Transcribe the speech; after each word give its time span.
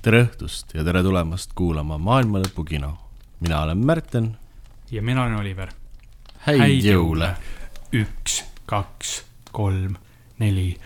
tere 0.00 0.22
õhtust 0.24 0.72
ja 0.72 0.80
tere 0.84 1.02
tulemast 1.04 1.50
kuulama 1.56 1.98
Maailma 2.00 2.40
Lõpu 2.40 2.64
kino. 2.64 2.94
mina 3.40 3.62
olen 3.62 3.78
Märten. 3.84 4.36
ja 4.90 5.02
mina 5.02 5.24
olen 5.24 5.36
Oliver. 5.36 5.68
häid, 6.46 6.84
jõule. 6.84 7.34
üks, 7.92 8.44
kaks, 8.66 9.24
kolm, 9.52 9.96
neli. 10.38 10.78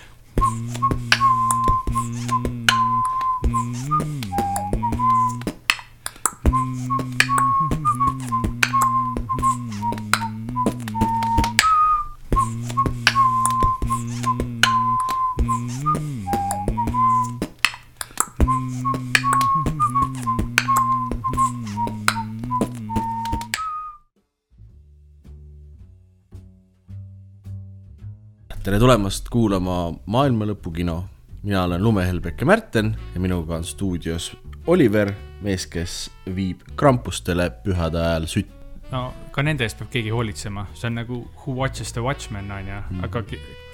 Tulemast 28.95 29.27
kuulama 29.27 29.77
Maailma 30.07 30.47
Lõpu 30.47 30.71
kino. 30.71 31.09
mina 31.43 31.65
olen 31.65 31.83
lumehelbeke 31.83 32.45
Märten 32.45 32.93
ja 33.15 33.20
minuga 33.20 33.57
on 33.57 33.65
stuudios 33.65 34.37
Oliver, 34.67 35.11
mees, 35.43 35.67
kes 35.67 36.11
viib 36.37 36.61
krampustele 36.77 37.48
pühade 37.65 37.98
ajal 37.98 38.29
sütt. 38.30 38.53
no 38.93 39.12
ka 39.33 39.43
nende 39.43 39.67
eest 39.67 39.80
peab 39.80 39.91
keegi 39.91 40.12
hoolitsema, 40.15 40.69
see 40.75 40.87
on 40.87 40.95
nagu 40.95 41.19
Who 41.43 41.57
watches 41.59 41.93
the 41.93 42.01
watchman 42.07 42.53
on 42.55 42.69
ju 42.69 42.79
mm., 42.91 43.05
aga 43.05 43.25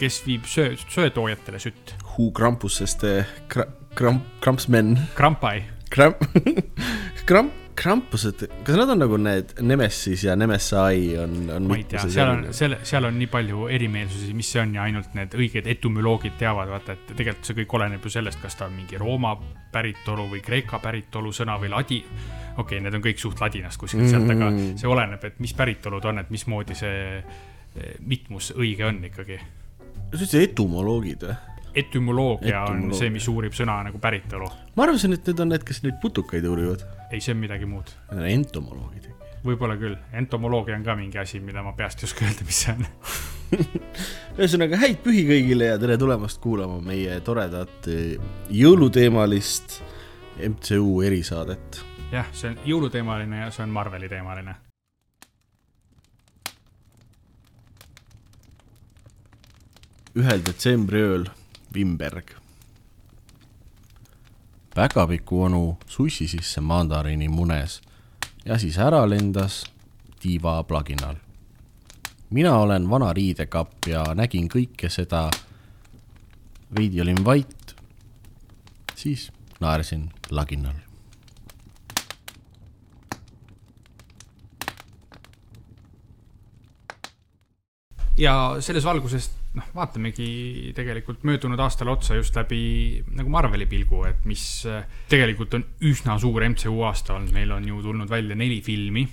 kes 0.01 0.23
viib 0.25 0.49
söö, 0.49 0.73
söötoojatele 0.89 1.59
sütt? 1.59 1.95
Who 2.17 2.31
krampuseste 2.31 3.27
kra, 3.49 3.67
kramp, 3.95 4.25
krampsmen. 4.41 4.97
Krampai. 5.15 5.63
Kramp 5.91 6.17
kramp, 7.29 7.53
krampused, 7.77 8.43
kas 8.65 8.77
nad 8.79 8.91
on 8.93 9.01
nagu 9.03 9.17
need 9.21 9.53
Nemesis 9.65 10.25
ja 10.27 10.37
Nemesai 10.39 11.17
on, 11.23 11.35
on 11.55 11.69
ma 11.71 11.79
ei 11.79 11.85
tea, 11.89 12.03
seal 12.13 12.33
on, 12.33 12.43
seal, 12.57 12.77
seal 12.87 13.09
on 13.09 13.17
nii 13.21 13.29
palju 13.31 13.69
erimeelsusi, 13.73 14.33
mis 14.37 14.51
see 14.53 14.63
on 14.63 14.75
ja 14.77 14.85
ainult 14.89 15.15
need 15.19 15.35
õiged 15.39 15.69
etümoloogid 15.75 16.37
teavad, 16.41 16.71
vaata, 16.73 16.97
et 16.97 17.15
tegelikult 17.15 17.51
see 17.51 17.59
kõik 17.63 17.77
oleneb 17.81 18.07
ju 18.07 18.15
sellest, 18.17 18.41
kas 18.43 18.59
ta 18.59 18.69
on 18.69 18.77
mingi 18.77 19.01
Rooma 19.01 19.35
päritolu 19.73 20.27
või 20.33 20.43
Kreeka 20.45 20.81
päritolu 20.83 21.33
sõna 21.37 21.57
või 21.61 21.73
ladi. 21.73 22.01
okei 22.03 22.63
okay,, 22.65 22.83
need 22.85 22.99
on 22.99 23.05
kõik 23.05 23.23
suht 23.23 23.41
ladinast 23.41 23.81
kuskilt 23.81 24.09
sealt 24.09 24.27
mm, 24.27 24.35
-hmm. 24.35 24.73
aga 24.73 24.81
see 24.83 24.91
oleneb, 24.91 25.25
et 25.25 25.39
mis 25.41 25.55
päritolu 25.55 26.01
ta 26.01 26.13
on, 26.13 26.19
et 26.25 26.31
mismoodi 26.31 26.75
see 26.75 26.99
eh, 27.19 27.95
mitmus 28.01 28.53
õige 28.57 28.89
on 28.89 29.05
ikkagi. 29.05 29.41
sa 30.11 30.19
ütlesid 30.19 30.51
etümoloogid 30.51 31.29
või? 31.29 31.39
etümoloogia 31.75 32.65
on 32.67 32.89
see, 32.97 33.11
mis 33.15 33.27
uurib 33.31 33.55
sõna 33.57 33.81
nagu 33.87 34.01
päritolu. 34.03 34.49
ma 34.77 34.87
arvasin, 34.87 35.15
et 35.17 35.27
need 35.31 35.43
on 35.43 35.55
need, 35.55 35.65
kes 35.67 35.85
neid 35.85 36.01
putukaid 36.03 36.47
uurivad. 36.47 36.85
Ei, 37.11 37.21
see 37.21 37.35
on 37.35 37.41
midagi 37.43 37.67
muud. 37.69 37.91
Need 38.13 38.23
on 38.23 38.31
entomoloogid. 38.31 39.11
võib-olla 39.45 39.77
küll, 39.81 39.97
entomoloogia 40.13 40.77
on 40.77 40.85
ka 40.85 40.97
mingi 40.99 41.19
asi, 41.19 41.41
mida 41.41 41.63
ma 41.65 41.73
peast 41.77 42.03
ei 42.03 42.11
oska 42.11 42.27
öelda, 42.27 42.45
mis 42.45 42.63
see 42.65 42.75
on 42.75 42.87
ühesõnaga 44.39 44.81
häid 44.83 45.01
pühi 45.05 45.25
kõigile 45.29 45.71
ja 45.73 45.79
tere 45.81 45.97
tulemast 46.01 46.43
kuulama 46.45 46.79
meie 46.85 47.17
toredat 47.25 47.89
eh, 47.91 48.19
jõuluteemalist 48.53 49.81
MCU 50.45 51.01
erisaadet. 51.09 51.81
jah, 52.13 52.29
see 52.37 52.53
on 52.53 52.61
jõuluteemaline 52.69 53.47
ja 53.47 53.55
see 53.55 53.65
on 53.65 53.73
Marveli 53.75 54.13
teemaline 54.13 54.59
ühel 60.19 60.43
detsembri 60.43 61.03
ööl 61.07 61.29
Vimberg. 61.75 62.40
Päkapiku 64.75 65.43
onu 65.43 65.79
sussi 65.87 66.29
sisse 66.29 66.61
mandariini 66.61 67.29
munes 67.29 67.81
ja 68.45 68.59
siis 68.59 68.79
ära 68.79 69.11
lendas 69.11 69.65
tiiva 70.21 70.63
plaginal. 70.63 71.17
mina 72.31 72.57
olen 72.57 72.91
vana 72.91 73.13
riidekapp 73.13 73.87
ja 73.87 74.05
nägin 74.15 74.49
kõike 74.49 74.89
seda. 74.89 75.31
veidi 76.77 77.01
olin 77.01 77.25
vait, 77.25 77.77
siis 78.95 79.33
naersin 79.61 80.11
laginal. 80.31 80.75
ja 88.17 88.57
selles 88.61 88.85
valguses 88.85 89.40
noh, 89.57 89.71
vaatamegi 89.75 90.73
tegelikult 90.77 91.25
möödunud 91.27 91.61
aastale 91.61 91.95
otsa 91.95 92.19
just 92.19 92.37
läbi 92.39 93.03
nagu 93.17 93.31
Marveli 93.33 93.67
pilgu, 93.71 94.05
et 94.11 94.27
mis 94.29 94.45
äh, 94.71 94.85
tegelikult 95.11 95.57
on 95.59 95.65
üsna 95.91 96.19
suur 96.23 96.45
MCU 96.49 96.77
aasta 96.87 97.17
olnud, 97.17 97.35
meil 97.35 97.57
on 97.57 97.67
ju 97.69 97.83
tulnud 97.83 98.11
välja 98.11 98.39
neli 98.39 98.61
filmi 98.65 99.09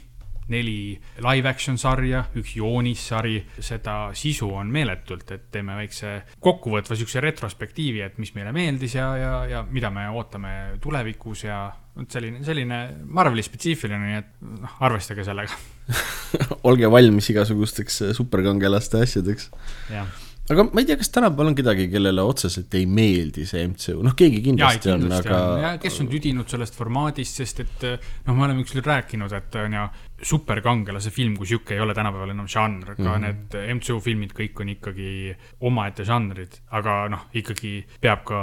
neli 0.48 0.96
live 1.20 1.50
action 1.50 1.76
sarja, 1.80 2.22
üks 2.40 2.54
joonissari, 2.56 3.36
seda 3.60 4.14
sisu 4.16 4.48
on 4.56 4.70
meeletult, 4.72 5.26
et 5.36 5.50
teeme 5.52 5.76
väikse 5.76 6.14
kokkuvõtva 6.44 6.96
siukse 6.96 7.20
retrospektiivi, 7.24 8.00
et 8.06 8.16
mis 8.22 8.32
meile 8.36 8.54
meeldis 8.56 8.96
ja, 8.96 9.10
ja, 9.20 9.34
ja 9.52 9.64
mida 9.68 9.92
me 9.92 10.08
ootame 10.16 10.54
tulevikus 10.84 11.44
ja 11.48 11.66
vot 11.98 12.16
selline, 12.16 12.40
selline 12.48 12.80
Marveli 13.04 13.44
spetsiifiline, 13.44 14.00
nii 14.06 14.22
et 14.22 14.32
noh, 14.64 14.78
arvestage 14.88 15.28
sellega. 15.28 15.60
Olge 16.70 16.88
valmis 16.92 17.28
igasugusteks 17.34 18.02
superkangelaste 18.16 19.04
asjadeks. 19.04 19.52
jah 19.92 20.27
aga 20.50 20.68
ma 20.72 20.82
ei 20.82 20.88
tea, 20.88 20.98
kas 21.00 21.10
tänapäeval 21.14 21.52
on 21.52 21.58
kedagi, 21.58 21.88
kellele 21.92 22.24
otseselt 22.24 22.74
ei 22.80 22.86
meeldi 22.88 23.46
see 23.50 23.66
MCU, 23.68 24.00
noh, 24.06 24.16
keegi 24.18 24.42
kindlasti, 24.46 24.92
ja, 24.92 25.00
kindlasti 25.00 25.34
on, 25.34 25.48
aga. 25.60 25.74
kes 25.84 26.00
on 26.04 26.12
tüdinud 26.12 26.52
sellest 26.52 26.78
formaadist, 26.78 27.42
sest 27.42 27.64
et 27.66 27.88
noh, 27.90 28.34
me 28.34 28.48
oleme 28.48 28.64
ükskord 28.64 28.88
rääkinud, 28.88 29.36
et 29.36 29.60
on 29.64 29.80
ju 29.80 29.88
superkangelase 30.24 31.12
film 31.14 31.36
kui 31.38 31.48
sihuke 31.48 31.76
ei 31.76 31.82
ole 31.82 31.94
tänapäeval 31.94 32.34
enam 32.34 32.48
žanr, 32.50 32.96
ka 32.96 33.04
mm 33.04 33.08
-hmm. 33.08 33.22
need 33.22 33.76
MCU 33.78 34.00
filmid 34.02 34.34
kõik 34.34 34.62
on 34.62 34.70
ikkagi 34.70 35.36
omaette 35.62 36.06
žanrid, 36.06 36.58
aga 36.72 37.08
noh, 37.10 37.28
ikkagi 37.34 37.86
peab 38.02 38.24
ka 38.26 38.40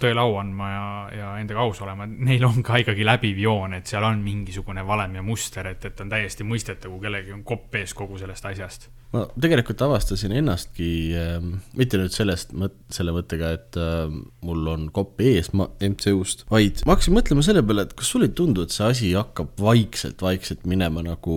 tõele 0.00 0.20
au 0.20 0.38
andma 0.40 0.70
ja, 0.70 0.86
ja 1.18 1.38
endaga 1.38 1.60
aus 1.60 1.80
olema, 1.84 2.06
neil 2.06 2.44
on 2.44 2.62
ka 2.62 2.80
ikkagi 2.80 3.04
läbiv 3.04 3.38
joon, 3.38 3.74
et 3.74 3.86
seal 3.86 4.04
on 4.04 4.22
mingisugune 4.24 4.86
valem 4.86 5.14
ja 5.14 5.22
muster, 5.22 5.66
et, 5.66 5.84
et 5.84 6.00
on 6.00 6.08
täiesti 6.08 6.44
mõistetav, 6.44 6.90
kui 6.90 7.00
kellelgi 7.00 7.32
on 7.32 7.44
kopp 7.44 7.74
ees 7.74 7.94
kogu 7.94 8.18
sellest 8.18 8.44
asjast. 8.44 8.88
ma 9.12 9.26
tegelikult 9.40 9.82
avastasin 9.82 10.32
ennastki 10.32 11.14
äh,, 11.14 11.42
mitte 11.76 11.98
nüüd 11.98 12.12
sellest 12.12 12.52
mõt-, 12.52 12.80
selle 12.90 13.12
mõttega, 13.12 13.52
et 13.52 13.76
äh, 13.76 14.08
mul 14.40 14.66
on 14.66 14.90
kopp 14.90 15.20
ees 15.20 15.52
MCU-st, 15.52 16.48
vaid 16.50 16.82
ma 16.86 16.96
hakkasin 16.96 17.14
mõtlema 17.14 17.42
selle 17.42 17.62
peale, 17.62 17.82
et 17.82 17.94
kas 17.94 18.10
sulle 18.10 18.26
ei 18.26 18.34
tundu, 18.34 18.62
et 18.62 18.70
see 18.70 18.86
asi 18.86 19.12
hakkab 19.12 19.60
vaikselt-vaikselt 19.60 20.64
minema 20.66 20.85
minema 20.90 21.14
nagu 21.14 21.36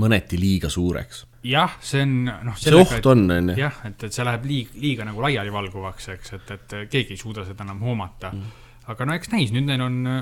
mõneti 0.00 0.38
liiga 0.40 0.70
suureks. 0.72 1.26
jah, 1.44 1.76
see 1.82 2.02
on 2.04 2.12
noh. 2.24 2.56
see 2.58 2.74
oht 2.76 3.06
on, 3.06 3.24
on 3.30 3.52
ju. 3.52 3.56
jah, 3.58 3.80
et, 3.88 4.04
et 4.04 4.14
see 4.14 4.26
läheb 4.26 4.44
liiga, 4.46 4.76
liiga 4.80 5.06
nagu 5.08 5.22
laialivalguvaks, 5.24 6.08
eks, 6.16 6.34
et, 6.38 6.52
et 6.56 6.76
keegi 6.90 7.16
ei 7.16 7.20
suuda 7.20 7.44
seda 7.48 7.66
enam 7.66 7.82
hoomata 7.82 8.32
mm.. 8.32 8.66
aga 8.92 9.08
no 9.08 9.16
eks 9.18 9.32
näis, 9.32 9.54
nüüd 9.54 9.66
neil 9.68 9.82
on 9.82 10.02
äh, 10.06 10.20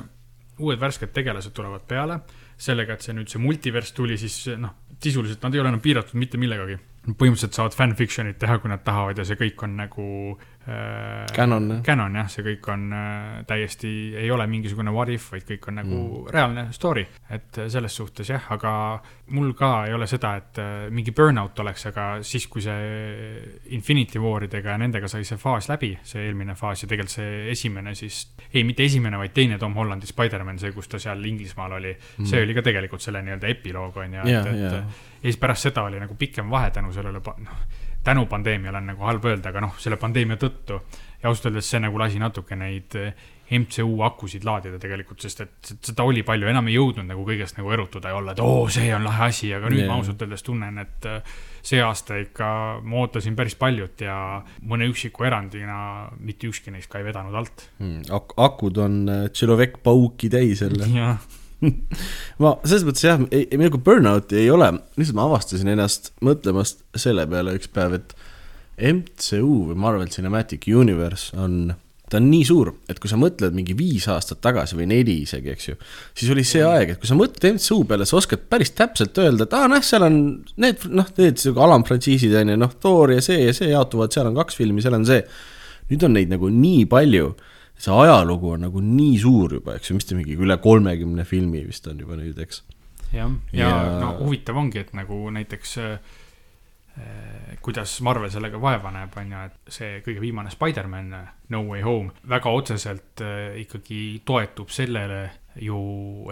uued 0.61 0.81
värsked 0.81 1.13
tegelased 1.17 1.55
tulevad 1.57 1.85
peale, 1.89 2.21
sellega, 2.61 2.97
et 2.97 3.05
see 3.05 3.17
nüüd 3.17 3.33
see 3.33 3.43
multivers 3.43 3.93
tuli, 3.97 4.19
siis 4.21 4.47
noh, 4.61 4.77
sisuliselt 5.01 5.43
nad 5.45 5.55
ei 5.55 5.63
ole 5.63 5.73
enam 5.73 5.83
piiratud 5.85 6.19
mitte 6.21 6.41
millegagi 6.41 6.79
põhimõtteliselt 7.01 7.57
saavad 7.57 7.77
fanfiction'it 7.77 8.37
teha, 8.41 8.59
kui 8.61 8.69
nad 8.69 8.83
tahavad 8.85 9.19
ja 9.19 9.25
see 9.25 9.39
kõik 9.41 9.63
on 9.65 9.79
nagu 9.79 10.05
äh,. 10.71 11.27
Canon. 11.35 11.81
Canon 11.87 12.19
jah, 12.21 12.29
see 12.31 12.45
kõik 12.47 12.69
on 12.73 12.87
äh, 12.95 13.41
täiesti, 13.49 13.91
ei 14.19 14.31
ole 14.31 14.47
mingisugune 14.51 14.93
what 14.95 15.11
if, 15.13 15.31
vaid 15.35 15.47
kõik 15.49 15.69
on 15.71 15.79
nagu 15.81 15.97
mm. 15.97 16.31
reaalne 16.35 16.67
story. 16.77 17.07
et 17.31 17.61
selles 17.73 17.97
suhtes 17.97 18.31
jah, 18.31 18.47
aga 18.55 18.73
mul 19.35 19.53
ka 19.59 19.87
ei 19.89 19.95
ole 19.95 20.09
seda, 20.11 20.35
et 20.41 20.63
äh, 20.63 20.87
mingi 20.95 21.15
burnout 21.17 21.59
oleks, 21.65 21.87
aga 21.91 22.07
siis, 22.27 22.47
kui 22.51 22.63
see 22.65 23.45
Infinity 23.77 24.23
Waridega 24.23 24.75
ja 24.75 24.81
nendega 24.81 25.11
sai 25.11 25.27
see 25.29 25.39
faas 25.41 25.71
läbi, 25.71 25.93
see 26.03 26.29
eelmine 26.29 26.57
faas 26.59 26.85
ja 26.85 26.91
tegelikult 26.91 27.17
see 27.19 27.51
esimene 27.53 27.95
siis, 27.99 28.23
ei, 28.53 28.65
mitte 28.65 28.87
esimene, 28.87 29.19
vaid 29.21 29.35
teine 29.37 29.59
Tom 29.59 29.77
Hollandi 29.79 30.09
Spider-man, 30.11 30.59
see, 30.63 30.75
kus 30.77 30.91
ta 30.91 31.03
seal 31.03 31.25
Inglismaal 31.31 31.79
oli 31.81 31.95
mm., 31.95 32.27
see 32.31 32.43
oli 32.45 32.57
ka 32.57 32.67
tegelikult 32.67 33.05
selle 33.05 33.23
nii-öelda 33.27 33.55
epiloog 33.55 34.03
on 34.05 34.21
ju, 34.21 34.27
et 34.27 34.53
et 34.55 34.67
yeah 34.67 35.09
ja 35.21 35.29
siis 35.29 35.37
pärast 35.37 35.69
seda 35.69 35.83
oli 35.83 36.01
nagu 36.01 36.15
pikem 36.15 36.51
vahe 36.51 36.71
tänu 36.71 36.93
sellele, 36.93 37.21
noh, 37.21 37.65
tänu 38.11 38.27
pandeemiale 38.31 38.81
on 38.83 38.91
nagu 38.93 39.07
halb 39.07 39.29
öelda, 39.31 39.53
aga 39.53 39.67
noh, 39.67 39.77
selle 39.81 39.99
pandeemia 40.01 40.39
tõttu. 40.41 40.81
ja 41.21 41.29
ausalt 41.29 41.51
öeldes 41.51 41.69
see 41.69 41.83
nagu 41.83 41.99
lasi 42.01 42.19
natuke 42.19 42.57
neid 42.57 42.95
eh, 42.97 43.13
MCU 43.51 43.99
akusid 44.07 44.45
laadida 44.47 44.79
tegelikult, 44.81 45.21
sest 45.21 45.43
et 45.43 45.71
seda 45.91 46.07
oli 46.07 46.23
palju, 46.27 46.47
enam 46.49 46.71
ei 46.71 46.77
jõudnud 46.79 47.09
nagu 47.09 47.25
kõigest 47.27 47.59
nagu 47.59 47.73
erutuda 47.75 48.13
ja 48.13 48.19
olla, 48.21 48.33
et 48.33 48.43
oo, 48.45 48.69
see 48.73 48.93
on 48.95 49.05
lahe 49.05 49.27
asi, 49.27 49.51
aga 49.55 49.69
nüüd 49.69 49.83
yeah. 49.83 49.91
ma 49.91 49.99
ausalt 49.99 50.23
öeldes 50.25 50.47
tunnen, 50.47 50.79
et 50.81 51.11
eh, 51.11 51.35
see 51.67 51.83
aasta 51.85 52.21
ikka 52.23 52.49
ma 52.87 53.03
ootasin 53.03 53.37
päris 53.37 53.59
paljut 53.61 54.07
ja 54.07 54.17
mõne 54.71 54.89
üksiku 54.91 55.29
erandina 55.29 55.81
mitte 56.23 56.49
ükski 56.49 56.73
neist 56.73 56.91
ka 56.93 57.03
ei 57.03 57.09
vedanud 57.11 57.37
alt 57.37 57.67
mm,. 57.83 58.09
Ak 58.17 58.35
akud 58.41 58.81
on 58.81 59.03
eh, 59.11 59.29
Tšelovek 59.35 59.83
pauki 59.85 60.33
täis 60.33 60.65
jälle. 60.65 60.89
ma 62.43 62.55
selles 62.65 62.87
mõttes 62.89 63.05
jah, 63.05 63.21
ei, 63.31 63.47
ei 63.51 63.61
nagu 63.61 63.81
burnout'i 63.85 64.41
ei 64.43 64.51
ole, 64.53 64.73
lihtsalt 64.97 65.19
ma 65.19 65.29
avastasin 65.29 65.75
ennast 65.75 66.13
mõtlemast 66.25 66.83
selle 66.99 67.27
peale 67.31 67.57
üks 67.59 67.71
päev, 67.73 68.01
et 68.01 68.17
MCU 68.81 69.69
või 69.69 69.77
Marvel 69.77 70.09
Cinematic 70.13 70.65
Universe 70.73 71.37
on 71.37 71.75
ta 72.11 72.19
on 72.19 72.27
nii 72.27 72.47
suur, 72.47 72.73
et 72.91 72.99
kui 72.99 73.11
sa 73.11 73.19
mõtled 73.21 73.55
mingi 73.55 73.75
viis 73.79 74.09
aastat 74.11 74.41
tagasi 74.43 74.75
või 74.79 74.89
neli 74.91 75.21
isegi, 75.23 75.53
eks 75.53 75.69
ju, 75.69 75.77
siis 76.19 76.33
oli 76.35 76.43
see 76.47 76.65
aeg, 76.67 76.95
et 76.95 77.03
kui 77.03 77.07
sa 77.07 77.15
mõtled 77.19 77.55
MCU 77.55 77.85
peale, 77.87 78.07
sa 78.09 78.19
oskad 78.19 78.43
päris 78.51 78.73
täpselt 78.75 79.19
öelda, 79.23 79.47
et 79.47 79.55
aa 79.55 79.69
noh, 79.71 79.85
seal 79.87 80.07
on 80.09 80.19
need 80.61 80.89
noh, 80.91 81.07
need 81.21 81.45
alamfrantsiisid 81.55 82.35
on 82.41 82.51
ju, 82.51 82.59
noh, 82.65 82.75
Thor 82.83 83.15
ja 83.15 83.23
see 83.23 83.45
ja 83.45 83.55
see 83.55 83.71
jaotuvad, 83.71 84.11
seal 84.15 84.27
on 84.31 84.41
kaks 84.41 84.59
filmi, 84.59 84.83
seal 84.83 84.99
on 84.99 85.07
see. 85.07 85.23
nüüd 85.91 86.05
on 86.07 86.15
neid 86.15 86.31
nagu 86.31 86.51
nii 86.55 86.85
palju, 86.91 87.31
see 87.81 87.97
ajalugu 88.05 88.55
on 88.55 88.67
nagu 88.69 88.83
nii 88.85 89.19
suur 89.23 89.57
juba, 89.59 89.79
eks 89.79 89.91
ju, 89.91 89.99
mis 89.99 90.09
ta 90.09 90.17
mingi 90.19 90.37
üle 90.37 90.57
kolmekümne 90.61 91.25
filmi 91.29 91.65
vist 91.67 91.87
on 91.91 92.01
juba 92.03 92.19
nüüd, 92.21 92.39
eks. 92.45 92.63
jah, 93.15 93.31
ja, 93.57 93.69
ja 93.69 93.77
no 94.03 94.17
huvitav 94.21 94.59
ongi, 94.61 94.83
et 94.85 94.93
nagu 94.97 95.23
näiteks 95.33 95.79
äh, 95.85 95.95
kuidas 97.63 98.01
Marvel 98.05 98.31
sellega 98.33 98.61
vaeva 98.61 98.93
näeb, 98.95 99.15
on 99.21 99.33
ju, 99.33 99.43
et 99.49 99.75
see 99.79 100.01
kõige 100.05 100.23
viimane 100.23 100.53
Spider-man 100.53 101.13
No 101.53 101.63
Way 101.69 101.85
Home 101.87 102.15
väga 102.29 102.53
otseselt 102.57 103.23
eh, 103.25 103.61
ikkagi 103.65 104.21
toetub 104.27 104.73
sellele 104.73 105.23
ju, 105.61 105.81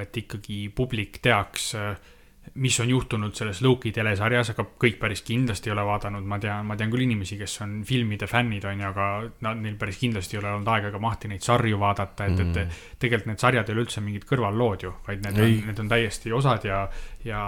et 0.02 0.16
ikkagi 0.16 0.66
publik 0.74 1.20
teaks 1.24 1.72
äh, 1.78 2.14
mis 2.54 2.80
on 2.80 2.90
juhtunud 2.90 3.34
selles 3.34 3.60
Loki 3.62 3.92
telesarjas, 3.92 4.52
aga 4.52 4.64
kõik 4.80 4.98
päris 5.00 5.22
kindlasti 5.26 5.70
ei 5.70 5.74
ole 5.74 5.84
vaadanud, 5.88 6.26
ma 6.28 6.38
tean, 6.42 6.66
ma 6.66 6.76
tean 6.76 6.92
küll 6.92 7.04
inimesi, 7.04 7.38
kes 7.40 7.58
on 7.64 7.74
filmide 7.88 8.28
fännid, 8.30 8.64
on 8.68 8.80
ju, 8.82 8.92
aga 8.92 9.08
nad, 9.46 9.60
neil 9.62 9.76
päris 9.80 10.00
kindlasti 10.00 10.36
ei 10.36 10.42
ole 10.42 10.52
olnud 10.54 10.70
aega 10.74 10.92
ega 10.92 11.02
mahti 11.02 11.30
neid 11.32 11.44
sarju 11.44 11.80
vaadata, 11.80 12.28
et 12.28 12.38
mm., 12.44 12.56
et 12.56 12.80
tegelikult 13.02 13.32
need 13.32 13.44
sarjad 13.44 13.68
ei 13.68 13.76
ole 13.76 13.84
üldse 13.86 14.04
mingid 14.04 14.26
kõrvallood 14.28 14.86
ju, 14.86 14.94
vaid 15.06 15.26
need 15.26 15.42
ei. 15.42 15.58
on, 15.58 15.68
need 15.72 15.84
on 15.84 15.92
täiesti 15.92 16.32
osad 16.34 16.64
ja, 16.68 16.80
ja 17.26 17.42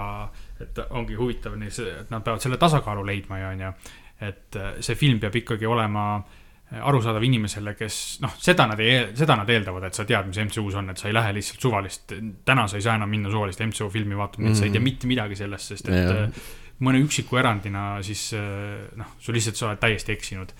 et 0.61 0.82
ongi 0.91 1.19
huvitav, 1.19 1.56
et 1.61 2.12
nad 2.12 2.23
peavad 2.25 2.43
selle 2.43 2.61
tasakaalu 2.61 3.06
leidma 3.06 3.41
ja 3.41 3.55
on 3.55 3.67
ju, 3.67 3.73
et 4.31 4.61
see 4.85 4.99
film 5.00 5.20
peab 5.23 5.37
ikkagi 5.41 5.67
olema 5.67 6.05
äh, 6.19 6.39
arusaadav 6.70 7.25
inimesele, 7.26 7.75
kes 7.75 7.96
noh, 8.22 8.34
seda 8.38 8.69
nad 8.70 8.81
ei, 8.82 9.00
seda 9.19 9.34
nad 9.40 9.49
eeldavad, 9.50 9.88
et 9.88 9.96
sa 9.96 10.06
tead, 10.06 10.28
mis 10.31 10.38
MCU-s 10.44 10.78
on, 10.78 10.93
et 10.93 11.02
sa 11.02 11.08
ei 11.11 11.17
lähe 11.17 11.34
lihtsalt 11.34 11.67
suvalist, 11.67 12.14
täna 12.46 12.67
sa 12.70 12.78
ei 12.78 12.87
saa 12.87 12.94
enam 13.00 13.11
minna 13.11 13.32
suvalist 13.32 13.62
MCU 13.64 13.90
filmi 13.90 14.19
vaatama 14.19 14.46
mm, 14.46 14.52
et 14.52 14.61
sa 14.61 14.67
ei 14.69 14.70
tea 14.70 14.78
mhm. 14.78 14.87
mitte 14.87 15.11
midagi 15.11 15.38
sellest, 15.40 15.75
sest 15.75 15.90
et 15.90 15.99
yeah. 15.99 16.43
mõne 16.87 17.02
üksiku 17.02 17.40
erandina 17.43 17.87
siis 18.06 18.28
noh, 18.37 19.17
sa 19.19 19.34
lihtsalt, 19.34 19.58
sa 19.58 19.70
oled 19.70 19.82
täiesti 19.82 20.14
eksinud. 20.14 20.55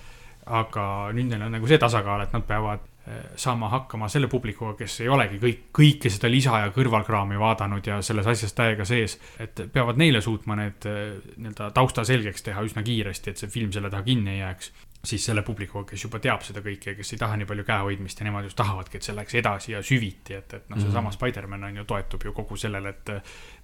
aga 0.51 0.83
nüüd 1.15 1.29
neil 1.31 1.45
on 1.45 1.53
nagu 1.53 1.67
see 1.69 1.79
tasakaal, 1.79 2.25
et 2.25 2.31
nad 2.35 2.43
peavad 2.43 2.83
eh, 3.07 3.23
saama 3.39 3.69
hakkama 3.71 4.09
selle 4.11 4.27
publikuga, 4.27 4.73
kes 4.83 4.99
ei 5.05 5.09
olegi 5.09 5.39
kõik, 5.39 5.65
kõike 5.79 6.11
seda 6.11 6.27
lisa 6.33 6.59
ja 6.65 6.75
kõrvalkraami 6.75 7.39
vaadanud 7.39 7.87
ja 7.87 8.01
selles 8.03 8.27
asjas 8.27 8.57
täiega 8.57 8.83
sees. 8.89 9.19
et 9.39 9.63
peavad 9.71 10.01
neile 10.01 10.19
suutma 10.21 10.59
need 10.59 10.91
nii-öelda 10.91 11.71
tausta 11.71 12.03
selgeks 12.03 12.43
teha 12.43 12.67
üsna 12.67 12.83
kiiresti, 12.83 13.31
et 13.31 13.37
see 13.37 13.59
film 13.59 13.71
selle 13.71 13.93
taha 13.93 14.03
kinni 14.03 14.35
ei 14.35 14.43
jääks 14.43 14.73
siis 15.03 15.23
selle 15.25 15.41
publikuga, 15.41 15.87
kes 15.89 16.03
juba 16.05 16.19
teab 16.21 16.43
seda 16.45 16.61
kõike 16.61 16.93
ja 16.93 16.97
kes 16.97 17.15
ei 17.15 17.19
taha 17.21 17.37
nii 17.39 17.47
palju 17.49 17.65
käehoidmist 17.65 18.19
ja 18.21 18.27
nemad 18.27 18.45
just 18.45 18.57
tahavadki, 18.59 18.99
et 18.99 19.07
see 19.07 19.15
läheks 19.17 19.37
edasi 19.39 19.73
ja 19.73 19.81
süviti, 19.85 20.35
et, 20.37 20.53
et 20.53 20.69
noh, 20.69 20.77
seesama 20.77 21.01
mm 21.01 21.07
-hmm. 21.07 21.17
Spider-man 21.17 21.63
on 21.63 21.81
ju, 21.81 21.85
toetub 21.89 22.25
ju 22.25 22.33
kogu 22.37 22.57
sellele, 22.57 22.89
et 22.89 23.09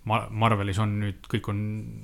Mar 0.05 0.29
Marvelis 0.31 0.79
on 0.79 0.99
nüüd, 0.99 1.27
kõik 1.29 1.49
on 1.51 1.57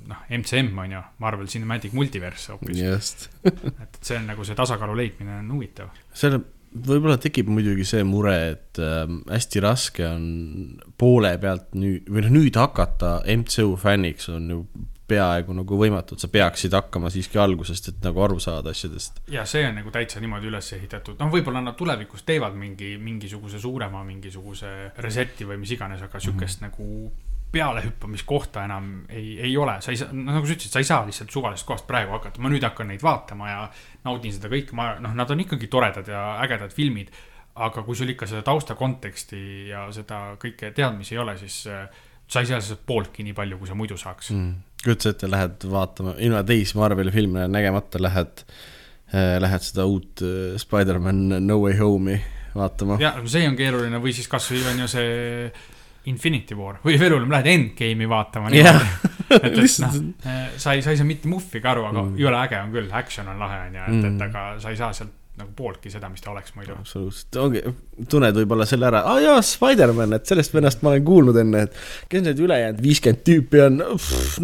noh, 0.08 0.24
MCM 0.30 0.78
on 0.78 0.92
ju, 0.92 1.02
Marvel 1.18 1.46
Cinematic 1.46 1.92
Multiverse 1.92 2.52
hoopis. 2.52 2.80
et, 3.44 3.64
et 3.82 3.98
see 4.00 4.18
on 4.18 4.26
nagu 4.26 4.44
see 4.44 4.54
tasakaalu 4.54 4.96
leidmine 4.96 5.38
on 5.38 5.50
huvitav. 5.56 5.90
selle, 6.14 6.40
võib-olla 6.74 7.18
tekib 7.18 7.48
muidugi 7.48 7.84
see 7.84 8.04
mure, 8.04 8.36
et 8.54 8.78
äh, 8.78 9.04
hästi 9.30 9.60
raske 9.60 10.06
on 10.06 10.80
poole 10.98 11.38
pealt 11.38 11.74
nüüd, 11.74 12.06
või 12.06 12.26
noh, 12.26 12.34
nüüd 12.38 12.56
hakata 12.56 13.20
MCU 13.36 13.76
fänniks 13.76 14.28
on 14.28 14.50
ju 14.50 14.66
peaaegu 15.08 15.52
nagu 15.56 15.78
võimatu, 15.78 16.16
et 16.16 16.24
sa 16.24 16.30
peaksid 16.32 16.72
hakkama 16.76 17.10
siiski 17.12 17.38
algusest, 17.40 17.90
et 17.92 18.06
nagu 18.06 18.22
aru 18.24 18.38
saada 18.40 18.72
asjadest. 18.72 19.20
ja 19.32 19.44
see 19.48 19.66
on 19.68 19.76
nagu 19.80 19.92
täitsa 19.92 20.22
niimoodi 20.22 20.48
üles 20.48 20.72
ehitatud, 20.78 21.18
noh, 21.20 21.30
võib-olla 21.32 21.60
nad 21.64 21.76
tulevikus 21.76 22.24
teevad 22.24 22.56
mingi, 22.56 22.94
mingisuguse 23.00 23.60
suurema 23.60 24.04
mingisuguse 24.04 24.72
reset'i 25.04 25.48
või 25.48 25.60
mis 25.60 25.74
iganes, 25.76 26.02
aga 26.02 26.20
sihukest 26.20 26.60
mm 26.60 26.66
-hmm. 26.66 26.70
nagu 26.70 27.12
pealehüppamiskohta 27.54 28.64
enam 28.64 29.04
ei, 29.08 29.40
ei 29.40 29.56
ole, 29.56 29.76
sa 29.80 29.92
ei 29.92 30.00
saa, 30.00 30.08
noh, 30.12 30.32
nagu 30.32 30.46
sa 30.46 30.56
ütlesid, 30.56 30.72
sa 30.72 30.82
ei 30.82 30.88
saa 30.88 31.04
lihtsalt 31.06 31.30
suvalisest 31.30 31.68
kohast 31.68 31.86
praegu 31.86 32.16
hakata, 32.16 32.42
ma 32.42 32.50
nüüd 32.50 32.64
hakkan 32.66 32.88
neid 32.90 33.04
vaatama 33.04 33.50
ja 33.50 33.60
naudin 34.04 34.32
seda 34.34 34.50
kõike, 34.50 34.74
ma, 34.74 34.94
noh, 35.04 35.14
nad 35.14 35.30
on 35.30 35.44
ikkagi 35.44 35.68
toredad 35.70 36.08
ja 36.08 36.24
ägedad 36.42 36.72
filmid. 36.74 37.12
aga 37.54 37.82
kui 37.86 37.94
sul 37.94 38.08
ikka 38.10 38.26
seda 38.26 38.42
tausta 38.42 38.74
konteksti 38.74 39.68
ja 39.68 39.84
seda 39.94 40.34
kõike 40.42 40.72
teadmisi 40.74 41.14
ei 41.14 41.18
ole, 41.22 41.36
siis 41.38 41.66
äh, 41.70 41.86
sa 42.26 42.40
ei 42.40 42.46
saa 42.46 42.58
lihtsalt 42.58 42.80
pooltki 42.86 43.22
nii 43.22 43.32
palju, 43.32 43.58
kui 43.58 43.68
sa 43.68 43.74
muidu 43.78 43.96
saaks 43.96 44.30
mm 44.30 44.73
kujuta 44.84 45.14
ette, 45.14 45.30
lähed 45.30 45.66
vaatama, 45.70 46.16
ilma 46.22 46.44
teisi 46.46 46.78
Marveli 46.78 47.12
filme 47.14 47.48
nägemata 47.50 48.02
lähed 48.02 48.44
äh,, 48.44 49.36
lähed 49.42 49.64
seda 49.64 49.86
uut 49.90 50.24
äh, 50.24 50.56
Spider-man 50.60 51.46
No 51.46 51.60
Way 51.64 51.78
Home'i 51.80 52.18
vaatama. 52.54 52.98
jah, 53.02 53.22
see 53.26 53.48
on 53.48 53.56
keeruline 53.58 54.02
või 54.02 54.14
siis 54.16 54.28
kasvõi 54.30 54.62
on 54.72 54.84
ju 54.84 54.90
see 54.90 55.48
Infinity 56.10 56.56
War 56.58 56.78
või 56.84 56.98
veel 57.00 57.16
hullem, 57.16 57.32
lähed 57.32 57.50
Endgame'i 57.54 58.08
vaatama 58.10 58.52
niimoodi. 58.52 59.12
et, 59.38 59.50
et 59.50 59.58
noh, 59.86 59.98
äh, 60.28 60.46
sa 60.60 60.76
ei, 60.76 60.84
sa 60.84 60.92
ei 60.92 61.00
saa 61.00 61.08
mitte 61.08 61.30
muhvigi 61.32 61.70
aru, 61.70 61.88
aga 61.90 62.04
mm. 62.04 62.16
jõle 62.20 62.40
äge 62.44 62.60
on 62.60 62.72
küll, 62.74 62.96
action 63.02 63.30
on 63.32 63.40
lahe 63.40 63.60
on 63.68 63.78
ju, 63.78 63.84
et 63.88 64.00
mm., 64.00 64.08
et 64.14 64.26
aga 64.28 64.48
sa 64.62 64.74
ei 64.74 64.80
saa 64.80 64.92
sealt 64.96 65.20
nagu 65.40 65.50
pooltki 65.56 65.90
seda, 65.90 66.08
mis 66.12 66.22
ta 66.22 66.30
oleks 66.30 66.54
muidu. 66.54 66.76
absoluutselt, 66.78 67.36
ongi, 67.42 67.62
tunned 68.10 68.36
võib-olla 68.38 68.66
selle 68.70 68.86
ära, 68.86 69.02
aa 69.10 69.22
jaa, 69.22 69.40
Spider-man, 69.42 70.14
et 70.14 70.30
sellest 70.30 70.54
vennast 70.54 70.84
ma 70.84 70.92
olen 70.92 71.06
kuulnud 71.06 71.38
enne, 71.42 71.64
et 71.66 72.10
kes 72.10 72.22
need 72.22 72.42
ülejäänud 72.44 72.82
viiskümmend 72.84 73.24
tüüpi 73.26 73.64
on, 73.64 73.80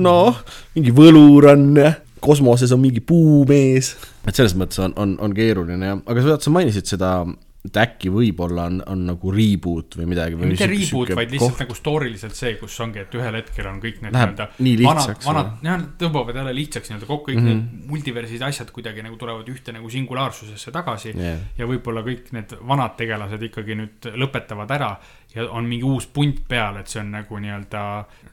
noh, 0.03 0.41
mingi 0.75 0.95
võlur 0.97 1.51
on 1.53 1.69
ja 1.79 1.95
kosmoses 2.21 2.75
on 2.75 2.83
mingi 2.83 3.01
puumees. 3.01 3.95
et 4.27 4.35
selles 4.35 4.57
mõttes 4.59 4.83
on, 4.83 4.97
on, 5.01 5.15
on 5.23 5.37
keeruline 5.37 5.93
jah, 5.93 6.03
aga 6.11 6.27
sa, 6.27 6.53
mainisid 6.53 6.91
seda 6.91 7.21
et 7.61 7.77
äkki 7.77 8.09
võib-olla 8.13 8.65
on, 8.71 8.79
on 8.89 9.03
nagu 9.11 9.33
reboot 9.35 9.99
või 10.01 10.07
midagi. 10.09 10.39
mitte 10.41 10.69
reboot, 10.71 11.13
vaid 11.19 11.35
lihtsalt 11.35 11.53
koht... 11.53 11.63
nagu 11.65 11.77
storyliselt 11.77 12.37
see, 12.39 12.55
kus 12.61 12.79
ongi, 12.81 13.03
et 13.05 13.17
ühel 13.19 13.37
hetkel 13.37 13.69
on 13.69 13.83
kõik 13.83 14.01
need 14.05 14.17
nii-öelda 14.17 14.47
vanad, 14.87 15.13
vanad, 15.27 15.51
jah, 15.67 15.85
tõmbavad 16.01 16.41
jälle 16.41 16.55
lihtsaks 16.57 16.89
nii-öelda 16.89 17.11
kokku, 17.11 17.29
kõik 17.29 17.41
mm 17.43 17.51
-hmm. 17.51 17.61
need 17.77 17.91
multiversid 17.93 18.47
asjad 18.49 18.73
kuidagi 18.73 19.05
nagu 19.05 19.21
tulevad 19.21 19.53
ühte 19.53 19.77
nagu 19.77 19.93
singulaarsusesse 19.93 20.73
tagasi 20.73 21.13
yeah.. 21.13 21.43
ja 21.59 21.69
võib-olla 21.69 22.05
kõik 22.07 22.33
need 22.37 22.57
vanad 22.65 22.97
tegelased 22.97 23.45
ikkagi 23.51 23.77
nüüd 23.77 24.09
lõpetavad 24.25 24.77
ära 24.79 24.95
ja 25.35 25.45
on 25.55 25.67
mingi 25.69 25.87
uus 25.87 26.07
punt 26.11 26.41
peal, 26.49 26.81
et 26.81 26.91
see 26.91 27.01
on 27.03 27.13
nagu 27.15 27.39
nii-öelda 27.43 27.83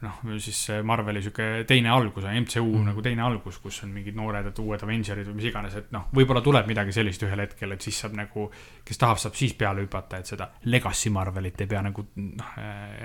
noh, 0.02 0.22
siis 0.42 0.60
Marveli 0.88 1.22
sihuke 1.22 1.48
teine 1.70 1.92
algus, 1.94 2.26
MCU 2.26 2.66
mm. 2.66 2.88
nagu 2.90 3.04
teine 3.06 3.24
algus, 3.26 3.60
kus 3.62 3.84
on 3.86 3.92
mingid 3.94 4.18
noored, 4.18 4.50
et 4.50 4.62
uued 4.64 4.86
Avengerid 4.86 5.30
või 5.30 5.38
mis 5.38 5.50
iganes, 5.52 5.78
et 5.78 5.92
noh, 5.94 6.08
võib-olla 6.18 6.42
tuleb 6.46 6.70
midagi 6.70 6.96
sellist 6.96 7.24
ühel 7.28 7.44
hetkel, 7.46 7.76
et 7.76 7.86
siis 7.86 8.02
saab 8.02 8.18
nagu, 8.18 8.48
kes 8.88 9.02
tahab, 9.02 9.22
saab 9.22 9.38
siis 9.38 9.54
peale 9.60 9.86
hüpata, 9.86 10.22
et 10.22 10.32
seda 10.34 10.50
Legacy 10.72 11.14
Marvelit 11.14 11.66
ei 11.66 11.70
pea 11.70 11.84
nagu 11.86 12.08
noh, 12.18 12.54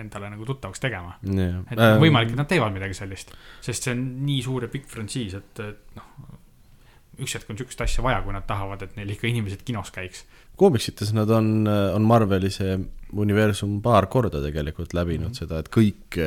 endale 0.00 0.32
nagu 0.32 0.48
tuttavaks 0.48 0.82
tegema. 0.82 1.18
Yeah.. 1.28 1.60
et 1.68 1.80
ähm, 1.80 1.98
võimalik, 2.02 2.32
et 2.32 2.40
nad 2.40 2.48
teevad 2.48 2.72
midagi 2.74 2.96
sellist, 2.96 3.34
sest 3.64 3.88
see 3.88 3.96
on 3.96 4.06
nii 4.24 4.40
suur 4.44 4.68
ja 4.68 4.72
pikk 4.72 4.88
frantsiis, 4.92 5.36
et, 5.36 5.64
et 5.66 5.98
noh, 5.98 6.14
üks 7.20 7.36
hetk 7.36 7.50
on 7.52 7.60
sihukest 7.60 7.84
asja 7.84 8.04
vaja, 8.04 8.22
kui 8.24 8.32
nad 8.32 8.46
tahavad, 8.48 8.86
et 8.86 8.96
neil 8.96 9.12
ikka 9.12 9.28
inimesed 9.28 9.66
kinos 9.66 9.92
käiks 9.92 10.24
koomiksites 10.62 11.12
nad 11.16 11.30
on, 11.34 11.54
on 11.66 12.04
Marveli 12.06 12.50
see 12.54 12.76
universum 13.12 13.76
paar 13.84 14.06
korda 14.12 14.40
tegelikult 14.40 14.94
läbinud 14.96 15.28
mm 15.28 15.32
-hmm. 15.32 15.38
seda, 15.44 15.58
et 15.60 15.68
kõik, 15.68 16.18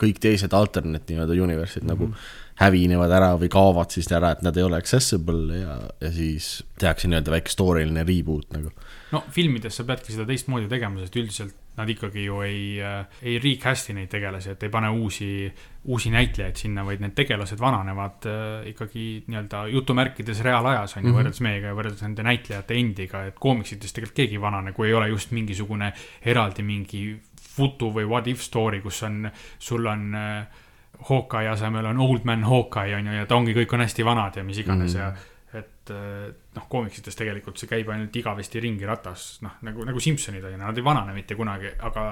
kõik 0.00 0.20
teised 0.20 0.52
alternate 0.52 1.12
nii-öelda 1.12 1.36
universe'id 1.46 1.84
mm 1.84 1.88
-hmm. 1.88 1.94
nagu 1.94 2.06
mhm. 2.06 2.14
hävinevad 2.60 3.10
ära 3.10 3.30
või 3.40 3.48
kaovad 3.48 3.90
siis 3.90 4.10
ära, 4.12 4.32
et 4.32 4.42
nad 4.42 4.56
ei 4.56 4.62
ole 4.62 4.76
accessible 4.76 5.58
ja, 5.58 5.78
ja 6.00 6.12
siis 6.12 6.64
tehakse 6.78 7.08
nii-öelda 7.08 7.30
väike 7.30 7.50
story'line 7.50 8.04
reboot 8.04 8.52
nagu. 8.52 8.70
no 9.12 9.24
filmides 9.30 9.76
sa 9.76 9.84
peadki 9.84 10.12
seda 10.12 10.26
teistmoodi 10.26 10.68
tegema, 10.68 11.00
sest 11.00 11.16
üldiselt 11.16 11.54
nad 11.76 11.90
ikkagi 11.90 12.24
ju 12.24 12.40
ei, 12.46 12.78
ei 13.22 13.38
recast'i 13.42 13.94
neid 13.96 14.10
tegelasi, 14.12 14.54
et 14.54 14.62
ei 14.62 14.70
pane 14.72 14.88
uusi, 14.94 15.28
uusi 15.90 16.10
näitlejaid 16.14 16.60
sinna, 16.60 16.84
vaid 16.86 17.02
need 17.02 17.16
tegelased 17.18 17.60
vananevad 17.60 18.28
äh, 18.30 18.68
ikkagi 18.70 19.06
nii-öelda 19.26 19.64
jutumärkides 19.72 20.42
reaalajas 20.46 20.96
on 20.96 21.02
ju 21.02 21.08
mm 21.08 21.10
-hmm. 21.10 21.18
võrreldes 21.18 21.42
meiega 21.42 21.72
ja 21.72 21.78
võrreldes 21.78 22.02
nende 22.06 22.22
näitlejate 22.22 22.78
endiga, 22.78 23.24
et 23.26 23.38
koomiksites 23.38 23.92
tegelikult 23.92 24.16
keegi 24.16 24.38
ei 24.38 24.40
vanane, 24.40 24.72
kui 24.72 24.88
ei 24.88 24.94
ole 24.94 25.08
just 25.08 25.30
mingisugune 25.30 25.92
eraldi 26.22 26.62
mingi 26.62 27.20
futu 27.56 27.90
või 27.94 28.06
what 28.08 28.26
if 28.26 28.40
story, 28.40 28.80
kus 28.80 29.02
on, 29.02 29.30
sul 29.58 29.86
on 29.86 30.14
äh, 30.14 30.46
Hawkeye 31.08 31.48
asemel 31.48 31.86
on 31.86 31.98
Old 31.98 32.24
Man 32.24 32.44
Hawkeye 32.44 32.94
on 32.94 33.06
ju, 33.06 33.12
ja 33.12 33.26
ta 33.26 33.36
ongi, 33.36 33.54
kõik 33.54 33.74
on 33.74 33.80
hästi 33.80 34.04
vanad 34.04 34.36
ja 34.36 34.44
mis 34.44 34.58
iganes 34.58 34.94
mm 34.94 35.00
-hmm. 35.00 35.02
ja 35.02 35.34
et 35.58 35.90
noh, 36.56 36.66
koomiksites 36.70 37.16
tegelikult 37.18 37.60
see 37.60 37.70
käib 37.70 37.88
ainult 37.92 38.16
igavesti 38.16 38.62
ringi 38.62 38.86
ratas, 38.88 39.26
noh 39.44 39.58
nagu, 39.66 39.84
nagu 39.88 40.00
Simsonid 40.00 40.44
on 40.44 40.54
ju, 40.54 40.60
nad 40.60 40.78
ei 40.78 40.86
vanane 40.86 41.14
mitte 41.16 41.36
kunagi, 41.38 41.72
aga 41.88 42.06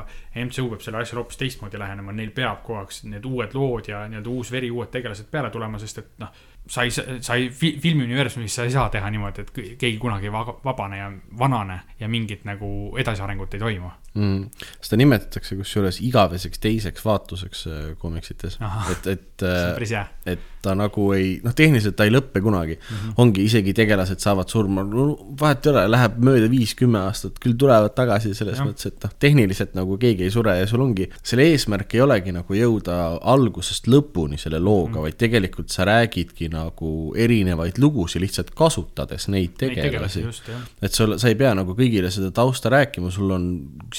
MCU 0.45 0.69
peab 0.73 0.85
selle 0.85 1.03
asjale 1.03 1.23
hoopis 1.23 1.41
teistmoodi 1.41 1.81
lähenema, 1.81 2.15
neil 2.17 2.33
peab 2.35 2.63
kogu 2.67 2.81
aeg 2.83 2.97
need 3.13 3.29
uued 3.29 3.57
lood 3.59 3.91
ja 3.93 4.05
nii-öelda 4.11 4.33
uus 4.33 4.53
veri, 4.55 4.71
uued 4.71 4.93
tegelased 4.95 5.31
peale 5.31 5.51
tulema, 5.55 5.81
sest 5.83 6.03
et 6.03 6.15
noh 6.23 6.41
sa 6.67 6.85
ei, 6.87 6.93
sa 6.95 7.35
ei, 7.35 7.49
filmiuniversumis 7.51 8.55
sa 8.55 8.67
ei 8.69 8.75
saa 8.75 8.89
teha 8.93 9.11
niimoodi, 9.11 9.43
et 9.43 9.53
keegi 9.79 9.99
kunagi 9.99 10.31
ei 10.31 10.35
vabane 10.65 10.99
ja 10.99 11.11
vanane 11.39 11.81
ja 12.01 12.09
mingit 12.09 12.47
nagu 12.49 12.69
edasiarengut 12.99 13.55
ei 13.55 13.63
toimu 13.63 13.91
mm.. 14.15 14.65
seda 14.81 15.01
nimetatakse 15.01 15.57
kusjuures 15.59 16.01
igaveseks 16.05 16.63
teiseks 16.63 17.05
vaatuseks 17.07 17.67
äh, 17.67 17.85
komiksites, 17.99 18.59
et, 18.93 19.07
et, 19.17 19.47
äh, 19.47 20.09
et 20.35 20.49
ta 20.63 20.75
nagu 20.79 21.09
ei, 21.17 21.35
noh, 21.43 21.55
tehniliselt 21.57 21.97
ta 21.99 22.07
ei 22.07 22.13
lõppe 22.15 22.41
kunagi 22.43 22.77
mm. 22.77 22.97
-hmm. 22.97 23.15
ongi 23.23 23.45
isegi 23.49 23.75
tegelased 23.75 24.23
saavad 24.23 24.51
surma, 24.53 24.85
no 24.87 25.07
vahet 25.41 25.67
ei 25.67 25.73
ole, 25.73 25.85
läheb 25.91 26.19
mööda 26.23 26.51
viis-kümme 26.53 27.01
aastat, 27.03 27.41
küll 27.43 27.57
tulevad 27.59 27.95
tagasi 27.97 28.35
selles 28.39 28.61
Jah. 28.61 28.69
mõttes, 28.69 28.87
et 28.93 29.03
noh, 29.03 29.15
tehniliselt 29.19 29.75
nagu 29.79 29.99
keegi 29.99 30.29
ei 30.29 30.35
sure 30.35 30.55
ja 30.59 30.69
sul 30.71 30.85
ongi, 30.85 31.09
selle 31.23 31.49
eesmärk 31.51 31.97
ei 31.97 32.05
olegi 32.07 32.35
nagu 32.37 32.59
jõuda 32.59 32.99
algusest 33.35 33.91
lõpuni 33.91 34.39
selle 34.39 34.63
looga 34.63 35.01
mm., 35.01 35.07
vaid 35.09 35.19
tegelikult 35.19 35.75
sa 35.75 35.87
räägidki 35.89 36.51
nagu 36.53 36.93
erinevaid 37.19 37.81
lugusid 37.83 38.23
lihtsalt 38.23 38.55
kasutades 38.55 39.27
neid 39.33 39.59
tegelasi. 39.59 40.25
et 40.83 40.95
sul, 40.95 41.19
sa 41.19 41.29
ei 41.29 41.39
pea 41.39 41.55
nagu 41.59 41.75
kõigile 41.75 42.11
seda 42.15 42.31
tausta 42.31 42.71
rääkima, 42.71 43.11
sul 43.11 43.35
on 43.35 43.51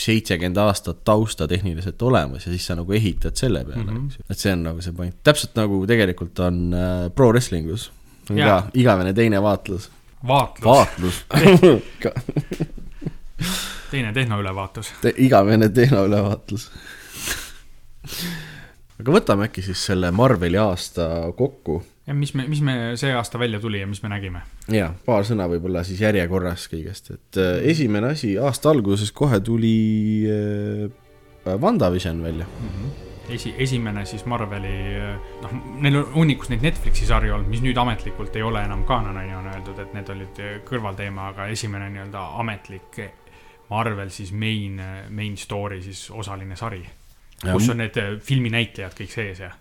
seitsekümmend 0.03 0.57
aastat 0.59 1.03
tausta 1.07 1.47
tehniliselt 1.47 2.01
olemas 2.01 2.45
ja 2.45 2.51
siis 2.51 2.65
sa 2.67 2.75
nagu 2.75 2.93
ehitad 2.93 3.35
selle 3.39 3.63
peale 3.65 3.83
mm. 3.83 3.97
-hmm. 3.97 4.25
et 4.29 4.39
see 4.39 4.53
on 4.53 4.63
nagu 4.67 4.81
see 4.81 4.93
point, 4.93 5.15
täpselt 5.23 5.55
nagu 5.59 5.83
tegelikult 5.87 6.39
on 6.43 6.73
äh, 6.73 7.09
pro 7.15 7.29
wrestling 7.31 7.71
us. 7.71 7.91
on 8.29 8.37
Jaa. 8.37 8.61
ka 8.61 8.71
igavene 8.73 9.13
teine 9.13 9.41
vaatlus, 9.41 9.91
vaatlus, 10.27 10.65
vaatlus 10.65 11.23
teine 13.93 14.13
tehnoülevaatus. 14.13 14.93
Te, 15.01 15.13
igavene 15.17 15.69
tehnoülevaatlus. 15.69 16.71
aga 18.99 19.11
võtame 19.11 19.45
äkki 19.49 19.61
siis 19.61 19.85
selle 19.85 20.11
Marveli 20.11 20.57
aasta 20.57 21.09
kokku 21.37 21.83
ja 22.07 22.13
mis 22.13 22.33
me, 22.33 22.47
mis 22.51 22.61
me 22.61 22.75
see 22.99 23.13
aasta 23.15 23.39
välja 23.39 23.59
tuli 23.63 23.79
ja 23.79 23.87
mis 23.87 24.03
me 24.03 24.11
nägime? 24.11 24.43
ja 24.71 24.91
paar 25.05 25.25
sõna 25.27 25.47
võib-olla 25.51 25.85
siis 25.87 26.01
järjekorras 26.03 26.67
kõigest, 26.71 27.13
et 27.15 27.39
äh, 27.39 27.55
esimene 27.73 28.13
asi 28.17 28.35
aasta 28.37 28.73
alguses 28.73 29.11
kohe 29.15 29.39
tuli 29.43 29.77
äh, 30.27 31.55
WandaVision 31.61 32.23
välja. 32.23 32.45
esi, 33.29 33.53
esimene 33.57 34.05
siis 34.05 34.25
Marveli, 34.25 34.75
noh, 35.43 35.55
neil 35.83 35.99
on 36.01 36.11
hunnikus 36.15 36.51
neid 36.51 36.63
Netflixi 36.63 37.07
sarju 37.07 37.35
olnud, 37.35 37.51
mis 37.51 37.63
nüüd 37.63 37.79
ametlikult 37.79 38.35
ei 38.35 38.43
ole 38.43 38.63
enam 38.63 38.83
kaanon, 38.87 39.17
on 39.17 39.51
öeldud, 39.51 39.79
et 39.79 39.93
need 39.95 40.09
olid 40.11 40.41
kõrvalteema, 40.67 41.29
aga 41.33 41.47
esimene 41.51 41.89
nii-öelda 41.91 42.25
ametlik 42.43 42.99
Marvel 43.69 44.11
siis 44.13 44.31
main, 44.35 44.79
main 45.09 45.37
story 45.39 45.81
siis 45.81 46.09
osaline 46.11 46.55
sari. 46.59 46.83
kus 47.43 47.69
on 47.69 47.81
need 47.81 47.97
äh, 47.99 48.13
filminäitlejad 48.23 48.93
kõik 48.95 49.11
sees 49.11 49.39
ja 49.43 49.51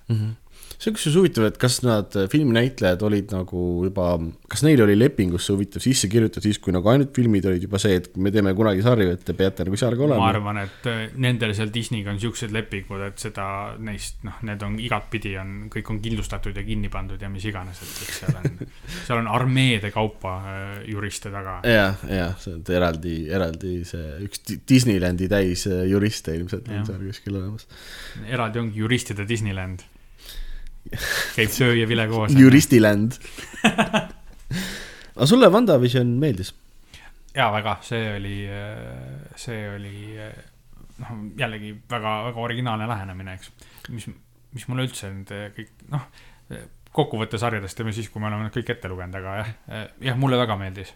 see 0.83 0.91
on 0.91 0.97
kusjuures 0.97 1.19
huvitav, 1.21 1.45
et 1.47 1.59
kas 1.63 1.77
nad 1.87 2.17
äh, 2.19 2.27
filminäitlejad 2.31 3.03
olid 3.07 3.31
nagu 3.31 3.61
juba, 3.87 4.07
kas 4.51 4.65
neil 4.67 4.81
oli 4.83 4.97
lepingusse 4.99 5.55
huvitav 5.55 5.85
sisse 5.85 6.09
kirjutatud 6.11 6.49
siis, 6.49 6.59
kui 6.63 6.75
nagu 6.75 6.91
ainult 6.91 7.13
filmid 7.15 7.47
olid 7.47 7.67
juba 7.69 7.79
see, 7.83 8.01
et 8.01 8.09
me 8.19 8.33
teeme 8.35 8.55
kunagi 8.59 8.83
sarju, 8.83 9.13
et 9.15 9.23
te 9.27 9.37
peate 9.39 9.67
nagu 9.69 9.79
seal 9.79 9.95
ka 9.95 10.03
ma 10.03 10.09
olema. 10.09 10.31
arvan, 10.33 10.59
et 10.65 10.89
äh, 10.91 11.05
nendel 11.23 11.55
seal 11.55 11.71
Disneyga 11.75 12.11
on 12.11 12.19
siuksed 12.23 12.55
lepingud, 12.55 13.05
et 13.07 13.23
seda 13.23 13.47
neist, 13.79 14.19
noh, 14.27 14.41
need 14.49 14.67
on 14.67 14.75
igatpidi 14.83 15.37
on, 15.41 15.55
kõik 15.73 15.95
on 15.95 16.03
kindlustatud 16.03 16.59
ja 16.59 16.67
kinni 16.67 16.91
pandud 16.93 17.23
ja 17.23 17.31
mis 17.31 17.47
iganes, 17.47 17.85
et, 17.87 17.95
et 18.03 18.17
seal 18.19 18.41
on, 18.43 18.75
seal 19.07 19.23
on 19.23 19.31
armeede 19.39 19.93
kaupa 19.95 20.35
äh, 20.43 20.67
juriste 20.91 21.31
taga. 21.31 21.61
ja, 21.69 21.93
ja 22.11 22.29
see 22.43 22.57
on 22.59 22.67
eraldi, 22.75 23.17
eraldi 23.31 23.79
see 23.87 24.19
üks 24.27 24.43
Di- 24.49 24.59
Disneylandi 24.67 25.31
täis 25.31 25.69
juriste 25.69 26.35
ilmselt 26.35 26.67
on 26.67 26.81
Jah. 26.81 26.87
seal 26.91 27.07
kuskil 27.07 27.39
olemas. 27.39 27.71
eraldi 28.27 28.67
ongi 28.67 28.83
juristide 28.83 29.29
Disneyland. 29.29 29.87
Käib 31.37 31.55
söö 31.55 31.77
ja 31.79 31.89
vile 31.89 32.09
koos. 32.11 32.35
juristiland. 32.39 33.19
aga 35.17 35.29
sulle 35.29 35.51
WandaVision 35.53 36.17
meeldis? 36.23 36.55
ja 37.37 37.49
väga, 37.55 37.79
see 37.87 38.11
oli, 38.17 38.37
see 39.41 39.63
oli 39.73 39.97
noh, 41.01 41.25
jällegi 41.39 41.73
väga, 41.91 42.19
väga 42.29 42.45
originaalne 42.45 42.89
lähenemine, 42.89 43.39
eks. 43.39 43.53
mis, 43.89 44.09
mis 44.53 44.69
mulle 44.69 44.87
üldse 44.89 45.11
need 45.13 45.33
kõik, 45.57 45.73
noh, 45.93 46.09
kokkuvõtte 46.93 47.41
sarjadest 47.41 47.79
teeme 47.79 47.95
siis, 47.97 48.11
kui 48.13 48.23
me 48.23 48.29
oleme 48.29 48.51
kõik 48.53 48.75
ette 48.75 48.91
lugenud, 48.91 49.17
aga 49.21 49.37
jah, 49.41 49.53
jah, 50.11 50.19
mulle 50.21 50.41
väga 50.41 50.59
meeldis. 50.61 50.93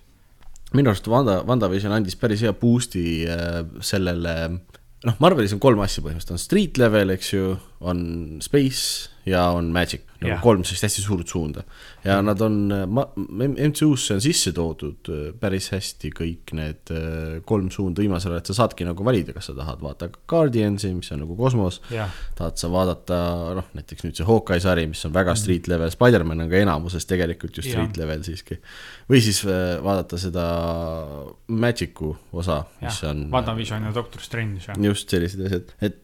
minu 0.75 0.93
arust 0.93 1.09
Wanda, 1.09 1.41
WandaVision 1.47 1.95
andis 1.97 2.19
päris 2.21 2.43
hea 2.45 2.53
boost'i 2.53 3.07
äh, 3.31 3.63
sellele, 3.81 4.35
noh, 5.07 5.19
Marvelis 5.23 5.55
on 5.57 5.63
kolm 5.63 5.81
asja 5.85 6.05
põhimõtteliselt, 6.05 6.37
on 6.37 6.43
street 6.43 6.81
level, 6.83 7.15
eks 7.17 7.33
ju, 7.33 7.55
on 7.81 8.39
space 8.41 9.11
ja 9.27 9.51
on 9.51 9.73
magic. 9.75 10.03
nagu 10.17 10.31
Jah. 10.31 10.41
kolm 10.41 10.63
sellist 10.65 10.87
hästi 10.87 11.03
suurt 11.05 11.29
suunda. 11.29 11.61
ja 12.05 12.15
nad 12.25 12.41
on, 12.41 12.55
MCU-sse 12.89 14.15
on 14.15 14.21
sisse 14.25 14.53
toodud 14.57 15.11
äh, 15.13 15.25
päris 15.37 15.67
hästi 15.75 16.09
kõik 16.17 16.53
need 16.57 16.93
äh, 16.95 17.35
kolm 17.45 17.67
suunda 17.75 18.01
viimasel 18.01 18.33
ajal, 18.33 18.41
et 18.41 18.49
sa 18.49 18.57
saadki 18.63 18.87
nagu 18.89 19.05
valida, 19.05 19.35
kas 19.37 19.51
sa 19.51 19.55
tahad 19.59 19.83
vaadata 19.85 20.09
Guardiansi, 20.31 20.95
mis 20.97 21.13
on 21.13 21.21
nagu 21.27 21.37
kosmos, 21.37 21.83
jah, 21.93 22.15
tahad 22.39 22.57
sa 22.63 22.71
vaadata, 22.73 23.19
noh, 23.59 23.69
näiteks 23.77 24.07
nüüd 24.07 24.17
see 24.17 24.29
Hawkeye 24.29 24.63
sari, 24.65 24.87
mis 24.89 25.05
on 25.05 25.13
väga 25.17 25.35
street 25.37 25.69
level, 25.69 25.93
Spider-man 25.93 26.47
on 26.47 26.55
ka 26.55 26.63
enamuses 26.63 27.05
tegelikult 27.11 27.59
ju 27.59 27.67
street 27.67 27.93
Jah. 27.93 28.01
level 28.07 28.25
siiski. 28.25 28.57
või 29.11 29.21
siis 29.27 29.43
äh, 29.45 29.77
vaadata 29.85 30.23
seda 30.23 30.47
Magic'u 31.53 32.15
osa, 32.33 32.63
mis 32.81 33.03
on, 33.11 33.27
WandaVision 33.35 33.91
ja 33.91 33.93
Doctor 34.01 34.25
Strange 34.25 34.81
just 34.81 35.13
sellised 35.13 35.45
asjad, 35.45 35.77
et 35.85 36.01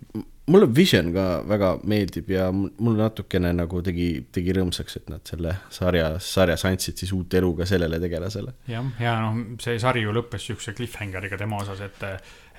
mulle 0.47 0.75
Vision 0.75 1.13
ka 1.15 1.25
väga 1.49 1.71
meeldib 1.87 2.31
ja 2.31 2.49
mul 2.53 2.97
natukene 2.99 3.53
nagu 3.55 3.83
tegi, 3.85 4.09
tegi 4.35 4.55
rõõmsaks, 4.57 4.99
et 4.99 5.11
nad 5.13 5.23
selle 5.29 5.55
sarja, 5.71 6.09
sarjas 6.19 6.65
andsid 6.67 6.99
siis 6.99 7.13
uut 7.15 7.35
elu 7.39 7.53
ka 7.61 7.67
sellele 7.69 8.01
tegelasele. 8.03 8.55
jah, 8.69 8.89
ja 9.01 9.15
noh, 9.23 9.57
see 9.63 9.79
sari 9.83 10.03
ju 10.03 10.15
lõppes 10.15 10.49
siukse 10.51 10.75
cliffhangeriga 10.75 11.39
tema 11.39 11.63
osas, 11.63 11.81
et, 11.87 12.05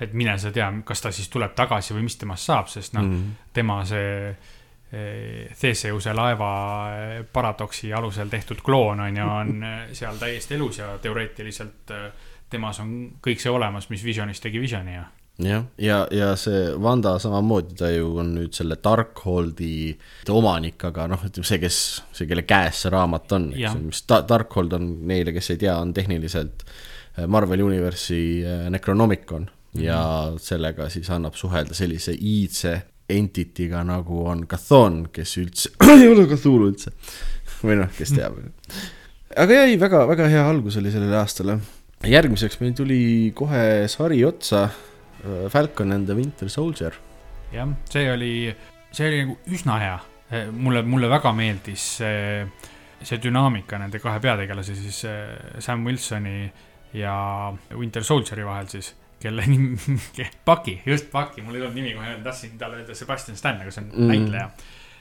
et 0.00 0.12
mine 0.16 0.36
sa 0.40 0.52
tea, 0.52 0.70
kas 0.84 1.04
ta 1.04 1.12
siis 1.12 1.28
tuleb 1.32 1.54
tagasi 1.56 1.96
või 1.96 2.06
mis 2.08 2.16
temast 2.20 2.48
saab, 2.48 2.70
sest 2.72 2.96
noh 2.96 3.04
mm. 3.04 3.16
-hmm. 3.16 3.48
tema 3.52 3.80
see 3.84 4.28
eh, 4.30 5.50
Theseuse 5.60 6.14
laeva 6.14 6.52
eh, 6.94 7.24
paradoksi 7.32 7.92
alusel 7.92 8.28
tehtud 8.28 8.62
kloon 8.64 9.00
on 9.00 9.16
ju, 9.16 9.26
on 9.28 9.62
eh, 9.62 9.82
seal 9.92 10.16
täiesti 10.16 10.54
elus 10.54 10.78
ja 10.78 10.96
teoreetiliselt 10.98 11.92
temas 12.50 12.80
on 12.80 13.18
kõik 13.20 13.40
see 13.40 13.50
olemas, 13.50 13.90
mis 13.90 14.04
Visionis 14.04 14.40
tegi 14.40 14.60
Visioni 14.60 14.94
ja 14.94 15.04
jah, 15.42 15.64
ja, 15.82 16.06
ja 16.14 16.28
see 16.38 16.68
Wanda 16.78 17.16
samamoodi, 17.18 17.74
ta 17.78 17.88
ju 17.90 18.12
on 18.22 18.34
nüüd 18.36 18.54
selle 18.54 18.76
Darkholdi 18.84 19.96
omanik, 20.30 20.84
aga 20.86 21.08
noh, 21.10 21.24
ütleme 21.26 21.46
see, 21.48 21.58
kes, 21.62 21.78
see, 22.14 22.28
kelle 22.30 22.44
käes 22.46 22.84
see 22.84 22.92
raamat 22.94 23.32
on, 23.34 23.48
eks 23.56 23.66
ju, 23.66 23.82
mis 23.88 24.02
ta, 24.06 24.20
Darkhold 24.28 24.76
on 24.78 24.90
neile, 25.10 25.34
kes 25.34 25.50
ei 25.50 25.60
tea, 25.64 25.74
on 25.82 25.90
tehniliselt 25.96 26.62
äh, 27.18 27.26
Marveli 27.26 27.62
Universi 27.66 28.22
äh, 28.46 28.66
Necronomicon 28.70 29.50
ja 29.74 29.98
Mhm. 30.30 30.38
sellega 30.38 30.86
siis 30.88 31.08
annab 31.10 31.34
suhelda 31.34 31.74
sellise 31.74 32.12
iidse 32.14 32.76
entity'ga 33.10 33.80
nagu 33.84 34.20
on 34.30 34.46
Chthon, 34.46 35.08
kes 35.12 35.32
üldse 35.42 35.72
ei 35.98 36.06
ole 36.08 36.28
Cthulhu 36.30 36.70
üldse. 36.70 36.92
või 37.64 37.80
noh, 37.80 37.90
kes 37.96 38.12
teab. 38.14 38.38
aga 39.42 39.64
ei, 39.66 39.74
väga, 39.80 40.04
väga 40.08 40.28
hea 40.30 40.44
algus 40.48 40.76
oli 40.78 40.92
sellele 40.94 41.16
aastale. 41.18 41.58
järgmiseks 42.06 42.60
meil 42.60 42.72
tuli 42.78 43.32
kohe 43.34 43.88
sari 43.90 44.22
otsa 44.24 44.68
Falcon 45.50 45.92
and 45.92 46.06
the 46.06 46.16
Winter 46.16 46.48
Soldier. 46.48 46.92
jah, 47.52 47.70
see 47.90 48.10
oli, 48.10 48.34
see 48.90 49.08
oli 49.08 49.22
nagu 49.24 49.38
üsna 49.54 49.78
hea. 49.82 49.96
mulle, 50.56 50.82
mulle 50.82 51.08
väga 51.12 51.30
meeldis 51.36 51.82
see, 52.00 52.46
see 53.04 53.20
dünaamika 53.22 53.78
nende 53.78 54.00
kahe 54.02 54.18
peategelase, 54.24 54.74
siis 54.74 55.04
eh, 55.06 55.60
Sam 55.62 55.84
Wilsoni 55.86 56.48
ja 56.98 57.16
Winter 57.76 58.04
Soldieri 58.04 58.46
vahel 58.46 58.70
siis, 58.72 58.94
kelle 59.22 59.44
nimi, 59.52 59.76
Bucky, 60.46 60.78
just 60.86 61.10
Bucky, 61.12 61.42
mul 61.42 61.58
ei 61.58 61.64
tulnud 61.64 61.78
nimi 61.78 61.94
kohe, 61.96 62.16
tahtsin 62.24 62.58
talle 62.58 62.82
öelda 62.82 62.96
Sebastian 62.98 63.38
Stan, 63.38 63.60
aga 63.62 63.74
see 63.74 63.84
on 63.84 63.92
mm. 63.92 64.10
näitleja. 64.10 64.48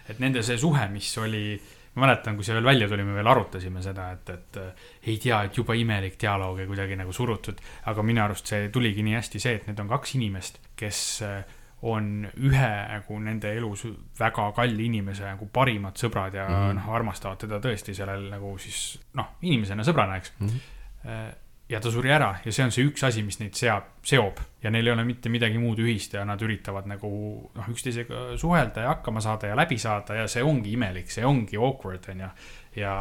et 0.09 0.19
nende 0.19 0.43
see 0.43 0.59
suhe, 0.59 0.87
mis 0.91 1.09
oli, 1.17 1.45
ma 1.93 2.05
mäletan, 2.05 2.37
kui 2.37 2.45
see 2.45 2.55
veel 2.57 2.65
välja 2.65 2.87
tuli, 2.89 3.05
me 3.05 3.15
veel 3.17 3.29
arutasime 3.29 3.81
seda, 3.85 4.09
et, 4.15 4.29
et 4.33 4.61
eh, 4.61 4.85
ei 5.11 5.17
tea, 5.21 5.43
et 5.45 5.57
jube 5.57 5.75
imelik 5.77 6.15
dialoog 6.21 6.63
ja 6.63 6.69
kuidagi 6.69 6.97
nagu 6.99 7.13
surutud. 7.13 7.59
aga 7.91 8.05
minu 8.05 8.23
arust 8.23 8.49
see 8.49 8.69
tuligi 8.73 9.05
nii 9.05 9.19
hästi 9.19 9.41
see, 9.43 9.59
et 9.59 9.67
need 9.69 9.83
on 9.83 9.91
kaks 9.91 10.15
inimest, 10.17 10.59
kes 10.79 11.03
eh, 11.27 11.59
on 11.83 12.25
ühe 12.39 12.71
nagu 12.89 13.19
nende 13.19 13.51
elus 13.57 13.83
väga 14.19 14.49
kalli 14.55 14.87
inimese 14.87 15.25
nagu 15.27 15.49
parimad 15.51 15.99
sõbrad 15.99 16.37
ja 16.39 16.47
mm. 16.47 16.55
-hmm. 16.55 16.77
noh, 16.79 16.89
armastavad 16.95 17.41
teda 17.43 17.59
tõesti 17.59 17.95
sellel 17.95 18.29
nagu 18.31 18.55
siis 18.57 18.99
noh, 19.19 19.35
inimesena 19.41 19.83
sõbrana, 19.83 20.17
eks 20.17 20.33
mm. 20.39 20.47
-hmm. 20.47 21.41
Ja 21.69 21.79
ta 21.79 21.91
suri 21.91 22.11
ära 22.11 22.33
ja 22.43 22.51
see 22.51 22.65
on 22.65 22.73
see 22.75 22.85
üks 22.89 23.05
asi, 23.07 23.23
mis 23.23 23.39
neid 23.39 23.55
seab, 23.57 23.87
seob 24.05 24.41
ja 24.63 24.71
neil 24.73 24.87
ei 24.89 24.93
ole 24.93 25.05
mitte 25.07 25.31
midagi 25.31 25.61
muud 25.61 25.79
ühist 25.79 26.15
ja 26.17 26.25
nad 26.27 26.41
üritavad 26.43 26.89
nagu 26.91 27.09
noh, 27.55 27.69
üksteisega 27.71 28.35
suhelda 28.39 28.83
ja 28.83 28.91
hakkama 28.95 29.23
saada 29.23 29.51
ja 29.51 29.57
läbi 29.57 29.79
saada 29.81 30.19
ja 30.19 30.27
see 30.31 30.43
ongi 30.43 30.75
imelik, 30.75 31.11
see 31.11 31.25
ongi 31.25 31.59
awkward 31.59 32.09
onju. 32.11 32.29
ja 32.75 32.93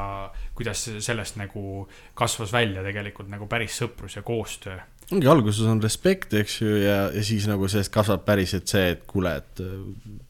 kuidas 0.54 0.84
sellest 1.00 1.38
nagu 1.40 1.86
kasvas 2.14 2.52
välja 2.52 2.84
tegelikult 2.84 3.30
nagu 3.32 3.48
päris 3.50 3.78
sõprus 3.82 4.16
ja 4.16 4.22
koostöö 4.22 4.78
ongi 5.12 5.28
alguses 5.28 5.66
on 5.68 5.82
respekt, 5.82 6.34
eks 6.38 6.60
ju, 6.60 6.76
ja, 6.82 6.98
ja 7.12 7.22
siis 7.26 7.46
nagu 7.50 7.68
sellest 7.68 7.92
kasvab 7.92 8.24
päriselt 8.26 8.70
see, 8.70 8.92
et 8.94 9.02
kuule, 9.08 9.34
et 9.42 9.62
uh, 9.64 9.74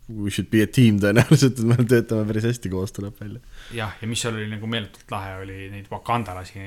we 0.09 0.33
should 0.33 0.49
be 0.51 0.63
a 0.65 0.71
team 0.71 0.99
tõenäoliselt, 1.03 1.61
et 1.61 1.69
me 1.69 1.77
töötame 1.89 2.27
päris 2.31 2.49
hästi 2.51 2.73
koos, 2.73 2.95
tuleb 2.97 3.21
välja. 3.21 3.39
jah, 3.73 3.97
ja 4.01 4.09
mis 4.09 4.21
seal 4.23 4.37
oli 4.37 4.49
nagu 4.51 4.67
meeletult 4.67 5.11
lahe, 5.11 5.37
oli 5.43 5.71
neid 5.73 5.89
wakandalasi 5.91 6.61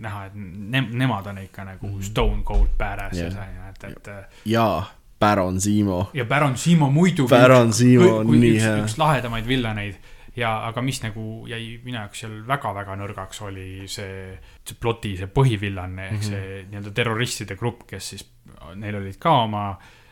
näha, 0.00 0.26
et 0.28 0.36
ne, 0.36 0.84
nemad 0.90 1.26
on 1.32 1.38
ikka 1.38 1.64
nagu 1.64 1.86
mm 1.86 1.98
-hmm. 1.98 2.10
stone 2.10 2.42
cold 2.42 2.76
badass 2.78 3.18
yeah., 3.18 3.68
et, 3.70 3.84
et 3.84 4.08
ja 4.44 4.84
Baron 5.20 5.60
Zemo. 5.60 6.10
ja 6.14 6.24
Baron 6.24 6.56
Simo 6.56 6.90
muidugi. 6.90 7.30
Baron 7.30 7.72
Simo 7.72 8.16
on 8.18 8.40
nii 8.40 8.60
hea. 8.60 8.76
üks 8.84 8.98
lahedamaid 8.98 9.48
villaneid 9.48 9.94
ja 10.36 10.52
aga 10.68 10.82
mis 10.82 11.02
nagu 11.02 11.46
jäi 11.50 11.80
minu 11.84 11.98
jaoks 11.98 12.24
seal 12.24 12.40
väga-väga 12.46 12.96
nõrgaks, 13.00 13.42
oli 13.42 13.88
see, 13.90 14.38
see 14.62 14.78
ploti, 14.80 15.16
see 15.18 15.30
põhivillanne 15.34 16.08
ehk 16.08 16.12
mm 16.12 16.20
-hmm. 16.20 16.28
see 16.30 16.66
nii-öelda 16.70 16.94
terroristide 16.94 17.56
grupp, 17.56 17.86
kes 17.86 18.10
siis, 18.14 18.26
neil 18.74 19.00
olid 19.00 19.18
ka 19.18 19.34
oma 19.42 19.64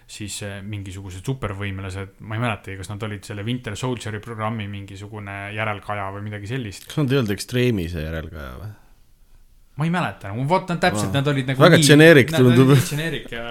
siis 0.07 0.39
eh, 0.47 0.59
mingisugused 0.63 1.27
supervõimelased, 1.27 2.17
ma 2.23 2.39
ei 2.39 2.43
mäletagi, 2.45 2.79
kas 2.79 2.91
nad 2.93 3.03
olid 3.03 3.27
selle 3.27 3.43
Winter 3.47 3.77
Soldier'i 3.79 4.23
programmi 4.23 4.69
mingisugune 4.71 5.37
järelkaja 5.57 6.11
või 6.15 6.27
midagi 6.29 6.51
sellist. 6.51 6.87
kas 6.87 7.01
nad 7.03 7.13
ei 7.15 7.23
olnud 7.23 7.35
Extreme'i 7.35 7.89
järelkaja 7.91 8.53
või? 8.63 8.75
ma 9.77 9.85
ei 9.85 9.91
mäleta 9.93 10.31
nagu, 10.33 10.45
vot 10.49 10.71
nad 10.73 10.81
täpselt, 10.81 11.11
nad 11.13 11.27
olid 11.29 11.51
nagu 11.51 11.61
väga 11.61 11.81
generic 11.85 12.31
tundub. 12.33 12.71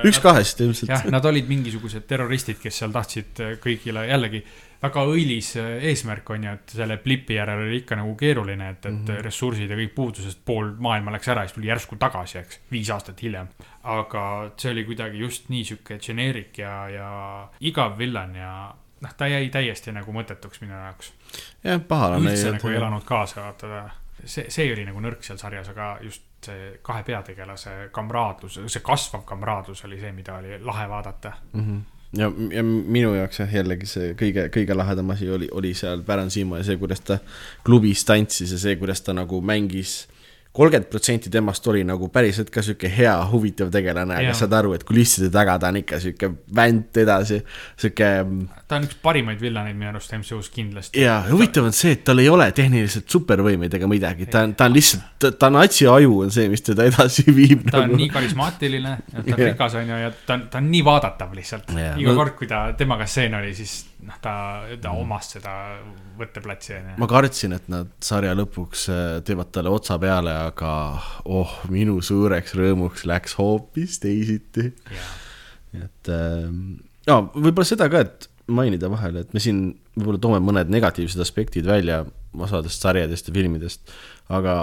üks 0.10 0.22
kahest 0.24 0.64
ilmselt. 0.66 0.90
jah, 0.90 1.04
nad 1.14 1.26
olid 1.30 1.50
mingisugused 1.50 2.08
terroristid, 2.10 2.58
kes 2.62 2.82
seal 2.82 2.96
tahtsid 2.96 3.44
äh, 3.46 3.52
kõigile 3.62 4.08
jällegi 4.08 4.42
väga 4.82 5.04
õilis 5.12 5.52
äh, 5.62 5.86
eesmärk 5.92 6.32
on 6.34 6.48
ju, 6.48 6.56
et 6.58 6.76
selle 6.80 6.98
blipi 7.04 7.38
järel 7.38 7.62
oli 7.68 7.82
ikka 7.84 8.00
nagu 8.00 8.16
keeruline, 8.18 8.72
et, 8.74 8.82
et 8.82 8.92
mm 8.92 9.06
-hmm. 9.06 9.22
ressursid 9.28 9.70
ja 9.70 9.78
kõik 9.78 9.94
puudusest, 9.96 10.42
pool 10.46 10.74
maailma 10.80 11.14
läks 11.14 11.30
ära 11.30 11.46
ja 11.46 11.52
siis 11.52 11.60
tuli 11.60 11.70
järsku 11.70 12.00
tagasi, 12.02 12.40
eks, 12.42 12.60
viis 12.72 12.90
aastat 12.90 13.22
hiljem. 13.22 13.54
Aga 13.86 14.52
see 14.58 14.72
oli 14.72 14.84
kuidagi 14.88 15.20
just 15.20 15.50
nii 15.54 15.64
sihuke 15.64 16.00
generic 16.02 16.58
ja, 16.58 16.74
ja 16.90 17.10
igav 17.60 17.98
villan 17.98 18.36
ja 18.36 18.52
noh, 19.02 19.14
ta 19.18 19.28
jäi 19.30 19.50
täiesti 19.54 19.94
nagu 19.96 20.14
mõttetuks 20.16 20.64
minu 20.64 20.74
jaoks. 20.74 21.14
jah, 21.64 21.82
pahalane. 21.88 22.32
üldse 22.32 22.56
nagu 22.56 22.72
ei 22.72 22.80
elanud 22.80 23.06
kaasa, 23.08 23.42
vaata 23.46 23.70
ta 23.70 23.84
see, 24.24 24.48
see 24.50 24.72
oli 24.74 24.86
nagu 24.88 25.02
nõrk 25.04 25.26
seal 25.26 25.40
sarjas, 25.42 25.70
aga 25.74 25.96
just 26.06 26.24
see 26.46 26.72
kahe 26.86 27.04
peategelase 27.06 27.76
kamraadlus, 27.94 28.60
see 28.68 28.86
kasvav 28.86 29.26
kamraadlus 29.28 29.86
oli 29.88 30.00
see, 30.02 30.14
mida 30.16 30.40
oli 30.40 30.60
lahe 30.62 30.88
vaadata 30.90 31.36
mm. 31.54 31.68
-hmm 31.68 31.84
ja, 32.16 32.32
ja 32.52 32.64
minu 32.64 33.14
jaoks 33.16 33.40
jah, 33.40 33.54
jällegi 33.60 33.88
see 33.90 34.14
kõige, 34.20 34.48
kõige 34.54 34.76
lahedam 34.78 35.10
asi 35.12 35.30
oli, 35.30 35.50
oli 35.52 35.74
seal 35.76 36.04
Baron 36.08 36.32
Simo 36.32 36.58
ja 36.58 36.64
see, 36.64 36.78
kuidas 36.80 37.02
ta 37.04 37.18
klubis 37.66 38.06
tantsis 38.06 38.52
ja 38.52 38.60
see, 38.62 38.76
kuidas 38.80 39.02
ta 39.02 39.14
nagu 39.14 39.42
mängis 39.42 40.06
kolmkümmend 40.56 40.88
protsenti 40.90 41.30
temast 41.32 41.68
oli 41.68 41.84
nagu 41.88 42.08
päriselt 42.14 42.50
ka 42.54 42.64
sihuke 42.64 42.90
hea, 42.92 43.14
huvitav 43.32 43.72
tegelane, 43.74 44.16
aga 44.22 44.36
saad 44.38 44.54
aru, 44.56 44.74
et 44.78 44.86
kulisside 44.88 45.28
taga 45.34 45.58
ta 45.60 45.72
on 45.74 45.82
ikka 45.82 46.00
sihuke 46.04 46.30
vänt 46.56 47.00
edasi, 47.02 47.42
sihuke. 47.82 48.12
ta 48.68 48.80
on 48.80 48.88
üks 48.88 49.00
parimaid 49.04 49.42
villaneid 49.44 49.76
minu 49.76 49.92
arust 49.92 50.16
MCU-s 50.16 50.52
kindlasti. 50.54 51.02
ja 51.04 51.18
huvitav 51.28 51.68
on 51.68 51.76
see, 51.76 51.96
et 51.98 52.06
tal 52.08 52.24
ei 52.24 52.30
ole 52.32 52.48
tehniliselt 52.56 53.12
supervõimeid 53.12 53.76
ega 53.80 53.90
midagi, 53.92 54.30
ta 54.32 54.46
on, 54.48 54.56
ta 54.56 54.70
on 54.70 54.78
lihtsalt, 54.78 55.28
ta 55.40 55.52
on 55.52 55.60
Atsi 55.66 55.90
aju 55.92 56.22
on 56.28 56.32
see, 56.32 56.48
mis 56.52 56.64
teda 56.64 56.88
edasi 56.88 57.26
viib. 57.40 57.68
ta 57.68 57.82
nagu. 57.82 57.98
on 57.98 58.04
nii 58.04 58.12
karismaatiline, 58.14 58.96
ta 59.12 59.26
on 59.26 59.44
rikas 59.44 59.76
on 59.82 59.92
ju 59.92 60.00
ja 60.06 60.14
ta 60.16 60.40
on, 60.40 60.48
ta 60.54 60.64
on 60.64 60.72
nii 60.72 60.86
vaadatav 60.88 61.36
lihtsalt 61.36 61.76
iga 61.76 61.98
no, 62.00 62.16
kord, 62.16 62.38
kui 62.40 62.48
ta 62.52 62.70
temaga 62.80 63.10
stseen 63.10 63.36
oli, 63.42 63.52
siis 63.58 63.82
noh, 64.06 64.18
ta, 64.22 64.36
ta 64.82 64.92
mm. 64.92 65.02
omas 65.02 65.32
seda 65.36 65.54
võtteplatsi, 66.20 66.78
ma 67.02 67.10
kartsin, 67.10 67.56
et 67.58 67.68
nad 67.72 67.92
sarja 68.04 68.36
lõpuks 68.38 68.86
äh, 68.94 69.04
teevad 69.28 69.52
talle 69.56 69.74
otsa 69.74 69.98
peale, 70.02 70.34
aga 70.52 70.72
oh, 71.26 71.58
minu 71.74 71.98
suureks 72.06 72.56
rõõmuks 72.58 73.06
läks 73.10 73.38
hoopis 73.40 74.00
teisiti. 74.04 74.72
Et 75.76 76.12
äh, 76.14 76.48
no 77.10 77.20
võib-olla 77.34 77.68
seda 77.68 77.90
ka, 77.92 78.06
et 78.06 78.30
mainida 78.48 78.90
vahele, 78.94 79.26
et 79.26 79.34
me 79.34 79.42
siin 79.42 79.68
võib-olla 79.96 80.22
toome 80.22 80.42
mõned 80.44 80.70
negatiivsed 80.74 81.22
aspektid 81.24 81.66
välja 81.68 82.04
osadest 82.36 82.84
sarjadest 82.84 83.30
ja 83.30 83.36
filmidest, 83.36 83.96
aga 84.34 84.56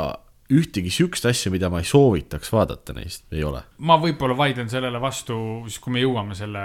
ühtegi 0.53 0.91
sihukest 0.93 1.27
asja, 1.31 1.53
mida 1.55 1.71
ma 1.73 1.83
ei 1.83 1.89
soovitaks 1.89 2.53
vaadata 2.53 2.95
neist, 2.97 3.25
ei 3.33 3.45
ole. 3.47 3.63
ma 3.89 3.99
võib-olla 4.03 4.37
vaidlen 4.39 4.71
sellele 4.73 5.01
vastu, 5.03 5.37
siis 5.69 5.79
kui 5.83 5.97
me 5.97 6.03
jõuame 6.03 6.37
selle 6.39 6.65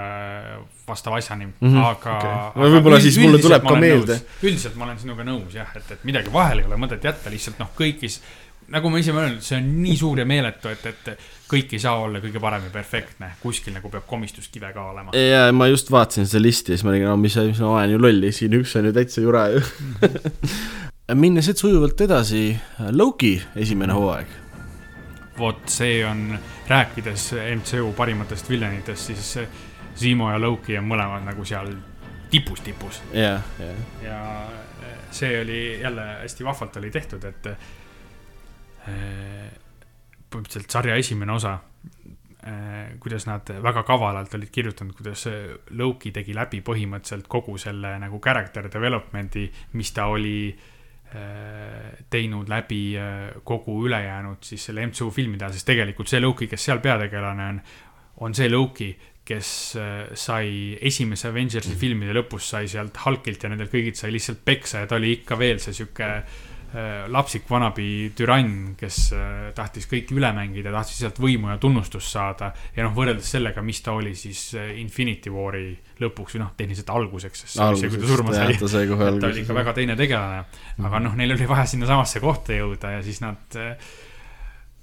vastava 0.88 1.22
asjani 1.22 1.48
mm, 1.48 1.54
-hmm, 1.62 1.86
aga 1.86 2.18
okay.. 2.18 2.74
võib-olla 2.78 3.00
siis 3.04 3.20
mulle 3.22 3.42
tuleb 3.44 3.68
ka 3.68 3.78
meelde. 3.80 4.20
üldiselt 4.44 4.76
ma 4.80 4.90
olen 4.90 5.00
sinuga 5.00 5.28
nõus 5.28 5.56
jah, 5.56 5.72
et, 5.76 5.96
et 5.98 6.04
midagi 6.08 6.34
vahele 6.34 6.64
ei 6.64 6.70
ole 6.70 6.82
mõtet 6.82 7.04
jätta, 7.04 7.32
lihtsalt 7.34 7.60
noh, 7.64 7.72
kõigis, 7.78 8.20
nagu 8.74 8.92
ma 8.92 9.00
ise 9.00 9.14
olen 9.14 9.30
öelnud, 9.30 9.46
see 9.46 9.60
on 9.60 9.68
nii 9.84 9.98
suur 10.00 10.20
ja 10.20 10.26
meeletu, 10.28 10.72
et, 10.72 10.86
et 10.92 11.28
kõik 11.48 11.76
ei 11.78 11.80
saa 11.80 12.02
olla 12.04 12.20
kõige 12.24 12.42
parem 12.44 12.66
ja 12.68 12.74
perfektne, 12.74 13.32
kuskil 13.42 13.76
nagu 13.78 13.92
peab 13.92 14.08
komistuskive 14.10 14.74
ka 14.76 14.90
olema. 14.92 15.16
ja 15.16 15.48
ma 15.56 15.70
just 15.72 15.92
vaatasin 15.94 16.28
seda 16.28 16.44
listi 16.44 16.74
ja 16.74 16.80
siis 16.80 16.88
ma 16.88 16.96
olin, 16.96 17.08
no 17.08 17.16
mis, 17.22 17.38
mis 17.52 17.64
ma 17.64 17.78
olen 17.78 17.96
ju 17.96 18.02
lolli, 18.04 18.34
siin 18.36 18.60
üks 18.60 18.76
on 18.80 18.90
ju 18.90 18.96
täitsa 18.98 19.24
jura 19.24 19.48
ju 19.56 19.64
minnes 21.16 21.48
nüüd 21.48 21.60
sujuvalt 21.60 22.02
edasi, 22.04 22.58
Loki 22.92 23.38
esimene 23.56 23.94
hooaeg. 23.96 24.28
vot 25.38 25.70
see 25.70 26.06
on, 26.06 26.40
rääkides 26.68 27.34
MCU 27.56 27.94
parimatest 27.96 28.50
villanitest, 28.50 29.14
siis 29.14 29.40
Zemo 29.98 30.32
ja 30.32 30.42
Loki 30.42 30.78
on 30.78 30.88
mõlemad 30.90 31.24
nagu 31.24 31.46
seal 31.46 31.72
tipus, 32.30 32.62
tipus. 32.62 33.02
jah, 33.14 33.42
jah. 33.60 33.76
ja 34.04 34.48
see 35.12 35.42
oli 35.42 35.82
jälle 35.82 36.02
hästi 36.24 36.44
vahvalt 36.44 36.78
oli 36.78 36.92
tehtud, 36.92 37.24
et 37.24 37.46
eh, 37.48 37.58
põhimõtteliselt 40.28 40.72
sarja 40.72 40.96
esimene 41.00 41.32
osa 41.32 41.60
eh, 42.44 42.98
kuidas 43.00 43.26
nad 43.30 43.48
väga 43.64 43.84
kavalalt 43.88 44.34
olid 44.36 44.52
kirjutanud, 44.52 44.96
kuidas 44.98 45.28
Loki 45.70 46.12
tegi 46.12 46.36
läbi 46.36 46.60
põhimõtteliselt 46.66 47.28
kogu 47.32 47.58
selle 47.62 48.00
nagu 48.02 48.20
character 48.20 48.68
development'i, 48.74 49.52
mis 49.78 49.94
ta 49.96 50.06
oli 50.12 50.58
Äh, 50.58 50.74
teinud 52.10 52.50
läbi 52.52 52.82
äh, 53.00 53.36
kogu 53.44 53.78
ülejäänud 53.88 54.44
siis 54.44 54.66
selle 54.70 54.88
MCU 54.88 55.10
filmide 55.12 55.52
sest 55.54 55.68
tegelikult 55.70 56.12
see 56.12 56.20
Loki, 56.24 56.50
kes 56.52 56.66
seal 56.70 56.82
peategelane 56.84 57.48
on, 57.54 57.62
on 58.28 58.36
see 58.36 58.50
Loki, 58.52 58.92
kes 59.28 59.50
äh, 59.80 59.96
sai 60.16 60.76
esimese 60.82 61.32
Avengersi 61.32 61.74
mm. 61.74 61.80
filmide 61.80 62.18
lõpus 62.18 62.52
sai 62.56 62.68
sealt 62.72 63.00
Hulkilt 63.06 63.44
ja 63.44 63.54
nendelt 63.54 63.74
kõigilt 63.74 64.00
sai 64.00 64.12
lihtsalt 64.16 64.44
peksa 64.46 64.84
ja 64.84 64.92
ta 64.92 65.00
oli 65.00 65.18
ikka 65.20 65.40
veel 65.40 65.64
see 65.64 65.76
sihuke 65.80 66.12
Äh, 66.12 66.47
lapsik 67.08 67.46
vanabi 67.50 68.12
türann, 68.16 68.74
kes 68.80 68.98
äh, 69.16 69.36
tahtis 69.56 69.88
kõiki 69.88 70.18
üle 70.18 70.30
mängida, 70.36 70.74
tahtis 70.76 71.00
sealt 71.00 71.20
võimu 71.24 71.52
ja 71.54 71.58
tunnustust 71.62 72.12
saada. 72.12 72.52
ja 72.76 72.84
noh, 72.84 72.92
võrreldes 72.96 73.30
sellega, 73.38 73.64
mis 73.64 73.80
ta 73.86 73.94
oli 73.96 74.14
siis 74.20 74.42
äh, 74.60 74.74
Infinity 74.82 75.32
War'i 75.32 75.72
lõpuks 76.04 76.36
või 76.36 76.44
noh, 76.44 76.52
tehniliselt 76.60 76.92
alguseks, 76.92 77.46
sest 77.46 77.56
see 77.56 77.64
oli 77.64 77.80
see, 77.80 77.94
kui 77.94 78.04
ta 78.04 78.12
surma 78.12 78.36
sai. 78.36 78.60
ta, 78.60 78.68
ta 78.68 79.32
oli 79.32 79.44
ikka 79.46 79.58
väga 79.62 79.76
teine 79.80 79.96
tegelane. 80.00 80.44
aga 80.78 80.92
mhm. 80.92 81.08
noh, 81.08 81.18
neil 81.22 81.38
oli 81.38 81.50
vaja 81.50 81.66
sinnasamasse 81.72 82.24
kohta 82.24 82.60
jõuda 82.60 82.98
ja 82.98 83.02
siis 83.06 83.24
nad 83.24 83.60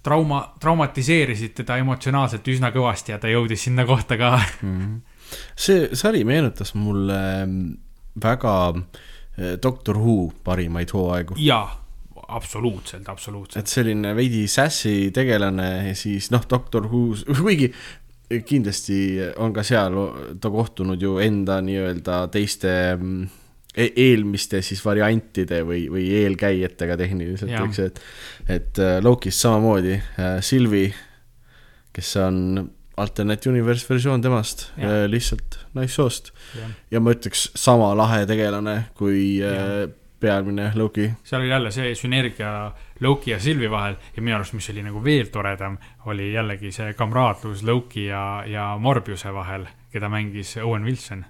trauma, 0.04 0.42
traumatiseerisid 0.60 1.56
teda 1.62 1.78
emotsionaalselt 1.84 2.48
üsna 2.48 2.72
kõvasti 2.74 3.12
ja 3.12 3.20
ta 3.20 3.28
jõudis 3.32 3.68
sinna 3.68 3.84
kohta 3.88 4.16
ka 4.20 4.36
mm. 4.38 4.76
-hmm. 4.78 5.00
see 5.56 5.90
sari 5.92 6.24
meenutas 6.24 6.74
mulle 6.74 7.20
mm, 7.44 7.74
väga 8.24 8.54
äh, 8.72 9.02
Doctor 9.62 9.98
Who 9.98 10.30
parimaid 10.44 10.92
hooaegu. 10.94 11.34
jaa, 11.42 11.66
absoluutselt, 12.28 13.08
absoluutselt. 13.08 13.62
et 13.62 13.70
selline 13.70 14.14
veidi 14.16 14.46
sassy 14.48 15.10
tegelane 15.14 15.68
ja 15.88 15.94
siis 15.98 16.30
noh, 16.34 16.44
Doctor 16.50 16.86
Who's, 16.86 17.24
kuigi 17.40 17.72
kindlasti 18.46 18.98
on 19.42 19.52
ka 19.52 19.62
seal 19.66 19.96
ta 20.40 20.50
kohtunud 20.50 21.02
ju 21.02 21.18
enda 21.22 21.58
nii-öelda 21.64 22.24
teiste 22.32 22.70
mm, 22.96 23.26
e 23.74 23.88
eelmiste 24.04 24.62
siis 24.62 24.80
variantide 24.84 25.60
või, 25.66 25.88
või 25.90 26.06
eelkäijatega 26.22 26.96
tehniliselt, 26.98 27.52
eks 27.66 27.82
et, 27.82 28.00
et 28.48 28.80
äh, 28.82 28.96
Lokis 29.02 29.40
samamoodi 29.42 29.96
äh, 29.98 30.38
Silvi, 30.46 30.86
kes 31.94 32.16
on 32.22 32.38
Alternate 32.96 33.50
Universe 33.50 33.86
versioon 33.88 34.22
temast, 34.22 34.68
lihtsalt 35.08 35.58
naissoost 35.74 36.30
nice. 36.54 36.70
ja 36.90 37.00
ma 37.00 37.14
ütleks 37.14 37.48
sama 37.58 37.90
lahe 37.98 38.22
tegelane 38.26 38.76
kui 38.94 39.38
ja. 39.40 39.50
Äh, 39.50 39.88
pealmine 40.24 40.70
Loki. 40.74 41.10
seal 41.24 41.42
oli 41.42 41.50
jälle 41.50 41.70
see 41.70 41.94
sünergia 41.94 42.72
Loki 43.00 43.30
ja 43.30 43.40
Sylvie 43.40 43.70
vahel 43.70 43.96
ja 44.16 44.22
minu 44.22 44.36
arust, 44.36 44.54
mis 44.56 44.70
oli 44.70 44.82
nagu 44.82 45.02
veel 45.04 45.28
toredam, 45.32 45.76
oli 46.06 46.32
jällegi 46.32 46.72
see 46.72 46.94
kamraadlus 46.94 47.62
Loki 47.62 48.06
ja, 48.06 48.44
ja 48.46 48.76
Morbiuse 48.80 49.34
vahel, 49.34 49.66
keda 49.92 50.08
mängis 50.08 50.56
Owen 50.62 50.84
Wilson 50.84 51.24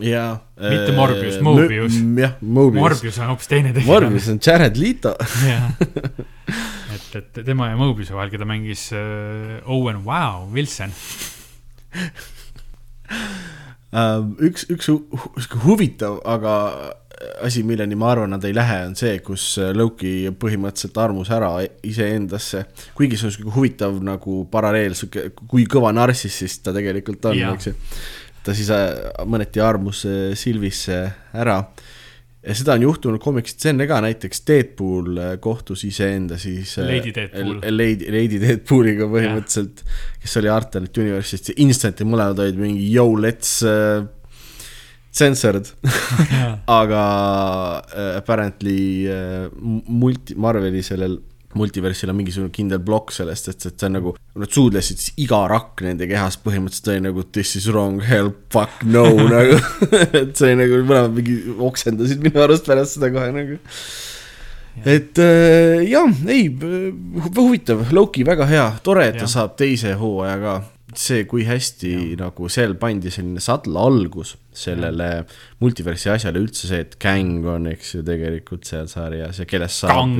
jaa. 0.00 0.36
mitte 0.60 0.92
Morbius, 0.92 1.40
Mobius. 1.40 2.00
jah, 2.20 2.36
Mobius. 2.40 2.80
Morbius 2.80 3.18
on 3.18 3.32
hoopis 3.32 3.48
teine 3.48 3.72
tegelane. 3.72 3.92
Morbius 3.92 4.28
on 4.28 4.40
Jared 4.46 4.76
Leto 4.76 5.16
jah 5.46 5.70
et, 6.96 7.08
et 7.20 7.40
tema 7.46 7.70
ja 7.70 7.78
Mobiuse 7.78 8.14
vahel, 8.16 8.32
keda 8.32 8.48
mängis 8.48 8.88
uh, 8.96 9.58
Owen 9.72 10.02
Wow 10.06 10.48
Wilson 10.54 10.92
uh,. 13.92 14.22
üks, 14.42 14.66
üks 14.72 14.90
hu 14.90 15.00
huvitav, 15.64 16.20
aga 16.28 16.54
asi, 17.46 17.62
milleni 17.64 17.96
ma 17.96 18.10
arvan, 18.12 18.34
nad 18.34 18.44
ei 18.44 18.54
lähe, 18.56 18.82
on 18.90 18.94
see, 18.98 19.16
kus 19.24 19.44
Loki 19.76 20.28
põhimõtteliselt 20.36 20.98
armus 21.00 21.30
ära 21.32 21.50
iseendasse. 21.86 22.66
kuigi 22.96 23.16
see 23.16 23.30
on 23.30 23.34
sihuke 23.34 23.54
huvitav 23.56 23.98
nagu 24.04 24.42
paralleel, 24.52 24.96
sihuke, 24.98 25.30
kui 25.48 25.64
kõva 25.70 25.94
narssissist 25.96 26.64
ta 26.66 26.74
tegelikult 26.76 27.30
on, 27.32 27.40
eks 27.54 27.70
ju. 27.70 27.74
ta 28.44 28.54
siis 28.56 28.70
äh, 28.74 28.90
mõneti 29.28 29.62
armus 29.64 30.04
Silvisse 30.38 31.00
ära 31.34 31.62
seda 32.54 32.76
on 32.76 32.84
juhtunud 32.84 33.22
komiksite 33.22 33.72
enne 33.72 33.88
ka, 33.90 33.98
näiteks 34.04 34.44
Deadpool 34.46 35.16
äh, 35.18 35.32
kohtus 35.42 35.82
iseenda 35.88 36.38
siis 36.38 36.76
äh, 36.78 36.86
Lady 36.86 37.14
Deadpool. 37.16 37.56
Lady, 37.74 38.10
Lady 38.14 38.38
Deadpooliga 38.42 39.08
põhimõtteliselt, 39.10 39.82
kes 40.22 40.36
oli 40.42 40.52
Alternate 40.52 41.02
Universe'ist 41.02 41.50
ja 41.50 41.56
instant'i 41.66 42.06
mõlemad 42.06 42.44
olid 42.44 42.60
mingi 42.60 42.86
yo, 42.92 43.08
let's 43.18 43.58
uh, 43.66 44.04
censored. 45.16 45.66
Aga 46.80 47.04
äh, 47.96 48.16
apparently 48.18 49.08
äh, 49.08 49.48
multi, 49.88 50.36
Marveli 50.36 50.82
sellel 50.84 51.18
multiversil 51.56 52.10
on 52.12 52.18
mingisugune 52.18 52.52
kindel 52.54 52.82
plokk 52.84 53.14
sellest, 53.16 53.50
et, 53.52 53.66
et 53.68 53.74
see 53.74 53.88
on 53.88 53.96
nagu, 53.98 54.14
nad 54.40 54.52
suudlesid, 54.52 55.00
siis 55.02 55.14
iga 55.24 55.42
rakk 55.50 55.84
nende 55.86 56.08
kehas 56.10 56.38
põhimõtteliselt 56.42 56.92
oli 56.94 57.04
nagu 57.08 57.24
this 57.32 57.56
is 57.60 57.68
wrong, 57.72 58.02
help, 58.06 58.44
fuck 58.54 58.84
no 58.88 59.06
nagu. 59.34 59.58
et 60.06 60.36
see 60.36 60.52
oli 60.52 60.60
nagu 60.62 60.82
mõlemad 60.82 61.16
mingi 61.16 61.38
oksendasid 61.70 62.24
minu 62.24 62.44
arust 62.44 62.68
pärast 62.68 62.98
seda 62.98 63.10
kohe 63.14 63.32
nagu. 63.34 63.58
et 64.84 65.22
äh, 65.22 65.84
jah, 65.88 66.24
ei, 66.32 66.48
huvitav, 67.26 67.86
Loki 67.96 68.26
väga 68.28 68.48
hea, 68.50 68.70
tore, 68.86 69.10
et 69.10 69.20
ta 69.22 69.30
saab 69.30 69.56
teise 69.60 69.96
hooaja 70.00 70.40
ka. 70.42 70.56
see, 70.96 71.26
kui 71.28 71.44
hästi 71.44 71.92
ja. 71.92 72.24
nagu 72.24 72.48
seal 72.52 72.76
pandi 72.80 73.12
selline 73.12 73.42
sadla 73.44 73.88
algus 73.88 74.36
sellele 74.56 75.10
multiversi 75.62 76.10
asjale 76.12 76.42
üldse 76.42 76.70
see, 76.70 76.82
et 76.86 76.98
Kang 77.02 77.46
on, 77.52 77.70
eks 77.72 77.96
ju, 77.96 78.04
tegelikult 78.06 78.68
seal 78.68 78.90
sarjas 78.90 79.42
ja 79.42 79.48
kellest 79.48 79.84
saab. 79.84 80.14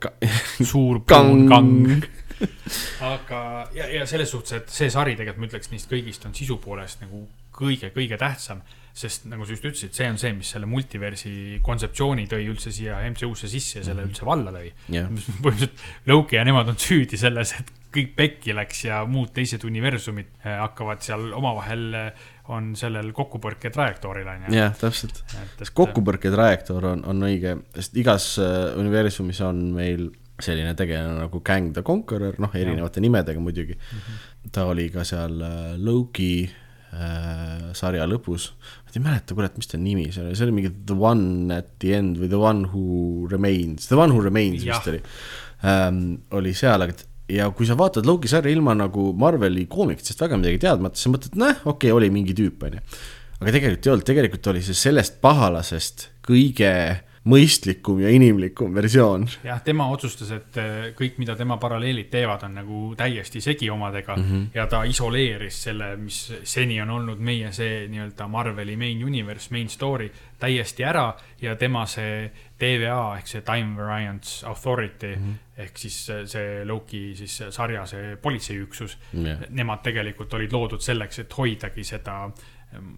Ka... 0.00 0.14
suur 0.72 1.02
Kang. 1.08 1.46
kang, 1.50 2.04
aga, 3.14 3.40
ja, 3.76 3.88
ja 3.92 4.06
selles 4.08 4.30
suhtes, 4.32 4.56
et 4.56 4.72
see 4.72 4.90
sari 4.92 5.16
tegelikult 5.18 5.44
ma 5.44 5.50
ütleks 5.50 5.72
neist 5.72 5.90
kõigist 5.90 6.24
on 6.28 6.36
sisu 6.36 6.56
poolest 6.62 7.02
nagu 7.04 7.26
kõige-kõige 7.60 8.18
tähtsam. 8.20 8.62
sest 9.00 9.24
nagu 9.30 9.46
sa 9.46 9.54
just 9.54 9.64
ütlesid, 9.64 9.92
see 9.94 10.06
on 10.10 10.16
see, 10.18 10.32
mis 10.34 10.48
selle 10.50 10.66
multiversi 10.68 11.60
kontseptsiooni 11.64 12.24
tõi 12.28 12.48
üldse 12.50 12.72
siia 12.74 12.98
MCU-sse 13.06 13.48
sisse 13.48 13.78
ja 13.78 13.84
selle 13.86 14.02
üldse 14.04 14.26
valla 14.26 14.52
lõi. 14.54 14.72
jah, 14.92 15.06
põhimõtteliselt 15.44 15.84
Loki 16.10 16.36
ja 16.36 16.44
nemad 16.44 16.72
on 16.72 16.80
süüdi 16.80 17.20
selles, 17.20 17.54
et 17.60 17.70
kõik 17.94 18.12
pekki 18.18 18.54
läks 18.56 18.84
ja 18.88 19.04
muud 19.08 19.32
teised 19.34 19.64
universumid 19.66 20.28
eh, 20.42 20.58
hakkavad 20.58 21.06
seal 21.06 21.30
omavahel, 21.38 21.86
on 22.50 22.72
sellel 22.78 23.12
kokkupõrke 23.16 23.70
trajektooril 23.74 24.28
on 24.30 24.46
ju. 24.46 24.54
jah, 24.58 24.72
täpselt. 24.78 25.22
et, 25.38 25.68
kokkupõrke 25.76 26.32
trajektoor 26.32 26.88
on, 26.94 27.04
on 27.10 27.28
õige, 27.28 27.56
sest 27.76 28.00
igas 28.00 28.32
äh, 28.42 28.72
universumis 28.80 29.42
on 29.46 29.62
meil 29.76 30.08
selline 30.40 30.72
tegelane 30.76 31.18
nagu 31.20 31.42
Kang 31.44 31.74
the 31.76 31.84
Conqueror, 31.86 32.38
noh, 32.40 32.54
erinevate 32.56 33.02
nimedega 33.04 33.42
muidugi 33.42 33.76
mm. 33.76 33.98
-hmm. 33.98 34.50
ta 34.54 34.66
oli 34.70 34.88
ka 34.90 35.04
seal 35.04 35.36
äh, 35.44 35.74
Loki 35.78 36.32
äh, 36.46 37.70
sarja 37.76 38.06
lõpus, 38.08 38.50
ma 38.86 38.96
ei 38.96 39.04
mäleta, 39.04 39.36
kurat, 39.36 39.56
mis 39.60 39.70
ta 39.70 39.78
nimi 39.78 40.08
see 40.10 40.24
oli, 40.24 40.38
see 40.38 40.48
oli 40.48 40.56
mingi 40.56 40.72
The 40.86 40.96
One 40.96 41.54
at 41.54 41.76
the 41.78 41.94
end 41.98 42.18
või 42.18 42.32
The 42.32 42.40
One 42.40 42.72
Who 42.72 43.28
Remains, 43.30 43.86
The 43.86 44.00
One 44.00 44.16
Who 44.16 44.24
Remains 44.26 44.64
Jah. 44.64 44.80
vist 44.80 44.90
oli 44.90 45.02
ähm,, 45.62 46.02
oli 46.30 46.54
seal, 46.56 46.82
aga 46.82 46.96
ja 47.30 47.48
kui 47.56 47.68
sa 47.68 47.76
vaatad 47.78 48.08
Loki 48.08 48.30
sarja 48.30 48.52
ilma 48.52 48.74
nagu 48.78 49.10
Marveli 49.18 49.66
koomikutest 49.70 50.20
väga 50.24 50.38
midagi 50.40 50.60
teadmata, 50.66 50.98
siis 50.98 51.12
mõtled, 51.12 51.38
noh, 51.40 51.62
okei 51.64 51.90
okay,, 51.90 51.96
oli 51.96 52.10
mingi 52.14 52.36
tüüp, 52.36 52.66
onju. 52.68 52.82
aga 53.40 53.54
tegelikult 53.56 53.86
ei 53.86 53.94
olnud, 53.94 54.08
tegelikult 54.08 54.50
oli 54.52 54.64
see 54.66 54.78
sellest 54.78 55.20
pahalasest 55.24 56.08
kõige 56.26 56.72
mõistlikum 57.28 57.98
ja 58.00 58.08
inimlikum 58.08 58.74
versioon. 58.74 59.26
jah, 59.44 59.60
tema 59.62 59.86
otsustas, 59.92 60.30
et 60.32 60.56
eh, 60.56 60.92
kõik, 60.96 61.18
mida 61.20 61.34
tema 61.36 61.58
paralleelid 61.60 62.08
teevad, 62.10 62.46
on 62.46 62.54
nagu 62.56 62.78
täiesti 62.96 63.42
segi 63.44 63.68
omadega 63.70 64.16
mm 64.16 64.22
-hmm. 64.24 64.46
ja 64.54 64.66
ta 64.66 64.82
isoleeris 64.84 65.62
selle, 65.62 65.96
mis 65.96 66.32
seni 66.42 66.80
on 66.80 66.90
olnud 66.90 67.18
meie 67.18 67.52
see 67.52 67.88
nii-öelda 67.88 68.28
Marveli 68.28 68.76
main 68.76 69.04
universe, 69.04 69.50
main 69.50 69.68
story 69.68 70.10
täiesti 70.38 70.84
ära 70.84 71.14
ja 71.40 71.56
tema 71.56 71.86
see 71.86 72.30
TVA 72.58 73.16
ehk 73.16 73.26
see 73.26 73.40
Time 73.40 73.76
Variance 73.76 74.46
Authority 74.46 75.16
mm 75.16 75.22
-hmm. 75.24 75.62
ehk 75.62 75.78
siis 75.78 76.06
see- 76.06 76.26
see 76.26 76.64
Loki 76.64 77.14
siis 77.14 77.42
sarja 77.50 77.86
see 77.86 78.16
politseiüksus 78.16 78.98
jah, 79.12 79.38
nemad 79.50 79.82
tegelikult 79.82 80.34
olid 80.34 80.52
loodud 80.52 80.80
selleks, 80.80 81.18
et 81.18 81.38
hoidagi 81.38 81.84
seda 81.84 82.30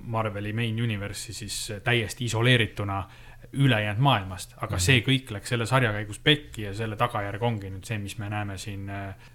Marveli 0.01 0.53
main 0.53 0.83
universe'i 0.83 1.33
siis 1.33 1.73
täiesti 1.85 2.25
isoleerituna 2.25 3.09
ülejäänud 3.53 4.01
maailmast, 4.01 4.55
aga 4.65 4.79
see 4.81 5.03
kõik 5.05 5.29
läks 5.35 5.53
selle 5.53 5.67
sarja 5.69 5.93
käigus 5.93 6.19
pekki 6.25 6.65
ja 6.65 6.73
selle 6.77 6.97
tagajärg 6.97 7.43
ongi 7.45 7.69
nüüd 7.69 7.85
see, 7.85 7.99
mis 8.01 8.15
me 8.21 8.31
näeme 8.33 8.57
siin 8.61 8.89
äh, 8.89 9.31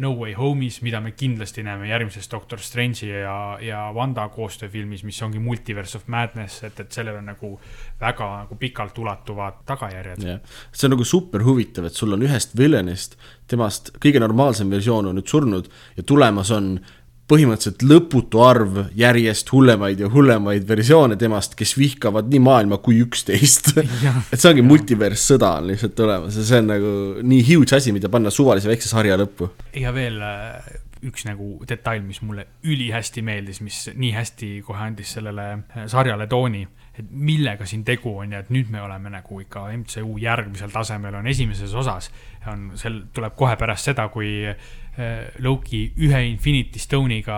No 0.00 0.14
Way 0.16 0.32
Home'is, 0.38 0.78
mida 0.86 1.00
me 1.04 1.12
kindlasti 1.12 1.64
näeme 1.66 1.88
järgmises 1.90 2.30
Doctor 2.32 2.62
Strange'i 2.64 3.10
ja, 3.10 3.34
ja 3.60 3.80
Wanda 3.96 4.28
koostööfilmis, 4.32 5.04
mis 5.04 5.20
ongi 5.26 5.42
Multiverse 5.42 5.98
of 5.98 6.06
Madness, 6.08 6.62
et, 6.64 6.80
et 6.80 6.92
sellel 6.92 7.18
on 7.20 7.28
nagu 7.32 7.52
väga 8.00 8.30
nagu 8.44 8.56
pikalt 8.60 8.98
ulatuvad 8.98 9.60
tagajärjed. 9.68 10.24
jah. 10.24 10.40
see 10.72 10.88
on 10.88 10.96
nagu 10.96 11.04
super 11.04 11.44
huvitav, 11.44 11.90
et 11.90 12.00
sul 12.00 12.16
on 12.16 12.24
ühest 12.24 12.56
villanist, 12.56 13.18
temast 13.50 13.92
kõige 14.00 14.22
normaalsem 14.22 14.70
versioon 14.72 15.10
on 15.10 15.20
nüüd 15.20 15.28
surnud 15.28 15.68
ja 15.98 16.06
tulemas 16.06 16.54
on 16.54 16.78
põhimõtteliselt 17.30 17.84
lõputu 17.86 18.42
arv 18.42 18.82
järjest 18.98 19.52
hullemaid 19.54 20.02
ja 20.02 20.10
hullemaid 20.10 20.66
versioone 20.68 21.18
temast, 21.20 21.54
kes 21.58 21.76
vihkavad 21.78 22.30
nii 22.32 22.42
maailma 22.42 22.80
kui 22.82 23.00
üksteist. 23.04 23.72
et 24.32 24.36
see 24.36 24.50
ongi 24.50 24.66
multiverss 24.66 25.30
sõda 25.32 25.54
on 25.60 25.70
lihtsalt 25.70 25.96
tulemas 25.98 26.38
ja 26.38 26.46
see 26.46 26.62
on 26.62 26.70
nagu 26.72 26.92
nii 27.22 27.42
huge 27.52 27.76
asi, 27.78 27.94
mida 27.96 28.10
panna 28.12 28.32
suvalise 28.34 28.70
väikse 28.70 28.90
sarja 28.90 29.18
lõppu. 29.20 29.50
ja 29.78 29.94
veel 29.94 30.18
äh, 30.24 30.78
üks 31.06 31.24
nagu 31.28 31.52
detail, 31.68 32.02
mis 32.04 32.20
mulle 32.24 32.46
ülihästi 32.66 33.22
meeldis, 33.24 33.62
mis 33.64 33.86
nii 33.94 34.12
hästi 34.16 34.50
kohe 34.66 34.88
andis 34.90 35.14
sellele 35.16 35.46
äh, 35.52 35.86
sarjale 35.90 36.26
tooni, 36.30 36.66
et 37.00 37.10
millega 37.10 37.66
siin 37.68 37.82
tegu 37.86 38.12
on 38.22 38.34
ja 38.34 38.42
et 38.44 38.50
nüüd 38.52 38.70
me 38.72 38.82
oleme 38.82 39.12
nagu 39.12 39.40
ikka 39.42 39.66
MCU 39.74 40.18
järgmisel 40.20 40.72
tasemel 40.72 41.18
on 41.20 41.26
esimeses 41.30 41.74
osas. 41.74 42.10
on, 42.48 42.70
seal 42.80 43.02
tuleb 43.12 43.34
kohe 43.36 43.56
pärast 43.60 43.90
seda, 43.90 44.06
kui 44.08 44.30
äh, 44.48 44.56
Loki 45.44 45.82
ühe 46.00 46.22
Infinity 46.30 46.80
Stone'iga 46.80 47.36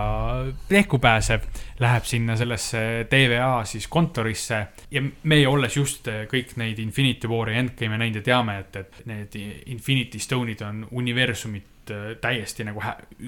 plehku 0.69 0.99
pääseb, 0.99 1.43
läheb 1.79 2.07
sinna 2.07 2.37
sellesse 2.39 3.05
TVA 3.09 3.65
siis 3.65 3.87
kontorisse 3.87 4.65
ja 4.91 5.03
meie 5.23 5.47
olles 5.47 5.77
just 5.77 6.07
äh, 6.07 6.23
kõik 6.31 6.55
neid 6.61 6.79
Infinity 6.79 7.27
War'i 7.27 7.59
endgame'e 7.59 7.99
näinud 7.99 8.21
ja 8.21 8.25
teame, 8.31 8.57
et, 8.63 8.75
et 8.75 9.05
need 9.09 9.37
Infinity 9.75 10.19
Stone'id 10.23 10.63
on 10.65 10.85
universumit 10.91 11.91
äh, 11.91 12.11
täiesti 12.21 12.67
nagu 12.67 12.83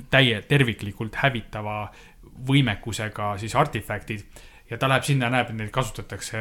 täie, 0.09 0.41
terviklikult 0.47 1.19
hävitava 1.23 1.79
võimekusega 2.47 3.35
siis 3.39 3.55
artefaktid 3.55 4.25
ja 4.69 4.77
ta 4.81 4.87
läheb 4.89 5.05
sinna, 5.05 5.29
näeb, 5.29 5.51
et 5.51 5.57
neid 5.59 5.71
kasutatakse 5.73 6.39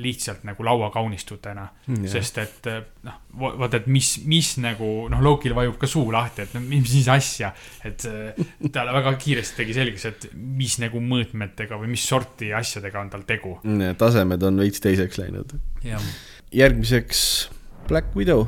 lihtsalt 0.00 0.46
nagu 0.48 0.64
lauakaunistutena 0.64 1.66
Mm, 1.86 1.96
mm,. 1.98 2.08
sest 2.08 2.38
et 2.38 2.66
eh, 2.70 2.78
noh, 3.06 3.16
vaata, 3.42 3.80
et 3.80 3.86
mis, 3.90 4.08
mis 4.30 4.48
nagu 4.62 4.88
noh, 5.10 5.22
Lokil 5.24 5.54
vajub 5.56 5.76
ka 5.80 5.88
suu 5.90 6.12
lahti, 6.14 6.46
et 6.46 6.54
mis 6.60 6.86
siis 6.88 7.08
asja. 7.10 7.52
et 7.84 8.04
eh, 8.08 8.42
talle 8.72 8.94
väga 8.94 9.14
kiiresti 9.20 9.58
tegi 9.58 9.76
selgeks, 9.76 10.06
et 10.08 10.26
mis 10.34 10.78
nagu 10.82 11.02
mõõtmetega 11.02 11.78
või 11.80 11.92
mis 11.94 12.06
sorti 12.08 12.52
asjadega 12.54 13.00
on 13.02 13.10
tal 13.12 13.26
tegu. 13.28 13.58
tasemed 13.98 14.42
on 14.48 14.62
veits 14.62 14.80
teiseks 14.80 15.18
läinud. 15.18 15.56
järgmiseks 16.52 17.50
Black 17.88 18.14
Widow. 18.16 18.46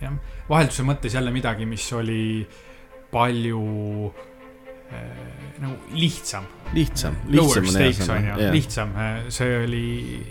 jah, 0.00 0.14
vahelduse 0.48 0.86
mõttes 0.86 1.18
jälle 1.18 1.34
midagi, 1.34 1.66
mis 1.66 1.88
oli 1.92 2.46
palju 3.12 4.12
nagu 5.62 5.76
lihtsam. 5.94 6.44
Lihtsam, 6.72 7.16
lihtsam 7.28 7.66
stakes 7.68 8.08
on 8.08 8.24
ju, 8.24 8.36
lihtsam, 8.52 8.92
see 9.28 9.56
oli 9.60 9.86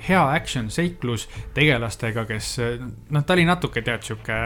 hea 0.08 0.22
action 0.34 0.72
seiklus 0.74 1.28
tegelastega, 1.54 2.24
kes 2.30 2.48
noh, 3.14 3.26
ta 3.26 3.36
oli 3.36 3.46
natuke 3.46 3.84
tead 3.86 4.02
sihuke, 4.06 4.38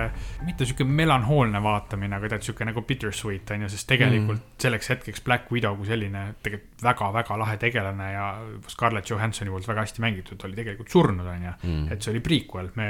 mitte 0.43 0.67
sihuke 0.67 0.83
melanhoolne 0.87 1.61
vaatamine, 1.63 2.17
aga 2.19 2.33
tead 2.33 2.49
sihuke 2.49 2.67
nagu 2.67 2.83
bittersweet 2.87 3.53
on 3.55 3.63
ju, 3.65 3.71
sest 3.71 3.87
tegelikult 3.91 4.41
mm. 4.41 4.57
selleks 4.65 4.91
hetkeks 4.91 5.23
Black 5.25 5.53
Widow 5.55 5.79
kui 5.79 5.87
selline 5.87 6.25
tegelikult 6.43 6.83
väga-väga 6.85 7.39
lahe 7.39 7.55
tegelane 7.61 8.11
ja 8.11 8.27
Scarlett 8.73 9.09
Johansoni 9.09 9.53
poolt 9.53 9.69
väga 9.71 9.87
hästi 9.87 10.03
mängitud 10.03 10.43
oli 10.45 10.59
tegelikult 10.59 10.91
surnud 10.91 11.31
on 11.31 11.47
ju. 11.47 11.55
Mm., 11.63 11.87
et 11.95 12.03
see 12.03 12.11
oli 12.11 12.23
prequel, 12.25 12.69
me 12.75 12.89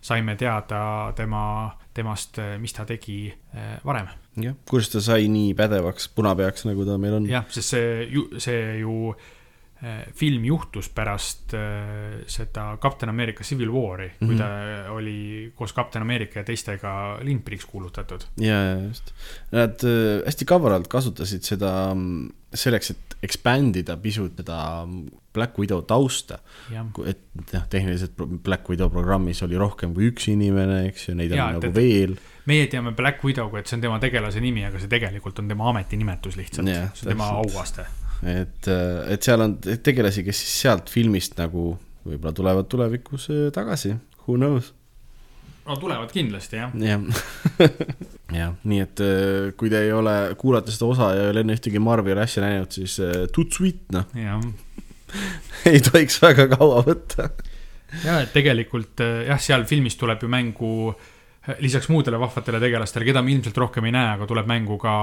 saime 0.00 0.34
teada 0.40 0.80
tema, 1.16 1.44
temast, 1.94 2.40
mis 2.58 2.72
ta 2.72 2.88
tegi 2.88 3.26
eh, 3.28 3.76
varem 3.84 4.08
jah, 4.44 4.54
kuidas 4.70 4.90
ta 4.92 5.00
sai 5.04 5.28
nii 5.32 5.52
pädevaks 5.58 6.08
punapeaks, 6.16 6.64
nagu 6.68 6.84
ta 6.88 6.98
meil 6.98 7.14
on. 7.20 7.28
jah, 7.30 7.44
sest 7.50 7.74
see 7.76 8.08
ju, 8.12 8.24
see 8.38 8.80
ju 8.80 9.14
äh, 9.82 10.02
film 10.16 10.44
juhtus 10.44 10.88
pärast 10.92 11.54
äh, 11.56 12.20
seda 12.30 12.76
Captain 12.82 13.08
America 13.12 13.44
Civil 13.44 13.70
War'i 13.72 14.08
mm, 14.08 14.16
-hmm. 14.20 14.26
kui 14.26 14.36
ta 14.38 14.48
oli 14.92 15.52
koos 15.56 15.74
Captain 15.74 16.02
America 16.02 16.38
ja 16.40 16.44
teistega 16.44 17.18
lindpiiriks 17.22 17.66
kuulutatud. 17.66 18.26
ja, 18.38 18.58
ja 18.62 18.76
just. 18.88 19.14
Nad 19.52 19.84
äh, 19.84 20.24
hästi 20.26 20.44
kavalalt 20.44 20.88
kasutasid 20.88 21.42
seda 21.42 21.94
mm, 21.94 22.28
selleks, 22.54 22.90
et 22.90 23.16
expand 23.22 23.76
ida 23.76 23.96
pisut 23.96 24.36
seda 24.36 24.84
mm, 24.86 25.08
Black 25.34 25.58
Widow 25.58 25.82
tausta. 25.86 26.38
et 27.06 27.18
noh, 27.52 27.66
tehniliselt 27.70 28.12
Black 28.42 28.68
Widow 28.68 28.90
programmis 28.90 29.42
oli 29.46 29.56
rohkem 29.60 29.94
kui 29.94 30.10
üks 30.10 30.28
inimene, 30.32 30.86
eks 30.88 31.08
ju, 31.08 31.14
neid 31.14 31.32
on 31.32 31.38
Jaa, 31.38 31.50
et- 31.50 31.60
nagu 31.60 31.70
et- 31.70 31.74
veel. 31.76 32.16
Meie 32.48 32.66
teame 32.72 32.94
Black 32.96 33.24
Widow'ga, 33.24 33.60
et 33.60 33.68
see 33.68 33.76
on 33.76 33.84
tema 33.84 33.98
tegelase 34.02 34.40
nimi, 34.40 34.64
aga 34.64 34.80
see 34.80 34.90
tegelikult 34.90 35.42
on 35.42 35.50
tema 35.50 35.68
ametinimetus 35.72 36.38
lihtsalt. 36.40 36.68
Yeah,, 36.68 36.88
see 36.94 37.08
on 37.08 37.14
tema 37.14 37.28
auaste. 37.42 37.86
et, 38.24 38.68
et 38.68 39.22
seal 39.24 39.44
on 39.44 39.58
tegelasi, 39.60 40.24
kes 40.26 40.42
siis 40.44 40.58
sealt 40.64 40.92
filmist 40.92 41.38
nagu 41.40 41.72
võib-olla 42.06 42.32
tulevad 42.36 42.68
tulevikus 42.70 43.28
äh, 43.32 43.48
tagasi, 43.54 43.94
who 44.24 44.36
knows. 44.38 44.72
no 45.66 45.76
tulevad 45.80 46.12
kindlasti 46.14 46.58
jah, 46.60 46.72
jah, 46.80 47.04
jah, 48.40 48.56
nii 48.64 48.82
et 48.84 49.04
äh, 49.04 49.52
kui 49.60 49.72
te 49.72 49.84
ei 49.86 49.92
ole, 49.94 50.16
kuulate 50.40 50.72
seda 50.74 50.90
osa 50.90 51.12
ja 51.16 51.26
ei 51.26 51.34
ole 51.34 51.44
enne 51.44 51.56
ühtegi 51.58 51.82
Marveli 51.82 52.24
asja 52.24 52.44
näinud, 52.46 52.72
siis 52.74 52.96
äh, 53.04 53.24
tut 53.34 53.52
sweet 53.56 53.84
noh, 53.94 54.08
ei 55.70 55.82
tohiks 55.84 56.20
väga 56.22 56.48
kaua 56.54 56.82
võtta. 56.86 57.30
ja 58.04 58.20
et 58.24 58.32
tegelikult 58.34 59.02
jah, 59.02 59.40
seal 59.42 59.66
filmis 59.68 59.98
tuleb 60.00 60.24
ju 60.24 60.32
mängu 60.32 60.74
eh, 60.90 61.08
lisaks 61.58 61.88
muudele 61.88 62.18
vahvatele 62.20 62.60
tegelastele, 62.60 63.04
keda 63.04 63.22
me 63.22 63.32
ilmselt 63.32 63.56
rohkem 63.56 63.88
ei 63.88 63.94
näe, 63.96 64.12
aga 64.16 64.26
tuleb 64.28 64.46
mängu 64.50 64.78
ka 64.78 64.94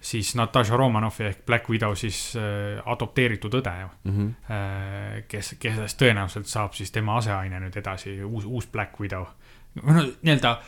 siis 0.00 0.32
Natasha 0.34 0.76
Romanovi 0.76 1.26
ehk 1.28 1.44
Black 1.46 1.68
Widow 1.70 1.94
siis 1.94 2.32
äh, 2.36 2.80
adopteeritud 2.84 3.54
õde 3.60 3.74
Mm 4.04 4.12
-hmm. 4.16 4.34
äh,, 4.50 5.22
kes, 5.28 5.54
kellest 5.58 6.02
tõenäoliselt 6.02 6.46
saab 6.46 6.72
siis 6.74 6.90
tema 6.90 7.16
aseaine 7.16 7.60
nüüd 7.60 7.76
edasi, 7.76 8.22
uus, 8.24 8.44
uus 8.44 8.66
Black 8.66 9.00
Widow. 9.00 9.26
no 9.82 9.92
nii-öelda 10.22 10.58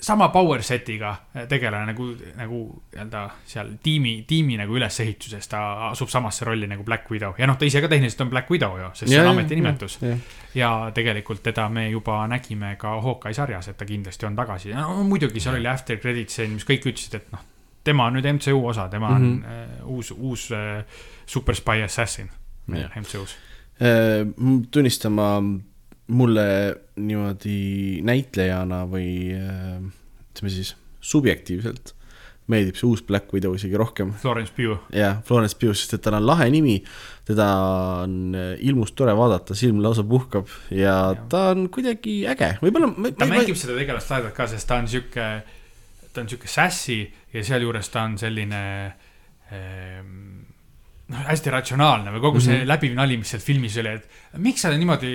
sama 0.00 0.28
power 0.30 0.62
set'iga 0.62 1.10
tegelane 1.50 1.90
nagu, 1.90 2.04
nagu 2.38 2.58
nii-öelda 2.92 3.22
seal 3.46 3.72
tiimi, 3.82 4.22
tiimi 4.28 4.58
nagu 4.60 4.76
ülesehituses, 4.78 5.48
ta 5.50 5.62
asub 5.88 6.10
samasse 6.12 6.46
rolli 6.46 6.68
nagu 6.70 6.84
Black 6.86 7.10
Widow 7.10 7.34
ja 7.38 7.48
noh, 7.50 7.58
ta 7.58 7.66
ise 7.66 7.82
ka 7.82 7.90
tehniliselt 7.90 8.22
on 8.26 8.30
Black 8.30 8.50
Widow 8.50 8.78
ju, 8.78 8.90
sest 8.94 9.10
see 9.10 9.20
on 9.20 9.32
ametinimetus. 9.32 9.98
ja 10.54 10.72
tegelikult 10.94 11.42
teda 11.42 11.68
me 11.68 11.88
juba 11.90 12.20
nägime 12.30 12.76
ka 12.78 12.94
Hawkeye 13.02 13.34
sarjas, 13.34 13.68
et 13.68 13.78
ta 13.78 13.88
kindlasti 13.88 14.26
on 14.26 14.38
tagasi, 14.38 14.74
no 14.76 15.02
muidugi 15.04 15.42
seal 15.42 15.58
oli 15.58 15.68
after 15.68 15.98
credit 15.98 16.30
scene, 16.30 16.54
mis 16.54 16.66
kõik 16.68 16.86
ütlesid, 16.92 17.18
et 17.18 17.32
noh, 17.34 17.42
tema 17.84 18.06
on 18.06 18.18
nüüd 18.18 18.32
MCU 18.38 18.62
osa, 18.70 18.88
tema 18.88 19.14
on 19.16 19.22
mm. 19.22 19.42
-hmm. 19.42 19.82
uh, 19.82 19.96
uus, 19.96 20.10
uus 20.10 20.50
uh, 20.50 20.82
super 21.26 21.54
spy 21.54 21.82
assassin 21.82 22.30
Jah. 22.76 22.90
MCU-s. 22.96 23.36
Äh, 23.80 24.26
tunnistama 24.70 25.42
mulle 26.08 26.48
niimoodi 26.96 28.00
näitlejana 28.06 28.84
või 28.88 29.08
äh, 29.36 29.78
ütleme 30.32 30.52
siis 30.52 30.74
subjektiivselt 31.04 31.94
meeldib 32.48 32.78
see 32.78 32.88
uus 32.88 33.02
Black 33.04 33.32
Widow 33.34 33.52
isegi 33.56 33.76
rohkem. 33.76 34.14
Florence 34.22 34.54
Pugh, 34.56 34.80
jah, 34.94 35.20
Florence 35.28 35.56
Pugh, 35.60 35.76
sest 35.76 35.98
et 35.98 36.04
tal 36.04 36.16
on 36.18 36.24
lahe 36.24 36.48
nimi, 36.52 36.78
teda 37.28 37.46
on 38.06 38.16
äh, 38.36 38.54
ilmus 38.64 38.94
tore 38.96 39.12
vaadata, 39.16 39.56
silm 39.58 39.82
lausa 39.84 40.04
puhkab 40.08 40.48
ja, 40.72 40.80
ja. 41.12 41.26
Ta 41.30 41.50
on 41.52 41.68
kuidagi 41.72 42.22
äge, 42.30 42.54
võib-olla. 42.64 43.12
ta 43.18 43.28
mängib 43.28 43.58
seda 43.60 43.76
tegelast 43.76 44.12
lahedalt 44.14 44.36
ka, 44.36 44.48
sest 44.48 44.68
ta 44.68 44.80
on 44.80 44.88
sihuke, 44.88 45.28
ta 46.08 46.24
on 46.24 46.32
sihuke 46.32 46.48
sassy 46.48 47.02
ja 47.34 47.44
sealjuures 47.44 47.92
ta 47.92 48.06
on 48.08 48.16
selline 48.20 48.62
ehm, 49.52 50.47
noh, 51.08 51.20
hästi 51.24 51.52
ratsionaalne 51.52 52.12
või 52.12 52.20
kogu 52.20 52.40
see 52.40 52.52
mm 52.52 52.60
-hmm. 52.60 52.68
läbiv 52.68 52.96
nali, 52.96 53.16
mis 53.20 53.30
seal 53.32 53.40
filmis 53.42 53.76
oli, 53.80 53.94
et 53.96 54.40
miks 54.44 54.64
sa 54.64 54.72
niimoodi 54.74 55.12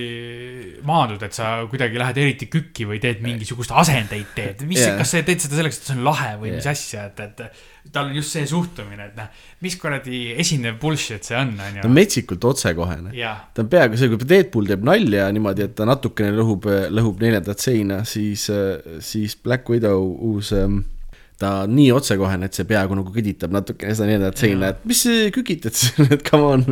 maandud, 0.88 1.22
et 1.22 1.36
sa 1.38 1.52
kuidagi 1.70 2.02
lähed 2.02 2.18
eriti 2.18 2.48
kükki 2.50 2.88
või 2.90 3.00
teed 3.04 3.22
mingisugust 3.26 3.72
asendeid 3.84 4.34
teed, 4.36 4.64
mis 4.70 4.82
yeah., 4.82 4.98
kas 4.98 5.14
sa 5.14 5.22
teed 5.22 5.44
seda 5.44 5.60
selleks, 5.60 5.78
et 5.80 5.92
see 5.92 5.98
on 5.98 6.04
lahe 6.08 6.32
või 6.42 6.50
yeah. 6.50 6.58
mis 6.58 6.70
asja, 6.72 7.06
et, 7.12 7.20
et 7.20 7.92
tal 7.94 8.10
on 8.10 8.18
just 8.18 8.34
see 8.34 8.48
suhtumine, 8.50 9.12
et 9.12 9.20
noh, 9.20 9.30
mis 9.62 9.78
kuradi 9.78 10.24
esinev 10.42 10.80
bullshit 10.82 11.30
see 11.30 11.38
on, 11.38 11.54
ta 11.60 11.86
on 11.86 11.94
metsikult 11.94 12.50
otsekohene. 12.54 13.14
jah, 13.18 13.46
ta 13.54 13.66
on 13.66 13.70
peaaegu 13.70 14.00
see, 14.00 14.10
kui 14.10 14.30
Deadpool 14.34 14.72
teeb 14.72 14.88
nalja 14.88 15.30
niimoodi, 15.36 15.68
et 15.68 15.76
ta 15.78 15.86
natukene 15.86 16.34
lõhub, 16.34 16.66
lõhub 16.90 17.22
neljandat 17.22 17.62
seina, 17.62 18.02
siis, 18.04 18.50
siis 19.00 19.38
Black 19.44 19.70
Widow 19.70 20.10
uus, 20.32 20.54
ta 21.44 21.52
nii 21.70 21.90
otsekohene, 21.96 22.50
et 22.50 22.58
see 22.58 22.68
peaaegu 22.70 22.98
nagu 23.00 23.14
kõditab 23.14 23.54
natukene 23.54 23.96
seda 23.96 24.10
neljandat 24.10 24.42
seina, 24.42 24.70
Jaa. 24.70 24.78
et 24.78 24.88
mis 24.90 25.04
kükitad 25.36 25.78
siin, 25.78 26.10
et 26.16 26.26
come 26.28 26.50
on. 26.56 26.66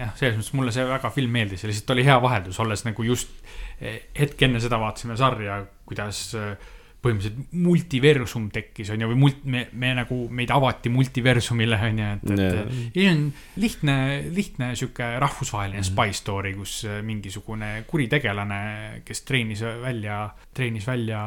jah, 0.00 0.12
selles 0.16 0.38
mõttes 0.38 0.52
mulle 0.56 0.74
see 0.74 0.86
väga 0.88 1.12
film 1.14 1.36
meeldis 1.36 1.64
ja 1.64 1.70
lihtsalt 1.70 1.94
oli 1.96 2.06
hea 2.06 2.18
vaheldus, 2.22 2.60
olles 2.64 2.84
nagu 2.86 3.06
just 3.06 3.32
eh, 3.80 4.06
hetk 4.18 4.46
enne 4.48 4.62
seda 4.62 4.80
vaatasime 4.80 5.18
sarja, 5.20 5.62
kuidas 5.88 6.22
eh, 6.38 6.70
põhimõtteliselt 7.00 7.54
multiversum 7.64 8.48
tekkis, 8.52 8.90
on 8.92 9.04
ju, 9.04 9.08
või 9.12 9.18
mult-, 9.22 9.44
me, 9.48 9.64
me 9.80 9.92
nagu, 9.96 10.18
meid 10.36 10.52
avati 10.52 10.92
multiversumile, 10.92 11.78
on 11.88 12.02
ju, 12.02 12.10
et, 12.18 12.32
et 12.34 12.92
see 12.94 13.06
on 13.08 13.24
lihtne, 13.62 13.96
lihtne 14.36 14.70
sihuke 14.78 15.08
rahvusvaheline 15.22 15.84
spy 15.86 16.14
story, 16.16 16.52
kus 16.58 16.76
eh, 16.88 17.00
mingisugune 17.06 17.72
kuritegelane, 17.88 18.60
kes 19.06 19.24
treenis 19.28 19.64
välja, 19.82 20.22
treenis 20.56 20.88
välja 20.88 21.24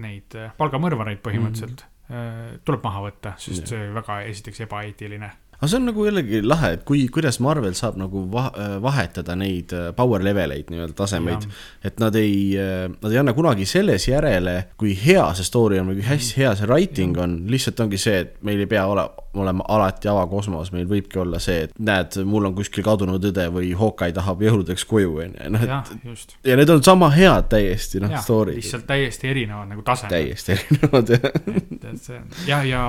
neid 0.00 0.38
eh, 0.40 0.52
palgamõrvareid 0.56 1.20
põhimõtteliselt 1.24 1.86
mm, 2.08 2.60
tuleb 2.64 2.88
maha 2.88 3.06
võtta, 3.10 3.36
sest 3.40 3.66
Jaa. 3.66 3.72
see 3.74 3.94
väga 4.00 4.20
esiteks 4.32 4.64
ebaeetiline 4.66 5.32
aga 5.62 5.70
see 5.70 5.78
on 5.78 5.86
nagu 5.86 6.06
jällegi 6.08 6.42
lahe, 6.42 6.72
et 6.76 6.84
kui, 6.88 7.04
kuidas 7.12 7.38
Marvel 7.44 7.76
saab 7.78 7.98
nagu 8.00 8.24
va-, 8.32 8.50
vahetada 8.82 9.36
neid 9.38 9.72
äh, 9.76 9.90
power 9.96 10.24
leveleid 10.26 10.72
nii-öelda 10.72 10.96
tasemeid. 10.98 11.46
et 11.86 12.00
nad 12.02 12.16
ei, 12.18 12.56
nad 12.58 13.10
ei 13.12 13.20
anna 13.20 13.32
kunagi 13.36 13.66
selles 13.68 14.08
järele, 14.08 14.56
kui 14.80 14.96
hea 14.98 15.24
see 15.38 15.46
story 15.46 15.78
on 15.80 15.92
või 15.92 16.00
kui 16.00 16.08
hästi 16.08 16.40
hea 16.42 16.54
see 16.58 16.68
writing 16.68 17.18
on, 17.22 17.38
lihtsalt 17.50 17.80
ongi 17.84 18.00
see, 18.00 18.24
et 18.24 18.34
meil 18.44 18.62
ei 18.64 18.68
pea 18.70 18.84
ole, 18.90 19.06
olema 19.38 19.64
alati 19.72 20.10
avakosmos, 20.10 20.72
meil 20.74 20.88
võibki 20.90 21.22
olla 21.22 21.40
see, 21.42 21.68
et 21.68 21.76
näed, 21.78 22.18
mul 22.28 22.50
on 22.50 22.56
kuskil 22.58 22.84
kadunud 22.86 23.30
õde 23.32 23.48
või 23.54 23.72
Hawkeye 23.78 24.14
tahab 24.16 24.42
jõuludeks 24.44 24.86
koju, 24.90 25.14
on 25.22 25.36
ju, 25.38 25.52
noh 25.54 25.66
jah 25.66 25.92
et, 25.92 26.36
ja 26.44 26.56
need 26.58 26.70
on 26.70 26.82
sama 26.84 27.10
head 27.14 27.48
täiesti, 27.52 28.00
noh, 28.02 28.12
jah, 28.12 28.24
story'd. 28.24 28.58
lihtsalt 28.58 28.86
täiesti 28.88 29.30
erinevad 29.30 29.70
nagu 29.72 29.84
tasemed. 29.86 30.14
täiesti 30.14 30.52
erinevad, 30.56 31.12
jah. 31.14 31.28
et, 31.54 31.86
et 31.92 32.02
see 32.02 32.20
ja, 32.48 32.62
ja 32.66 32.82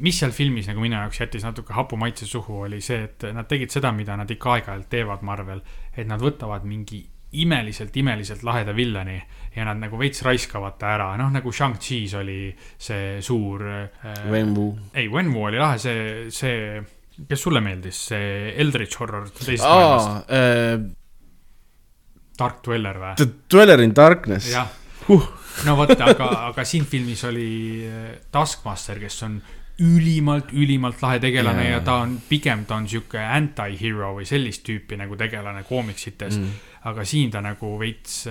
mis 0.00 0.18
seal 0.20 0.34
filmis 0.34 0.68
nagu 0.70 0.82
minu 0.82 0.96
jaoks 0.98 1.20
jättis 1.22 1.46
natuke 1.46 1.74
hapu 1.76 1.98
maitse 2.00 2.26
suhu, 2.28 2.62
oli 2.66 2.80
see, 2.84 3.04
et 3.08 3.26
nad 3.34 3.48
tegid 3.48 3.72
seda, 3.72 3.92
mida 3.96 4.16
nad 4.18 4.30
ikka 4.30 4.56
aeg-ajalt 4.56 4.90
teevad, 4.92 5.24
Marvel, 5.26 5.62
et 5.94 6.08
nad 6.08 6.22
võtavad 6.22 6.66
mingi 6.68 7.02
imeliselt, 7.40 7.94
imeliselt 8.00 8.42
laheda 8.42 8.74
villani 8.74 9.20
ja 9.54 9.66
nad 9.68 9.78
nagu 9.78 9.98
veits 10.00 10.24
raiskavad 10.26 10.78
ta 10.80 10.94
ära, 10.96 11.10
noh 11.20 11.30
nagu 11.30 11.52
Shang-Chi's 11.54 12.16
oli 12.18 12.50
see 12.78 13.20
suur 13.22 13.62
äh,. 13.70 14.24
Wenwu. 14.30 14.72
ei, 14.94 15.06
Wenwu 15.08 15.44
oli 15.50 15.60
lahe, 15.60 15.78
see, 15.78 16.30
see, 16.34 16.80
kes 17.28 17.46
sulle 17.46 17.62
meeldis, 17.62 18.02
see 18.10 18.50
Eldritch 18.58 18.98
Horror 18.98 19.30
teisest 19.30 19.62
maailmast, 19.62 20.10
aa, 20.10 20.40
äh, 20.40 20.74
Dark 22.40 22.64
Dweller 22.66 22.98
või? 22.98 23.14
The 23.20 23.28
Dweller 23.52 23.84
in 23.84 23.94
Darkness. 23.94 24.50
jah 24.50 24.76
Huh. 25.10 25.24
no 25.66 25.74
vot, 25.78 25.90
aga, 25.96 26.26
aga 26.50 26.64
siin 26.68 26.84
filmis 26.86 27.24
oli 27.26 27.48
äh, 27.88 28.10
Taskmaster, 28.30 29.00
kes 29.02 29.16
on 29.26 29.40
ülimalt, 29.80 30.52
ülimalt 30.52 31.02
lahe 31.02 31.20
tegelane 31.22 31.64
Jaa. 31.64 31.78
ja 31.78 31.84
ta 31.84 32.00
on, 32.04 32.18
pigem 32.28 32.64
ta 32.68 32.76
on 32.80 32.88
sihuke 32.88 33.20
anti-hero 33.20 34.14
või 34.18 34.26
sellist 34.28 34.64
tüüpi 34.66 34.98
nagu 35.00 35.16
tegelane 35.16 35.62
koomiksites 35.68 36.36
mm.. 36.36 36.66
aga 36.90 37.04
siin 37.08 37.30
ta 37.32 37.40
nagu 37.44 37.72
veits, 37.80 38.26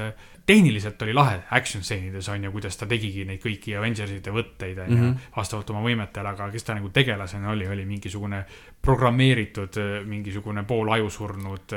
tehniliselt 0.50 1.02
oli 1.06 1.14
lahe 1.14 1.40
action 1.54 1.84
stseenides 1.86 2.30
on 2.34 2.46
ju, 2.48 2.52
kuidas 2.54 2.78
ta 2.78 2.88
tegigi 2.90 3.26
neid 3.26 3.42
kõiki 3.44 3.76
Avengersite 3.78 4.34
võtteid 4.34 4.80
on 4.86 4.94
ju 4.94 4.98
Mhm., 5.00 5.28
vastavalt 5.36 5.70
oma 5.74 5.84
võimetele, 5.86 6.34
aga 6.34 6.50
kes 6.54 6.66
ta 6.66 6.78
nagu 6.78 6.90
tegelasena 6.94 7.52
oli, 7.54 7.68
oli 7.68 7.86
mingisugune 7.86 8.44
programmeeritud, 8.82 9.78
mingisugune 10.10 10.64
pool 10.64 10.90
ajusurnud, 10.96 11.76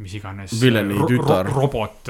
mis 0.00 0.14
iganes. 0.14 0.58
Tütar. 1.08 1.50
robot, 1.54 2.08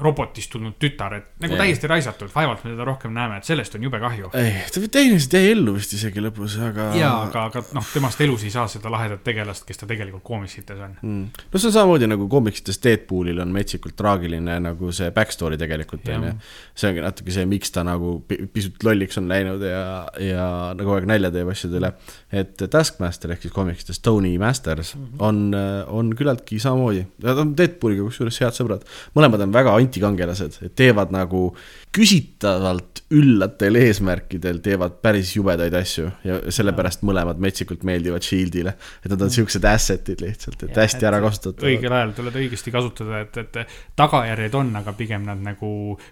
robotist 0.00 0.50
tulnud 0.52 0.74
tütar, 0.80 1.14
et 1.14 1.26
nagu 1.42 1.54
Jah. 1.54 1.60
täiesti 1.64 1.86
raisatud, 1.90 2.30
vaevalt 2.34 2.64
me 2.64 2.70
teda 2.72 2.84
rohkem 2.88 3.12
näeme, 3.14 3.36
et 3.38 3.44
sellest 3.44 3.74
on 3.78 3.82
jube 3.86 4.00
kahju. 4.02 4.30
ei, 4.34 4.54
ta 4.74 4.80
tehniliselt 4.90 5.32
jäi 5.38 5.50
ellu 5.52 5.74
vist 5.76 5.92
isegi 5.96 6.22
lõpus, 6.24 6.56
aga. 6.68 6.88
jaa, 6.98 7.12
aga, 7.28 7.44
aga 7.50 7.62
noh, 7.76 7.86
temast 7.92 8.20
elus 8.24 8.44
ei 8.44 8.50
saa 8.54 8.66
seda 8.70 8.90
lahedat 8.90 9.22
tegelast, 9.24 9.64
kes 9.68 9.78
ta 9.82 9.86
tegelikult 9.90 10.22
koomiksites 10.26 10.78
on. 10.80 10.96
mm.. 11.02 11.28
no 11.52 11.58
see 11.62 11.68
on 11.70 11.76
samamoodi 11.78 12.08
nagu 12.10 12.28
koomiksites 12.32 12.80
Deadpoolil 12.84 13.38
on 13.44 13.52
metsikult 13.54 13.96
traagiline 13.96 14.58
nagu 14.64 14.92
see 14.92 15.10
backstory 15.14 15.58
tegelikult 15.60 16.08
Jah. 16.08 16.18
onju. 16.20 16.32
see 16.74 16.90
ongi 16.90 17.04
natuke 17.04 17.30
see, 17.36 17.46
miks 17.50 17.70
ta 17.74 17.84
nagu 17.86 18.16
pi- 18.28 18.46
pisut 18.52 18.82
lolliks 18.84 19.18
on 19.22 19.28
läinud 19.30 19.62
ja, 19.68 19.84
ja 20.20 20.48
nagu 20.78 20.96
aeg 20.96 21.06
nalja 21.10 21.30
teeb 21.34 21.48
asjade 21.54 21.78
üle. 21.80 21.92
et 22.34 22.56
Taskmaster 22.70 23.30
ehk 23.36 23.42
siis 23.46 23.52
koomiksites 23.54 24.00
Tony 24.04 24.34
Masters 24.38 24.94
Mhm. 24.94 25.20
on, 25.22 25.54
on 25.88 26.10
küllaltki 26.16 26.58
samamoodi, 26.62 27.06
ta 27.22 27.34
on 27.40 27.54
Deadpooliga 27.56 28.04
kusjuures 28.06 28.38
head 28.40 28.54
sõbrad. 28.56 28.82
mõlemad 29.16 29.42
on 29.42 29.52
väga 29.54 29.72
antikangelased, 29.84 30.58
et 30.66 30.74
teevad 30.78 31.12
nagu 31.14 31.46
küsitavalt 31.94 33.04
üllatel 33.14 33.78
eesmärkidel 33.78 34.58
teevad 34.64 34.96
päris 35.04 35.34
jubedaid 35.36 35.74
asju 35.78 36.08
ja 36.26 36.38
sellepärast 36.54 37.04
mõlemad 37.06 37.40
metsikult 37.42 37.84
meeldivad 37.86 38.24
Shieldile. 38.24 38.74
et 39.04 39.10
nad 39.12 39.22
on 39.22 39.30
siuksed 39.30 39.64
asset'id 39.68 40.24
lihtsalt, 40.24 40.64
et 40.66 40.80
hästi 40.82 41.08
ära 41.08 41.20
kasutatud. 41.24 41.66
õigel 41.68 41.94
ajal 41.94 42.14
tuleb 42.16 42.40
õigesti 42.42 42.74
kasutada, 42.74 43.22
et, 43.26 43.38
et 43.44 43.76
tagajärjed 43.98 44.58
on, 44.58 44.74
aga 44.80 44.96
pigem 44.98 45.28
nad 45.28 45.42
nagu 45.44 45.70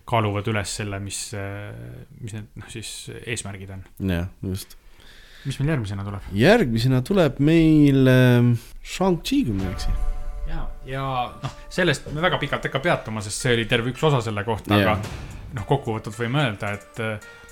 kaaluvad 0.09 0.53
üles 0.53 0.77
selle, 0.83 1.01
mis, 1.03 1.25
mis 2.21 2.37
need 2.37 2.49
noh, 2.63 2.71
siis 2.73 3.11
eesmärgid 3.25 3.75
on. 3.75 3.85
jah, 4.13 4.31
just. 4.53 4.77
mis 5.47 5.59
meil 5.61 5.75
järgmisena 5.75 6.07
tuleb? 6.07 6.33
järgmisena 6.45 7.03
tuleb 7.07 7.43
meil 7.43 8.13
ähm, 8.13 8.57
Shang-Chi, 8.83 9.45
kui 9.49 9.59
ma 9.59 9.71
ei 9.71 9.77
eksi. 9.77 10.01
ja, 10.87 11.05
noh, 11.43 11.61
sellest 11.73 12.09
me 12.13 12.25
väga 12.25 12.41
pikalt 12.43 12.65
ei 12.65 12.73
hakka 12.73 12.83
peatuma, 12.85 13.23
sest 13.25 13.47
see 13.47 13.55
oli 13.57 13.69
terve 13.71 13.93
üks 13.93 14.03
osa 14.09 14.23
selle 14.25 14.45
kohta 14.47 14.77
yeah., 14.77 14.97
aga 14.97 15.31
noh, 15.53 15.67
kokkuvõtvalt 15.69 16.17
võime 16.17 16.47
öelda, 16.47 16.73
et 16.77 17.01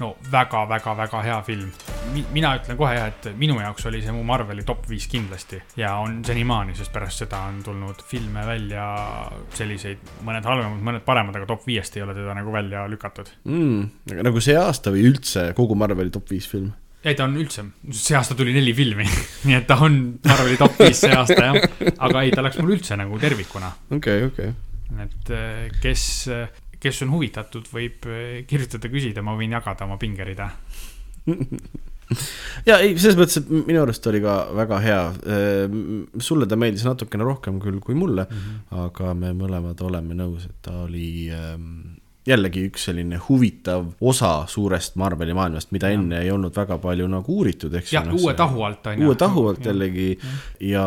no 0.00 0.14
väga-väga-väga 0.32 1.22
hea 1.26 1.38
film 1.44 1.68
Mi. 2.14 2.22
mina 2.32 2.54
ütlen 2.56 2.78
kohe 2.80 2.94
jah, 2.96 3.10
et 3.12 3.28
minu 3.38 3.58
jaoks 3.60 3.84
oli 3.90 4.00
see 4.02 4.14
mu 4.14 4.22
Marveli 4.26 4.64
top 4.66 4.86
viis 4.88 5.06
kindlasti 5.10 5.60
ja 5.78 5.92
on 6.02 6.20
senimaani, 6.26 6.74
sest 6.78 6.92
pärast 6.94 7.24
seda 7.24 7.42
on 7.50 7.60
tulnud 7.64 8.00
filme 8.08 8.44
välja 8.46 8.86
selliseid, 9.54 10.00
mõned 10.26 10.48
halvemad, 10.48 10.80
mõned 10.88 11.04
paremad, 11.06 11.36
aga 11.36 11.48
top 11.50 11.66
viiest 11.68 11.98
ei 11.98 12.06
ole 12.06 12.16
teda 12.16 12.34
nagu 12.36 12.54
välja 12.54 12.86
lükatud. 12.90 13.30
mm,. 13.44 13.90
aga 14.14 14.28
nagu 14.30 14.42
see 14.44 14.56
aasta 14.58 14.94
või 14.94 15.04
üldse 15.12 15.50
kogu 15.58 15.76
Marveli 15.78 16.12
top 16.14 16.32
viis 16.32 16.48
film 16.50 16.72
ei, 17.04 17.16
ta 17.16 17.26
on 17.26 17.36
üldse, 17.40 17.64
see 17.96 18.16
aasta 18.18 18.36
tuli 18.38 18.54
neli 18.56 18.74
filmi, 18.76 19.06
nii 19.48 19.56
et 19.56 19.68
ta 19.68 19.78
on 19.84 20.00
Marveli 20.26 20.58
top 20.60 20.80
viis 20.82 21.00
see 21.00 21.12
aasta 21.16 21.38
jah. 21.38 21.60
aga 21.96 22.24
ei, 22.24 22.32
ta 22.34 22.44
läks 22.44 22.60
mul 22.60 22.74
üldse 22.76 22.98
nagu 23.00 23.20
tervikuna, 23.22 23.70
okei, 23.96 24.26
okei. 24.28 24.50
et 25.06 25.32
eh, 25.36 25.68
kes, 25.82 26.08
kes 26.80 27.04
on 27.06 27.14
huvitatud, 27.16 27.68
võib 27.72 28.10
eh, 28.10 28.42
kirjutada, 28.48 28.92
küsida, 28.92 29.24
ma 29.24 29.36
võin 29.38 29.56
jagada 29.56 29.88
oma 29.88 29.96
pingerida. 30.00 30.50
ja 32.68 32.80
ei, 32.82 32.96
selles 32.98 33.16
mõttes, 33.16 33.40
et 33.40 33.50
minu 33.54 33.80
arust 33.84 34.06
oli 34.10 34.20
ka 34.24 34.36
väga 34.56 34.80
hea. 34.82 35.00
sulle 36.18 36.48
ta 36.50 36.58
meeldis 36.58 36.84
natukene 36.88 37.24
rohkem 37.26 37.60
küll 37.62 37.78
kui 37.84 37.94
mulle 37.94 38.26
mm, 38.26 38.44
-hmm. 38.44 38.84
aga 38.86 39.14
me 39.14 39.32
mõlemad 39.36 39.80
oleme 39.86 40.16
nõus, 40.18 40.48
et 40.48 40.56
ta 40.64 40.82
oli 40.84 41.30
ähm, 41.32 41.99
jällegi 42.26 42.66
üks 42.68 42.84
selline 42.90 43.16
huvitav 43.28 43.86
osa 44.00 44.44
suurest 44.46 44.96
Marveli 45.00 45.34
maailmast, 45.34 45.70
mida 45.72 45.88
Ja. 45.88 45.94
enne 45.98 46.20
ei 46.20 46.30
olnud 46.30 46.54
väga 46.56 46.76
palju 46.78 47.06
nagu 47.08 47.36
uuritud, 47.40 47.74
eks 47.74 47.92
jah, 47.92 48.06
uue 48.12 48.34
tahu 48.34 48.62
alt 48.62 48.86
on 48.86 49.00
ju. 49.00 49.06
uue 49.08 49.14
tahu 49.16 49.46
alt. 49.48 49.64
jällegi 49.64 50.18
ja 50.60 50.84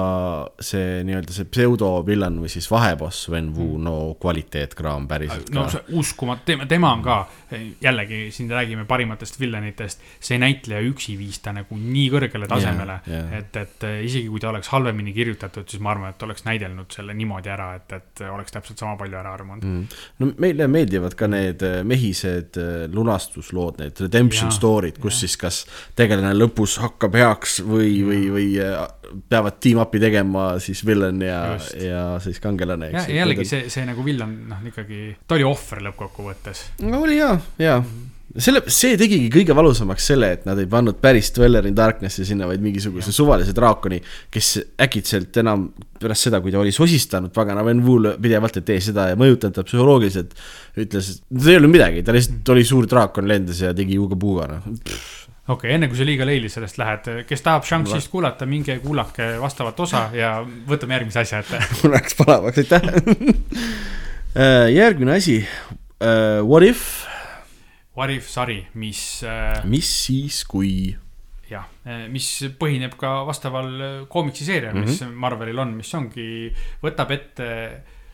see 0.60 1.04
nii-öelda 1.04 1.34
see 1.34 1.46
pseudovillan 1.46 2.38
või 2.44 2.50
siis 2.54 2.70
vaheboss 2.72 3.30
Wen 3.30 3.50
Wu, 3.56 3.78
no 3.78 4.14
kvaliteetkraam 4.22 5.08
päriselt 5.08 5.50
Mm. 5.50 5.56
no 5.56 5.70
see 5.70 5.82
uskumatu, 6.00 6.46
tema, 6.46 6.66
tema 6.66 6.94
on 6.94 7.02
ka 7.04 7.28
jällegi 7.82 8.32
siin 8.32 8.50
räägime 8.50 8.86
parimatest 8.86 9.40
villanitest, 9.40 10.00
see 10.20 10.38
näitleja 10.38 10.82
üksi 10.90 11.18
viis 11.18 11.40
ta 11.42 11.52
nagu 11.54 11.76
nii 11.78 12.10
kõrgele 12.14 12.48
tasemele 12.48 13.00
et, 13.40 13.56
et 13.58 13.84
isegi 14.04 14.28
kui 14.30 14.40
ta 14.40 14.50
oleks 14.50 14.68
halvemini 14.74 15.14
kirjutatud, 15.14 15.68
siis 15.70 15.82
ma 15.82 15.92
arvan, 15.92 16.10
et 16.14 16.24
oleks 16.24 16.46
näidelnud 16.46 16.92
selle 16.94 17.14
niimoodi 17.14 17.50
ära, 17.50 17.74
et, 17.76 17.92
et 17.94 18.24
oleks 18.30 18.52
täpselt 18.52 18.80
sama 18.80 18.96
palju 18.98 19.18
ära 19.18 19.34
armunud. 19.34 19.64
Mm. 19.64 19.88
no 20.20 20.32
meile 20.38 20.68
meeldivad 20.68 21.16
ka 21.16 21.23
need 21.32 21.64
äh, 21.66 21.82
mehised 21.88 22.58
äh, 22.60 22.86
lunastuslood, 22.94 23.80
need 23.82 24.00
redemption 24.04 24.52
Jaa, 24.52 24.58
story'd, 24.58 25.00
kus 25.02 25.22
siis 25.24 25.38
kas 25.40 25.64
tegelane 25.98 26.34
lõpus 26.38 26.78
hakkab 26.84 27.18
heaks 27.20 27.60
või, 27.66 27.98
või, 28.08 28.22
või 28.34 28.48
äh, 28.64 28.80
peavad 29.30 29.60
team-up'i 29.64 30.02
tegema 30.04 30.48
siis 30.64 30.84
villain 30.86 31.22
ja 31.22 31.42
ja 31.80 32.06
siis 32.24 32.40
kangelane. 32.44 32.92
ja 32.94 33.06
ja 33.08 33.22
jällegi 33.24 33.46
see, 33.48 33.70
see 33.74 33.86
nagu 33.88 34.06
villan, 34.06 34.36
noh, 34.50 34.64
ikkagi, 34.72 35.18
ta 35.28 35.38
oli 35.38 35.48
ohver 35.48 35.84
lõppkokkuvõttes. 35.90 36.66
no 36.88 37.04
oli 37.06 37.20
hea, 37.22 37.38
hea. 37.60 37.78
selle, 38.42 38.62
see 38.74 38.96
tegigi 38.98 39.28
kõige 39.34 39.54
valusamaks 39.56 40.08
selle, 40.10 40.32
et 40.38 40.46
nad 40.48 40.58
ei 40.58 40.68
pannud 40.70 40.98
päris 41.02 41.30
Dweller 41.36 41.68
in 41.70 41.76
Darknessi 41.78 42.26
sinna, 42.26 42.48
vaid 42.50 42.64
mingisuguse 42.66 43.14
suvalise 43.14 43.54
draakoni, 43.56 44.00
kes 44.34 44.50
äkitselt 44.82 45.38
enam 45.44 45.68
pärast 46.02 46.28
seda, 46.28 46.40
kui 46.42 46.54
ta 46.54 46.62
oli 46.62 46.74
sosistanud 46.74 47.34
pagana 47.36 47.66
Ven 47.66 47.84
Wu'le 47.86 48.16
pidevalt, 48.22 48.58
et 48.58 48.68
tee 48.70 48.80
seda 48.84 49.12
ja 49.12 49.20
mõjutanud 49.20 49.58
ta 49.60 49.66
psühholoogiliselt, 49.68 50.34
ütles, 50.82 51.12
et 51.14 51.44
see 51.46 51.54
ei 51.54 51.62
olnud 51.62 51.76
midagi, 51.76 52.02
ta 52.06 52.16
lihtsalt 52.16 52.54
oli 52.56 52.66
suur 52.68 52.90
draakon, 52.90 53.30
lendas 53.30 53.62
ja 53.62 53.76
tegi 53.78 54.00
juuga-puuga, 54.00 54.50
noh. 54.56 54.66
okei 54.74 55.54
okay,, 55.54 55.76
enne 55.78 55.92
kui 55.92 56.02
sa 56.02 56.10
liiga 56.10 56.26
leili 56.28 56.50
sellest 56.50 56.82
lähed, 56.82 57.14
kes 57.30 57.46
tahab 57.46 57.70
Shang-Chi'st 57.70 58.10
kuulata, 58.10 58.50
minge 58.50 58.80
kuulake 58.82 59.36
vastavat 59.44 59.86
osa 59.86 60.08
ja 60.18 60.40
võtame 60.70 60.98
järgmise 60.98 61.22
asja 61.22 61.46
ette. 61.46 61.62
mul 61.84 61.94
läks 62.00 62.18
palavaks, 62.18 62.66
aitäh. 62.66 62.90
järgmine 64.82 65.20
asi, 65.22 65.44
What 66.44 66.66
if, 66.66 67.06
What 67.96 68.10
if 68.10 68.30
sari, 68.30 68.68
mis 68.74 69.24
äh, 69.24 69.62
mis 69.70 69.90
siis, 70.06 70.44
kui 70.50 70.96
jah, 71.54 71.68
mis 72.10 72.28
põhineb 72.60 72.96
ka 73.00 73.20
vastaval 73.28 73.70
äh, 73.76 74.00
koomiksiseerial, 74.10 74.74
mis 74.80 75.02
mm 75.02 75.08
-hmm. 75.08 75.20
Marvelil 75.26 75.60
on, 75.60 75.76
mis 75.78 75.94
ongi, 75.94 76.50
võtab 76.82 77.12
ette 77.12 77.48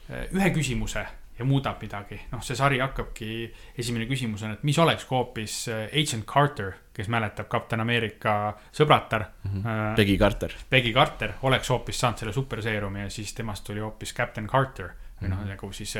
äh, 0.09 0.27
ühe 0.35 0.51
küsimuse 0.51 1.05
ja 1.39 1.45
muudab 1.45 1.81
midagi. 1.81 2.19
noh, 2.31 2.41
see 2.43 2.55
sari 2.55 2.79
hakkabki, 2.79 3.53
esimene 3.77 4.05
küsimus 4.05 4.43
on, 4.43 4.51
et 4.57 4.63
mis 4.63 4.77
oleks, 4.77 5.05
kui 5.05 5.17
hoopis 5.17 5.67
äh, 5.71 5.87
Agent 6.01 6.25
Carter, 6.25 6.73
kes 6.93 7.07
mäletab 7.07 7.47
Kapten 7.47 7.79
Ameerika 7.79 8.57
sõbratar 8.71 9.25
mm, 9.43 9.61
-hmm. 9.63 9.95
Peggy 9.95 10.17
Carter? 10.17 10.53
Peggy 10.69 10.93
Carter 10.93 11.33
oleks 11.41 11.69
hoopis 11.69 11.99
saanud 11.99 12.17
selle 12.17 12.33
superseerumi 12.33 12.99
ja 12.99 13.09
siis 13.09 13.33
temast 13.33 13.63
tuli 13.63 13.79
hoopis 13.79 14.13
Captain 14.13 14.47
Carter 14.47 14.91
või 15.21 15.29
noh, 15.29 15.45
nagu 15.45 15.71
siis 15.75 15.97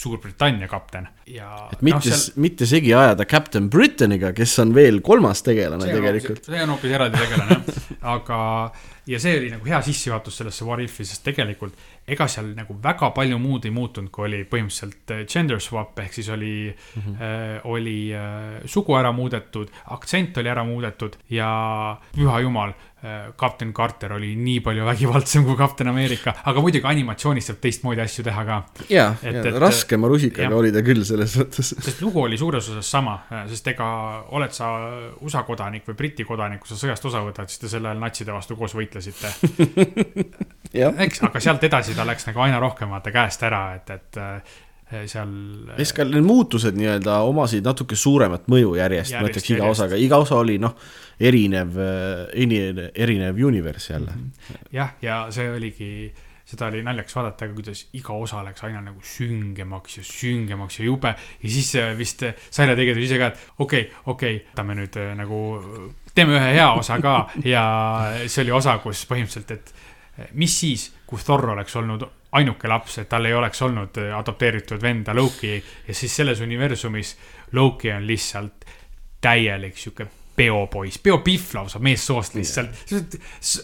Suurbritannia 0.00 0.68
kapten 0.68 1.08
ja. 1.28 1.50
et 1.72 1.82
mitte 1.84 2.08
no,, 2.08 2.20
mitte 2.40 2.66
segi 2.68 2.94
ajada 2.96 3.26
Captain 3.28 3.66
Brittaniga, 3.70 4.32
kes 4.36 4.54
on 4.62 4.72
veel 4.74 5.02
kolmas 5.04 5.44
tegelane 5.44 5.84
see 5.84 5.92
on 5.92 6.00
tegelikult. 6.00 6.46
see 6.46 6.62
on 6.64 6.72
hoopis 6.74 6.94
eraldi 6.96 7.20
tegelane 7.20 7.58
jah, 7.58 7.90
aga 8.14 8.38
ja 9.10 9.20
see 9.20 9.36
oli 9.38 9.50
nagu 9.52 9.68
hea 9.68 9.82
sissejuhatus 9.84 10.40
sellesse 10.40 10.64
What 10.64 10.84
If'i, 10.84 11.04
sest 11.04 11.24
tegelikult 11.26 11.76
ega 12.10 12.26
seal 12.30 12.52
nagu 12.56 12.76
väga 12.82 13.12
palju 13.16 13.38
muud 13.40 13.66
ei 13.68 13.74
muutunud, 13.74 14.10
kui 14.14 14.26
oli 14.28 14.42
põhimõtteliselt 14.50 15.14
äh, 15.14 15.24
gender 15.30 15.60
swap 15.62 15.98
ehk 16.02 16.14
siis 16.16 16.28
oli 16.34 16.52
mm, 16.70 17.02
-hmm. 17.02 17.16
äh, 17.22 17.66
oli 17.70 17.98
äh, 18.14 18.60
sugu 18.66 18.96
ära 18.98 19.12
muudetud, 19.12 19.70
aktsent 19.96 20.38
oli 20.38 20.48
ära 20.48 20.64
muudetud 20.64 21.16
ja 21.30 21.50
püha 22.16 22.40
jumal 22.40 22.72
äh, 22.72 23.32
kapten 23.36 23.72
Carter 23.72 24.12
oli 24.12 24.34
nii 24.36 24.60
palju 24.60 24.84
vägivaldsem 24.84 25.44
kui 25.44 25.56
kapten 25.56 25.88
Ameerika, 25.88 26.34
aga 26.44 26.60
muidugi 26.60 26.86
animatsioonis 26.86 27.50
saab 27.50 27.60
teistmoodi 27.60 28.00
asju 28.00 28.24
teha 28.24 28.44
ka. 28.44 28.62
ja, 28.88 29.14
ja 29.22 29.44
raskema 29.58 30.08
rusikaga 30.08 30.48
jah. 30.48 30.58
oli 30.58 30.72
ta 30.72 30.82
küll 30.86 31.04
selles 31.04 31.36
mõttes. 31.38 31.74
sest 31.78 32.02
lugu 32.02 32.22
oli 32.22 32.38
suures 32.38 32.68
osas 32.68 32.90
sama, 32.90 33.18
sest 33.48 33.66
ega 33.74 33.90
oled 34.30 34.52
sa 34.52 34.72
USA 35.20 35.42
kodanik 35.42 35.86
või 35.88 35.94
Briti 36.02 36.24
kodanik, 36.24 36.60
kui 36.60 36.72
sa 36.72 36.80
sõjast 36.80 37.06
osa 37.06 37.22
võtad, 37.24 37.48
siis 37.48 37.62
te 37.62 37.68
sel 37.68 37.86
ajal 37.86 38.00
natside 38.00 38.32
vastu 38.32 38.56
koos 38.56 38.74
võitlesite. 38.74 39.34
eks, 40.74 41.22
aga 41.26 41.42
sealt 41.42 41.64
edasi 41.66 41.94
ta 41.96 42.06
läks 42.06 42.28
nagu 42.28 42.42
aina 42.44 42.60
rohkem 42.62 42.90
vaata 42.92 43.12
käest 43.14 43.42
ära, 43.46 43.62
et, 43.78 43.90
et 43.90 44.20
äh, 44.20 44.58
seal. 45.10 45.34
siis 45.76 45.92
ka 45.94 46.06
need 46.06 46.24
muutused 46.26 46.78
nii-öelda 46.78 47.20
omasid 47.28 47.66
natuke 47.66 47.98
suuremat 47.98 48.48
mõju 48.50 48.74
järjest, 48.78 49.18
ma 49.18 49.28
ütleks 49.28 49.52
iga 49.54 49.68
osaga, 49.70 49.98
iga 50.00 50.18
osa 50.22 50.40
oli 50.40 50.58
noh, 50.62 50.74
erinev, 51.20 51.78
erinev, 52.34 52.82
erinev 52.94 53.44
universe 53.46 53.92
jälle. 53.92 54.16
jah, 54.74 54.96
ja 55.02 55.22
see 55.34 55.50
oligi, 55.50 55.90
seda 56.50 56.70
oli 56.70 56.82
naljakas 56.86 57.18
vaadata, 57.18 57.50
kuidas 57.54 57.84
iga 57.98 58.16
osa 58.18 58.42
läks 58.46 58.64
aina 58.66 58.82
nagu 58.82 59.02
süngemaks 59.06 60.00
ja 60.00 60.06
süngemaks 60.06 60.80
ja 60.80 60.88
jube. 60.88 61.14
ja 61.42 61.50
siis 61.58 61.74
äh, 61.78 61.92
vist 61.98 62.22
äh, 62.26 62.34
Saire 62.50 62.76
tegi 62.78 62.96
ise 63.02 63.18
ka, 63.18 63.30
et 63.30 63.46
okei 63.58 63.86
okay,, 63.86 64.02
okei 64.06 64.36
okay,, 64.36 64.48
võtame 64.52 64.78
nüüd 64.80 64.98
äh, 64.98 65.12
nagu, 65.18 65.44
teeme 66.14 66.38
ühe 66.38 66.50
hea 66.56 66.72
osa 66.74 66.98
ka 67.02 67.14
ja 67.44 67.64
see 68.26 68.42
oli 68.46 68.58
osa, 68.58 68.78
kus 68.82 69.06
põhimõtteliselt, 69.10 69.54
et 69.54 69.70
äh, 69.70 69.89
mis 70.32 70.60
siis, 70.60 70.90
kui 71.06 71.18
Thor 71.24 71.50
oleks 71.50 71.76
olnud 71.76 72.06
ainuke 72.32 72.68
laps, 72.68 72.98
et 73.02 73.08
tal 73.10 73.26
ei 73.26 73.34
oleks 73.34 73.62
olnud 73.66 73.98
äh, 73.98 74.12
adopteeritud 74.18 74.82
venda 74.82 75.14
Loki 75.14 75.56
ja 75.58 75.94
siis 75.94 76.16
selles 76.16 76.40
universumis 76.40 77.16
Loki 77.52 77.92
on 77.92 78.06
lihtsalt 78.06 78.64
täielik 79.20 79.78
sihuke 79.78 80.06
peopoiss, 80.40 80.98
peopihv 81.02 81.50
lausa 81.54 81.78
meessoost 81.82 82.34
lihtsalt. 82.34 82.78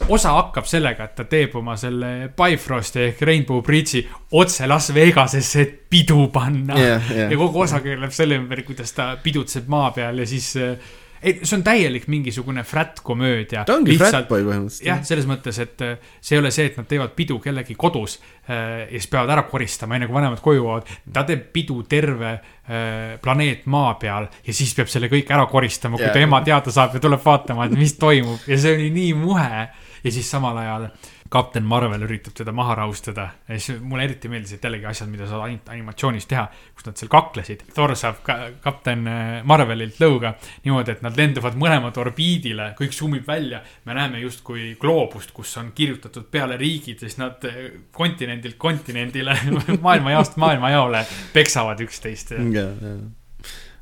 osa 0.09 0.35
hakkab 0.37 0.67
sellega, 0.69 1.07
et 1.07 1.15
ta 1.17 1.25
teeb 1.25 1.55
oma 1.57 1.77
selle 1.81 2.11
Bifrosti 2.37 3.05
ehk 3.07 3.23
Rainbow 3.25 3.63
Bridge'i 3.65 4.03
otse 4.37 4.67
Las 4.69 4.91
Vegasesse, 4.95 5.63
et 5.63 5.79
pidu 5.91 6.27
panna 6.35 6.77
Jah, 6.77 7.11
jah. 7.15 7.33
ja 7.33 7.39
kogu 7.39 7.65
osa 7.65 7.81
keerleb 7.85 8.13
selle 8.13 8.37
ümber, 8.43 8.65
kuidas 8.67 8.93
ta 8.97 9.15
pidutseb 9.23 9.71
maa 9.73 9.91
peal 9.97 10.21
ja 10.21 10.29
siis 10.29 10.53
äh, 10.61 10.77
ei, 11.23 11.39
see 11.43 11.57
on 11.59 11.65
täielik 11.67 12.07
mingisugune 12.13 12.63
frat-komöödia. 12.67 13.65
ta 13.67 13.77
ongi 13.77 13.97
fratboy 14.01 14.45
põhimõtteliselt. 14.47 14.87
jah, 14.89 15.03
selles 15.07 15.29
mõttes, 15.29 15.61
et 15.63 15.85
äh, 15.85 16.11
see 16.21 16.37
ei 16.37 16.43
ole 16.43 16.53
see, 16.55 16.69
et 16.71 16.77
nad 16.81 16.89
teevad 16.91 17.15
pidu 17.17 17.39
kellegi 17.43 17.77
kodus 17.79 18.19
äh, 18.19 18.85
ja 18.85 18.93
siis 18.95 19.09
peavad 19.13 19.33
ära 19.37 19.47
koristama, 19.51 19.97
enne 19.97 20.09
kui 20.11 20.19
vanemad 20.19 20.43
koju 20.45 20.63
jõuavad. 20.63 20.93
ta 21.13 21.25
teeb 21.29 21.49
pidu 21.55 21.81
terve 21.89 22.33
äh, 22.33 23.17
planeet 23.23 23.67
maa 23.73 23.95
peal 24.01 24.29
ja 24.47 24.57
siis 24.57 24.75
peab 24.77 24.93
selle 24.93 25.11
kõik 25.13 25.33
ära 25.33 25.49
koristama, 25.51 25.99
kui 26.01 26.09
Jaa. 26.09 26.15
ta 26.17 26.23
ema 26.23 26.43
teada 26.47 26.75
saab 26.75 26.97
ja 26.97 27.03
tuleb 27.03 27.25
vaatama, 27.25 27.67
et 27.67 27.77
mis 27.79 27.97
toimub 28.01 28.47
ja 28.49 28.61
see 28.61 28.77
oli 28.77 28.93
nii 28.95 29.13
muhe. 29.19 29.67
Ja 30.07 30.13
siis 30.13 30.29
samal 30.31 30.57
ajal 30.63 30.87
kapten 31.29 31.65
Marvel 31.67 32.05
üritab 32.07 32.37
teda 32.39 32.53
maha 32.55 32.77
rahustada 32.79 33.25
ja 33.49 33.59
siis 33.59 33.81
mulle 33.83 34.05
eriti 34.07 34.31
meeldisid 34.31 34.63
jällegi 34.63 34.87
asjad, 34.87 35.11
mida 35.11 35.27
saab 35.27 35.43
ainult 35.49 35.73
animatsioonis 35.75 36.29
teha, 36.31 36.45
kus 36.75 36.87
nad 36.87 37.01
seal 37.01 37.11
kaklesid. 37.11 37.65
Thor 37.75 37.97
saab 37.99 38.21
ka 38.27 38.37
kapten 38.63 39.03
äh, 39.11 39.33
Marvelilt 39.51 39.99
lõuga 40.03 40.37
niimoodi, 40.65 40.95
et 40.95 41.03
nad 41.03 41.19
lenduvad 41.19 41.59
mõlemad 41.59 41.99
orbiidile, 41.99 42.71
kõik 42.79 42.95
summib 42.95 43.27
välja. 43.27 43.63
me 43.85 43.99
näeme 43.99 44.23
justkui 44.23 44.77
gloobust, 44.81 45.35
kus 45.35 45.57
on 45.59 45.73
kirjutatud 45.75 46.31
peale 46.31 46.57
riigid, 46.61 47.03
siis 47.03 47.19
nad 47.19 47.43
äh, 47.51 47.61
kontinendilt 47.93 48.59
kontinendile, 48.59 49.35
maailmajaost 49.89 50.37
maailmajaole 50.37 51.07
peksavad 51.35 51.83
üksteist. 51.83 52.37
ja, 52.39 52.69
ja 52.71 52.99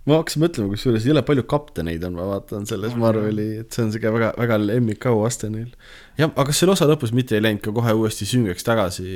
ma 0.05 0.19
hakkasin 0.21 0.45
mõtlema, 0.45 0.73
kusjuures 0.75 1.07
jõle 1.09 1.23
palju 1.27 1.47
kapteneid 1.49 2.05
on, 2.05 2.19
ma 2.19 2.27
vaatan 2.35 2.69
selles 2.69 2.93
On, 2.97 3.01
Marveli, 3.05 3.49
et 3.63 3.73
see 3.73 3.87
on 3.87 3.95
siuke 3.95 4.13
väga, 4.15 4.35
väga 4.41 4.61
lemmik 4.61 5.07
auaste 5.11 5.51
neil. 5.53 5.73
jah, 6.19 6.29
aga 6.29 6.49
kas 6.51 6.61
selle 6.63 6.77
osa 6.77 6.89
lõpus 6.91 7.15
mitte 7.17 7.39
ei 7.39 7.45
läinud 7.45 7.65
ka 7.65 7.75
kohe 7.77 7.97
uuesti 7.97 8.29
süngeks 8.29 8.67
tagasi 8.67 9.09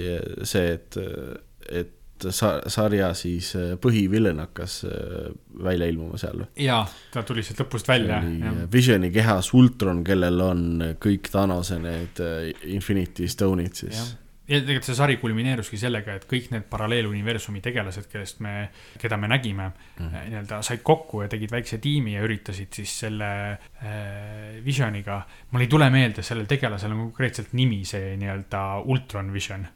see, 0.49 0.66
et, 0.78 1.01
et 1.68 2.28
sa-, 2.34 2.62
sarja 2.70 3.11
siis 3.18 3.51
põhivillen 3.82 4.41
hakkas 4.43 4.80
äh, 4.89 5.28
välja 5.64 5.89
ilmuma 5.91 6.20
seal 6.20 6.43
või? 6.43 6.49
jaa, 6.64 6.82
ta 7.12 7.24
tuli 7.26 7.45
sealt 7.47 7.62
lõpust 7.64 7.91
välja. 7.91 8.22
oli 8.24 8.66
Visioni 8.72 9.12
kehas 9.14 9.53
Ultron, 9.57 10.03
kellel 10.07 10.41
on 10.45 10.64
kõik 11.03 11.30
Thanose 11.32 11.80
need 11.82 12.22
äh, 12.24 12.49
Infinity 12.72 13.28
Stone'id 13.30 13.76
siis. 13.84 14.16
Ja 14.49 14.61
tegelikult 14.62 14.86
see 14.88 14.96
sari 14.96 15.16
kulmineeruski 15.20 15.78
sellega, 15.80 16.14
et 16.18 16.24
kõik 16.28 16.49
need 16.55 16.64
paralleeluniversumi 16.70 17.61
tegelased, 17.64 18.09
kellest 18.12 18.40
me, 18.44 18.55
keda 19.01 19.18
me 19.20 19.28
nägime 19.30 19.68
mm. 19.68 20.07
-hmm. 20.07 20.30
nii-öelda 20.32 20.62
said 20.64 20.82
kokku 20.82 21.22
ja 21.22 21.28
tegid 21.28 21.53
väikse 21.53 21.78
tiimi 21.84 22.14
ja 22.14 22.24
üritasid 22.24 22.72
siis 22.80 22.99
selle 23.05 23.30
äh, 23.53 24.64
Visioniga. 24.64 25.20
mul 25.51 25.66
ei 25.66 25.68
tule 25.68 25.90
meelde, 25.90 26.22
sellel 26.22 26.46
tegelasel 26.46 26.92
on 26.92 26.99
konkreetselt 26.99 27.53
nimi, 27.53 27.84
see 27.84 28.16
nii-öelda 28.16 28.64
Ultron 28.84 29.32
Vision 29.32 29.66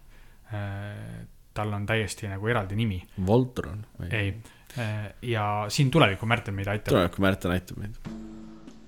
äh,. 0.54 1.28
tal 1.54 1.72
on 1.72 1.86
täiesti 1.86 2.28
nagu 2.28 2.46
eraldi 2.48 2.76
nimi. 2.76 3.02
Voltron? 3.26 3.86
ei 4.10 4.34
äh,, 4.78 5.12
ja 5.22 5.66
siin 5.68 5.90
tuleviku 5.90 6.26
Märten 6.26 6.54
meid 6.54 6.66
aitab. 6.66 6.94
tuleviku 6.94 7.22
Märten 7.22 7.50
aitab 7.50 7.76
meid 7.76 8.31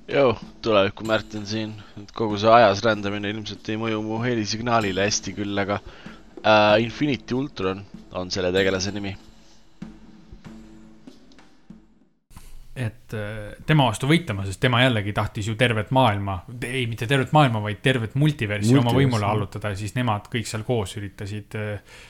Joo, 0.09 0.35
tuleviku 0.63 1.05
Märten 1.09 1.47
siin, 1.49 1.71
et 1.97 2.11
kogu 2.13 2.37
see 2.41 2.51
ajas 2.53 2.83
rändamine 2.85 3.31
ilmselt 3.33 3.69
ei 3.73 3.79
mõju 3.81 4.03
mu 4.05 4.19
helisignaalile 4.21 5.07
hästi 5.07 5.33
küll, 5.39 5.57
aga 5.63 5.79
äh, 5.81 6.75
Infinity 6.85 7.37
Ultron 7.39 7.81
on 8.13 8.33
selle 8.35 8.53
tegelase 8.53 8.93
nimi. 8.93 9.15
et 12.75 13.15
äh, 13.15 13.53
tema 13.67 13.85
vastu 13.87 14.09
võitlema, 14.11 14.45
sest 14.45 14.59
tema 14.61 14.81
jällegi 14.83 15.13
tahtis 15.15 15.47
ju 15.47 15.55
tervet 15.57 15.93
maailma, 15.95 16.41
ei, 16.67 16.89
mitte 16.91 17.07
tervet 17.07 17.31
maailma, 17.33 17.63
vaid 17.63 17.79
tervet 17.81 18.17
multiversi 18.19 18.75
oma 18.77 18.91
võimule 18.93 19.29
allutada 19.29 19.71
ja 19.71 19.79
siis 19.79 19.95
nemad 19.95 20.27
kõik 20.33 20.51
seal 20.51 20.67
koos 20.67 20.97
üritasid, 20.99 21.55
äh, 21.55 22.01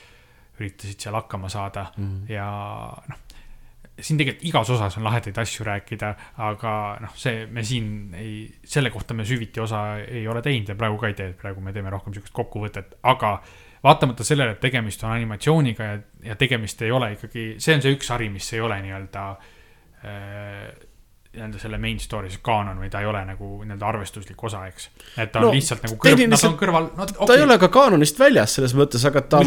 üritasid 0.57 1.05
seal 1.05 1.15
hakkama 1.21 1.53
saada 1.53 1.91
mm 1.93 2.09
-hmm. 2.09 2.33
ja 2.33 2.49
noh 3.11 3.24
siin 3.99 4.17
tegelikult 4.19 4.47
igas 4.49 4.69
osas 4.75 4.97
on 4.99 5.05
lahedaid 5.07 5.37
asju 5.39 5.65
rääkida, 5.67 6.09
aga 6.43 6.71
noh, 7.03 7.13
see, 7.19 7.45
me 7.51 7.63
siin 7.63 8.15
ei, 8.17 8.33
selle 8.67 8.91
kohta 8.91 9.15
me 9.15 9.25
süviti 9.27 9.61
osa 9.63 9.85
ei 10.03 10.25
ole 10.27 10.41
teinud 10.45 10.73
ja 10.73 10.75
praegu 10.79 10.99
ka 10.99 11.11
ei 11.11 11.15
tee, 11.17 11.29
praegu 11.39 11.63
me 11.63 11.73
teeme 11.75 11.93
rohkem 11.93 12.15
sihukest 12.15 12.35
kokkuvõtet, 12.35 12.97
aga 13.07 13.37
vaatamata 13.85 14.25
sellele, 14.27 14.55
et 14.55 14.63
tegemist 14.63 15.03
on 15.05 15.13
animatsiooniga 15.15 15.87
ja, 15.87 15.99
ja 16.31 16.35
tegemist 16.39 16.81
ei 16.83 16.91
ole 16.91 17.13
ikkagi, 17.15 17.45
see 17.61 17.77
on 17.77 17.85
see 17.85 17.95
üks 17.95 18.11
sari, 18.11 18.27
mis 18.33 18.51
ei 18.55 18.63
ole 18.65 18.81
nii-öelda 18.83 19.25
äh, 19.31 20.67
nii-öelda 21.35 21.59
selle 21.61 21.79
main 21.81 21.99
story, 22.01 22.29
see 22.33 22.41
kaanon 22.45 22.79
või 22.81 22.89
ta 22.91 23.01
ei 23.03 23.09
ole 23.09 23.21
nagu 23.27 23.49
nii-öelda 23.63 23.87
arvestuslik 23.89 24.43
osa, 24.47 24.63
eks. 24.69 24.87
et 25.17 25.31
ta 25.33 25.41
on 25.41 25.49
no, 25.49 25.51
lihtsalt 25.55 25.85
nagu 25.85 25.97
kõrv, 26.01 26.23
nad 26.31 26.45
on 26.47 26.55
kõrval 26.59 26.87
no,. 26.87 27.07
Okay. 27.07 27.27
ta 27.27 27.37
ei 27.37 27.43
ole 27.45 27.57
ka 27.61 27.69
kaanonist 27.73 28.19
väljas 28.19 28.55
selles 28.57 28.75
mõttes, 28.77 29.05
aga 29.09 29.23
ta, 29.25 29.41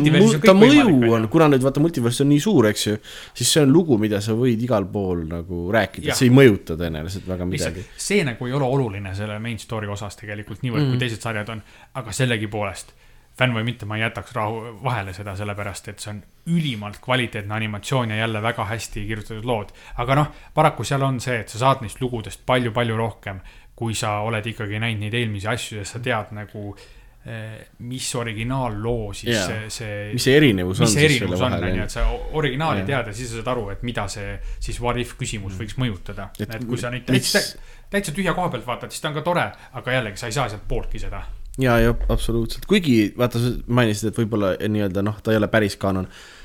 ta 0.45 0.55
mõju 0.57 1.13
on, 1.17 1.29
kuna 1.33 1.51
nüüd 1.53 1.65
vaata, 1.65 1.83
multiverse 1.85 2.25
on 2.27 2.33
nii 2.33 2.45
suur, 2.45 2.71
eks 2.71 2.87
ju. 2.87 3.01
siis 3.41 3.55
see 3.57 3.65
on 3.65 3.75
lugu, 3.75 3.99
mida 4.01 4.23
sa 4.25 4.37
võid 4.39 4.63
igal 4.69 4.87
pool 4.93 5.25
nagu 5.29 5.67
rääkida, 5.75 6.17
see 6.19 6.31
ei 6.31 6.37
mõjuta 6.39 6.79
tõenäoliselt 6.79 7.29
väga 7.29 7.49
midagi. 7.49 7.85
see 7.97 8.25
nagu 8.29 8.49
ei 8.49 8.57
ole 8.61 8.71
oluline 8.79 9.15
selle 9.19 9.41
main 9.43 9.59
story 9.59 9.91
osas 9.91 10.19
tegelikult 10.21 10.65
niivõrd 10.65 10.85
mm., 10.85 10.95
kui 10.95 11.05
teised 11.07 11.25
sarjad 11.25 11.55
on, 11.55 11.65
aga 11.99 12.15
sellegipoolest 12.15 12.97
fänn 13.39 13.55
või 13.55 13.65
mitte, 13.69 13.87
ma 13.87 13.99
ei 13.99 14.03
jätaks 14.03 14.35
rahu, 14.35 14.75
vahele 14.83 15.15
seda, 15.17 15.37
sellepärast 15.39 15.93
et 15.93 16.03
see 16.03 16.11
on 16.15 16.21
ülimalt 16.51 16.99
kvaliteetne 17.05 17.55
animatsioon 17.55 18.11
ja 18.11 18.23
jälle 18.25 18.43
väga 18.43 18.67
hästi 18.73 19.07
kirjutatud 19.07 19.47
lood. 19.47 19.73
aga 19.97 20.19
noh, 20.19 20.29
paraku 20.55 20.85
seal 20.85 21.07
on 21.07 21.21
see, 21.23 21.39
et 21.45 21.55
sa 21.55 21.63
saad 21.63 21.85
neist 21.85 22.03
lugudest 22.03 22.43
palju-palju 22.47 22.99
rohkem, 22.99 23.41
kui 23.79 23.95
sa 23.95 24.19
oled 24.27 24.47
ikkagi 24.47 24.81
näinud 24.83 25.07
neid 25.07 25.15
eelmisi 25.15 25.49
asju 25.49 25.79
ja 25.79 25.87
sa 25.87 26.01
tead 26.03 26.33
nagu 26.35 26.73
eh, 26.75 27.61
mis 27.87 28.09
originaalloo 28.19 29.13
siis 29.15 29.37
yeah. 29.37 29.47
see, 29.47 29.71
see. 29.71 30.13
mis 30.19 30.27
see 30.27 30.37
erinevus 30.41 30.83
on? 30.83 30.89
mis 30.89 30.99
see 30.99 31.07
erinevus 31.07 31.47
on, 31.47 31.59
on 31.61 31.77
ju, 31.77 31.87
et 31.87 31.95
sa 31.95 32.07
originaali 32.43 32.83
yeah. 32.83 32.91
tead 32.91 33.13
ja 33.13 33.19
siis 33.21 33.31
sa 33.31 33.39
saad 33.39 33.53
aru, 33.55 33.69
et 33.77 33.87
mida 33.87 34.09
see 34.11 34.35
siis 34.59 34.83
what 34.83 34.99
if 34.99 35.15
küsimus 35.21 35.55
mm. 35.55 35.63
võiks 35.63 35.79
mõjutada. 35.79 36.33
et 36.43 36.59
kui 36.67 36.81
sa 36.81 36.91
neid 36.91 37.07
täitsa, 37.07 37.45
täitsa 37.93 38.17
tühja 38.17 38.35
koha 38.35 38.51
pealt 38.51 38.67
vaatad, 38.67 38.91
siis 38.91 39.05
ta 39.05 39.13
on 39.13 39.21
ka 39.21 39.27
tore, 39.31 39.51
aga 39.79 40.01
jällegi 40.01 40.19
sa 40.19 40.33
ei 40.33 40.41
saa 40.41 40.51
sealt 40.51 40.67
pooltki 40.67 41.07
seda 41.07 41.23
ja, 41.63 41.79
jah, 41.83 42.09
absoluutselt, 42.13 42.67
kuigi 42.71 43.13
vaata, 43.19 43.41
sa 43.43 43.55
mainisid, 43.67 44.13
et 44.13 44.21
võib-olla 44.21 44.55
nii-öelda 44.63 45.05
noh, 45.07 45.23
ta 45.23 45.35
ei 45.35 45.41
ole 45.41 45.51
päris 45.53 45.79
kaanon 45.81 46.09
uh,. 46.09 46.37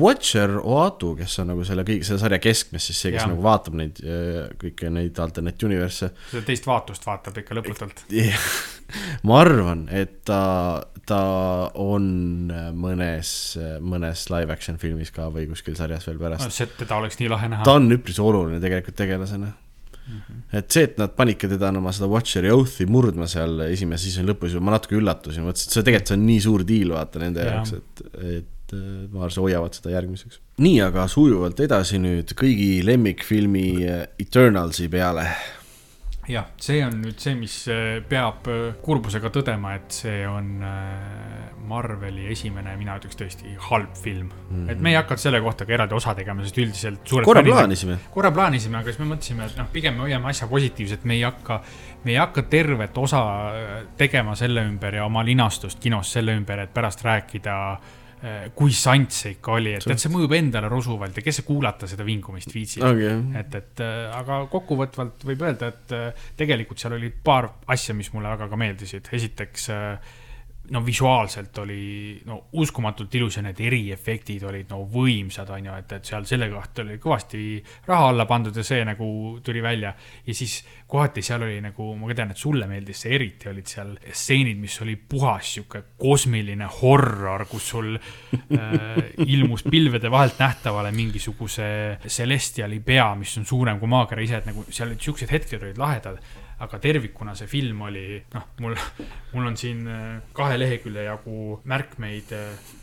Watcher 0.00 0.54
Oatu, 0.64 1.10
kes 1.18 1.34
on 1.42 1.50
nagu 1.52 1.64
selle 1.68 1.82
kõige, 1.84 2.06
selle 2.08 2.22
sarja 2.22 2.38
keskmes, 2.40 2.86
siis 2.88 3.02
see, 3.02 3.10
kes 3.12 3.20
ja. 3.20 3.28
nagu 3.28 3.44
vaatab 3.44 3.76
neid 3.76 4.00
uh, 4.00 4.46
kõiki 4.60 4.88
neid 4.96 5.20
alternate 5.20 5.68
universe. 5.68 6.08
seda 6.30 6.46
teist 6.46 6.68
vaatust 6.68 7.04
vaatab 7.04 7.42
ikka 7.42 7.58
lõputult 7.58 8.00
ma 9.28 9.40
arvan, 9.42 9.84
et 9.92 10.22
ta, 10.28 10.40
ta 11.08 11.22
on 11.84 12.08
mõnes, 12.80 13.34
mõnes 13.84 14.24
live 14.32 14.56
action 14.56 14.80
filmis 14.80 15.12
ka 15.14 15.28
või 15.34 15.44
kuskil 15.52 15.76
sarjas 15.78 16.08
veel 16.08 16.20
pärast 16.22 16.48
no,. 16.48 16.70
teda 16.80 17.02
oleks 17.02 17.20
nii 17.20 17.28
lahe 17.32 17.52
näha. 17.52 17.66
ta 17.68 17.76
on 17.76 17.92
üpris 17.92 18.20
oluline 18.24 18.62
tegelikult 18.62 18.96
tegelasena 19.04 19.52
Mm 20.10 20.20
-hmm. 20.20 20.58
et 20.58 20.72
see, 20.72 20.86
et 20.88 20.98
nad 20.98 21.12
panidki 21.16 21.48
teda 21.48 21.70
oma 21.70 21.92
seda 21.92 22.08
Watcheri 22.10 22.50
Oath'i 22.50 22.86
murdma 22.86 23.28
seal 23.30 23.60
esimese 23.70 24.08
seasoni 24.08 24.32
lõpus, 24.32 24.56
ma 24.60 24.76
natuke 24.76 24.98
üllatusin, 24.98 25.46
mõtlesin, 25.46 25.70
et 25.70 25.76
see 25.78 25.86
tegelikult 25.86 26.08
see 26.08 26.18
on 26.18 26.26
nii 26.26 26.40
suur 26.40 26.64
deal, 26.66 26.96
vaata 26.96 27.22
nende 27.22 27.46
ja. 27.46 27.54
jaoks, 27.54 27.72
et, 27.78 28.02
et 28.40 28.74
ma 29.12 29.24
arvan, 29.26 29.44
hoiavad 29.44 29.74
seda 29.74 29.94
järgmiseks. 29.94 30.40
nii, 30.58 30.80
aga 30.82 31.06
sujuvalt 31.10 31.60
edasi 31.60 31.98
nüüd 32.02 32.34
kõigi 32.38 32.84
lemmikfilmi 32.86 33.64
Eternalsi 34.18 34.88
peale 34.92 35.26
jah, 36.30 36.46
see 36.60 36.80
on 36.84 36.96
nüüd 37.02 37.20
see, 37.20 37.34
mis 37.38 37.54
äh, 37.70 37.98
peab 38.08 38.48
äh, 38.50 38.62
kurbusega 38.82 39.30
tõdema, 39.34 39.74
et 39.78 40.00
see 40.00 40.22
on 40.28 40.50
äh, 40.66 41.50
Marveli 41.70 42.26
esimene, 42.32 42.74
mina 42.78 42.96
ütleks 42.98 43.18
tõesti 43.18 43.54
halb 43.68 43.92
film 43.98 44.30
mm. 44.30 44.48
-hmm. 44.50 44.72
et 44.72 44.80
me 44.80 44.94
ei 44.94 44.98
hakanud 44.98 45.22
selle 45.22 45.40
kohta 45.44 45.66
ka 45.66 45.76
eraldi 45.76 45.94
osa 45.94 46.14
tegema, 46.18 46.44
sest 46.46 46.58
üldiselt. 46.58 47.14
korra 47.24 47.44
plaanisime. 47.46 47.98
korra 48.10 48.32
plaanisime, 48.34 48.80
aga 48.80 48.92
siis 48.92 48.98
me 49.02 49.08
mõtlesime, 49.14 49.46
et 49.46 49.56
noh, 49.60 49.70
pigem 49.72 49.94
me 49.94 50.06
hoiame 50.08 50.30
asja 50.30 50.48
positiivset, 50.50 51.04
me 51.04 51.18
ei 51.18 51.22
hakka, 51.22 51.60
me 52.04 52.14
ei 52.14 52.18
hakka 52.20 52.42
tervet 52.42 52.98
osa 52.98 53.24
tegema 53.96 54.34
selle 54.36 54.64
ümber 54.66 54.94
ja 54.94 55.04
oma 55.04 55.24
linastust 55.24 55.80
kinos 55.80 56.12
selle 56.12 56.36
ümber, 56.36 56.66
et 56.66 56.74
pärast 56.74 57.04
rääkida 57.04 57.56
Äh, 57.70 57.99
kui 58.54 58.72
sant 58.76 59.14
see 59.16 59.34
ikka 59.36 59.54
oli, 59.56 59.72
et, 59.78 59.86
et 59.88 60.02
see 60.02 60.12
mõjub 60.12 60.34
endale 60.36 60.68
rusuvalt 60.68 61.16
ja 61.16 61.24
kes 61.24 61.40
see 61.40 61.46
kuulata 61.46 61.88
seda 61.88 62.04
vingumist 62.04 62.52
viitsib 62.52 62.84
okay.. 62.84 63.14
et, 63.40 63.54
et 63.56 63.82
äh, 63.84 64.10
aga 64.12 64.42
kokkuvõtvalt 64.52 65.24
võib 65.24 65.44
öelda, 65.46 65.70
et 65.72 65.94
äh, 65.96 66.26
tegelikult 66.36 66.82
seal 66.82 66.98
oli 66.98 67.08
paar 67.10 67.48
asja, 67.72 67.96
mis 67.96 68.12
mulle 68.12 68.28
väga 68.34 68.50
ka 68.50 68.58
meeldisid. 68.60 69.08
esiteks 69.16 69.70
äh, 69.72 70.12
no 70.70 70.86
visuaalselt 70.86 71.58
oli 71.58 72.22
no 72.26 72.44
uskumatult 72.52 73.14
ilus 73.14 73.36
ja 73.36 73.42
need 73.42 73.58
eriefektid 73.64 74.44
olid 74.46 74.70
no 74.70 74.84
võimsad, 74.92 75.48
on 75.50 75.66
ju, 75.66 75.76
et, 75.82 75.94
et 75.96 76.10
seal 76.12 76.26
selle 76.28 76.46
kohta 76.52 76.84
oli 76.84 76.98
kõvasti 77.02 77.40
raha 77.88 78.10
alla 78.12 78.26
pandud 78.28 78.56
ja 78.56 78.64
see 78.66 78.84
nagu 78.86 79.08
tuli 79.44 79.62
välja. 79.62 79.92
ja 80.26 80.34
siis 80.34 80.60
kohati 80.86 81.22
seal 81.26 81.42
oli 81.46 81.58
nagu, 81.64 81.88
ma 81.98 82.14
tean, 82.14 82.34
et 82.34 82.40
sulle 82.40 82.68
meeldis 82.70 83.02
see 83.04 83.14
eriti, 83.18 83.48
olid 83.50 83.70
seal 83.70 83.94
stseenid, 84.12 84.60
mis 84.62 84.76
oli 84.84 84.94
puhas 84.96 85.54
sihuke 85.56 85.82
kosmiline 85.98 86.68
horror, 86.80 87.46
kus 87.50 87.70
sul 87.74 87.96
äh, 87.96 89.00
ilmus 89.34 89.66
pilvede 89.66 90.10
vahelt 90.10 90.38
nähtavale 90.38 90.92
mingisuguse 90.94 91.70
Celestiali 92.06 92.78
pea, 92.84 93.10
mis 93.18 93.34
on 93.40 93.48
suurem 93.48 93.80
kui 93.80 93.90
maakera 93.90 94.22
ise, 94.22 94.38
et 94.38 94.52
nagu 94.52 94.66
seal 94.68 94.92
olid 94.92 95.02
siuksed 95.02 95.34
hetked 95.34 95.66
olid 95.66 95.82
lahedad 95.82 96.22
aga 96.60 96.80
tervikuna 96.82 97.34
see 97.38 97.48
film 97.48 97.86
oli, 97.88 98.20
noh, 98.34 98.50
mul, 98.60 98.76
mul 99.32 99.48
on 99.48 99.56
siin 99.56 99.86
äh, 99.88 100.20
kahe 100.36 100.58
lehekülje 100.60 101.06
jagu 101.06 101.56
märkmeid, 101.70 102.34
äh, 102.36 102.76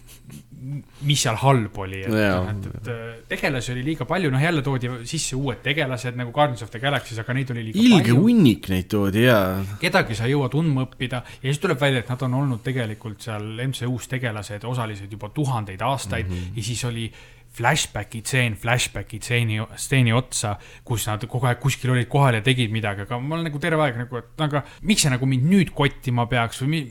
mis 1.07 1.21
seal 1.23 1.38
halb 1.39 1.78
oli, 1.80 2.01
et 2.03 2.11
noh, 2.11 2.49
et, 2.49 2.65
et 2.80 2.89
äh, 2.91 3.03
tegelasi 3.30 3.71
oli 3.75 3.86
liiga 3.86 4.07
palju, 4.09 4.32
noh, 4.34 4.41
jälle 4.41 4.63
toodi 4.65 4.89
sisse 5.07 5.38
uued 5.38 5.61
tegelased 5.63 6.17
nagu 6.19 6.34
Guardians 6.36 6.65
of 6.65 6.73
the 6.73 6.82
Galaxy's, 6.84 7.21
aga 7.21 7.38
neid 7.38 7.53
oli 7.53 7.67
liiga 7.69 7.80
ilge 7.84 7.93
palju. 7.93 8.15
ilge 8.15 8.25
hunnik 8.25 8.69
neid 8.73 8.89
toodi, 8.91 9.23
jaa. 9.28 9.78
kedagi 9.84 10.17
sa 10.17 10.25
ei 10.28 10.34
jõua 10.34 10.49
tundma 10.53 10.88
õppida 10.88 11.21
ja 11.38 11.45
siis 11.45 11.61
tuleb 11.63 11.80
välja, 11.82 12.01
et 12.03 12.11
nad 12.11 12.28
on 12.28 12.38
olnud 12.41 12.65
tegelikult 12.65 13.23
seal 13.30 13.47
MCU-s 13.69 14.11
tegelased, 14.17 14.65
osalised 14.67 15.13
juba 15.13 15.30
tuhandeid 15.38 15.86
aastaid 15.86 16.28
mm 16.28 16.34
-hmm. 16.34 16.57
ja 16.57 16.69
siis 16.71 16.86
oli 16.89 17.11
flashback'i 17.58 18.22
tseen 18.26 18.55
flashback'i 18.60 19.20
tseeni, 19.24 19.60
stseeni 19.80 20.14
otsa, 20.16 20.55
kus 20.88 21.08
nad 21.10 21.26
kogu 21.30 21.49
aeg 21.49 21.60
kuskil 21.64 21.95
olid 21.95 22.10
kohal 22.12 22.38
ja 22.39 22.45
tegid 22.45 22.74
midagi, 22.74 23.08
aga 23.08 23.20
ma 23.22 23.38
olen 23.38 23.49
nagu 23.49 23.62
terve 23.64 23.88
aeg 23.88 23.99
nagu, 24.03 24.22
et 24.22 24.45
aga 24.47 24.64
miks 24.88 25.05
see 25.05 25.14
nagu 25.14 25.30
mind 25.30 25.49
nüüd 25.49 25.74
kottima 25.78 26.28
peaks 26.32 26.64
või 26.64 26.72
mi, 26.76 26.82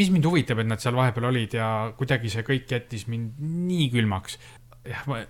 mis 0.00 0.12
mind 0.14 0.28
huvitab, 0.30 0.62
et 0.62 0.70
nad 0.70 0.82
seal 0.82 0.96
vahepeal 0.98 1.30
olid 1.30 1.56
ja 1.58 1.70
kuidagi 1.98 2.32
see 2.32 2.46
kõik 2.46 2.68
jättis 2.76 3.08
mind 3.10 3.40
nii 3.40 3.88
külmaks. 3.94 4.38
jah, 4.84 5.06
ma 5.10 5.24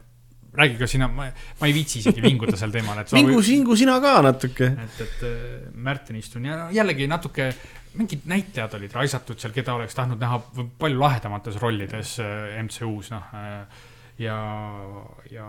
räägi 0.54 0.78
ka 0.78 0.86
sina, 0.86 1.08
ma, 1.10 1.26
ma 1.60 1.68
ei 1.68 1.74
viitsi 1.74 2.00
isegi 2.00 2.22
vinguda 2.22 2.56
sel 2.58 2.72
teemal, 2.74 3.00
et. 3.02 3.12
vingu, 3.14 3.40
vingu 3.42 3.76
sina 3.78 3.96
ka 4.02 4.20
natuke. 4.24 4.70
et, 4.84 5.00
et 5.02 5.24
äh, 5.26 5.64
Märten 5.74 6.18
istun 6.20 6.46
ja 6.46 6.68
jällegi 6.74 7.08
natuke, 7.10 7.48
mingid 7.98 8.28
näitlejad 8.30 8.76
olid 8.78 8.94
raisatud 8.94 9.40
seal, 9.42 9.54
keda 9.54 9.74
oleks 9.74 9.96
tahtnud 9.98 10.22
näha 10.22 10.38
palju 10.78 11.00
lahedamates 11.00 11.58
rollides 11.62 12.18
äh, 12.22 12.54
MCU-s, 12.62 13.10
noh 13.14 13.34
äh, 13.34 13.82
ja, 14.20 14.38
ja 15.32 15.48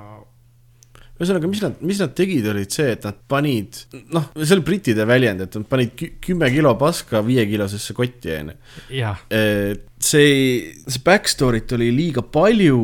ühesõnaga, 1.15 1.47
mis 1.47 1.61
nad, 1.63 1.77
mis 1.85 1.99
nad 2.03 2.11
tegid, 2.17 2.47
olid 2.51 2.73
see, 2.75 2.89
et 2.97 3.05
nad 3.07 3.19
panid, 3.31 3.77
noh, 4.11 4.27
see 4.35 4.55
oli 4.57 4.65
brittide 4.67 5.05
väljend, 5.07 5.45
et 5.45 5.55
nad 5.55 5.67
panid 5.69 5.93
kümme 6.23 6.49
kilo 6.51 6.73
paska 6.79 7.21
viiekilosesse 7.23 7.95
kotti, 7.95 8.33
onju. 8.35 8.57
see, 9.99 10.73
see 10.87 11.01
backstory't 11.03 11.71
oli 11.75 11.87
liiga 11.95 12.21
palju 12.21 12.79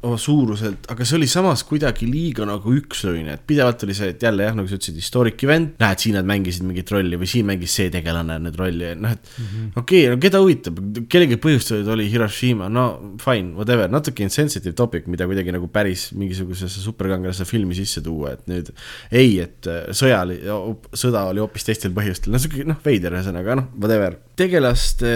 oh, 0.00 0.14
suuruselt, 0.20 0.86
aga 0.92 1.04
see 1.04 1.18
oli 1.18 1.28
samas 1.28 1.60
kuidagi 1.68 2.08
liiga 2.08 2.46
nagu 2.48 2.72
ükslõine, 2.72 3.36
et 3.36 3.42
pidevalt 3.46 3.84
oli 3.84 3.96
see, 3.96 4.14
et 4.14 4.24
jälle 4.24 4.46
jah, 4.46 4.56
nagu 4.56 4.70
sa 4.70 4.78
ütlesid, 4.78 4.96
historic 4.96 5.44
event, 5.44 5.74
näed, 5.82 6.00
siin 6.00 6.16
nad 6.16 6.28
mängisid 6.28 6.64
mingit 6.64 6.88
rolli 6.94 7.18
või 7.20 7.28
siin 7.30 7.44
mängis 7.48 7.74
see 7.76 7.90
tegelane 7.92 8.38
nüüd 8.46 8.56
rolli, 8.60 8.94
noh 8.96 9.12
et 9.12 9.28
mm 9.28 9.44
-hmm. 9.44 9.68
okei 9.82 10.06
okay,, 10.06 10.14
no 10.14 10.20
keda 10.22 10.40
huvitab, 10.40 10.80
kellegi 11.12 11.38
põhjustatud 11.44 11.90
oli 11.96 12.08
Hiroshima, 12.10 12.70
no 12.72 12.86
fine, 13.20 13.52
whatever, 13.58 13.92
natuke 13.92 14.24
insensitive 14.24 14.74
topic, 14.74 15.06
mida 15.06 15.28
kuidagi 15.28 15.52
nagu 15.52 15.68
päris 15.68 16.10
mingisugusesse 16.16 16.80
superkangelase 16.80 17.44
filmi 17.44 17.76
sisse 17.76 18.00
tuua, 18.00 18.34
et 18.38 18.48
nüüd 18.48 18.72
ei, 19.12 19.38
et 19.44 19.68
äh, 19.68 19.84
sõja 19.92 20.24
oli, 20.24 20.40
sõda 20.96 21.28
oli 21.28 21.44
hoopis 21.44 21.68
teistel 21.68 21.92
põhjustel, 21.92 22.32
no 22.32 22.40
sihuke 22.40 22.64
noh, 22.64 22.80
veider 22.84 23.12
ühesõnaga, 23.12 23.60
noh, 23.60 23.68
whatever. 23.76 24.16
tegelaste, 24.38 25.10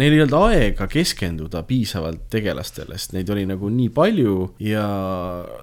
neil 0.00 0.16
ei 0.16 0.24
olnud 0.24 0.48
aega 0.50 0.88
keskenduda 0.90 1.62
piisavalt 1.68 2.26
tegelastele, 2.32 2.98
sest 2.98 3.14
neid 3.16 3.30
oli 3.30 3.46
nagu 3.48 3.70
nii 3.70 3.90
palju 3.94 4.34
ja 4.64 4.86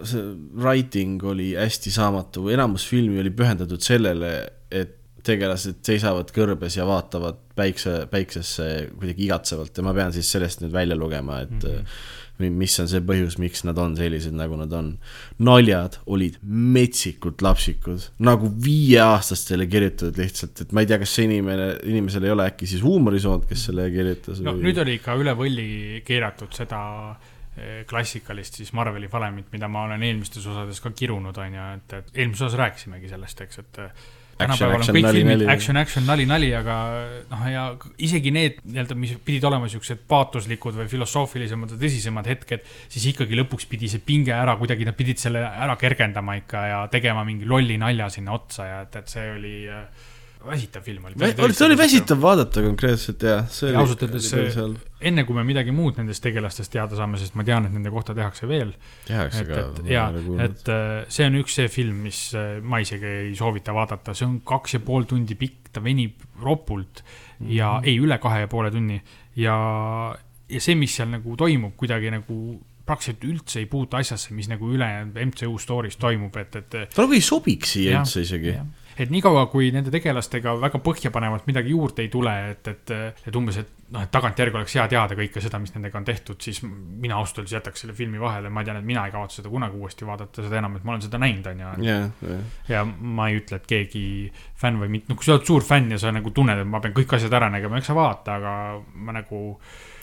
see 0.07 0.23
writing 0.55 1.23
oli 1.27 1.51
hästi 1.59 1.93
saamatu, 1.93 2.47
enamus 2.53 2.87
filmi 2.87 3.19
oli 3.21 3.33
pühendatud 3.35 3.83
sellele, 3.83 4.33
et 4.71 4.97
tegelased 5.25 5.83
seisavad 5.85 6.31
kõrbes 6.33 6.79
ja 6.79 6.85
vaatavad 6.89 7.37
päikse, 7.57 8.05
päiksesse 8.11 8.67
kuidagi 8.95 9.27
igatsevalt 9.27 9.77
ja 9.77 9.85
ma 9.85 9.93
pean 9.93 10.13
siis 10.15 10.31
sellest 10.33 10.63
nüüd 10.63 10.73
välja 10.73 10.97
lugema, 10.97 11.43
et 11.45 11.51
mm 11.51 11.69
-hmm. 11.69 12.01
Mis 12.49 12.77
on 12.81 12.87
see 12.89 13.01
põhjus, 13.05 13.37
miks 13.41 13.65
nad 13.67 13.77
on 13.81 13.93
sellised, 13.99 14.33
nagu 14.37 14.57
nad 14.59 14.71
on. 14.73 14.93
naljad 15.41 15.97
olid 16.05 16.37
metsikult 16.41 17.41
lapsikud, 17.45 18.07
nagu 18.23 18.49
viieaastastele 18.65 19.67
kirjutatud 19.69 20.21
lihtsalt, 20.21 20.63
et 20.63 20.71
ma 20.75 20.83
ei 20.83 20.89
tea, 20.89 20.99
kas 21.01 21.17
see 21.17 21.27
inimene, 21.29 21.67
inimesel 21.91 22.25
ei 22.25 22.33
ole 22.33 22.47
äkki 22.51 22.69
siis 22.69 22.83
huumorisoont, 22.85 23.45
kes 23.49 23.67
selle 23.69 23.89
kirjutas 23.93 24.41
no 24.45 24.55
nüüd 24.57 24.81
oli 24.81 24.97
ikka 24.99 25.17
üle 25.19 25.35
võlli 25.37 25.67
keeratud 26.07 26.55
seda 26.55 26.81
eh, 27.57 27.83
klassikalist 27.89 28.61
siis 28.61 28.73
Marveli 28.77 29.11
valemit, 29.11 29.51
mida 29.53 29.69
ma 29.71 29.85
olen 29.89 30.07
eelmistes 30.07 30.47
osades 30.47 30.81
ka 30.81 30.93
kirunud, 30.95 31.37
on 31.37 31.59
ju, 31.59 31.69
et, 31.77 31.99
et 31.99 32.17
eelmises 32.23 32.47
osas 32.49 32.59
rääkisimegi 32.65 33.11
sellest, 33.11 33.45
eks, 33.45 33.63
et 33.65 33.83
tänapäeval 34.41 34.75
on 34.75 34.83
action, 34.83 34.97
kõik 34.97 35.17
filmid 35.17 35.43
action, 35.53 35.79
action, 35.81 36.05
nali, 36.09 36.27
nali, 36.29 36.51
aga 36.57 36.77
noh, 37.31 37.45
ja 37.51 37.65
isegi 38.03 38.33
need 38.35 38.61
nii-öelda, 38.65 38.97
mis 38.99 39.15
pidid 39.25 39.47
olema 39.49 39.69
siuksed 39.71 40.03
paatoslikud 40.11 40.77
või 40.81 40.87
filosoofilisemad 40.91 41.75
või 41.75 41.81
tõsisemad 41.85 42.31
hetked, 42.31 42.69
siis 42.91 43.09
ikkagi 43.13 43.39
lõpuks 43.41 43.69
pidi 43.71 43.91
see 43.91 44.03
pinge 44.05 44.35
ära 44.35 44.57
kuidagi, 44.59 44.87
nad 44.87 44.97
pidid 44.97 45.21
selle 45.21 45.43
ära 45.47 45.77
kergendama 45.79 46.37
ikka 46.41 46.65
ja 46.71 46.81
tegema 46.93 47.25
mingi 47.27 47.49
lolli 47.49 47.79
nalja 47.81 48.09
sinna 48.13 48.35
otsa 48.37 48.67
ja 48.67 48.81
et, 48.85 48.97
et 49.01 49.11
see 49.11 49.27
oli 49.35 49.55
äh, 49.71 50.09
väsitav 50.45 50.85
film 50.85 51.05
oli. 51.09 51.31
see 51.53 51.65
oli 51.67 51.77
väsitav 51.79 52.21
vaadata 52.21 52.63
konkreetselt 52.65 53.23
jah, 53.25 53.45
see 53.51 53.69
oli. 53.69 53.77
ausalt 53.81 54.05
öeldes 54.07 54.29
enne 55.01 55.25
kui 55.27 55.37
me 55.37 55.43
midagi 55.47 55.73
muud 55.75 55.97
nendest 55.99 56.23
tegelastest 56.23 56.71
teada 56.73 56.97
saame, 56.97 57.19
sest 57.21 57.37
ma 57.39 57.45
tean, 57.47 57.65
et 57.67 57.73
nende 57.75 57.93
kohta 57.93 58.15
tehakse 58.17 58.49
veel, 58.49 58.73
tehakse 59.07 59.43
et, 59.45 59.49
ka. 59.49 59.63
et 59.81 59.91
ja, 59.91 60.07
et 60.45 60.71
äh, 60.73 60.91
see 61.11 61.27
on 61.29 61.39
üks 61.41 61.57
see 61.59 61.71
film, 61.73 62.03
mis 62.07 62.23
äh, 62.37 62.59
ma 62.61 62.81
isegi 62.83 63.15
ei 63.27 63.35
soovita 63.37 63.75
vaadata, 63.75 64.15
see 64.17 64.27
on 64.27 64.39
kaks 64.45 64.77
ja 64.77 64.83
pool 64.85 65.07
tundi 65.09 65.37
pikk, 65.39 65.71
ta 65.71 65.83
venib 65.83 66.21
ropult 66.41 67.03
ja 67.41 67.77
Mhm. 67.79 67.87
ei 67.87 67.99
üle 67.99 68.17
kahe 68.21 68.43
ja 68.43 68.47
poole 68.51 68.71
tunni 68.71 69.01
ja, 69.39 69.55
ja 70.49 70.59
see, 70.61 70.75
mis 70.75 70.93
seal 70.95 71.09
nagu 71.09 71.35
toimub, 71.39 71.73
kuidagi 71.79 72.11
nagu 72.13 72.37
praktiliselt 72.85 73.25
üldse 73.27 73.61
ei 73.61 73.67
puutu 73.69 73.97
asjasse, 73.99 74.33
mis 74.37 74.49
nagu 74.51 74.69
ülejäänud 74.73 75.17
MCU 75.31 75.57
story's 75.61 75.99
toimub, 76.01 76.37
et, 76.41 76.55
et 76.61 76.69
ta 76.71 77.03
nagu 77.03 77.17
ei 77.17 77.25
sobiks 77.25 77.75
siia 77.75 77.97
Jah, 77.97 78.05
üldse 78.05 78.23
isegi. 78.25 78.55
et 79.01 79.11
niikaua, 79.13 79.45
kui 79.51 79.71
nende 79.73 79.93
tegelastega 79.93 80.55
väga 80.61 80.81
põhjapanevalt 80.83 81.47
midagi 81.49 81.75
juurde 81.75 82.05
ei 82.05 82.09
tule, 82.13 82.33
et, 82.55 82.67
et, 82.71 82.93
et 83.27 83.37
umbes, 83.37 83.61
et 83.61 83.77
noh, 83.91 84.03
et 84.05 84.11
tagantjärgi 84.11 84.57
oleks 84.57 84.75
hea 84.77 84.85
teada 84.91 85.17
kõike 85.19 85.43
seda, 85.43 85.59
mis 85.61 85.73
nendega 85.75 85.99
on 85.99 86.07
tehtud, 86.07 86.39
siis 86.43 86.61
mina 86.63 87.17
ausalt 87.19 87.41
öeldes 87.41 87.55
jätaks 87.57 87.83
selle 87.83 87.95
filmi 87.97 88.21
vahele, 88.21 88.51
ma 88.53 88.63
tean, 88.67 88.79
et 88.79 88.87
mina 88.87 89.03
ei 89.07 89.13
kavatse 89.13 89.41
seda 89.41 89.51
kunagi 89.51 89.79
uuesti 89.79 90.07
vaadata, 90.07 90.45
seda 90.45 90.59
enam, 90.61 90.77
et 90.79 90.87
ma 90.87 90.95
olen 90.95 91.05
seda 91.05 91.19
näinud, 91.21 91.49
on 91.51 91.63
ju. 91.85 92.39
ja 92.71 92.83
ma 92.87 93.29
ei 93.29 93.41
ütle, 93.41 93.59
et 93.61 93.69
keegi 93.69 94.05
fänn 94.61 94.79
või 94.81 94.91
mitte, 94.95 95.11
no 95.11 95.19
kui 95.19 95.27
sa 95.27 95.35
oled 95.35 95.47
suur 95.47 95.65
fänn 95.67 95.91
ja 95.91 95.99
sa 96.01 96.13
nagu 96.15 96.33
tunned, 96.35 96.63
et 96.63 96.69
ma 96.69 96.81
pean 96.83 96.95
kõik 96.97 97.17
asjad 97.17 97.35
ära 97.41 97.51
nägema, 97.53 97.81
eks 97.81 97.91
sa 97.91 97.97
vaata, 97.97 98.37
aga 98.39 98.53
ma 98.95 99.17
nagu, 99.19 99.41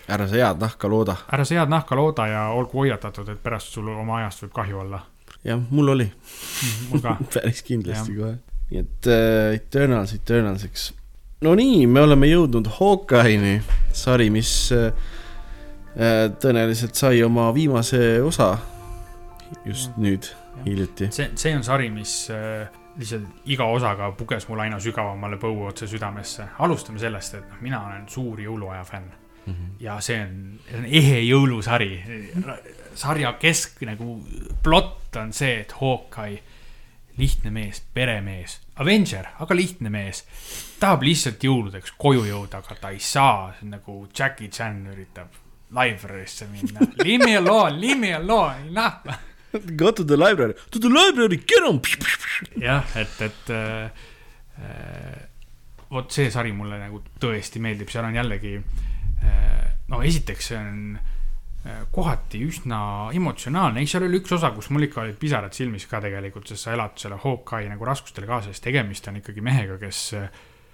ära 0.08 0.28
sa 0.28 0.36
head 0.36 0.60
nahka 0.60 0.88
looda. 0.88 1.16
ära 1.32 1.44
sa 1.44 1.54
head 1.54 1.68
nahka 1.68 1.96
looda 1.96 2.26
ja 2.26 2.48
olgu 2.56 2.82
hoiatatud, 2.82 3.28
et 3.28 3.42
pärast 3.42 3.74
sul 3.74 3.88
oma 3.92 4.22
ajast 4.22 4.46
võib 4.46 4.54
kahju 4.56 4.80
olla. 4.84 5.02
jah, 5.44 5.60
mul 5.70 5.92
oli. 5.94 6.08
mul 6.90 7.04
ka. 7.04 7.16
päris 7.34 7.62
kindlasti 7.66 8.16
kohe. 8.16 8.38
nii 8.70 8.80
et 8.84 9.10
äh, 9.12 9.52
Eternals, 9.58 10.14
Eternalsiks. 10.16 10.88
no 11.44 11.54
nii, 11.58 11.86
me 11.86 12.06
oleme 12.08 12.30
jõudnud 12.30 12.72
Hawkeye'ni, 12.78 13.60
sari, 13.92 14.30
mis 14.32 14.54
äh, 14.72 14.92
tõenäoliselt 16.40 16.96
sai 16.96 17.22
oma 17.26 17.50
viimase 17.54 18.20
osa 18.22 18.54
just 19.64 19.90
Jah. 19.90 20.02
nüüd, 20.04 20.32
hiljuti. 20.64 21.12
see, 21.12 21.30
see 21.36 21.56
on 21.56 21.64
sari, 21.64 21.92
mis 21.92 22.30
äh, 22.32 22.68
lihtsalt 22.98 23.48
iga 23.52 23.68
osaga 23.68 24.10
puges 24.16 24.48
mul 24.48 24.64
aina 24.64 24.80
sügavamale 24.80 25.36
põue 25.40 25.68
otse 25.68 25.86
südamesse. 25.86 26.48
alustame 26.64 26.98
sellest, 26.98 27.34
et 27.34 27.48
noh, 27.48 27.60
mina 27.60 27.84
olen 27.86 28.08
suur 28.08 28.40
jõuluaja 28.40 28.84
fänn 28.88 29.27
ja 29.80 30.00
see 30.04 30.20
on, 30.22 30.58
see 30.68 30.78
on 30.78 30.86
ehe 31.00 31.20
jõulusari. 31.22 31.90
sarja 32.98 33.32
kesk 33.38 33.82
nagu 33.86 34.18
plott 34.62 35.16
on 35.16 35.32
see, 35.32 35.60
et 35.62 35.72
Hawkeye, 35.80 36.40
lihtne 37.18 37.50
mees, 37.50 37.82
peremees, 37.94 38.58
Avenger, 38.78 39.26
aga 39.42 39.54
lihtne 39.54 39.90
mees, 39.90 40.24
tahab 40.80 41.02
lihtsalt 41.06 41.42
jõuludeks 41.42 41.94
koju 41.98 42.24
jõuda, 42.28 42.62
aga 42.62 42.78
ta 42.80 42.90
ei 42.94 43.00
saa, 43.02 43.52
nagu 43.66 44.04
Jackie 44.14 44.50
Chan 44.54 44.84
üritab 44.92 45.34
library'sse 45.74 46.46
minna. 46.50 46.86
Leave 47.04 47.24
me 47.24 47.36
alone, 47.36 47.80
leave 47.80 47.98
me 47.98 48.12
alone, 48.14 48.70
noh 48.72 49.24
Go 49.76 49.90
to 49.90 50.04
the 50.04 50.16
library, 50.16 50.54
to 50.70 50.78
the 50.78 50.90
library, 50.90 51.38
get 51.38 51.64
on. 51.64 51.80
jah, 52.60 52.84
et, 52.94 53.20
et 53.24 53.50
äh, 53.50 53.88
äh, 54.60 55.22
vot 55.90 56.12
see 56.12 56.28
sari 56.30 56.52
mulle 56.52 56.76
nagu 56.76 57.00
tõesti 57.20 57.62
meeldib, 57.64 57.88
seal 57.88 58.04
on 58.04 58.18
jällegi 58.18 58.58
äh, 58.58 58.87
no 59.88 60.02
esiteks 60.04 60.50
see 60.52 60.58
on 60.58 60.98
äh, 60.98 61.80
kohati 61.92 62.42
üsna 62.46 62.80
emotsionaalne, 63.16 63.82
ei, 63.82 63.90
seal 63.90 64.06
oli 64.06 64.20
üks 64.20 64.34
osa, 64.36 64.52
kus 64.56 64.70
mul 64.74 64.88
ikka 64.88 65.02
olid 65.04 65.18
pisarad 65.20 65.56
silmis 65.56 65.88
ka 65.90 66.02
tegelikult, 66.04 66.48
sest 66.50 66.68
sa 66.68 66.76
elad 66.76 66.96
selle 67.00 67.18
Hawkeye 67.22 67.68
nagu 67.70 67.88
raskustele 67.88 68.28
kaasa, 68.28 68.52
sest 68.52 68.66
tegemist 68.68 69.08
on 69.10 69.20
ikkagi 69.22 69.44
mehega, 69.44 69.78
kes, 69.80 70.04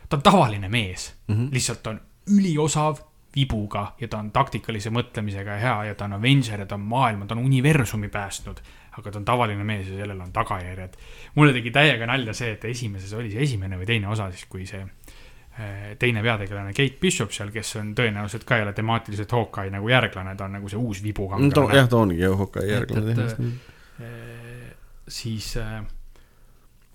ta 0.09 0.18
on 0.18 0.24
tavaline 0.26 0.68
mees 0.68 1.12
mm, 1.28 1.34
-hmm. 1.34 1.51
lihtsalt 1.55 1.92
on 1.92 2.01
üliosav 2.34 3.03
vibuga 3.34 3.95
ja 4.01 4.09
ta 4.09 4.20
on 4.22 4.30
taktikalise 4.30 4.90
mõtlemisega 4.95 5.59
hea 5.59 5.76
ja 5.88 5.95
ta 5.99 6.07
on 6.07 6.12
Avenger 6.18 6.61
ja 6.62 6.66
ta 6.66 6.78
on 6.78 6.86
maailma, 6.86 7.26
ta 7.26 7.34
on 7.34 7.45
universumi 7.45 8.09
päästnud. 8.09 8.61
aga 8.95 9.11
ta 9.11 9.18
on 9.18 9.24
tavaline 9.24 9.64
mees 9.64 9.88
ja 9.88 9.97
sellel 9.97 10.20
on 10.20 10.32
tagajärjed. 10.32 10.97
mulle 11.34 11.53
tegi 11.53 11.70
täiega 11.70 12.07
nalja 12.07 12.32
see, 12.32 12.53
et 12.53 12.64
esimeses 12.64 13.12
oli 13.12 13.30
see 13.30 13.42
esimene 13.42 13.78
või 13.78 13.86
teine 13.86 14.09
osa 14.09 14.30
siis, 14.30 14.47
kui 14.47 14.66
see 14.66 14.80
äh, 14.80 14.88
teine 15.99 16.23
peategelane 16.23 16.73
Kate 16.75 16.97
Bishop 17.01 17.31
seal, 17.33 17.51
kes 17.55 17.77
on 17.79 17.93
tõenäoliselt 17.95 18.43
ka 18.49 18.57
jälle 18.59 18.73
temaatiliselt 18.75 19.31
Hawkeye 19.37 19.71
nagu 19.71 19.89
järglane, 19.89 20.35
ta 20.37 20.49
on 20.49 20.57
nagu 20.59 20.69
see 20.69 20.81
uus 20.81 21.03
vibukangelane. 21.05 21.77
jah, 21.79 21.89
ta 21.89 21.97
ongi 22.03 22.19
ju 22.19 22.37
Hawkeye'i 22.41 22.71
Et- 22.73 22.75
järglane 22.81 23.15
tehniliselt. 23.15 23.71
Äh, 24.01 24.75
siis 25.09 25.53
äh, 25.61 25.85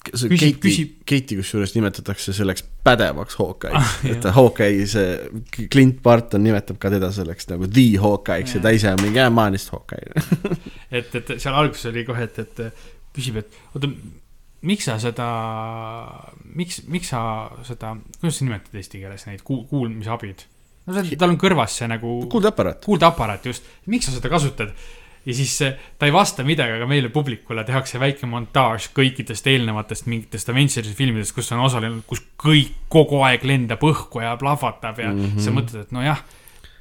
küsib- 0.10 0.36
Kate'i 0.36 0.54
küsib-, 0.66 0.94
Kate'i 1.08 1.38
kusjuures 1.40 1.74
nimetatakse 1.76 2.34
selleks 2.36 2.64
pädevaks 2.84 3.36
Hawkeye'ks 3.40 3.80
Ah,, 3.80 3.98
et 4.12 4.20
ta 4.24 4.32
Hawkeye'i 4.36 4.88
see, 4.88 5.18
Clint 5.72 6.02
Barton 6.04 6.44
nimetab 6.44 6.80
ka 6.84 6.92
teda 6.92 7.12
selleks 7.16 7.48
nagu 7.52 7.68
the 7.68 7.88
Hawkeye'ks 8.02 8.56
ja 8.58 8.62
ta 8.64 8.70
ise 8.76 8.92
on 8.92 9.00
mingi, 9.04 9.20
lihtsalt 9.56 9.78
Hawkeye. 9.80 10.60
et, 10.92 11.16
et 11.16 11.36
seal 11.40 11.56
alguses 11.56 11.86
oli 11.94 12.04
kohe, 12.08 12.24
et, 12.28 12.40
et 12.40 12.64
küsib, 13.16 13.40
et 13.40 13.56
oota, 13.76 13.88
miks 14.62 14.88
sa 14.90 14.98
seda, 15.00 15.28
miks, 16.56 16.84
miks 16.92 17.12
sa 17.14 17.22
seda, 17.68 17.96
kuidas 18.20 18.40
sa 18.40 18.48
nimetad 18.48 18.80
eesti 18.80 19.04
keeles 19.04 19.28
neid 19.30 19.44
kuul-, 19.48 19.66
kuulmisabid? 19.70 20.46
no 20.88 20.96
see, 20.96 21.20
tal 21.20 21.34
on 21.34 21.40
kõrvas 21.40 21.78
see 21.80 21.90
nagu 21.90 22.16
kuuldeaparaat. 22.32 22.82
kuuldeaparaat 22.86 23.46
just, 23.52 23.70
miks 23.92 24.10
sa 24.10 24.16
seda 24.16 24.32
kasutad? 24.32 24.74
ja 25.26 25.36
siis 25.36 25.54
ta 26.00 26.08
ei 26.08 26.14
vasta 26.16 26.44
midagi, 26.48 26.78
aga 26.80 26.88
meile 26.90 27.12
publikule 27.14 27.64
tehakse 27.68 28.00
väike 28.02 28.28
montaaž 28.30 28.90
kõikidest 28.96 29.48
eelnevatest 29.52 30.08
mingitest 30.10 30.52
Avengersi 30.52 30.96
filmidest, 30.96 31.36
kus 31.36 31.52
on 31.56 31.64
osalenud, 31.68 32.04
kus 32.08 32.24
kõik 32.40 32.88
kogu 32.92 33.22
aeg 33.28 33.44
lendab 33.48 33.84
õhku 33.86 34.24
ja 34.24 34.36
plahvatab 34.40 35.00
ja 35.00 35.12
mm. 35.12 35.26
-hmm. 35.26 35.44
sa 35.44 35.56
mõtled, 35.56 35.88
et 35.88 35.96
nojah, 35.96 36.24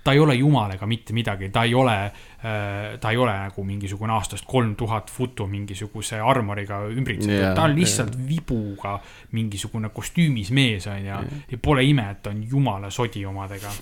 ta 0.04 0.14
ei 0.14 0.22
ole 0.22 0.38
jumal 0.38 0.72
ega 0.72 0.86
mitte 0.86 1.12
midagi, 1.12 1.50
ta 1.52 1.66
ei 1.68 1.74
ole, 1.74 1.96
ta 2.38 3.10
ei 3.10 3.16
ole 3.18 3.32
nagu 3.34 3.64
mingisugune 3.66 4.12
aastast 4.14 4.46
kolm 4.46 4.76
tuhat 4.78 5.10
futu 5.10 5.48
mingisuguse 5.50 6.20
armoriga 6.22 6.84
ümbritsetud 6.86 7.34
yeah,, 7.34 7.54
ta 7.56 7.64
on 7.66 7.74
lihtsalt 7.74 8.14
yeah. 8.14 8.28
vibuga 8.28 8.92
mingisugune 9.34 9.90
kostüümis 9.94 10.52
mees 10.54 10.86
on 10.86 11.00
ja 11.02 11.18
yeah., 11.18 11.40
ja 11.50 11.58
pole 11.62 11.82
ime, 11.82 12.06
et 12.14 12.22
ta 12.22 12.30
on 12.30 12.44
jumala 12.46 12.92
sodi 12.94 13.24
omadega. 13.26 13.72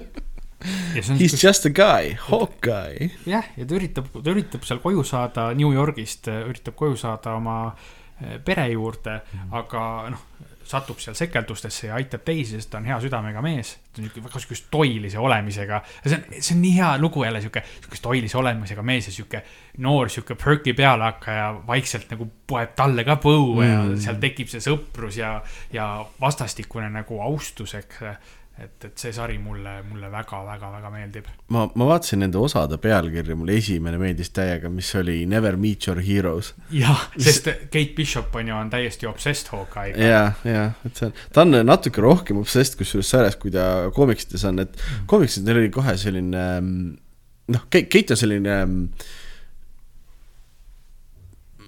ja 0.94 1.02
see 1.02 1.12
on 1.14 1.18
He 1.18 1.24
is 1.24 1.44
just 1.44 1.66
a 1.66 1.70
guy, 1.70 2.12
Hawkeye. 2.28 3.10
jah, 3.26 3.48
ja 3.56 3.64
ta 3.66 3.78
üritab, 3.78 4.12
ta 4.12 4.34
üritab 4.34 4.68
seal 4.68 4.82
koju 4.84 5.04
saada 5.06 5.50
New 5.56 5.72
Yorgist, 5.72 6.28
üritab 6.28 6.76
koju 6.76 7.00
saada 7.00 7.38
oma 7.38 7.58
eh, 8.20 8.36
pere 8.44 8.68
juurde, 8.74 9.20
aga 9.56 9.84
noh, 10.12 10.26
satub 10.70 11.00
seal 11.02 11.16
sekeldustesse 11.18 11.88
ja 11.88 11.96
aitab 11.98 12.24
teisi, 12.26 12.56
sest 12.56 12.70
ta 12.72 12.78
on 12.80 12.88
hea 12.88 12.98
südamega 13.02 13.42
mees. 13.44 13.74
ta 13.90 14.00
on 14.00 14.06
niisugune 14.06 14.26
väga 14.28 14.42
siukest 14.44 14.68
toilise 14.70 15.18
olemisega. 15.18 15.82
see 16.06 16.16
on, 16.16 16.24
see 16.38 16.56
on 16.56 16.62
nii 16.62 16.74
hea 16.76 16.90
lugu 17.02 17.24
jälle 17.24 17.40
sihuke, 17.40 17.62
siukest 17.80 18.02
toilise 18.02 18.38
olemisega 18.38 18.82
mees 18.82 19.10
ja 19.10 19.12
sihuke 19.12 19.42
noor 19.78 20.10
sihuke 20.10 20.34
perki 20.34 20.74
pealehakkaja 20.78 21.48
vaikselt 21.66 22.10
nagu 22.14 22.30
poeb 22.46 22.74
talle 22.76 23.04
ka 23.04 23.16
põue 23.22 23.64
mm. 23.66 23.70
ja 23.70 24.02
seal 24.06 24.20
tekib 24.22 24.50
see 24.52 24.62
sõprus 24.64 25.18
ja, 25.20 25.38
ja 25.72 25.92
vastastikune 26.20 26.90
nagu 26.92 27.20
austus, 27.24 27.74
eks 27.78 28.04
et, 28.60 28.84
et 28.84 29.02
see 29.02 29.12
sari 29.14 29.38
mulle, 29.40 29.78
mulle 29.88 30.10
väga-väga-väga 30.12 30.90
meeldib. 30.92 31.28
ma, 31.54 31.66
ma 31.74 31.88
vaatasin 31.90 32.22
nende 32.24 32.40
osade 32.40 32.78
pealkirja, 32.82 33.36
mulle 33.38 33.56
esimene 33.60 34.00
meeldis 34.00 34.32
täiega, 34.36 34.70
mis 34.72 34.90
oli 35.00 35.22
Never 35.30 35.56
meet 35.60 35.86
your 35.88 36.00
heroes. 36.04 36.52
jah, 36.74 37.06
sest 37.24 37.48
Kate 37.70 37.94
Bishop 37.96 38.34
on 38.36 38.52
ju, 38.52 38.56
on 38.56 38.72
täiesti 38.72 39.08
obsessed 39.10 39.52
Hawkeye'ga. 39.54 40.10
ja, 40.10 40.24
ja, 40.44 40.66
et 40.86 40.96
see 41.00 41.10
on, 41.10 41.16
ta 41.32 41.46
on 41.46 41.60
natuke 41.66 42.04
rohkem 42.04 42.40
obsessed 42.42 42.78
kusjuures 42.80 43.14
selles, 43.16 43.38
kui 43.40 43.54
ta 43.54 43.90
koomiksites 43.96 44.44
on, 44.50 44.62
et 44.66 44.76
mm. 44.76 45.06
koomiksites 45.10 45.46
neil 45.46 45.62
oli 45.64 45.72
kohe 45.74 45.96
selline 46.00 46.44
noh, 47.50 47.66
Kate 47.70 48.14
on 48.14 48.20
selline 48.20 48.60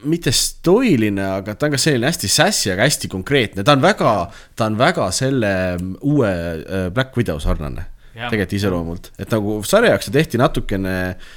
mitte 0.09 0.33
stoiline, 0.35 1.23
aga 1.39 1.55
ta 1.55 1.69
on 1.69 1.77
ka 1.77 1.81
selline 1.81 2.09
hästi 2.11 2.31
sassy, 2.31 2.73
aga 2.73 2.87
hästi 2.89 3.11
konkreetne, 3.13 3.65
ta 3.67 3.77
on 3.77 3.85
väga, 3.85 4.17
ta 4.59 4.69
on 4.71 4.79
väga 4.81 5.11
selle 5.15 5.53
mm, 5.77 5.95
uue 6.03 6.33
äh, 6.33 6.89
Black 6.95 7.17
Widow 7.19 7.41
sarnane. 7.43 7.89
tegelikult 8.13 8.53
iseloomult, 8.53 9.07
et 9.17 9.31
nagu 9.33 9.63
sarja 9.65 9.95
jaoks 9.95 10.11
ta 10.11 10.13
tehti 10.19 10.41
natukene 10.41 10.97
äh, 11.15 11.31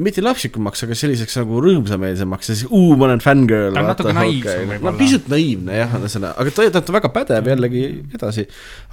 mitte 0.00 0.22
lapsikumaks, 0.24 0.84
aga 0.86 0.96
selliseks 0.96 1.34
nagu 1.42 1.58
rõõmsameelsemaks 1.60 2.48
ja 2.48 2.54
siis, 2.56 2.68
uu, 2.72 2.94
ma 2.96 3.10
olen 3.10 3.20
fängirl. 3.20 3.74
ta 3.74 3.82
on 3.82 3.88
natuke 3.90 4.14
naiivsem 4.16 4.70
võib-olla. 4.70 4.92
no 4.94 5.00
pisut 5.00 5.28
naiivne 5.28 5.76
jah, 5.82 5.96
ühesõnaga, 5.98 6.32
aga 6.40 6.54
ta, 6.56 6.66
ta 6.78 6.82
on 6.82 6.96
väga 6.96 7.10
pädev 7.12 7.50
jällegi 7.52 7.84
edasi. 8.16 8.46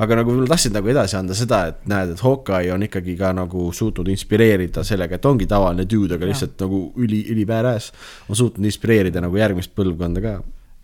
aga 0.04 0.20
nagu 0.20 0.36
ma 0.36 0.50
tahtsin 0.52 0.76
nagu 0.76 0.91
edasi 0.91 1.20
anda 1.20 1.38
seda, 1.39 1.62
et 1.72 1.89
näed, 1.91 2.14
et 2.16 2.24
Hawkeye 2.26 2.74
on 2.76 2.84
ikkagi 2.89 3.16
ka 3.20 3.32
nagu 3.38 3.70
suutnud 3.76 4.12
inspireerida 4.12 4.84
sellega, 4.88 5.16
et 5.16 5.28
ongi 5.30 5.47
tavaline 5.47 5.88
dude, 5.88 6.20
aga 6.20 6.28
lihtsalt 6.28 6.58
ja. 6.58 6.68
nagu 6.68 6.84
üli, 7.00 7.24
ülipääräs. 7.32 7.91
on 8.28 8.41
suutnud 8.43 8.68
inspireerida 8.68 9.24
nagu 9.24 9.39
järgmist 9.39 9.72
põlvkonda 9.80 10.24
ka 10.26 10.39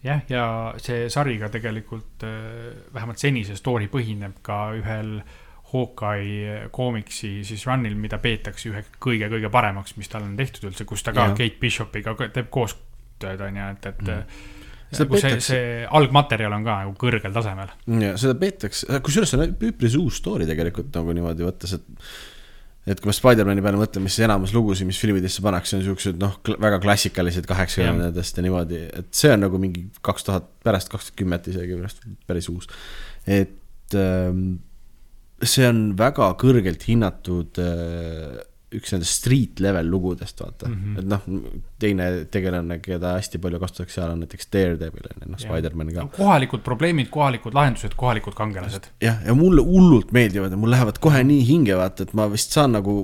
jah, 0.05 0.21
ja 0.31 0.45
see 0.79 1.09
sari 1.11 1.35
ka 1.41 1.51
tegelikult 1.51 2.23
äh, 2.23 2.71
vähemalt 2.95 3.19
senise 3.19 3.59
story 3.59 3.91
põhineb 3.91 4.39
ka 4.45 4.69
ühel 4.79 5.17
äh, 5.19 5.41
Hawkeye 5.75 6.65
koomiksi 6.75 7.37
siis 7.47 7.65
run'il, 7.67 7.95
mida 7.99 8.19
peetakse 8.23 8.71
ühe 8.71 8.83
kõige-kõige 9.03 9.51
paremaks, 9.53 9.95
mis 9.99 10.11
tal 10.11 10.25
on 10.27 10.35
tehtud 10.39 10.69
üldse, 10.71 10.87
kus 10.87 11.03
ta 11.05 11.13
ka 11.15 11.29
ja. 11.29 11.37
Kate 11.37 11.61
Bishopiga 11.61 12.15
teeb 12.25 12.51
koostööd, 12.53 13.41
on 13.43 13.59
ju, 13.61 13.71
et, 13.75 13.89
et 13.91 14.05
mm. 14.05 14.53
Seda 14.95 15.09
kus 15.09 15.23
peetakse... 15.25 15.47
see, 15.49 15.57
see 15.65 15.89
algmaterjal 15.99 16.53
on 16.55 16.63
ka 16.65 16.77
nagu 16.83 16.93
kõrgel 16.99 17.33
tasemel. 17.35 17.73
ja 18.01 18.13
seda 18.21 18.37
peetakse, 18.39 19.01
kusjuures 19.03 19.33
see 19.33 19.41
on 19.41 19.57
üpris 19.71 19.97
uus 19.99 20.21
story 20.21 20.47
tegelikult 20.47 20.93
nagu 20.95 21.15
niimoodi 21.17 21.45
võttes, 21.47 21.75
et 21.79 22.07
et 22.85 23.01
kui 23.01 23.09
ma 23.09 23.15
Spider-man'i 23.17 23.63
peale 23.65 23.79
mõtlen, 23.81 24.03
mis 24.05 24.17
enamus 24.21 24.53
lugusid, 24.53 24.85
mis 24.85 24.99
filmidesse 25.01 25.41
pannakse, 25.41 25.79
on 25.79 25.83
siuksed 25.87 26.19
noh, 26.21 26.37
väga 26.61 26.77
klassikalised 26.83 27.47
kaheksakümnendatest 27.49 28.37
ja 28.37 28.45
niimoodi, 28.45 28.81
et 29.01 29.09
see 29.17 29.31
on 29.33 29.41
nagu 29.41 29.59
mingi 29.61 29.87
kaks 30.05 30.27
tuhat, 30.27 30.51
pärast 30.65 30.91
kaks 30.93 31.09
tuhat 31.09 31.19
kümmet 31.23 31.49
isegi 31.49 31.79
päris 32.29 32.49
uus. 32.53 32.69
et 33.25 33.97
ähm, 33.97 34.59
see 35.49 35.67
on 35.69 35.87
väga 35.99 36.33
kõrgelt 36.41 36.85
hinnatud 36.89 37.61
äh, 37.61 38.43
üks 38.75 38.93
nendest 38.93 39.21
street 39.21 39.61
level 39.63 39.87
lugudest, 39.91 40.41
vaata 40.41 40.67
mm, 40.67 40.75
-hmm. 40.75 40.99
et 40.99 41.09
noh, 41.11 41.51
teine 41.81 42.07
tegelane, 42.31 42.79
keda 42.83 43.15
hästi 43.19 43.39
palju 43.43 43.59
kasutatakse 43.61 43.99
seal 43.99 44.13
on 44.13 44.23
näiteks 44.25 44.49
Daredevil, 44.53 45.09
on 45.11 45.21
ju, 45.21 45.31
noh, 45.31 45.41
Spider-man 45.41 45.91
ka. 45.95 46.07
kohalikud 46.17 46.63
probleemid, 46.65 47.11
kohalikud 47.13 47.55
lahendused, 47.57 47.95
kohalikud 47.99 48.35
kangelased. 48.37 48.89
jah, 49.03 49.21
ja 49.25 49.35
mulle 49.37 49.63
hullult 49.65 50.11
meeldivad 50.15 50.51
ja 50.51 50.59
mul 50.59 50.73
lähevad 50.73 50.99
kohe 51.03 51.23
nii 51.23 51.45
hinge, 51.47 51.77
vaata, 51.77 52.07
et 52.07 52.15
ma 52.17 52.27
vist 52.31 52.55
saan 52.57 52.75
nagu 52.75 52.97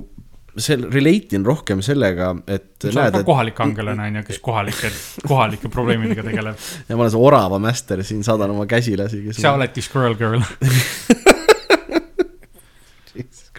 sel-, 0.58 0.88
relate 0.92 1.38
in 1.38 1.46
rohkem 1.46 1.82
sellega, 1.84 2.34
et. 2.46 2.72
sa 2.84 3.06
oled 3.06 3.20
ka 3.20 3.24
kohalik 3.28 3.56
kangelane, 3.56 4.08
on 4.10 4.20
ju, 4.20 4.24
kes 4.28 4.42
kohalike, 4.44 4.92
kohalike 5.28 5.70
probleemidega 5.72 6.26
tegeleb. 6.26 6.58
ja 6.88 6.96
ma 6.96 7.06
olen 7.06 7.14
see 7.14 7.28
orava 7.30 7.62
master 7.62 8.04
siin, 8.04 8.26
saadan 8.26 8.52
oma 8.56 8.66
käsilasi. 8.66 9.28
sa 9.38 9.54
oledki 9.56 9.84
Squirrel 9.84 10.18
Girl 10.20 10.42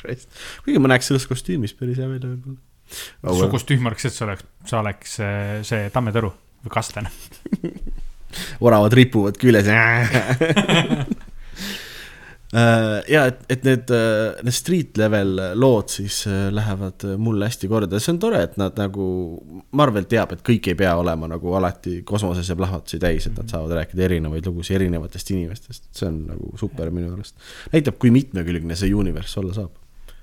Christ. 0.03 0.29
kuigi 0.65 0.81
ma 0.83 0.93
näeks 0.93 1.11
selles 1.11 1.27
kostüümis 1.29 1.75
päris 1.79 2.01
hea 2.01 2.09
välja 2.11 2.29
võib-olla 2.29 2.59
oh,. 3.31 3.39
su 3.39 3.51
kostüüm 3.53 3.91
oleks, 3.91 4.07
et 4.09 4.17
sa 4.17 4.27
oleks, 4.27 4.47
sa 4.69 4.81
oleks 4.83 5.17
see, 5.19 5.35
see 5.67 5.89
tammetõru 5.93 6.33
või 6.63 6.75
kastlane 6.77 7.13
oravad 8.65 8.95
ripuvad 8.97 9.39
küljes 9.41 9.69
Äh, 12.53 12.99
ja 13.09 13.23
et, 13.31 13.39
et 13.49 13.63
need, 13.65 13.89
äh, 13.89 14.35
need 14.45 14.53
street 14.53 14.99
level 15.01 15.39
lood 15.57 15.89
siis 15.89 16.19
äh, 16.29 16.51
lähevad 16.53 17.01
mulle 17.17 17.47
hästi 17.49 17.69
korda 17.71 17.97
see 17.97 18.13
on 18.13 18.19
tore, 18.21 18.43
et 18.45 18.59
nad 18.61 18.77
nagu, 18.77 19.05
Marvel 19.73 20.05
teab, 20.09 20.35
et 20.35 20.43
kõik 20.45 20.69
ei 20.69 20.77
pea 20.77 20.91
olema 20.99 21.31
nagu 21.31 21.55
alati 21.57 22.03
kosmoses 22.05 22.51
ja 22.51 22.57
plahvatusi 22.59 22.99
täis, 23.01 23.25
et 23.25 23.39
nad 23.39 23.49
saavad 23.49 23.73
rääkida 23.79 24.05
erinevaid 24.05 24.45
lugusid 24.45 24.77
erinevatest 24.77 25.33
inimestest, 25.33 25.87
see 25.97 26.11
on 26.11 26.19
nagu 26.29 26.51
super 26.61 26.93
minu 26.93 27.09
arust. 27.15 27.33
näitab, 27.73 27.97
kui 27.97 28.13
mitmekülgne 28.13 28.77
see 28.77 28.93
universe 28.93 29.41
olla 29.41 29.57
saab. 29.57 29.73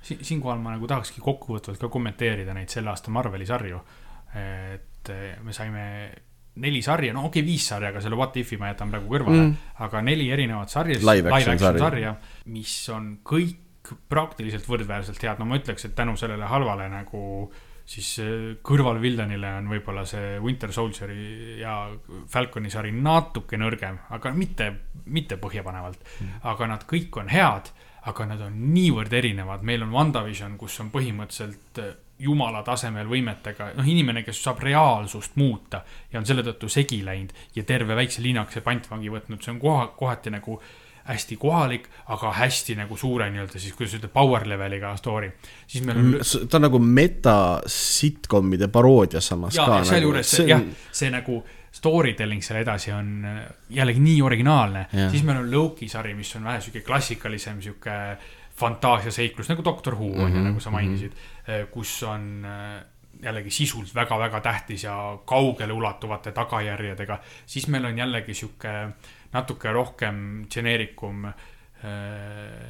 Siin, 0.01 0.23
siinkohal 0.25 0.59
ma 0.63 0.75
nagu 0.75 0.89
tahakski 0.89 1.23
kokkuvõtvalt 1.23 1.81
ka 1.81 1.89
kommenteerida 1.91 2.55
neid 2.57 2.73
selle 2.73 2.91
aasta 2.93 3.13
Marveli 3.13 3.47
sarju. 3.49 3.79
et 4.31 5.09
me 5.43 5.53
saime 5.53 5.85
neli 6.61 6.81
sarja, 6.83 7.13
no 7.15 7.25
okei 7.27 7.41
okay,, 7.41 7.47
viis 7.47 7.65
sarja, 7.67 7.89
aga 7.91 8.01
selle 8.03 8.19
What 8.19 8.37
If'i 8.39 8.59
ma 8.59 8.71
jätan 8.71 8.91
praegu 8.91 9.09
kõrvale. 9.11 9.41
Mm., 9.41 9.73
aga 9.85 10.01
neli 10.03 10.29
erinevat 10.31 10.71
sarja, 10.71 10.99
live 10.99 11.31
action, 11.31 11.55
action 11.55 11.79
sarja, 11.79 12.15
mis 12.51 12.75
on 12.91 13.11
kõik 13.27 13.91
praktiliselt 14.11 14.67
võrdväärselt 14.69 15.19
head, 15.23 15.39
no 15.39 15.47
ma 15.49 15.59
ütleks, 15.59 15.87
et 15.87 15.95
tänu 15.97 16.15
sellele 16.19 16.47
halvale 16.47 16.87
nagu 16.91 17.21
siis 17.91 18.09
äh, 18.23 18.33
kõrvalvildanile 18.65 19.55
on 19.59 19.69
võib-olla 19.71 20.03
see 20.07 20.37
Winter 20.43 20.71
Soldieri 20.75 21.59
ja 21.59 21.75
Falconi 22.31 22.71
sari 22.71 22.93
natuke 22.95 23.59
nõrgem, 23.59 23.97
aga 24.15 24.33
mitte, 24.35 24.69
mitte 25.11 25.39
põhjapanevalt. 25.41 26.03
Mm.. 26.19 26.43
aga 26.51 26.69
nad 26.75 26.85
kõik 26.89 27.21
on 27.23 27.31
head, 27.31 27.71
aga 28.09 28.25
nad 28.25 28.41
on 28.41 28.55
niivõrd 28.73 29.13
erinevad, 29.13 29.65
meil 29.67 29.83
on 29.85 29.91
WandaVision, 29.93 30.57
kus 30.57 30.79
on 30.81 30.89
põhimõtteliselt 30.93 31.81
äh, 31.83 31.91
jumala 32.21 32.61
tasemel 32.65 33.09
võimetega, 33.09 33.71
noh, 33.77 33.87
inimene, 33.87 34.23
kes 34.25 34.43
saab 34.43 34.61
reaalsust 34.65 35.37
muuta 35.41 35.81
ja 36.11 36.21
on 36.21 36.27
selle 36.29 36.45
tõttu 36.45 36.69
segi 36.69 37.01
läinud 37.05 37.33
ja 37.55 37.65
terve 37.67 37.97
väikse 37.97 38.21
linnakese 38.21 38.61
pantvangi 38.65 39.09
võtnud, 39.13 39.41
see 39.41 39.53
on 39.55 39.61
koha, 39.61 39.87
kohati 39.97 40.33
nagu 40.33 40.59
hästi 41.07 41.37
kohalik, 41.41 41.87
aga 42.13 42.31
hästi 42.37 42.75
nagu 42.77 42.97
suure 42.97 43.29
nii-öelda 43.33 43.59
siis, 43.59 43.73
kuidas 43.77 43.95
öelda, 43.97 44.09
power 44.13 44.45
level'iga 44.47 44.93
story. 44.97 45.31
siis 45.67 45.85
meil 45.85 45.97
on. 45.97 46.11
Mm, 46.11 46.45
ta 46.49 46.59
on 46.59 46.67
nagu 46.67 46.79
meta 46.79 47.35
sitcom'ide 47.65 48.69
paroodia 48.69 49.21
samas 49.21 49.57
ja, 49.57 49.65
ka. 49.65 49.81
ja 49.81 49.89
sealjuures 49.89 50.29
nagu, 50.29 50.37
see, 50.37 50.51
jah, 50.53 50.61
see 51.01 51.09
nagu 51.13 51.41
story 51.71 52.13
telling 52.13 52.43
seal 52.43 52.59
edasi 52.61 52.91
on 52.91 53.25
äh, 53.25 53.41
jällegi 53.69 54.03
nii 54.03 54.21
originaalne, 54.21 54.85
siis 55.11 55.23
meil 55.27 55.41
on 55.41 55.51
Loki 55.51 55.87
sari, 55.91 56.13
mis 56.17 56.33
on 56.35 56.47
vähe 56.49 56.61
sihuke 56.61 56.83
klassikalisem, 56.85 57.61
sihuke 57.63 57.97
fantaasiaseiklus 58.61 59.49
nagu 59.49 59.63
Doctor 59.65 59.95
Who 59.95 60.11
on 60.11 60.17
mm 60.17 60.25
-hmm, 60.25 60.37
ju, 60.37 60.43
nagu 60.43 60.59
sa 60.59 60.69
mhm. 60.69 60.75
mainisid 60.75 61.11
mm, 61.11 61.53
-hmm. 61.53 61.71
kus 61.71 62.03
on 62.03 62.45
äh, 62.45 62.83
jällegi 63.23 63.49
sisult 63.49 63.95
väga-väga 63.95 64.41
tähtis 64.41 64.83
ja 64.83 65.17
kaugele 65.25 65.73
ulatuvate 65.73 66.31
tagajärjedega, 66.31 67.19
siis 67.45 67.67
meil 67.67 67.85
on 67.85 67.97
jällegi 67.97 68.33
sihuke 68.33 68.89
natuke 69.33 69.71
rohkem 69.71 70.45
geneerikum 70.49 71.33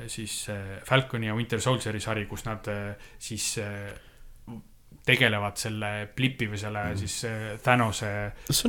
siis 0.07 0.47
Falconi 0.85 1.27
ja 1.27 1.35
Winter 1.35 1.61
Soldieri 1.61 1.99
sari, 1.99 2.25
kus 2.25 2.45
nad 2.45 2.65
siis 3.19 3.59
tegelevad 5.05 5.57
selle 5.57 5.89
Blipi 6.15 6.45
või 6.51 6.59
selle 6.61 6.83
mm. 6.91 6.99
siis 6.99 7.15
Thanose 7.65 8.09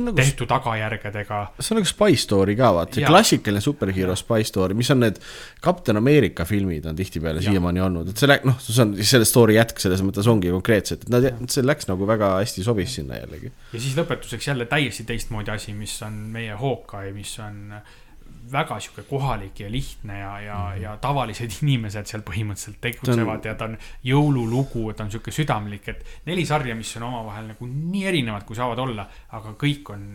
nagu, 0.01 0.15
tehtud 0.17 0.49
tagajärgedega. 0.49 1.41
see 1.59 1.75
on 1.75 1.79
nagu 1.79 1.89
Spy 1.89 2.17
Story 2.19 2.55
ka 2.57 2.71
vaata, 2.73 2.97
see 2.97 3.05
klassikaline 3.05 3.61
superhero 3.61 4.15
Spy 4.17 4.47
Story, 4.47 4.77
mis 4.77 4.89
on 4.93 5.03
need 5.03 5.19
Captain 5.63 5.99
America 5.99 6.47
filmid 6.49 6.87
on 6.89 6.97
tihtipeale 6.97 7.43
siiamaani 7.45 7.83
olnud, 7.85 8.09
et 8.09 8.23
see 8.23 8.31
läks, 8.31 8.47
noh, 8.49 8.57
see 8.65 8.81
on 8.81 8.95
selle 9.13 9.29
story 9.29 9.59
jätk 9.59 9.83
selles 9.83 10.01
mõttes 10.05 10.29
ongi 10.31 10.49
konkreetselt, 10.53 11.05
et 11.05 11.13
nad, 11.13 11.29
see 11.53 11.65
läks 11.65 11.89
nagu 11.91 12.09
väga 12.09 12.33
hästi 12.39 12.65
sobis 12.65 12.97
sinna 12.97 13.21
jällegi. 13.21 13.53
ja 13.75 13.83
siis 13.83 13.97
lõpetuseks 13.99 14.49
jälle 14.49 14.65
täiesti 14.71 15.05
teistmoodi 15.09 15.53
asi, 15.53 15.77
mis 15.77 15.99
on 16.07 16.17
meie 16.33 16.57
Hawkeye, 16.57 17.13
mis 17.13 17.37
on 17.45 17.77
äh, 17.77 17.93
väga 18.51 18.79
sihuke 18.79 19.03
kohalik 19.07 19.59
ja 19.59 19.71
lihtne 19.71 20.19
ja, 20.19 20.39
ja 20.39 20.57
mm, 20.57 20.71
-hmm. 20.71 20.81
ja 20.81 20.97
tavalised 20.97 21.51
inimesed 21.61 22.09
seal 22.09 22.23
põhimõtteliselt 22.27 22.79
tegutsevad 22.81 23.39
on... 23.39 23.49
ja 23.51 23.55
ta 23.55 23.65
on 23.65 23.77
jõululugu, 24.03 24.93
ta 24.93 25.03
on 25.03 25.11
sihuke 25.11 25.31
südamlik, 25.31 25.87
et 25.87 26.05
neli 26.25 26.45
sarja, 26.45 26.75
mis 26.75 26.95
on 26.97 27.03
omavahel 27.09 27.53
nagu 27.53 27.67
nii 27.67 28.05
erinevad, 28.05 28.43
kui 28.43 28.55
saavad 28.55 28.79
olla, 28.79 29.07
aga 29.31 29.55
kõik 29.59 29.93
on 29.93 30.09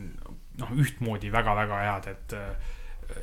noh, 0.58 0.74
ühtmoodi 0.74 1.32
väga-väga 1.32 1.84
head, 1.84 2.10
et 2.12 2.36
äh, 2.36 2.74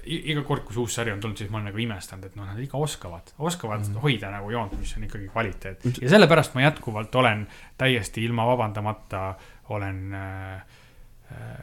iga 0.06 0.42
kord, 0.46 0.64
kui 0.66 0.74
see 0.74 0.82
uus 0.82 0.96
sari 0.98 1.14
on 1.14 1.20
tulnud, 1.22 1.38
siis 1.38 1.52
ma 1.52 1.60
olen 1.60 1.70
nagu 1.70 1.82
imestanud, 1.84 2.26
et 2.26 2.38
noh, 2.40 2.48
nad 2.48 2.62
ikka 2.62 2.78
oskavad, 2.78 3.36
oskavad 3.38 3.84
mm 3.84 3.92
-hmm. 3.92 4.02
hoida 4.02 4.32
nagu 4.32 4.50
joont, 4.52 4.74
mis 4.80 4.96
on 4.98 5.04
ikkagi 5.04 5.28
kvaliteet. 5.28 5.86
ja 6.02 6.10
sellepärast 6.10 6.56
ma 6.56 6.62
jätkuvalt 6.62 7.16
olen 7.16 7.48
täiesti 7.78 8.26
ilma 8.26 8.48
vabandamata, 8.48 9.36
olen 9.70 10.14
äh, 10.14 10.62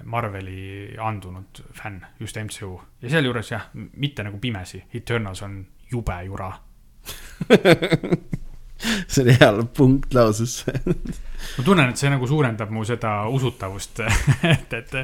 Marveli 0.04 0.96
andunud 0.98 1.62
fänn, 1.78 2.00
just 2.20 2.36
MCU. 2.36 2.80
ja 3.02 3.10
sealjuures 3.10 3.50
jah, 3.52 3.68
mitte 3.74 4.24
nagu 4.26 4.38
pimesi, 4.42 4.82
Eternals 4.94 5.42
on 5.42 5.60
jube 5.92 6.16
jura 6.26 6.52
see 9.08 9.22
oli 9.22 9.36
hea 9.40 9.50
punkt 9.76 10.14
lausesse 10.14 10.72
ma 11.56 11.64
tunnen, 11.64 11.92
et 11.92 12.00
see 12.00 12.10
nagu 12.10 12.26
suurendab 12.28 12.72
mu 12.74 12.84
seda 12.86 13.22
usutavust 13.30 14.02
et, 14.54 14.74
et 14.78 14.94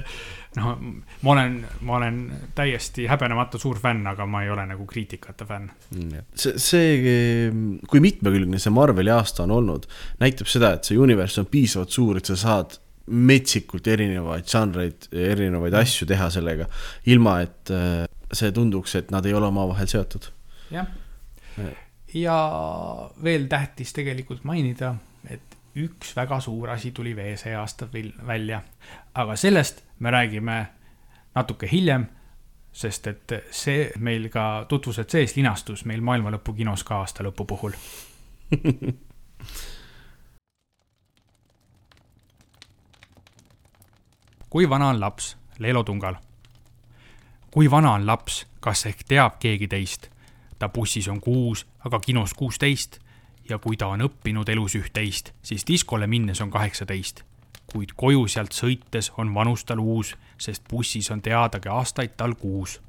noh, 0.59 0.75
ma 1.23 1.35
olen, 1.35 1.59
ma 1.87 1.99
olen 1.99 2.19
täiesti 2.59 3.07
häbenemata 3.11 3.61
suur 3.61 3.79
fänn, 3.83 4.07
aga 4.11 4.27
ma 4.27 4.43
ei 4.45 4.51
ole 4.51 4.65
nagu 4.71 4.87
kriitikate 4.89 5.47
fänn. 5.49 5.71
see, 6.35 6.59
see, 6.59 7.53
kui 7.91 8.03
mitmekülgne 8.05 8.61
see 8.63 8.75
Marveli 8.75 9.15
aasta 9.15 9.47
on 9.47 9.55
olnud, 9.61 9.89
näitab 10.23 10.51
seda, 10.51 10.75
et 10.79 10.89
see 10.89 10.99
universs 10.99 11.39
on 11.43 11.51
piisavalt 11.51 11.95
suur, 11.95 12.19
et 12.19 12.31
sa 12.31 12.39
saad 12.39 12.79
metsikult 13.09 13.87
erinevaid 13.89 14.49
žanreid, 14.49 15.09
erinevaid 15.13 15.75
asju 15.81 16.07
teha 16.09 16.29
sellega, 16.33 16.69
ilma 17.11 17.41
et 17.45 17.73
äh, 17.75 18.07
see 18.33 18.53
tunduks, 18.55 18.95
et 18.99 19.13
nad 19.15 19.27
ei 19.27 19.35
ole 19.35 19.49
omavahel 19.49 19.89
seotud. 19.91 20.31
jah. 20.71 20.89
Ja 22.15 22.39
veel 23.23 23.49
tähtis 23.49 23.93
tegelikult 23.93 24.45
mainida, 24.49 24.95
et 25.29 25.57
üks 25.77 26.15
väga 26.17 26.41
suur 26.41 26.71
asi 26.73 26.93
tuli 26.97 27.15
veel 27.17 27.37
see 27.41 27.55
aasta 27.57 27.89
välja, 28.27 28.63
aga 29.15 29.37
sellest 29.37 29.83
me 29.99 30.11
räägime 30.11 30.59
natuke 31.35 31.69
hiljem, 31.71 32.07
sest 32.73 33.07
et 33.11 33.35
see 33.51 33.91
meil 33.99 34.29
ka 34.33 34.65
tutvused 34.69 35.11
sees 35.11 35.35
linastus 35.37 35.85
meil 35.89 36.01
maailma 36.05 36.31
lõpu 36.37 36.55
kinos 36.57 36.85
ka 36.87 37.03
aasta 37.03 37.25
lõpu 37.27 37.47
puhul 37.49 37.75
kui 44.51 44.69
vana 44.69 44.89
on 44.89 45.01
laps? 45.01 45.37
Leelo 45.59 45.85
Tungal. 45.85 46.15
kui 47.51 47.71
vana 47.71 47.93
on 47.93 48.07
laps, 48.07 48.47
kas 48.61 48.87
ehk 48.87 49.05
teab 49.09 49.39
keegi 49.39 49.69
teist? 49.69 50.09
ta 50.59 50.69
bussis 50.69 51.09
on 51.09 51.21
kuus, 51.21 51.67
aga 51.85 52.01
kinos 52.01 52.35
kuusteist. 52.35 52.99
ja 53.49 53.59
kui 53.59 53.77
ta 53.77 53.87
on 53.87 54.01
õppinud 54.01 54.49
elus 54.49 54.75
üht-teist, 54.75 55.33
siis 55.43 55.67
diskole 55.67 56.07
minnes 56.07 56.41
on 56.41 56.51
kaheksateist. 56.51 57.23
kuid 57.73 57.93
koju 57.97 58.29
sealt 58.29 58.53
sõites 58.53 59.13
on 59.17 59.35
vanus 59.35 59.65
tal 59.65 59.79
uus, 59.79 60.17
sest 60.39 60.63
bussis 60.71 61.11
on 61.11 61.23
teadagi 61.23 61.69
aastaid 61.69 62.17
tal 62.17 62.35
kuus. 62.35 62.81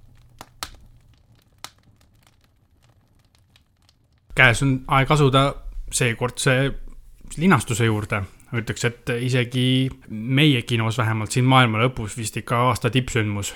käes 4.35 4.63
on 4.63 4.83
aeg 4.87 5.11
asuda 5.11 5.55
seekordse 5.91 6.73
linastuse 7.37 7.85
juurde 7.85 8.23
ütleks, 8.55 8.85
et 8.87 9.11
isegi 9.21 9.89
meie 10.09 10.61
kinos 10.67 10.97
vähemalt 10.97 11.35
siin 11.35 11.47
maailma 11.49 11.81
lõpus 11.83 12.17
vist 12.17 12.37
ikka 12.39 12.63
aasta 12.69 12.91
tippsündmus. 12.93 13.53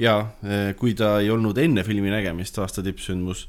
Ja 0.00 0.18
eh, 0.44 0.72
kui 0.76 0.94
ta 0.96 1.16
ei 1.20 1.30
olnud 1.32 1.58
enne 1.60 1.84
filmi 1.84 2.12
nägemist 2.12 2.58
aasta 2.60 2.84
tippsündmus, 2.84 3.46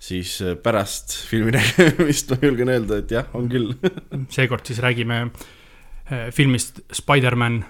siis 0.00 0.38
eh, 0.44 0.56
pärast 0.60 1.16
filmi 1.28 1.54
nägemist 1.58 2.32
ma 2.32 2.40
julgen 2.42 2.72
öelda, 2.72 3.00
et 3.02 3.16
jah, 3.16 3.28
on 3.36 3.48
küll. 3.52 3.74
Seekord 4.32 4.68
siis 4.68 4.82
räägime 4.84 5.24
eh, 5.26 6.28
filmist 6.34 6.82
Spider-man 6.92 7.64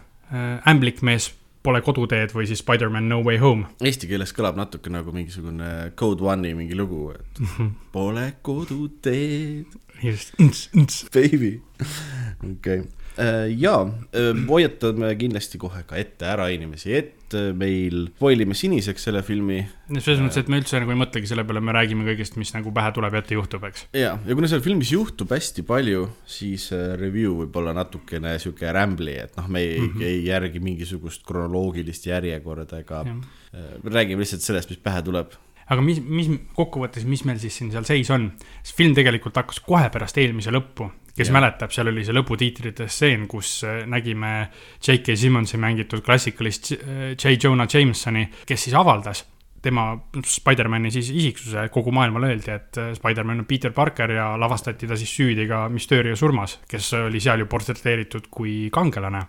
ämblikmees 0.68 1.30
pole 1.62 1.80
koduteed 1.84 2.32
või 2.34 2.46
siis 2.48 2.62
Spider-man 2.62 3.08
No 3.10 3.20
Way 3.26 3.40
Home. 3.42 3.66
Eesti 3.84 4.10
keeles 4.10 4.32
kõlab 4.36 4.58
natuke 4.60 4.92
nagu 4.92 5.12
mingisugune 5.14 5.92
Code 5.98 6.24
One'i 6.24 6.54
mingi 6.54 6.78
lugu, 6.78 7.10
et 7.16 7.42
-hmm. 7.42 7.72
pole 7.92 8.32
koduteed. 8.42 9.66
just, 10.02 10.34
baby, 11.12 11.60
okei 12.52 12.80
okay 12.80 12.97
ja 13.58 13.74
äh, 13.84 14.30
hoiatame 14.48 15.12
kindlasti 15.18 15.60
kohe 15.60 15.82
ka 15.88 15.98
ette 15.98 16.28
ära 16.28 16.48
inimesi, 16.54 16.92
et 16.94 17.36
äh, 17.36 17.50
meil 17.56 18.08
spoilime 18.16 18.56
siniseks 18.58 19.08
selle 19.08 19.22
filmi. 19.26 19.60
selles 19.96 20.22
mõttes, 20.22 20.42
et 20.42 20.52
me 20.52 20.60
üldse 20.62 20.80
nagu 20.82 20.94
ei 20.94 21.00
mõtlegi 21.00 21.30
selle 21.30 21.44
peale, 21.48 21.62
me 21.64 21.74
räägime 21.76 22.06
kõigest, 22.08 22.38
mis 22.40 22.52
nagu 22.54 22.72
pähe 22.74 22.92
tuleb 22.96 23.16
ja 23.16 23.24
ette 23.24 23.38
juhtub, 23.38 23.66
eks. 23.70 23.88
ja, 23.96 24.14
ja 24.22 24.38
kuna 24.38 24.50
seal 24.50 24.62
filmis 24.64 24.92
juhtub 24.94 25.34
hästi 25.34 25.66
palju, 25.68 26.06
siis 26.28 26.68
review 27.00 27.40
võib 27.42 27.58
olla 27.62 27.74
natukene 27.80 28.36
sihuke 28.42 28.70
rämbli, 28.74 29.18
et 29.26 29.36
noh, 29.40 29.50
me 29.50 29.64
ei 29.64 29.74
mm, 29.80 29.90
-hmm. 29.96 30.06
ei 30.12 30.22
järgi 30.28 30.62
mingisugust 30.62 31.26
kronoloogilist 31.28 32.08
järjekorda 32.10 32.82
ega 32.84 33.04
räägime 33.84 34.22
lihtsalt 34.22 34.44
sellest, 34.44 34.70
mis 34.70 34.82
pähe 34.82 35.02
tuleb 35.02 35.34
aga 35.68 35.84
mis, 35.84 36.00
mis 36.00 36.30
kokkuvõttes, 36.56 37.04
mis 37.08 37.24
meil 37.28 37.40
siis 37.42 37.58
siin 37.60 37.72
seal 37.74 37.86
seis 37.88 38.10
on? 38.14 38.30
see 38.62 38.76
film 38.78 38.96
tegelikult 38.96 39.36
hakkas 39.40 39.60
kohe 39.64 39.88
pärast 39.92 40.18
eelmise 40.20 40.52
lõppu 40.54 40.88
kes 41.18 41.32
ja. 41.32 41.34
mäletab, 41.34 41.72
seal 41.74 41.90
oli 41.90 42.04
see 42.06 42.14
lõputiitrite 42.16 42.86
stseen, 42.90 43.26
kus 43.30 43.58
äh, 43.66 43.82
nägime 43.90 44.34
J.K. 44.78 45.16
Simmonsi 45.18 45.58
mängitud 45.60 46.04
klassikalist 46.06 46.72
äh, 46.76 47.10
J. 47.16 47.34
Jonah 47.42 47.68
Jamesoni, 47.70 48.28
kes 48.46 48.68
siis 48.68 48.78
avaldas 48.78 49.24
tema 49.62 49.90
Spider-man'i 50.22 50.92
siis 50.94 51.08
isiksuse, 51.10 51.64
kogu 51.74 51.90
maailmale 51.94 52.30
öeldi, 52.30 52.52
et 52.54 52.78
äh, 52.78 52.92
Spider-man 52.94 53.42
on 53.42 53.48
Peter 53.50 53.74
Parker 53.74 54.14
ja 54.14 54.30
lavastati 54.38 54.86
ta 54.86 54.98
siis 54.98 55.14
süüdi 55.18 55.48
ka 55.50 55.66
Mysterio 55.72 56.14
surmas, 56.16 56.60
kes 56.70 56.92
oli 57.02 57.22
seal 57.22 57.42
ju 57.42 57.48
portreteeritud 57.50 58.30
kui 58.30 58.68
kangelane 58.74 59.24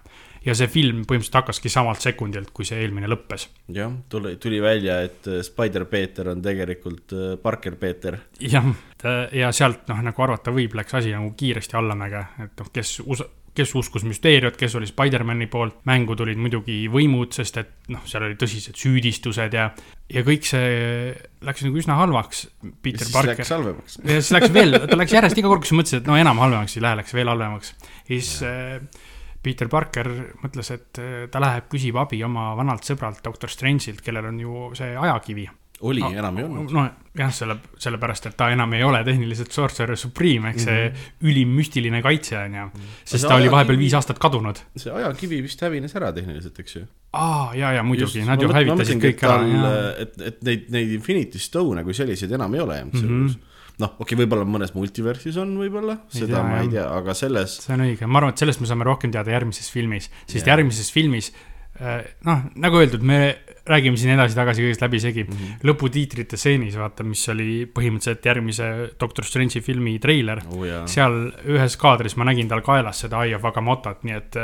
ja 0.45 0.53
see 0.55 0.69
film 0.71 1.01
põhimõtteliselt 1.03 1.41
hakkaski 1.41 1.71
samalt 1.73 2.05
sekundilt, 2.05 2.53
kui 2.55 2.67
see 2.67 2.77
eelmine 2.83 3.09
lõppes. 3.11 3.49
jah, 3.75 3.91
tuli, 4.09 4.37
tuli 4.39 4.61
välja, 4.63 5.01
et 5.09 5.27
Spider-Peeter 5.49 6.29
on 6.35 6.45
tegelikult 6.45 7.17
Parker-Peeter. 7.41 8.21
jah, 8.45 8.69
ja 9.05 9.51
sealt 9.55 9.87
noh, 9.87 9.99
nagu 10.03 10.23
arvata 10.25 10.51
võib, 10.51 10.73
läks 10.75 10.97
asi 10.99 11.13
nagu 11.15 11.31
kiiresti 11.37 11.77
allamäge, 11.79 12.25
et 12.43 12.59
noh, 12.59 12.71
kes 12.73 12.97
us-, 13.05 13.25
kes 13.59 13.73
uskus 13.75 14.05
müsteeriat, 14.07 14.57
kes 14.59 14.75
oli 14.79 14.87
Spider-man'i 14.89 15.47
poolt, 15.51 15.81
mängu 15.89 16.15
tulid 16.17 16.39
muidugi 16.39 16.77
võimud, 16.91 17.33
sest 17.35 17.59
et 17.61 17.91
noh, 17.93 18.03
seal 18.09 18.25
olid 18.27 18.39
tõsised 18.41 18.77
süüdistused 18.79 19.55
ja, 19.57 19.69
ja 20.11 20.23
kõik 20.27 20.47
see 20.47 21.13
läks 21.45 21.65
nagu 21.65 21.81
üsna 21.81 21.99
halvaks. 21.99 22.45
Ja 22.63 23.07
Parker. 23.13 23.35
Läks 23.35 23.53
halvemaks. 23.55 23.99
ja 24.03 24.19
siis 24.19 24.33
läks 24.35 24.53
veel, 24.55 24.79
ta 24.85 24.99
läks 24.99 25.15
järjest 25.15 25.41
iga 25.41 25.51
kord, 25.51 25.63
kui 25.63 25.71
sa 25.71 25.79
mõtlesid, 25.79 26.03
et 26.03 26.11
no 26.11 26.19
enam 26.19 26.43
halvemaks 26.43 26.77
ei 26.77 26.85
lähe, 26.85 26.99
läks 27.01 27.15
veel 27.17 27.31
halvemaks. 27.31 27.73
ja 27.81 28.09
siis 28.11 28.33
äh, 28.47 29.07
Peter 29.43 29.71
Parker 29.71 30.11
mõtles, 30.43 30.73
et 30.75 31.01
äh, 31.01 31.23
ta 31.31 31.41
läheb, 31.43 31.69
küsib 31.71 31.99
abi 31.99 32.21
oma 32.27 32.51
vanalt 32.59 32.87
sõbralt 32.87 33.23
doktor 33.25 33.51
Strange'ilt, 33.51 34.03
kellel 34.05 34.31
on 34.31 34.43
ju 34.43 34.69
see 34.79 34.93
ajakivi. 34.95 35.49
Oli 35.81 36.01
no,, 36.03 36.11
enam 36.11 36.37
ei 36.37 36.45
olnud. 36.45 36.71
nojah, 36.75 37.33
selle, 37.35 37.55
sellepärast, 37.79 38.29
et 38.29 38.37
ta 38.39 38.49
enam 38.53 38.73
ei 38.75 38.83
ole 38.83 39.01
tehniliselt 39.07 39.51
Sorcerer 39.55 39.97
Supreme 39.97 40.51
ehk 40.51 40.59
mm 40.59 40.61
-hmm. 40.61 40.93
see 40.93 41.31
ülim 41.31 41.53
müstiline 41.55 42.01
kaitse 42.03 42.37
on 42.37 42.53
ju. 42.53 42.65
Mhm. 42.65 42.95
sest 43.05 43.27
ta 43.27 43.35
oli 43.35 43.51
vahepeal 43.51 43.77
viis 43.77 43.93
aastat 43.93 44.19
kadunud. 44.19 44.59
see 44.75 44.93
ajakivi 44.93 45.41
vist 45.43 45.61
hävines 45.61 45.95
ära 45.95 46.11
tehniliselt, 46.13 46.59
eks 46.59 46.75
ju? 46.75 46.85
aa, 47.13 47.55
ja, 47.55 47.71
ja 47.71 47.83
muidugi, 47.83 48.25
nad 48.25 48.41
ju 48.41 48.49
hävitasid 48.53 49.03
kõik 49.03 49.23
ära. 49.23 49.93
et, 49.97 50.21
et 50.21 50.41
neid, 50.43 50.65
neid 50.69 50.91
Infinity 50.91 51.39
Stone'e 51.39 51.83
kui 51.83 51.93
selliseid 51.93 52.31
enam 52.31 52.53
ei 52.53 52.59
ole 52.59 52.83
MCU-s 52.85 53.03
mm. 53.03 53.27
-hmm 53.27 53.45
noh, 53.79 53.93
okei 53.95 54.15
okay,, 54.15 54.19
võib-olla 54.19 54.43
mõnes 54.43 54.73
multiversis 54.75 55.37
on 55.39 55.53
võib-olla, 55.55 56.01
seda 56.11 56.33
tea, 56.33 56.43
ma 56.43 56.57
ei 56.63 56.71
tea, 56.73 56.85
aga 56.91 57.13
selles. 57.15 57.59
see 57.63 57.75
on 57.77 57.85
õige, 57.85 58.07
ma 58.07 58.19
arvan, 58.19 58.35
et 58.35 58.43
sellest 58.43 58.59
me 58.59 58.67
saame 58.67 58.87
rohkem 58.87 59.13
teada 59.15 59.31
järgmises 59.31 59.71
filmis, 59.71 60.09
sest 60.25 60.41
yeah. 60.41 60.49
järgmises 60.51 60.91
filmis 60.91 61.31
äh, 61.79 62.03
noh, 62.27 62.43
nagu 62.59 62.81
öeldud, 62.81 63.05
me 63.05 63.21
räägime 63.67 63.97
siin 63.99 64.13
edasi-tagasi 64.15 64.63
kõigest 64.63 64.83
läbisegi 64.83 65.23
mm 65.23 65.35
-hmm.. 65.35 65.67
lõputiitrite 65.69 66.37
stseenis, 66.37 66.77
vaata, 66.79 67.03
mis 67.03 67.25
oli 67.29 67.65
põhimõtteliselt 67.73 68.25
järgmise 68.25 68.69
Doctor 68.99 69.25
Strange'i 69.25 69.61
filmi 69.61 69.97
treiler 69.99 70.41
oh,. 70.47 70.65
seal 70.85 71.21
ühes 71.45 71.77
kaadris 71.77 72.15
ma 72.15 72.27
nägin 72.29 72.49
tal 72.49 72.61
kaelas 72.65 73.05
seda 73.05 73.23
Eye 73.25 73.35
of 73.35 73.45
Agamottot, 73.45 74.03
nii 74.03 74.15
et 74.15 74.39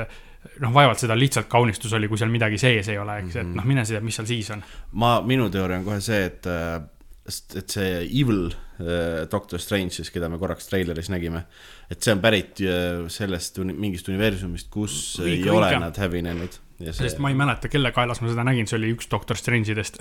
noh, 0.62 0.74
vaevalt 0.74 1.02
seda 1.02 1.18
lihtsalt 1.18 1.48
kaunistus 1.52 1.94
oli, 1.98 2.10
kui 2.12 2.20
seal 2.22 2.34
midagi 2.34 2.60
sees 2.62 2.90
ei 2.92 3.00
ole, 3.02 3.20
eks 3.22 3.26
mm, 3.28 3.32
-hmm. 3.32 3.42
et 3.42 3.48
mhm. 3.48 3.56
noh, 3.58 3.66
mine 3.66 3.86
sa 3.86 3.96
tea, 3.96 4.04
mis 4.06 4.20
seal 4.20 4.28
siis 4.30 4.52
on. 4.52 4.64
ma, 4.92 5.16
minu 5.22 5.50
teooria 5.50 5.80
on 5.82 5.88
kohe 5.88 6.02
see, 6.02 6.26
et 6.26 6.52
sest 7.26 7.56
et 7.58 7.74
see 7.74 7.94
Evil 8.22 8.52
äh, 8.52 9.26
Doctor 9.32 9.60
Strange 9.62 9.96
siis, 9.98 10.12
keda 10.14 10.30
me 10.30 10.38
korraks 10.42 10.70
treileris 10.70 11.10
nägime, 11.10 11.46
et 11.90 12.02
see 12.02 12.14
on 12.14 12.22
pärit 12.22 12.62
sellest 13.10 13.60
mingist 13.72 14.10
universumist, 14.12 14.70
kus 14.74 15.18
Liiga, 15.24 15.50
ei 15.50 15.58
ole 15.58 15.72
nad 15.82 15.98
hävinenud. 15.98 16.60
See... 16.76 16.92
sest 16.92 17.22
ma 17.24 17.30
ei 17.32 17.38
mäleta, 17.40 17.70
kelle 17.72 17.92
kaelas 17.96 18.20
ma 18.20 18.28
seda 18.28 18.44
nägin, 18.44 18.68
see 18.68 18.76
oli 18.76 18.90
üks 18.92 19.08
Doctor 19.12 19.40
Strange 19.40 19.72
idest 19.72 19.96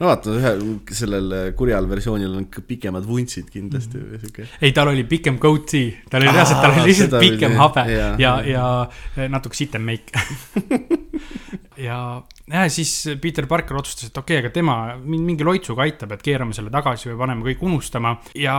no 0.00 0.08
vaata, 0.08 0.32
ühe, 0.38 0.52
sellel 0.96 1.34
kurjal 1.58 1.88
versioonil 1.90 2.38
on 2.38 2.46
pikemad 2.48 3.04
vuntsid 3.04 3.50
kindlasti 3.52 4.00
või 4.00 4.20
sihuke. 4.22 4.46
ei, 4.64 4.72
tal 4.76 4.92
oli 4.94 5.04
pikem 5.08 5.36
goatee, 5.42 5.98
tal 6.08 6.24
oli 6.24 6.32
reaalselt, 6.32 6.62
tal 6.64 6.76
oli 6.78 6.86
lihtsalt 6.88 7.18
pikem 7.20 7.58
habe 7.60 7.84
ja, 7.92 8.08
ja, 8.22 8.32
ja, 8.48 9.28
natuke 9.32 9.58
sitem 9.58 9.84
meik 9.84 10.08
ja 11.88 11.98
ja 12.52 12.64
siis 12.72 12.94
Peter 13.20 13.46
Parker 13.50 13.76
otsustas, 13.80 14.10
et 14.10 14.18
okei 14.18 14.38
okay,, 14.38 14.46
aga 14.46 14.54
tema 14.54 14.76
mingi 15.04 15.44
loitsuga 15.44 15.84
aitab, 15.86 16.16
et 16.16 16.24
keerame 16.24 16.56
selle 16.56 16.72
tagasi 16.72 17.12
või 17.12 17.20
paneme 17.20 17.46
kõik 17.50 17.62
unustama. 17.68 18.16
Ja 18.38 18.56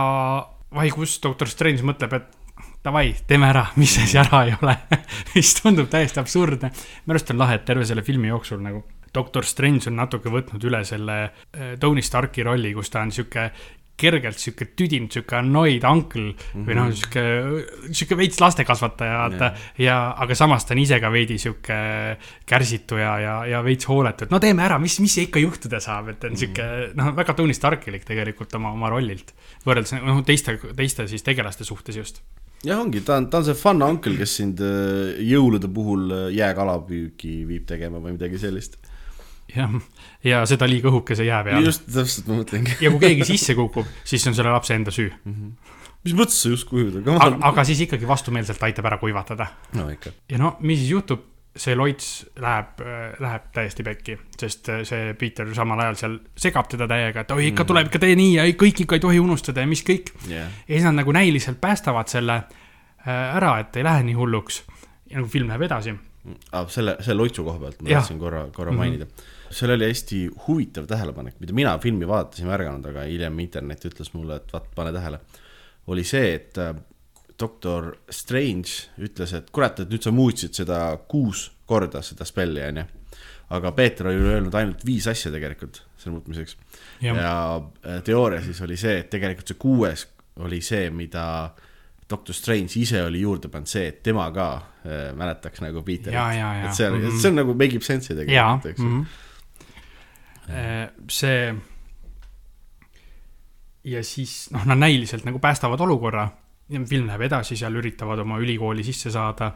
vai 0.74 0.90
kus 0.94 1.18
doktor 1.22 1.50
Strange 1.50 1.84
mõtleb, 1.86 2.16
et 2.18 2.43
davai, 2.84 3.14
teeme 3.28 3.48
ära, 3.48 3.66
mis 3.80 3.96
asi 4.02 4.18
ära 4.20 4.44
ei 4.48 4.56
ole 4.60 4.76
mis 5.34 5.54
tundub 5.60 5.88
täiesti 5.92 6.20
absurdne. 6.20 6.72
minu 7.04 7.16
arust 7.16 7.32
on 7.32 7.40
lahe, 7.40 7.60
et 7.60 7.64
terve 7.68 7.86
selle 7.88 8.04
filmi 8.06 8.28
jooksul 8.32 8.60
nagu 8.64 8.84
doktor 9.14 9.46
Strange 9.46 9.88
on 9.90 9.96
natuke 10.00 10.32
võtnud 10.32 10.68
üle 10.68 10.82
selle 10.84 11.16
äh, 11.24 11.74
Tony 11.80 12.02
Starki 12.02 12.44
rolli, 12.46 12.74
kus 12.74 12.90
ta 12.90 13.04
on 13.04 13.14
sihuke 13.14 13.50
kergelt 13.94 14.40
sihuke 14.42 14.66
tüdinud, 14.74 15.12
sihuke 15.14 15.36
annoyed 15.38 15.84
uncle 15.86 16.24
mm 16.24 16.34
-hmm. 16.34 16.64
või 16.66 16.76
noh, 16.78 16.88
sihuke, 16.90 17.22
sihuke 17.94 18.16
veits 18.18 18.40
lastekasvataja, 18.42 19.18
vaata 19.20 19.44
Jah. 19.44 19.60
ja, 19.78 19.98
aga 20.18 20.34
samas 20.34 20.66
ta 20.66 20.74
on 20.74 20.80
ise 20.82 20.98
ka 21.00 21.12
veidi 21.14 21.38
sihuke 21.38 21.76
kärsitu 22.46 22.98
ja, 22.98 23.18
ja, 23.22 23.34
ja 23.46 23.62
veits 23.64 23.86
hooletu, 23.88 24.24
et 24.26 24.34
no 24.34 24.40
teeme 24.42 24.66
ära, 24.66 24.80
mis, 24.82 24.98
mis 25.00 25.16
ikka 25.22 25.38
juhtuda 25.38 25.80
saab, 25.80 26.10
et 26.10 26.24
on 26.24 26.36
sihuke 26.36 26.90
noh, 26.94 27.14
väga 27.16 27.34
Tony 27.38 27.54
Starkilik 27.54 28.04
tegelikult 28.04 28.54
oma, 28.58 28.74
oma 28.74 28.90
rollilt. 28.90 29.30
võrreldes 29.66 29.94
noh, 30.02 30.24
teiste, 30.26 30.58
teiste 30.74 31.06
siis 31.06 31.22
tegelaste 31.22 31.64
suhtes 31.64 31.96
just. 31.96 32.22
jah, 32.64 32.80
ongi, 32.80 33.02
ta 33.04 33.18
on, 33.20 33.28
ta 33.32 33.40
on 33.40 33.46
see 33.48 33.58
fun 33.58 33.84
uncle, 33.86 34.14
kes 34.18 34.38
sind 34.40 34.62
äh, 34.64 35.20
jõulude 35.24 35.70
puhul 35.72 36.08
äh, 36.14 36.26
jääkalapüüki 36.36 37.36
viib 37.48 37.66
tegema 37.68 38.00
või 38.02 38.16
midagi 38.16 38.40
sellist. 38.40 38.78
jah, 39.54 39.74
ja 40.24 40.42
seda 40.48 40.68
liiga 40.70 40.90
õhukese 40.92 41.26
jää 41.28 41.42
peal. 41.46 41.68
just, 41.68 41.86
täpselt 41.90 42.30
ma 42.30 42.40
mõtlengi. 42.40 42.78
ja 42.84 42.92
kui 42.94 43.02
keegi 43.04 43.28
sisse 43.34 43.56
kukub, 43.58 43.88
siis 44.06 44.24
on 44.30 44.36
selle 44.36 44.54
lapse 44.54 44.76
enda 44.76 44.94
süü. 44.94 45.10
mis 46.04 46.16
mõttes 46.16 46.40
sa 46.40 46.52
just 46.52 46.68
kujuda, 46.70 47.02
aga, 47.02 47.18
come 47.20 47.36
on. 47.36 47.46
aga 47.52 47.66
siis 47.68 47.84
ikkagi 47.86 48.08
vastumeelselt 48.08 48.66
aitab 48.68 48.90
ära 48.92 49.00
kuivatada. 49.02 49.50
no 49.78 49.90
ikka. 49.92 50.14
ja 50.32 50.40
no 50.40 50.56
mis 50.60 50.82
siis 50.82 50.94
juhtub, 50.96 51.28
see 51.56 51.74
loits 51.78 52.06
läheb, 52.42 52.80
läheb 53.22 53.44
täiesti 53.54 53.84
pekki, 53.86 54.16
sest 54.40 54.68
äh, 54.72 54.80
see 54.88 55.12
Peter 55.18 55.46
samal 55.54 55.78
ajal 55.84 55.94
seal 56.00 56.16
segab 56.36 56.66
teda 56.72 56.88
täiega, 56.90 57.22
et 57.22 57.30
oi, 57.30 57.44
ikka 57.52 57.64
tuleb 57.68 57.86
ikka 57.90 58.00
tee 58.02 58.16
nii 58.18 58.32
ja 58.34 58.46
kõik 58.58 58.80
ikka 58.84 58.98
ei 58.98 59.04
tohi 59.04 59.20
unustada 59.22 59.62
ja 59.62 59.70
mis 59.70 59.84
kõik. 59.86 60.10
jah, 60.28 60.48
ja 60.68 60.72
siis 60.74 60.84
nad 60.88 60.98
nagu 60.98 61.12
näiliselt 61.14 61.60
päästavad 61.62 62.10
selle 62.10 62.40
äh, 62.40 63.36
ära, 63.36 63.58
et 63.62 63.76
ei 63.76 63.84
lähe 63.86 64.02
nii 64.10 64.14
hulluks. 64.18 64.62
ja 65.10 65.20
nagu 65.20 65.28
film 65.30 65.48
läheb 65.52 65.62
edasi. 65.68 65.94
ah, 66.52 66.66
selle, 66.68 66.96
selle 67.04 67.18
loitsu 67.22 67.44
koha 67.44 67.58
pealt 67.62 67.82
ma 67.82 67.88
tahtsin 67.98 68.18
korra, 68.18 68.46
korra 68.52 68.72
Mhm. 68.72 68.78
mainida. 68.78 69.06
seal 69.54 69.70
oli 69.76 69.86
hästi 69.86 70.24
huvitav 70.48 70.86
tähelepanek, 70.90 71.34
mida 71.40 71.52
mina 71.52 71.78
filmi 71.78 72.08
vaadates 72.08 72.40
ei 72.40 72.46
märganud, 72.48 72.86
aga 72.90 73.04
hiljem 73.06 73.38
internet 73.38 73.84
ütles 73.84 74.10
mulle, 74.14 74.36
et 74.42 74.52
vaat, 74.52 74.66
pane 74.74 74.92
tähele. 74.92 75.20
oli 75.86 76.02
see, 76.04 76.34
et 76.34 76.58
äh, 76.58 76.74
doktor 77.40 77.90
Strange 78.10 78.90
ütles, 79.02 79.32
et 79.36 79.50
kurat, 79.54 79.80
et 79.80 79.90
nüüd 79.90 80.04
sa 80.04 80.12
muutsid 80.14 80.54
seda 80.54 80.80
kuus 81.10 81.48
korda, 81.66 82.02
seda 82.04 82.26
spelli, 82.28 82.62
onju. 82.62 82.84
aga 83.54 83.72
Peeter 83.76 84.08
oli 84.08 84.22
öelnud 84.34 84.54
ainult 84.56 84.84
viis 84.86 85.06
asja 85.10 85.30
tegelikult 85.32 85.82
selle 85.98 86.16
muutmiseks. 86.16 86.56
Ja 87.04 87.60
äh, 87.60 88.00
teooria 88.04 88.42
siis 88.42 88.60
oli 88.64 88.76
see, 88.80 88.98
et 89.02 89.10
tegelikult 89.12 89.50
see 89.50 89.60
kuues 89.60 90.06
oli 90.44 90.60
see, 90.64 90.88
mida 90.90 91.24
doktor 92.10 92.34
Strange 92.36 92.78
ise 92.80 93.02
oli 93.04 93.20
juurde 93.22 93.48
pannud 93.52 93.70
see, 93.70 93.88
et 93.88 94.00
tema 94.04 94.26
ka 94.34 94.48
äh, 94.56 95.12
mäletaks 95.16 95.62
nagu 95.64 95.82
Peterit. 95.82 96.16
Et 96.16 96.74
see 96.74 96.88
on 96.88 96.98
mm. 96.98 97.06
-hmm. 97.06 97.20
see 97.20 97.30
on 97.30 97.38
nagu 97.40 97.54
make 97.54 97.76
ib 97.76 97.82
sense'i 97.82 98.16
tegelikult, 98.16 98.66
eks 98.72 98.80
mm. 98.80 98.96
ju. 98.96 99.04
-hmm. 100.48 100.90
see. 101.10 101.54
ja 103.84 104.04
siis 104.04 104.48
noh, 104.50 104.64
nad 104.66 104.78
näiliselt 104.78 105.24
nagu 105.24 105.38
päästavad 105.38 105.80
olukorra. 105.80 106.28
Film 106.70 107.08
läheb 107.10 107.26
edasi, 107.28 107.56
seal 107.60 107.76
üritavad 107.76 108.22
oma 108.24 108.38
ülikooli 108.40 108.84
sisse 108.84 109.10
saada. 109.10 109.52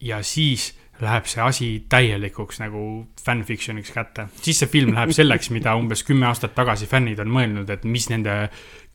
ja 0.00 0.22
siis 0.22 0.72
läheb 1.02 1.26
see 1.30 1.42
asi 1.42 1.68
täielikuks 1.90 2.60
nagu 2.62 2.80
fanfiction'iks 3.22 3.94
kätte. 3.94 4.28
siis 4.42 4.58
see 4.62 4.70
film 4.70 4.94
läheb 4.96 5.14
selleks, 5.14 5.50
mida 5.54 5.76
umbes 5.78 6.02
kümme 6.06 6.26
aastat 6.26 6.54
tagasi 6.58 6.86
fännid 6.90 7.22
on 7.22 7.30
mõelnud, 7.34 7.70
et 7.70 7.86
mis 7.86 8.08
nende 8.10 8.48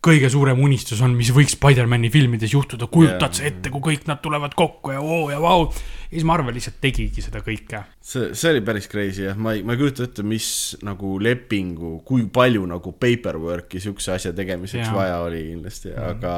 kõige 0.03 0.27
suurem 0.31 0.59
unistus 0.59 0.99
on, 1.05 1.13
mis 1.15 1.29
võiks 1.31 1.55
Spider-man'i 1.55 2.09
filmides 2.11 2.51
juhtuda, 2.51 2.89
kujutad 2.91 3.37
sa 3.37 3.45
ette, 3.47 3.71
kui 3.71 3.83
kõik 3.85 4.07
nad 4.09 4.19
tulevad 4.23 4.55
kokku 4.59 4.91
ja 4.91 4.99
oo 4.99 5.29
ja 5.31 5.39
vau. 5.39 5.69
ja 5.69 6.09
siis 6.11 6.25
Marvel 6.27 6.57
lihtsalt 6.57 6.81
tegigi 6.83 7.23
seda 7.23 7.39
kõike 7.45 7.85
see, 8.01 8.33
see 8.35 8.51
oli 8.51 8.63
päris 8.67 8.89
crazy 8.91 9.29
jah, 9.29 9.39
ma 9.39 9.55
ei, 9.55 9.63
ma 9.63 9.77
ei 9.77 9.79
kujuta 9.79 10.09
ette, 10.09 10.25
mis 10.27 10.47
nagu 10.83 11.15
lepingu, 11.23 12.01
kui 12.07 12.27
palju 12.27 12.65
nagu 12.67 12.95
paperwork'i 12.99 13.79
siukse 13.83 14.11
asja 14.17 14.33
tegemiseks 14.35 14.89
ja. 14.89 14.95
vaja 14.97 15.21
oli 15.23 15.45
kindlasti, 15.53 15.95
aga 15.95 16.35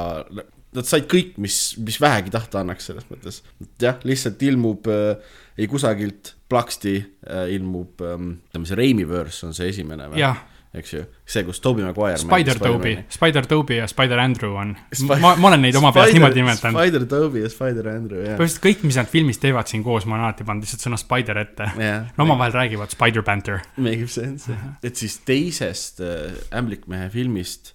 nad 0.76 0.88
said 0.89 1.07
kõik, 1.11 1.36
mis, 1.41 1.59
mis 1.82 1.99
vähegi 2.01 2.34
tahta 2.34 2.61
annaks 2.61 2.89
selles 2.91 3.07
mõttes. 3.11 3.41
jah, 3.82 3.99
lihtsalt 4.07 4.41
ilmub 4.47 4.89
äh, 4.91 5.38
ei 5.57 5.69
kusagilt 5.71 6.36
plaksti 6.51 6.97
äh, 6.99 7.47
ilmub 7.55 8.03
ähm,, 8.05 8.36
ütleme 8.49 8.69
see 8.69 8.80
Raimi-verse 8.80 9.47
on 9.47 9.55
see 9.57 9.71
esimene 9.71 10.11
või? 10.11 10.21
eks 10.76 10.93
ju, 10.93 11.01
see, 11.28 11.43
kus 11.47 11.61
Tobey 11.63 11.86
Maguire 11.86 12.17
Spider-Toby, 12.19 12.95
Spider-Toby 13.13 13.78
ja 13.80 13.88
Spider-Andrew 13.88 14.57
on 14.59 14.73
Spi-. 14.91 15.19
ma, 15.21 15.34
ma 15.39 15.49
olen 15.51 15.63
neid 15.63 15.78
oma 15.80 15.91
peas 15.95 16.11
niimoodi 16.15 16.41
nimetanud. 16.41 16.80
Spider-Toby 16.80 17.43
ja 17.45 17.51
Spider-Andrew, 17.51 18.23
jah. 18.26 18.36
põhimõtteliselt 18.36 18.65
kõik, 18.65 18.84
mis 18.89 18.99
nad 18.99 19.11
filmis 19.11 19.39
teevad 19.41 19.71
siin 19.71 19.86
koos, 19.86 20.07
ma 20.09 20.17
olen 20.17 20.28
alati 20.28 20.47
pannud 20.47 20.67
lihtsalt 20.67 20.84
sõna 20.88 20.99
Spider 20.99 21.39
ette. 21.41 21.69
jah, 21.80 22.09
no 22.17 22.28
omavahel 22.28 22.57
räägivad 22.57 22.95
Spider-Panther. 22.95 23.63
make 23.78 24.03
ib 24.07 24.11
sense, 24.11 24.57
et 24.84 24.99
siis 24.99 25.17
teisest 25.28 26.03
äh, 26.03 26.36
Ämblikmehe 26.59 27.07
filmist 27.13 27.73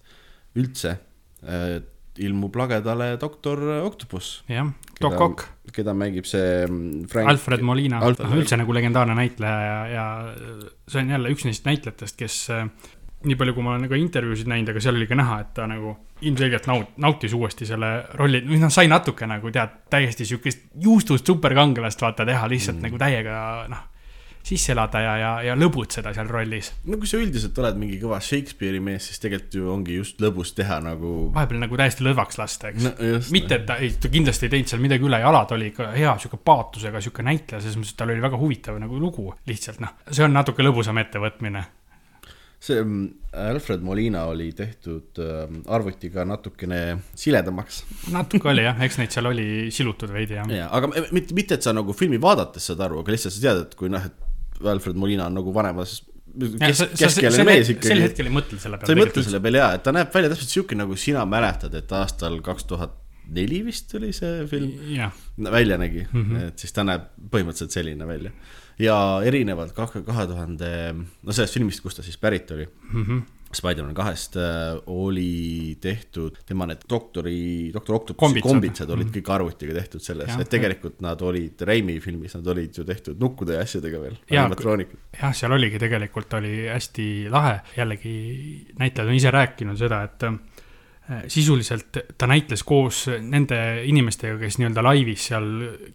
üldse 0.59 0.99
äh, 1.47 1.81
ilmub 2.19 2.57
lagedale 2.59 3.15
doktor 3.21 3.63
Octopus, 3.85 4.41
jah, 4.51 4.69
Doc 5.01 5.21
Ock, 5.25 5.45
keda 5.73 5.95
mängib 5.97 6.27
see 6.29 6.65
mm, 6.67 7.07
Frank 7.11 7.31
Alfred 7.31 7.63
Molina, 7.65 8.01
Alfred- 8.05 8.41
üldse 8.41 8.59
nagu 8.61 8.75
legendaarne 8.77 9.15
näitleja 9.17 9.61
ja, 9.61 9.77
ja 9.95 10.07
see 10.91 11.05
on 11.05 11.15
jälle 11.15 11.33
üks 11.33 11.47
neist 11.47 11.69
näitlejatest, 11.69 12.19
kes 12.19 12.41
äh, 12.55 12.67
nii 13.25 13.37
palju, 13.37 13.55
kui 13.57 13.65
ma 13.65 13.75
olen 13.75 13.85
nagu 13.87 13.97
intervjuusid 13.99 14.49
näinud, 14.51 14.73
aga 14.73 14.83
seal 14.83 14.97
oli 14.97 15.09
ka 15.09 15.19
näha, 15.19 15.41
et 15.45 15.53
ta 15.57 15.67
nagu 15.69 15.95
ilmselgelt 16.25 16.67
naut-, 16.69 16.97
nautis 17.01 17.35
uuesti 17.37 17.69
selle 17.69 17.93
rolli, 18.19 18.43
või 18.49 18.61
noh, 18.63 18.73
sai 18.73 18.89
natuke 18.91 19.29
nagu 19.29 19.53
tead, 19.53 19.77
täiesti 19.93 20.27
sihukest 20.29 20.67
juustust 20.85 21.29
superkangelast 21.29 22.03
vaata 22.05 22.27
teha 22.29 22.49
lihtsalt 22.51 22.79
mm. 22.79 22.89
nagu 22.89 23.01
täiega 23.01 23.39
noh, 23.73 23.87
sisse 24.51 24.75
elada 24.75 25.03
ja, 25.03 25.15
ja, 25.21 25.31
ja 25.51 25.57
lõbutseda 25.59 26.13
seal 26.17 26.31
rollis. 26.31 26.73
no 26.89 26.99
kui 27.01 27.11
sa 27.11 27.21
üldiselt 27.21 27.59
oled 27.63 27.79
mingi 27.81 27.99
kõva 28.03 28.21
Shakespeare'i 28.25 28.83
mees, 28.85 29.07
siis 29.11 29.23
tegelikult 29.23 29.59
ju 29.61 29.73
ongi 29.73 29.99
just 30.01 30.23
lõbus 30.23 30.55
teha 30.57 30.81
nagu 30.85 31.31
vahepeal 31.35 31.63
nagu 31.65 31.81
täiesti 31.81 32.07
lõdvaks 32.07 32.41
lasta, 32.41 32.73
eks 32.73 32.87
no, 32.87 32.95
mitte, 33.35 33.61
et 33.61 33.67
ta 33.69 33.79
ei, 33.83 33.93
ta 34.01 34.13
kindlasti 34.13 34.49
ei 34.49 34.55
teinud 34.57 34.73
seal 34.73 34.83
midagi 34.83 35.07
ülejala, 35.07 35.45
ta 35.47 35.59
oli 35.59 35.71
ikka 35.73 35.91
hea 35.97 36.15
sihuke 36.23 36.41
paatusega 36.51 37.03
sihuke 37.03 37.27
näitleja, 37.27 37.63
selles 37.63 37.79
mõttes, 37.79 37.95
et 37.95 38.01
tal 38.03 38.15
oli 38.15 38.25
väga 38.25 38.41
huvitav 38.41 38.81
nagu 38.83 39.03
lugu 39.03 39.29
lihtsalt 39.51 39.83
noh, 39.85 39.95
see 40.11 40.27
on 40.27 40.35
natuke 40.35 40.67
lõbusam 40.67 40.99
ettevõtmine. 41.03 41.67
see 42.61 42.81
mm, 42.83 43.05
Alfred 43.41 43.85
Molina 43.87 44.25
oli 44.29 44.51
tehtud 44.57 45.21
äh, 45.23 45.45
arvutiga 45.71 46.27
natukene 46.29 46.99
siledamaks 47.15 47.85
natuke 48.13 48.51
oli 48.51 48.67
jah, 48.67 48.83
eks 48.85 48.99
neid 49.01 49.15
seal 49.15 49.31
oli 49.31 49.47
silutud 49.73 50.11
veidi 50.13 50.37
jah. 50.41 50.51
ja, 50.53 50.67
aga 50.75 50.91
mitte, 51.15 51.37
mitte, 51.39 51.57
et 51.57 51.65
sa 51.65 51.77
nagu 51.77 51.95
filmi 51.97 52.19
vaadates 52.21 52.67
saad 52.73 52.83
aru, 52.89 53.05
aga 53.05 53.15
lihtsalt 53.15 53.37
sa 53.37 53.47
tead, 53.47 53.63
et 53.69 53.79
kui 53.79 53.93
noh, 53.93 54.11
et 54.11 54.27
Alfred 54.69 54.99
Molina 55.01 55.27
on 55.31 55.39
nagu 55.41 55.55
vanemas 55.55 56.01
kes, 56.61 56.83
keskealine 56.99 57.47
mees 57.49 57.67
sel 57.67 57.77
ikkagi. 57.77 58.01
hetkel 58.05 58.31
ei 58.31 58.35
mõtle 58.35 58.59
selle 58.63 58.81
sa 58.81 58.95
ei 58.95 59.01
mõtle 59.01 59.25
selle 59.27 59.41
peale 59.43 59.63
jaa, 59.63 59.75
et 59.77 59.85
ta 59.87 59.95
näeb 59.95 60.15
välja 60.15 60.33
täpselt 60.33 60.55
siuke, 60.55 60.79
nagu 60.79 60.97
sina 61.01 61.25
mäletad, 61.29 61.75
et 61.79 61.95
aastal 61.97 62.39
kaks 62.45 62.69
tuhat 62.71 62.97
neli 63.35 63.61
vist 63.67 63.93
oli 63.99 64.13
see 64.17 64.47
film 64.51 64.71
jah, 64.95 65.15
välja 65.39 65.79
nägi 65.81 66.05
mm. 66.07 66.23
-hmm. 66.23 66.49
et 66.49 66.63
siis 66.63 66.75
ta 66.75 66.85
näeb 66.87 67.11
põhimõtteliselt 67.33 67.75
selline 67.75 68.07
välja. 68.07 68.33
ja 68.79 68.97
erinevalt 69.25 69.75
kahe, 69.77 70.03
kahe 70.07 70.27
tuhande, 70.27 70.71
no 70.95 71.33
sellest 71.33 71.59
filmist, 71.59 71.83
kust 71.85 72.01
ta 72.01 72.07
siis 72.07 72.19
pärit 72.19 72.51
oli 72.51 72.67
mm. 72.67 73.05
-hmm. 73.05 73.23
Spider-man 73.51 73.95
kahest 73.95 74.37
äh, 74.39 74.77
oli 74.87 75.77
tehtud 75.83 76.37
tema 76.47 76.69
need 76.71 76.85
doktori, 76.91 77.71
doktor 77.75 77.97
Octopusi 77.99 78.43
Kombitsad. 78.45 78.91
olid 78.95 79.11
kõik 79.17 79.31
arvutiga 79.35 79.75
tehtud 79.75 80.05
selles. 80.05 80.31
Et 80.39 80.51
tegelikult 80.51 81.01
nad 81.03 81.23
olid 81.27 81.65
Raimi 81.67 81.99
filmis, 82.03 82.37
nad 82.39 82.47
olid 82.53 82.79
ju 82.79 82.87
tehtud 82.87 83.19
nukkude 83.21 83.59
ja 83.59 83.65
asjadega 83.67 84.03
veel, 84.05 84.17
animatroonikud. 84.31 85.03
jah, 85.19 85.35
seal 85.35 85.57
oligi 85.57 85.83
tegelikult 85.83 86.39
oli 86.39 86.69
hästi 86.71 87.07
lahe, 87.33 87.59
jällegi 87.75 88.15
näitlejad 88.79 89.11
on 89.11 89.19
ise 89.19 89.33
rääkinud 89.35 89.81
seda, 89.81 90.05
et 90.07 90.27
äh, 90.29 90.39
sisuliselt 91.27 91.99
ta 92.19 92.29
näitles 92.31 92.63
koos 92.63 93.09
nende 93.19 93.59
inimestega, 93.91 94.37
kes 94.39 94.61
nii-öelda 94.61 94.85
laivis 94.87 95.27
seal 95.33 95.49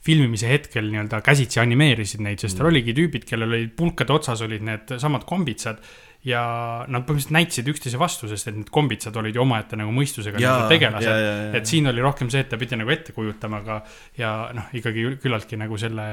filmimise 0.03 0.51
hetkel 0.51 0.89
nii-öelda 0.91 1.21
käsitsi 1.23 1.63
animeerisid 1.63 2.25
neid, 2.25 2.43
sest 2.43 2.59
seal 2.59 2.67
oligi 2.67 2.97
tüübid, 2.97 3.23
kellel 3.29 3.55
olid 3.55 3.71
pulkade 3.79 4.11
otsas 4.11 4.43
olid 4.43 4.67
need 4.67 4.97
samad 4.99 5.23
kombitsad 5.29 5.79
ja 6.25 6.41
nad 6.89 7.05
põhimõtteliselt 7.05 7.35
näitasid 7.35 7.69
üksteise 7.69 8.01
vastu, 8.01 8.29
sest 8.29 8.49
et 8.49 8.57
need 8.57 8.71
kombitsad 8.73 9.15
olid 9.21 9.37
ju 9.37 9.43
omaette 9.45 9.77
nagu 9.79 9.93
mõistusega 9.93 10.41
Jaa, 10.41 10.57
nii-öelda 10.57 10.73
tegelased. 10.73 11.57
et 11.59 11.69
siin 11.69 11.91
oli 11.91 12.03
rohkem 12.03 12.31
see, 12.33 12.41
et 12.45 12.51
ta 12.51 12.59
pidi 12.61 12.79
nagu 12.79 12.93
ette 12.93 13.13
kujutama, 13.15 13.61
aga 13.61 13.79
ja 14.17 14.35
noh, 14.57 14.71
ikkagi 14.75 15.07
küllaltki 15.21 15.59
nagu 15.61 15.77
selle 15.81 16.07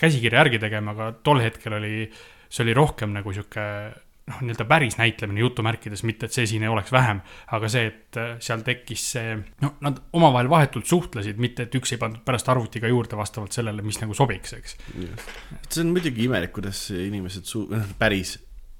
käsikirja 0.00 0.44
järgi 0.44 0.62
tegema, 0.62 0.96
aga 0.96 1.12
tol 1.26 1.42
hetkel 1.44 1.76
oli, 1.76 2.06
see 2.48 2.64
oli 2.64 2.76
rohkem 2.76 3.12
nagu 3.16 3.36
sihuke 3.36 3.66
noh, 4.30 4.42
nii-öelda 4.46 4.66
päris 4.70 4.96
näitlemine 4.96 5.44
jutumärkides, 5.44 6.06
mitte 6.08 6.28
et 6.28 6.36
see 6.36 6.48
siin 6.48 6.64
ei 6.64 6.72
oleks 6.72 6.92
vähem, 6.94 7.20
aga 7.56 7.70
see, 7.72 7.86
et 7.90 8.20
äh, 8.20 8.34
seal 8.42 8.64
tekkis 8.66 9.06
see, 9.16 9.38
no 9.60 9.74
nad 9.84 10.00
omavahel 10.16 10.50
vahetult 10.52 10.88
suhtlesid, 10.88 11.40
mitte 11.42 11.66
et 11.68 11.76
üks 11.76 11.92
ei 11.92 12.00
pandud 12.00 12.24
pärast 12.24 12.48
arvutiga 12.52 12.88
juurde 12.88 13.18
vastavalt 13.20 13.56
sellele, 13.56 13.84
mis 13.84 14.00
nagu 14.00 14.16
sobiks, 14.16 14.54
eks. 14.56 14.78
see 15.68 15.82
on 15.84 15.92
muidugi 15.92 16.28
imelik, 16.28 16.54
kuidas 16.56 16.86
inimesed 16.94 17.48
su-, 17.50 17.66
päris 18.00 18.38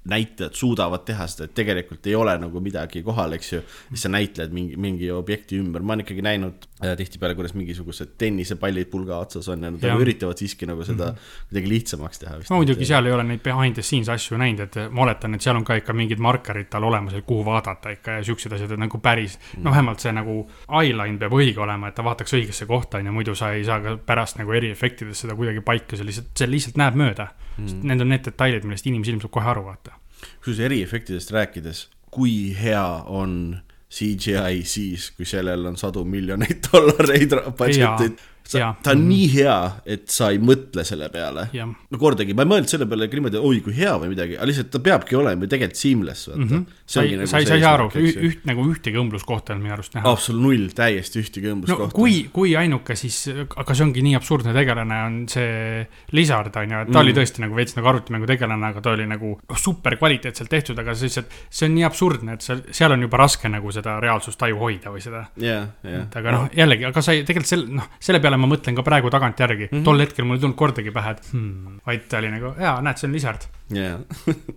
näitlejad 0.09 0.57
suudavad 0.57 1.05
teha 1.05 1.27
seda, 1.29 1.45
et 1.45 1.53
tegelikult 1.57 2.07
ei 2.09 2.15
ole 2.17 2.33
nagu 2.41 2.61
midagi 2.63 3.03
kohal, 3.05 3.37
eks 3.37 3.53
ju. 3.53 3.61
siis 3.89 4.07
sa 4.07 4.09
näitled 4.09 4.53
mingi, 4.55 4.77
mingi 4.81 5.11
objekti 5.13 5.59
ümber, 5.61 5.83
ma 5.85 5.93
olen 5.93 6.05
ikkagi 6.05 6.25
näinud 6.25 6.67
tihtipeale, 6.81 7.35
kuidas 7.37 7.53
mingisugused 7.57 8.15
tennisepallid 8.21 8.89
pulga 8.91 9.19
otsas 9.21 9.49
on 9.51 9.63
ja 9.63 9.71
nad 9.71 9.83
nagu 9.83 10.03
üritavad 10.03 10.39
siiski 10.39 10.69
nagu 10.69 10.85
seda 10.87 11.11
kuidagi 11.49 11.71
lihtsamaks 11.71 12.23
teha 12.23 12.39
ma 12.49 12.59
muidugi 12.61 12.87
seal 12.89 13.07
ei 13.09 13.15
ole 13.15 13.25
neid 13.27 13.43
behind 13.45 13.77
the 13.77 13.85
scenes 13.85 14.09
asju 14.11 14.39
näinud, 14.41 14.63
et 14.65 14.79
ma 14.91 15.05
oletan, 15.05 15.35
et 15.37 15.45
seal 15.45 15.59
on 15.59 15.65
ka 15.67 15.77
ikka 15.81 15.95
mingid 15.97 16.21
markerid 16.23 16.71
tal 16.71 16.87
olemas, 16.89 17.15
et 17.17 17.27
kuhu 17.27 17.45
vaadata 17.47 17.93
ikka 17.97 18.19
ja 18.19 18.25
siuksed 18.27 18.57
asjad, 18.57 18.75
et 18.75 18.81
nagu 18.81 19.01
päris 19.03 19.37
mm., 19.37 19.63
no 19.65 19.75
vähemalt 19.75 20.03
see 20.03 20.13
nagu 20.15 20.37
eyeline 20.81 21.19
peab 21.21 21.37
õige 21.37 21.63
olema, 21.63 21.91
et 21.91 21.97
ta 21.97 22.05
vaataks 22.05 22.37
õigesse 22.39 22.67
kohta, 22.69 22.99
on 23.01 23.09
ju, 23.11 23.15
muidu 23.15 23.35
sa 23.37 23.53
ei 23.55 23.65
saa 23.67 23.79
ka 23.83 23.97
pärast 24.05 24.39
nagu 24.41 24.53
eriefektides 24.57 25.25
seda 25.25 25.37
kuidagi 25.37 25.63
paika, 25.65 25.99
see 25.99 26.07
lihtsalt, 26.07 26.31
see 26.37 26.49
lihtsalt 26.49 26.79
näeb 26.81 26.99
mööda 26.99 27.31
mm.. 27.57 27.81
Need 27.87 28.03
on 28.03 28.13
need 28.13 28.25
detailid, 28.25 28.67
millest 28.67 28.87
inimsilm 28.89 29.21
saab 29.23 29.33
kohe 29.37 29.51
aru, 29.53 29.65
vaata. 29.69 29.97
kusjuures 30.41 30.65
eriefektidest 30.69 31.33
rääkides, 31.33 31.85
kui 32.13 32.53
hea 32.57 32.85
on 33.07 33.61
CGI 33.91 34.61
siis, 34.63 35.09
kui 35.15 35.27
sellel 35.27 35.65
on 35.67 35.75
sadu 35.79 36.05
miljoneid 36.07 36.61
dollareid 36.69 37.35
budget'id. 37.59 38.21
Jaa. 38.59 38.73
ta 38.83 38.95
on 38.95 39.05
nii 39.07 39.27
hea, 39.35 39.57
et 39.85 40.07
sa 40.11 40.31
ei 40.33 40.41
mõtle 40.43 40.85
selle 40.87 41.09
peale. 41.13 41.47
no 41.55 42.01
kordagi, 42.01 42.35
ma 42.37 42.45
ei 42.45 42.51
mõelnud 42.53 42.71
selle 42.71 42.87
peale 42.89 43.07
niimoodi, 43.11 43.39
oi 43.39 43.61
kui 43.65 43.75
hea 43.77 43.95
või 44.01 44.11
midagi, 44.13 44.37
aga 44.39 44.49
lihtsalt 44.49 44.71
ta 44.73 44.81
peabki 44.83 45.17
olema 45.19 45.45
ju 45.45 45.51
tegelikult 45.51 45.81
seamless, 45.81 46.27
vaata 46.31 46.39
mm. 46.39 46.45
Mhm. 46.45 46.55
-hmm. 46.57 46.81
sa 46.85 47.01
ei, 47.03 47.27
sa 47.27 47.39
ei, 47.39 47.45
sa 47.45 47.55
ei 47.55 47.61
saa 47.61 47.73
aru, 47.77 47.89
üht 48.29 48.45
nagu 48.49 48.65
ühtegi 48.71 48.99
õmbluskohta 49.01 49.51
ei 49.51 49.55
olnud 49.55 49.67
minu 49.67 49.75
arust 49.77 49.95
näha. 49.95 50.11
absoluutselt 50.11 50.41
null, 50.41 50.75
täiesti 50.75 51.21
ühtegi 51.21 51.47
no 51.47 51.55
õmbuskohta. 51.57 51.95
kui, 51.95 52.29
kui 52.33 52.55
ainuke 52.57 52.95
siis, 52.95 53.19
aga 53.31 53.75
see 53.75 53.85
ongi 53.85 54.03
nii 54.05 54.15
absurdne 54.19 54.53
tegelane 54.55 54.99
on 55.05 55.17
see 55.31 55.85
Lizard 56.11 56.55
on 56.55 56.75
ju, 56.75 56.81
et 56.83 56.91
ta 56.91 56.97
mm. 56.97 57.01
oli 57.03 57.15
tõesti 57.15 57.43
nagu 57.43 57.57
veits 57.57 57.75
nagu 57.77 57.91
arvutimängu 57.91 58.29
tegelane, 58.29 58.71
aga 58.71 58.83
ta 58.83 58.95
oli 58.95 59.07
nagu 59.09 59.33
super 59.59 59.97
kvaliteetselt 59.99 60.51
tehtud, 60.51 60.79
aga 60.81 60.95
see 60.95 61.09
lihtsalt, 61.09 61.37
see 61.49 61.69
on 61.69 61.75
nii 61.77 61.87
absurdne, 61.87 62.37
et 62.37 62.45
seal, 62.45 62.63
seal 62.71 62.95
on 62.95 63.05
juba 63.07 63.21
raske 63.21 63.51
nagu 63.51 63.73
seda 63.75 63.97
reaalsustaju 64.03 64.59
hoida 64.61 64.93
või 64.93 65.03
seda. 65.03 65.25
jah. 65.41 65.69
et 65.83 66.19
aga 66.21 66.35
noh, 66.35 66.47
jällegi, 66.55 66.87
aga 66.89 67.03
sa 67.05 67.15
ei, 67.15 67.25
tegelikult 67.27 67.51
selle, 67.51 67.79
noh, 67.81 67.89
selle 67.99 68.21
peale 68.23 68.39
ma 68.41 68.49
mõtlen 68.51 68.77
ka 68.77 68.85
praegu 68.85 69.11
tagantjärgi 69.13 69.67
mm, 69.67 69.71
-hmm. 69.75 69.85
tol 69.87 70.03
hetkel 70.03 70.27
mul 70.27 70.39
ei 70.39 70.43
tulnud 70.43 70.59
kordagi 70.59 70.93
pähe, 70.95 71.15
et 71.17 71.31
hmm, 71.31 71.79
vaid 71.87 72.09
ta 72.09 72.19
oli 72.21 72.33
nagu, 72.33 72.53
jaa, 72.59 72.75
näed, 72.85 72.99
see 72.99 73.09
on 73.09 73.15
Lizard. 73.17 73.47
jaa. 73.77 73.95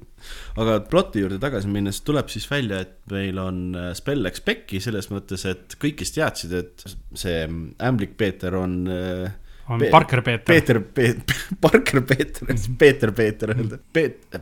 aga 0.60 0.78
ploti 0.88 1.20
juurde 1.20 1.38
tagasi 1.42 1.68
minnes 1.68 2.00
tuleb 2.06 2.32
siis 2.32 2.48
välja, 2.50 2.80
et 2.86 2.98
meil 3.12 3.38
on 3.42 3.62
äh, 3.76 3.92
spell 3.98 4.24
läks 4.24 4.44
pekki 4.44 4.80
selles 4.80 5.10
mõttes, 5.12 5.44
et 5.50 5.76
kõik, 5.80 5.98
kes 6.00 6.14
teadsid, 6.16 6.58
et 6.60 6.86
see 7.14 7.44
ämblik 7.84 8.16
Peeter 8.20 8.56
on 8.56 8.78
äh, 8.88 9.32
on 9.68 9.80
Pe- 9.80 9.90
Parker 9.90 10.22
Peeter. 10.22 10.44
Peeter, 10.44 10.80
Peet-, 10.80 11.34
Parker 11.60 12.00
Peeter, 12.00 12.54
Peeter 12.78 13.12
Peeter 13.12 13.54
öelda, 13.56 13.78
Peet-, 13.92 14.40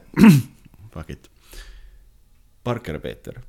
fuck 0.95 1.11
it, 1.11 1.30
Parker 2.62 2.99
Peeter. 2.99 3.43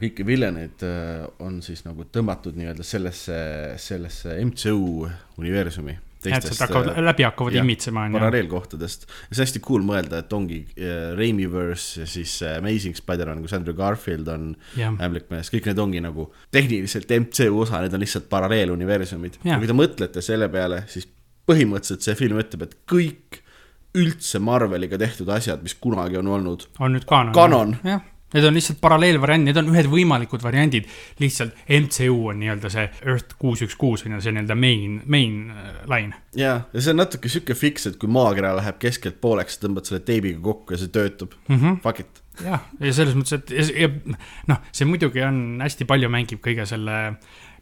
Kõik 0.00 0.20
villanid 0.26 0.82
äh, 0.86 1.24
on 1.44 1.62
siis 1.64 1.84
nagu 1.86 2.06
tõmmatud 2.12 2.58
nii-öelda 2.58 2.84
sellesse, 2.86 3.38
sellesse 3.80 4.36
MCU 4.44 5.08
universumi. 5.40 5.96
sealt 6.22 6.60
hakkavad, 6.64 6.98
läbi 7.04 7.26
hakkavad 7.26 7.56
imitsema, 7.60 8.04
on 8.06 8.14
ju. 8.14 8.18
paralleelkohtadest 8.18 9.06
ja 9.06 9.12
see 9.28 9.38
on 9.38 9.44
hästi 9.46 9.62
cool 9.64 9.84
mõelda, 9.86 10.22
et 10.24 10.32
ongi 10.34 10.60
äh, 10.74 11.12
Raimiverse 11.18 12.02
ja 12.02 12.08
siis 12.10 12.38
äh, 12.42 12.56
Amazing 12.58 12.98
Spider-man, 12.98 13.42
kus 13.44 13.54
Andrew 13.58 13.76
Garfield 13.78 14.30
on 14.32 14.48
ämblik 14.78 15.30
mees, 15.32 15.52
kõik 15.54 15.70
need 15.70 15.82
ongi 15.82 16.02
nagu 16.04 16.30
tehniliselt 16.54 17.12
MCU 17.18 17.62
osa, 17.64 17.82
need 17.84 17.94
on 17.94 18.02
lihtsalt 18.02 18.28
paralleeluniversumid. 18.32 19.40
Kui 19.44 19.70
te 19.70 19.76
mõtlete 19.76 20.24
selle 20.24 20.50
peale, 20.52 20.82
siis 20.90 21.06
põhimõtteliselt 21.48 22.04
see 22.04 22.18
film 22.18 22.40
ütleb, 22.42 22.66
et 22.66 22.76
kõik 22.88 23.42
üldse 23.98 24.40
Marveliga 24.42 24.98
tehtud 25.00 25.30
asjad, 25.32 25.62
mis 25.64 25.74
kunagi 25.80 26.18
on 26.20 26.28
olnud, 26.34 26.66
on 26.78 26.94
nüüd 26.96 27.06
kaanon. 27.08 27.34
Kanon. 27.36 27.76
jah, 27.86 28.02
need 28.34 28.44
on 28.44 28.56
lihtsalt 28.56 28.80
paralleelvariandid, 28.82 29.48
need 29.48 29.60
on 29.60 29.70
ühed 29.72 29.88
võimalikud 29.90 30.42
variandid. 30.44 30.88
lihtsalt 31.20 31.56
MCU 31.78 32.18
on 32.32 32.40
nii-öelda 32.42 32.70
see 32.72 32.86
Earth 33.06 33.38
kuus 33.40 33.62
üks 33.64 33.76
kuus 33.80 34.04
on 34.04 34.16
ju 34.16 34.22
see 34.24 34.34
nii-öelda 34.36 34.56
main, 34.58 35.00
main 35.06 35.40
äh, 35.54 35.82
line. 35.88 36.22
ja, 36.36 36.60
ja 36.72 36.84
see 36.84 36.94
on 36.94 37.02
natuke 37.02 37.32
sihuke 37.32 37.56
fiks, 37.58 37.88
et 37.88 37.98
kui 38.00 38.10
maakera 38.12 38.54
läheb 38.58 38.80
keskelt 38.82 39.20
pooleks, 39.24 39.60
tõmbad 39.62 39.88
selle 39.88 40.04
teibiga 40.04 40.42
kokku 40.44 40.76
ja 40.76 40.82
see 40.82 40.92
töötab 40.94 41.36
mm. 41.36 41.54
Mhm. 41.54 41.66
-hmm. 41.66 41.82
Fuck 41.84 42.04
it. 42.04 42.22
jah, 42.44 42.64
ja 42.80 42.92
selles 42.94 43.16
mõttes, 43.18 43.40
et 43.40 43.50
ja, 43.50 43.88
ja, 43.88 44.16
noh, 44.52 44.64
see 44.72 44.88
muidugi 44.88 45.24
on 45.24 45.60
hästi 45.64 45.88
palju 45.88 46.12
mängib 46.12 46.44
kõige 46.44 46.66
selle 46.68 46.98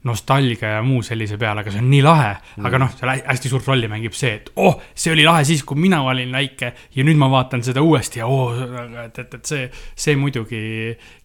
nostalgia 0.06 0.76
ja 0.76 0.84
muu 0.86 1.02
sellise 1.06 1.38
peale, 1.40 1.64
aga 1.64 1.74
see 1.74 1.82
on 1.82 1.90
nii 1.90 2.02
lahe 2.04 2.30
mm.. 2.34 2.68
aga 2.68 2.80
noh, 2.82 2.92
seal 2.96 3.12
hä- 3.12 3.24
hästi 3.26 3.52
suurt 3.52 3.68
rolli 3.72 3.90
mängib 3.92 4.16
see, 4.16 4.36
et 4.40 4.52
oh, 4.62 4.78
see 4.94 5.14
oli 5.14 5.26
lahe 5.26 5.44
siis, 5.48 5.64
kui 5.66 5.80
mina 5.80 6.02
olin 6.06 6.32
väike 6.36 6.72
ja 6.96 7.06
nüüd 7.06 7.20
ma 7.20 7.30
vaatan 7.32 7.64
seda 7.66 7.84
uuesti 7.84 8.22
ja 8.22 8.30
oo 8.30 8.46
oh,, 8.52 9.02
et, 9.04 9.18
et, 9.24 9.36
et 9.40 9.52
see, 9.52 9.66
see 10.06 10.16
muidugi 10.20 10.62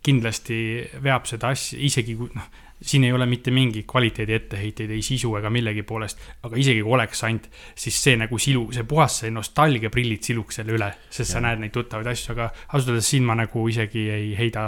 kindlasti 0.03 0.59
veab 1.03 1.29
seda 1.29 1.53
asja, 1.55 1.79
isegi 1.79 2.17
kui 2.17 2.33
noh, 2.35 2.49
siin 2.81 3.03
ei 3.03 3.13
ole 3.13 3.25
mitte 3.25 3.51
mingeid 3.51 3.85
kvaliteedi 3.89 4.33
etteheiteid 4.33 4.89
ei 4.89 5.01
sisu 5.05 5.35
ega 5.37 5.49
millegi 5.53 5.83
poolest, 5.87 6.21
aga 6.43 6.57
isegi 6.57 6.81
kui 6.81 6.95
oleks 6.97 7.23
ainult, 7.27 7.47
siis 7.77 7.97
see 8.03 8.17
nagu 8.17 8.39
silu, 8.41 8.65
see 8.73 8.85
puhas 8.89 9.19
see 9.21 9.31
nostalgiaprillid 9.33 10.25
siluks 10.25 10.61
selle 10.61 10.75
üle, 10.77 10.89
sest 11.13 11.35
sa 11.35 11.43
näed 11.45 11.61
neid 11.61 11.75
tuttavaid 11.75 12.09
asju, 12.11 12.33
aga 12.33 12.49
ausalt 12.71 12.95
öeldes 12.95 13.11
siin 13.13 13.27
ma 13.27 13.37
nagu 13.37 13.67
isegi 13.69 14.07
ei 14.09 14.31
heida, 14.37 14.63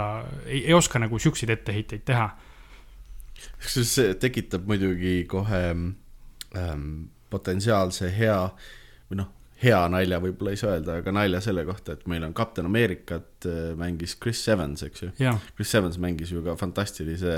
ei, 0.46 0.62
ei 0.62 0.76
oska 0.76 1.02
nagu 1.02 1.18
siukseid 1.18 1.50
etteheiteid 1.56 2.06
teha. 2.06 2.28
Kusjuures 3.62 3.94
see 3.98 4.14
tekitab 4.20 4.66
muidugi 4.68 5.22
kohe 5.30 5.62
ähm, 5.70 6.90
potentsiaalse 7.32 8.10
hea 8.14 8.38
või 9.10 9.20
noh, 9.20 9.32
hea 9.64 9.80
nalja 9.90 10.18
võib-olla 10.22 10.54
ei 10.54 10.58
saa 10.60 10.74
öelda, 10.76 10.98
aga 11.00 11.12
nalja 11.14 11.40
selle 11.44 11.64
kohta, 11.66 11.96
et 11.96 12.08
meil 12.10 12.24
on 12.26 12.34
Kapten 12.36 12.68
Ameerikat 12.68 13.46
äh, 13.48 13.60
mängis 13.78 14.16
Chris 14.20 14.42
Evans, 14.52 14.84
eks 14.86 15.04
ju. 15.04 15.10
jah, 15.22 15.38
Chris 15.56 15.74
Evans 15.78 15.98
mängis 16.02 16.32
ju 16.34 16.42
ka 16.44 16.56
fantastilise 16.60 17.36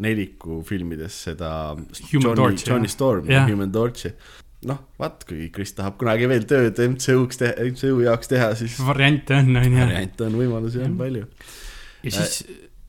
neliku 0.00 0.60
filmides 0.66 1.18
seda 1.28 1.50
Human 2.12 2.38
Johnny. 2.38 2.62
Johnny 2.66 2.92
Stormi 2.92 3.32
Jah. 3.32 3.42
yeah., 3.42 3.50
Human 3.50 3.72
Torchi. 3.74 4.12
noh, 4.68 4.80
vaat 5.00 5.24
kui 5.28 5.48
Chris 5.54 5.72
tahab 5.76 5.96
kunagi 6.00 6.28
veel 6.30 6.46
tööd 6.48 6.80
MCU-ks 6.84 7.40
teha, 7.40 7.68
MCU 7.70 8.02
jaoks 8.04 8.28
teha, 8.28 8.50
siis 8.60 8.76
variante 8.84 9.38
on, 9.38 9.54
on 9.56 9.70
ju. 9.70 9.78
variante 9.80 10.26
on, 10.26 10.40
võimalusi 10.42 10.82
on 10.84 10.98
palju. 11.00 11.28
ja 12.04 12.16
siis, 12.18 12.42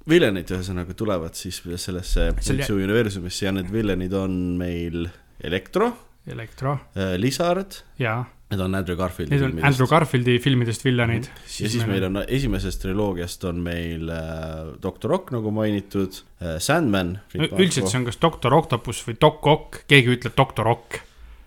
villanid 0.09 0.49
ühesõnaga 0.51 0.95
tulevad 0.97 1.37
siis 1.37 1.61
sellesse 1.61 2.31
Selle- 2.39 2.63
MCU 2.65 2.79
universumisse 2.81 3.45
ja 3.45 3.55
need 3.55 3.71
villanid 3.73 4.13
on 4.17 4.37
meil 4.59 5.07
Elektro, 5.43 5.91
Elektro. 6.29 6.77
Lizard, 7.17 7.81
ja 8.01 8.19
need 8.51 8.61
on 8.61 8.75
Andrew 8.75 8.97
Garfieldi 8.99 9.35
need 9.35 9.45
on 9.47 9.59
Andrew 9.67 9.87
Garfieldi 9.87 10.35
filmidest 10.43 10.83
villanid. 10.85 11.29
ja 11.59 11.69
siis 11.71 11.85
meil 11.87 12.03
on 12.07 12.19
esimesest 12.27 12.83
triloogiast 12.83 13.45
on 13.47 13.61
meil 13.63 14.09
äh, 14.11 14.73
Doktor 14.83 15.13
Rock 15.15 15.31
nagu 15.35 15.53
mainitud 15.55 16.19
äh,, 16.41 16.57
Sandman. 16.59 17.17
üldiselt 17.37 17.87
see 17.87 18.01
on 18.01 18.09
kas 18.09 18.19
Doktor 18.21 18.55
Octopus 18.57 19.03
või 19.07 19.15
Doc 19.21 19.47
Ock, 19.47 19.81
keegi 19.91 20.17
ütleb 20.17 20.35
Doktor 20.37 20.71
Ock, 20.73 20.99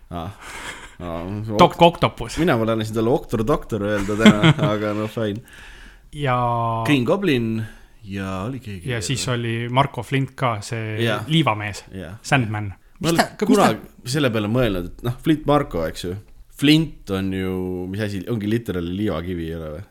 ah,. 0.09 0.33
Ah, 0.95 1.23
Doc 1.61 1.77
Octopus 1.83 2.39
mina 2.41 2.57
plaanisin 2.57 2.97
talle 2.97 3.13
Oktor 3.13 3.45
Doktor 3.45 3.85
öelda 3.85 4.17
täna, 4.23 4.53
aga 4.73 4.93
no 4.97 5.09
fine. 5.11 5.43
ja, 6.15 6.37
Green 6.87 7.05
Goblin 7.05 7.49
ja 8.07 8.29
oli 8.45 8.59
keegi. 8.63 8.89
ja 8.89 9.01
siis 9.01 9.27
oli 9.31 9.55
Marko 9.69 10.03
Flint 10.03 10.35
ka, 10.37 10.57
see 10.65 10.99
Jah. 11.03 11.25
liivamees, 11.27 11.85
Sandman. 12.21 12.71
ma 12.99 13.11
olen 13.11 13.35
kunagi 13.41 14.11
selle 14.15 14.31
peale 14.33 14.51
mõelnud, 14.51 14.91
et 14.91 15.03
noh, 15.07 15.17
Flint 15.23 15.45
Marko, 15.49 15.85
eks 15.89 16.07
ju. 16.07 16.15
Flint 16.55 17.11
on 17.11 17.33
ju, 17.35 17.57
mis 17.91 18.05
asi, 18.05 18.21
ongi 18.31 18.47
literaali 18.47 18.93
liivakivi, 18.95 19.49
ei 19.49 19.57
ole 19.57 19.73
või? 19.73 19.83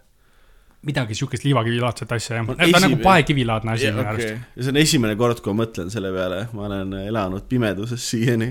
midagi 0.84 1.16
siukest 1.16 1.46
liivakivilaadset 1.46 2.10
asja 2.12 2.36
jah, 2.36 2.44
ta 2.44 2.52
on 2.52 2.58
nagu 2.60 2.76
esimene- 2.76 3.04
paekivilaadne 3.04 3.72
asi 3.72 3.86
Ja, 3.86 3.94
minu 3.96 4.08
arust 4.08 4.26
okay.. 4.26 4.42
ja 4.56 4.66
see 4.66 4.74
on 4.74 4.78
esimene 4.82 5.16
kord, 5.16 5.40
kui 5.40 5.54
ma 5.54 5.62
mõtlen 5.64 5.88
selle 5.92 6.10
peale, 6.12 6.42
ma 6.52 6.66
olen 6.68 6.92
elanud 7.06 7.46
pimeduses 7.48 8.04
siiani. 8.10 8.50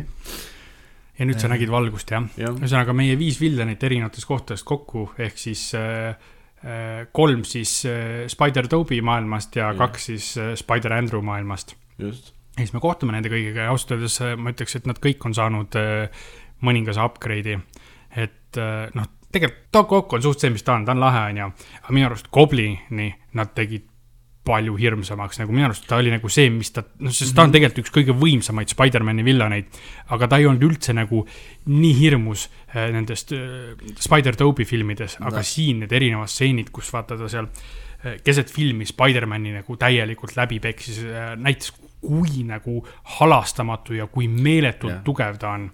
ja 1.19 1.27
nüüd 1.29 1.37
sa 1.41 1.51
nägid 1.51 1.69
valgust 1.69 2.09
jah 2.09 2.25
jah, 2.41 2.55
ühesõnaga 2.57 2.95
meie 2.97 3.17
viis 3.19 3.37
viljanit 3.41 3.83
erinevatest 3.85 4.25
kohtadest 4.25 4.65
kokku, 4.65 5.11
ehk 5.21 5.37
siis 5.37 5.67
äh, 5.77 6.17
kolm 7.11 7.43
siis 7.47 7.85
äh, 7.89 8.23
Spider-Toby 8.31 9.01
maailmast 9.03 9.55
ja 9.55 9.71
Jah. 9.71 9.77
kaks 9.77 10.05
siis 10.11 10.29
äh, 10.37 10.53
Spider-Andrew 10.59 11.21
maailmast. 11.21 11.75
just. 11.97 12.33
ja 12.57 12.63
siis 12.63 12.73
me 12.73 12.79
kohtume 12.79 13.15
nende 13.15 13.31
kõigiga 13.33 13.67
ja 13.67 13.73
ausalt 13.73 13.97
öeldes 13.97 14.19
äh, 14.21 14.37
ma 14.37 14.53
ütleks, 14.53 14.77
et 14.79 14.87
nad 14.87 14.99
kõik 15.03 15.25
on 15.27 15.35
saanud 15.35 15.75
äh, 15.79 16.23
mõningase 16.63 17.03
upgrade'i. 17.03 17.59
et 18.15 18.59
äh, 18.61 18.87
noh, 18.95 19.09
tegelikult 19.33 19.67
Doc 19.73 19.91
Ock 19.97 20.13
on 20.13 20.23
suht 20.23 20.39
see, 20.39 20.53
mis 20.53 20.63
ta 20.63 20.77
on, 20.77 20.85
ta 20.85 20.95
on 20.95 21.03
lahe, 21.03 21.25
onju, 21.33 21.49
aga 21.81 21.95
minu 21.97 22.07
arust 22.07 22.31
Goblini 22.31 23.09
nad 23.33 23.51
tegid 23.57 23.89
palju 24.43 24.75
hirmsamaks, 24.75 25.39
nagu 25.39 25.53
minu 25.55 25.69
arust 25.69 25.85
ta 25.87 25.97
oli 26.01 26.11
nagu 26.11 26.29
see, 26.31 26.49
mis 26.51 26.73
ta, 26.75 26.83
noh, 27.03 27.13
sest 27.15 27.35
ta 27.35 27.45
on 27.45 27.53
tegelikult 27.53 27.85
üks 27.85 27.93
kõige 27.95 28.15
võimsamaid 28.19 28.71
Spider-man'i 28.73 29.23
villaneid, 29.25 29.69
aga 30.15 30.27
ta 30.27 30.39
ei 30.41 30.47
olnud 30.49 30.65
üldse 30.67 30.95
nagu 30.95 31.23
nii 31.71 31.93
hirmus 31.95 32.49
äh, 32.73 32.89
nendest 32.91 33.31
äh, 33.37 33.71
Spider-Toby 34.03 34.67
filmides, 34.67 35.15
aga 35.21 35.39
Noh. 35.39 35.47
siin 35.47 35.83
need 35.83 35.95
erinevad 35.95 36.31
stseenid, 36.31 36.73
kus 36.75 36.91
vaata 36.93 37.15
ta 37.19 37.31
seal 37.31 37.47
äh, 37.47 38.19
keset 38.25 38.51
filmi 38.51 38.87
Spider-man'i 38.89 39.55
nagu 39.61 39.79
täielikult 39.79 40.35
läbi 40.39 40.59
peksis, 40.63 40.99
näitas, 41.39 41.71
kui 42.03 42.43
nagu 42.47 42.81
halastamatu 43.17 43.95
ja 43.97 44.07
kui 44.11 44.27
meeletult 44.27 44.91
Jah. 44.91 45.01
tugev 45.07 45.37
ta 45.41 45.53
on. 45.55 45.69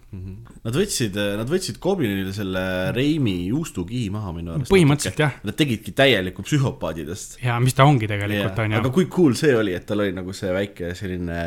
Nad 0.64 0.76
võtsid, 0.78 1.18
nad 1.40 1.50
võtsid 1.50 1.80
Goblinile 1.82 2.34
selle 2.36 2.64
Reimi 2.96 3.48
juustukihi 3.50 4.10
maha 4.14 4.34
minu 4.36 4.54
arust. 4.56 4.72
põhimõtteliselt 4.72 5.24
jah, 5.24 5.34
Nad 5.44 5.58
tegidki 5.60 5.92
täieliku 5.98 6.46
psühhopaadidest. 6.46 7.40
ja 7.44 7.58
mis 7.60 7.74
ta 7.74 7.86
ongi 7.90 8.08
tegelikult, 8.08 8.60
on 8.60 8.72
ju 8.78 8.82
aga. 8.84 8.90
kui 8.94 9.06
cool 9.10 9.34
see 9.40 9.56
oli, 9.58 9.74
et 9.74 9.86
tal 9.90 10.00
oli 10.06 10.14
nagu 10.14 10.34
see 10.34 10.54
väike 10.54 10.94
selline 10.96 11.40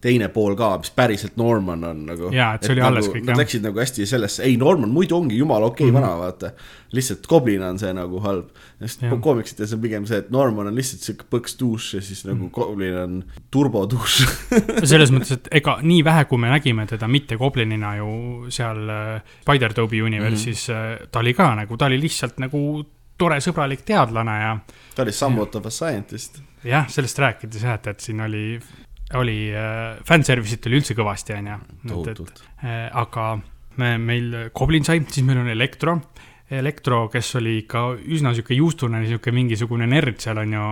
teine 0.00 0.28
pool 0.32 0.54
ka, 0.56 0.78
mis 0.78 0.90
päriselt 0.96 1.36
Norman 1.36 1.84
on 1.84 2.06
nagu. 2.08 2.30
Jaa, 2.32 2.54
et 2.56 2.62
see 2.64 2.72
oli 2.72 2.80
alles 2.80 3.08
kõik, 3.08 3.24
Nad 3.24 3.34
jah. 3.34 3.40
läksid 3.42 3.62
nagu 3.66 3.80
hästi 3.82 4.06
sellesse, 4.08 4.42
ei 4.46 4.56
Norman 4.56 4.88
muidu 4.90 5.16
ongi 5.18 5.36
jumala 5.38 5.66
okei 5.66 5.90
okay, 5.90 5.92
Mhm. 5.92 6.00
vana, 6.00 6.18
vaata. 6.18 6.52
lihtsalt 6.92 7.26
Goblin 7.28 7.62
on 7.62 7.78
see 7.78 7.92
nagu 7.94 8.20
halb. 8.20 8.48
sest 8.80 9.00
koomiksites 9.20 9.72
on 9.74 9.80
pigem 9.80 10.06
see, 10.06 10.18
et 10.18 10.30
Norman 10.30 10.66
on 10.66 10.74
lihtsalt 10.74 11.02
siuke 11.04 11.24
põks 11.30 11.54
dušš 11.60 11.94
ja 11.94 12.00
siis 12.00 12.24
nagu 12.24 12.48
Goblin 12.50 12.96
on 12.96 13.24
turbodušš. 13.50 14.24
selles 14.90 15.10
mõttes, 15.12 15.32
et 15.36 15.48
ega 15.60 15.78
nii 15.82 16.02
vähe, 16.04 16.24
kui 16.24 16.38
me 16.38 16.48
nägime 16.50 16.86
teda 16.86 17.06
mitte 17.08 17.36
goblinina 17.36 17.96
ju 18.00 18.46
seal 18.48 18.88
äh, 18.88 19.22
Spider-Tobi 19.44 20.02
universis 20.02 20.68
mm, 20.68 20.74
-hmm. 20.74 21.06
ta 21.12 21.18
oli 21.18 21.34
ka 21.34 21.54
nagu, 21.54 21.76
ta 21.76 21.86
oli 21.86 22.00
lihtsalt 22.00 22.38
nagu 22.38 22.84
tore 23.18 23.36
sõbralik 23.44 23.82
teadlane 23.84 24.36
ja 24.40 24.58
ta 24.94 25.02
oli 25.02 25.12
somewhat 25.12 25.54
of 25.54 25.66
a 25.66 25.70
scientist. 25.70 26.40
jah, 26.64 26.88
sellest 26.88 27.18
rääkides 27.18 27.62
jah, 27.62 27.74
et, 27.74 27.86
et 27.86 28.00
siin 28.00 28.20
oli, 28.20 28.60
oli 29.18 29.50
äh, 29.54 29.98
fanservice'it 30.06 30.66
oli 30.68 30.80
üldse 30.80 30.96
kõvasti, 30.98 31.34
onju. 31.38 31.60
tohutult. 31.88 32.42
Äh, 32.62 32.86
aga 32.96 33.32
me, 33.80 33.94
meil 33.98 34.34
Goblin 34.54 34.86
sai, 34.86 35.02
siis 35.08 35.26
meil 35.26 35.42
on 35.42 35.50
Elektro. 35.50 35.98
Elektro, 36.50 37.04
kes 37.06 37.28
oli 37.38 37.60
ikka 37.60 37.84
üsna 38.10 38.32
sihuke 38.34 38.56
juustune, 38.58 39.04
sihuke 39.06 39.30
mingisugune 39.34 39.86
nerd 39.86 40.18
seal 40.18 40.40
on 40.42 40.56
ju. 40.56 40.62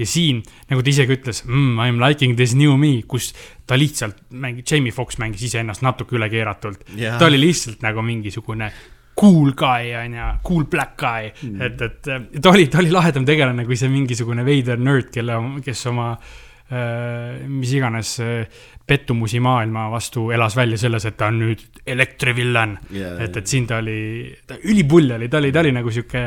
ja 0.00 0.06
siin, 0.10 0.40
nagu 0.70 0.82
ta 0.82 0.90
isegi 0.90 1.14
ütles 1.14 1.44
mm,, 1.46 1.76
I 1.78 1.92
m 1.94 2.00
liking 2.02 2.34
this 2.38 2.56
new 2.58 2.74
me, 2.80 3.04
kus 3.06 3.30
ta 3.66 3.78
lihtsalt 3.78 4.24
mängib, 4.34 4.66
Jamie 4.66 4.94
Foxx 4.94 5.20
mängis 5.22 5.44
iseennast 5.46 5.84
natuke 5.86 6.18
ülekeeratult. 6.18 6.82
Jaa. 6.98 7.20
ta 7.20 7.30
oli 7.30 7.38
lihtsalt 7.38 7.86
nagu 7.86 8.02
mingisugune 8.02 8.72
cool 9.16 9.54
guy 9.56 9.94
on 9.96 10.18
ju, 10.18 10.32
cool 10.44 10.66
black 10.68 10.98
guy 10.98 11.30
mm., 11.30 11.62
et, 11.62 11.86
et 11.86 12.42
ta 12.42 12.50
oli, 12.50 12.66
ta 12.66 12.82
oli 12.82 12.90
lahedam 12.90 13.24
tegelane 13.24 13.64
kui 13.64 13.78
see 13.78 13.88
mingisugune 13.88 14.42
veider 14.44 14.82
nerd, 14.82 15.08
kelle, 15.14 15.38
kes 15.64 15.86
oma 15.92 16.10
äh, 16.16 16.34
mis 16.68 17.72
iganes 17.78 18.16
äh, 18.24 18.64
pettumusi 18.86 19.40
maailma 19.42 19.88
vastu 19.90 20.30
elas 20.30 20.56
välja 20.56 20.78
selles, 20.78 21.04
et 21.08 21.16
ta 21.18 21.26
on 21.32 21.40
nüüd 21.40 21.62
elektrivillan. 21.90 22.76
Jaa, 22.94 23.16
et, 23.24 23.36
et 23.40 23.50
siin 23.50 23.66
ta 23.66 23.80
oli, 23.82 24.30
ta 24.46 24.58
ülipull 24.62 25.10
oli, 25.16 25.28
ta 25.30 25.40
oli, 25.40 25.50
ta 25.54 25.62
oli 25.64 25.72
nagu 25.74 25.90
sihuke 25.94 26.22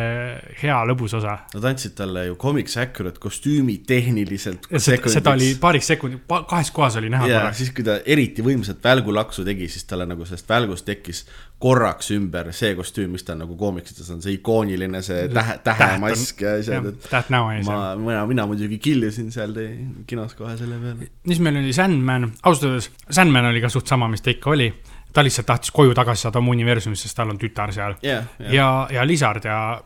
hea 0.60 0.80
lõbus 0.90 1.16
osa. 1.22 1.38
Nad 1.56 1.70
andsid 1.72 1.96
talle 1.98 2.26
ju 2.28 2.36
comics 2.40 2.76
accurate 2.82 3.24
kostüümi 3.24 3.78
tehniliselt. 3.88 4.68
seda 4.76 5.36
oli 5.36 5.54
paariks 5.62 5.92
sekundit, 5.94 6.26
kahes 6.28 6.74
kohas 6.76 7.00
oli 7.00 7.12
näha 7.14 7.30
korraks. 7.32 7.62
siis, 7.64 7.72
kui 7.76 7.88
ta 7.88 8.02
eriti 8.06 8.44
võimsat 8.46 8.84
välgulaksu 8.84 9.48
tegi, 9.48 9.72
siis 9.72 9.88
talle 9.88 10.10
nagu 10.10 10.28
sellest 10.28 10.50
välgust 10.52 10.88
tekkis 10.90 11.24
korraks 11.60 12.12
ümber 12.16 12.53
see 12.55 12.72
kostüüm, 12.78 13.12
mis 13.18 13.26
ta 13.28 13.36
nagu 13.36 13.57
koomiksites 13.60 14.07
on, 14.14 14.22
see 14.24 14.38
ikooniline, 14.38 15.01
see 15.03 15.26
tähe, 15.36 15.57
tähemask 15.66 16.43
ja 16.45 16.53
asjad, 16.62 16.86
et 16.93 17.10
täht 17.12 17.32
näo 17.34 17.49
ees. 17.51 17.66
ma, 17.68 17.95
mina, 17.99 18.22
mina 18.30 18.45
muidugi 18.47 18.78
killusin 18.84 19.28
seal 19.36 19.51
te- 19.55 19.74
kinos 20.07 20.38
kohe 20.39 20.55
selle 20.60 20.80
peale. 20.80 21.10
siis 21.28 21.41
meil 21.43 21.60
oli 21.60 21.74
Sandman, 21.76 22.30
ausalt 22.43 22.70
öeldes 22.70 22.88
Sandman 23.10 23.49
oli 23.51 23.60
ka 23.66 23.72
suht 23.74 23.91
sama, 23.91 24.07
mis 24.07 24.24
ta 24.24 24.32
ikka 24.32 24.53
oli. 24.55 24.70
ta 25.14 25.24
lihtsalt 25.26 25.47
tahtis 25.49 25.72
koju 25.76 25.93
tagasi 25.97 26.28
saada 26.28 26.39
oma 26.39 26.53
universumist, 26.55 27.03
sest 27.03 27.18
tal 27.18 27.32
on 27.34 27.39
tütar 27.41 27.74
seal. 27.76 27.95
jah, 28.07 28.24
ja, 28.39 28.70
ja 28.93 29.07
Lizard 29.07 29.45
ja 29.49 29.82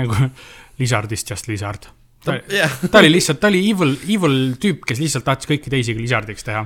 Lizardist 0.80 1.30
just 1.30 1.48
Lizard. 1.52 1.90
ta, 2.24 2.38
jah, 2.48 2.78
ta 2.90 2.98
oli 2.98 3.12
lihtsalt, 3.12 3.40
ta 3.40 3.48
oli 3.52 3.60
evil, 3.70 3.92
evil 4.08 4.38
tüüp, 4.60 4.86
kes 4.88 5.00
lihtsalt 5.04 5.24
tahtis 5.28 5.48
kõiki 5.52 5.72
teisi 5.72 5.96
Lizardiks 5.98 6.44
teha. 6.48 6.64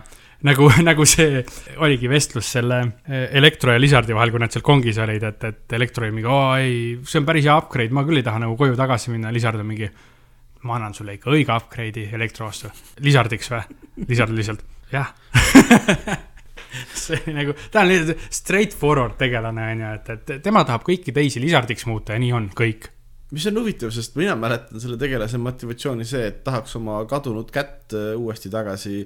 Nagu, 0.48 0.70
nagu 0.88 1.06
see 1.08 1.44
oligi 1.82 2.10
vestlus 2.10 2.48
selle 2.56 2.80
eh, 3.08 3.28
Elektro 3.40 3.74
ja 3.74 3.80
Lizardi 3.80 4.16
vahel, 4.16 4.32
kui 4.34 4.42
nad 4.42 4.54
seal 4.54 4.64
kongis 4.66 4.98
olid, 5.02 5.24
et, 5.30 5.46
et 5.50 5.78
Elektro 5.78 6.06
oli 6.06 6.16
mingi, 6.16 6.30
aa 6.30 6.58
ei, 6.62 6.82
see 7.08 7.22
on 7.22 7.28
päris 7.28 7.46
hea 7.48 7.56
upgrade, 7.60 7.94
ma 7.94 8.04
küll 8.06 8.20
ei 8.20 8.26
taha 8.26 8.44
nagu 8.44 8.58
koju 8.60 8.76
tagasi 8.78 9.14
minna, 9.14 9.32
Lizard 9.34 9.62
on 9.62 9.70
mingi 9.70 9.90
ma 10.64 10.78
annan 10.78 10.94
sulle 10.96 11.18
ikka 11.18 11.32
õige 11.32 11.52
upgrade'i 11.52 12.08
elektro 12.16 12.48
vastu. 12.48 12.70
Lizardiks 13.04 13.50
või? 13.52 13.64
Lizard 14.08 14.32
lihtsalt, 14.34 14.64
jah. 14.92 15.10
see 17.04 17.18
oli 17.20 17.34
nagu, 17.36 17.54
ta 17.70 17.84
on 17.84 17.90
lihtsalt 17.90 18.24
straight 18.32 18.76
forward 18.76 19.18
tegelane, 19.20 19.68
on 19.74 19.84
ju, 19.84 19.92
et, 19.98 20.12
et 20.14 20.44
tema 20.44 20.64
tahab 20.66 20.86
kõiki 20.86 21.14
teisi 21.14 21.42
Lizardiks 21.42 21.86
muuta 21.90 22.16
ja 22.16 22.22
nii 22.22 22.32
on 22.36 22.48
kõik. 22.56 22.88
mis 23.34 23.46
on 23.50 23.60
huvitav, 23.60 23.92
sest 23.94 24.16
mina 24.16 24.36
mäletan 24.38 24.80
selle 24.80 24.96
tegelase 25.00 25.38
motivatsiooni 25.42 26.06
see, 26.08 26.28
et 26.30 26.42
tahaks 26.46 26.76
oma 26.80 27.02
kadunud 27.10 27.50
kätt 27.52 27.94
äh, 27.96 28.12
uuesti 28.16 28.50
tagasi. 28.50 29.02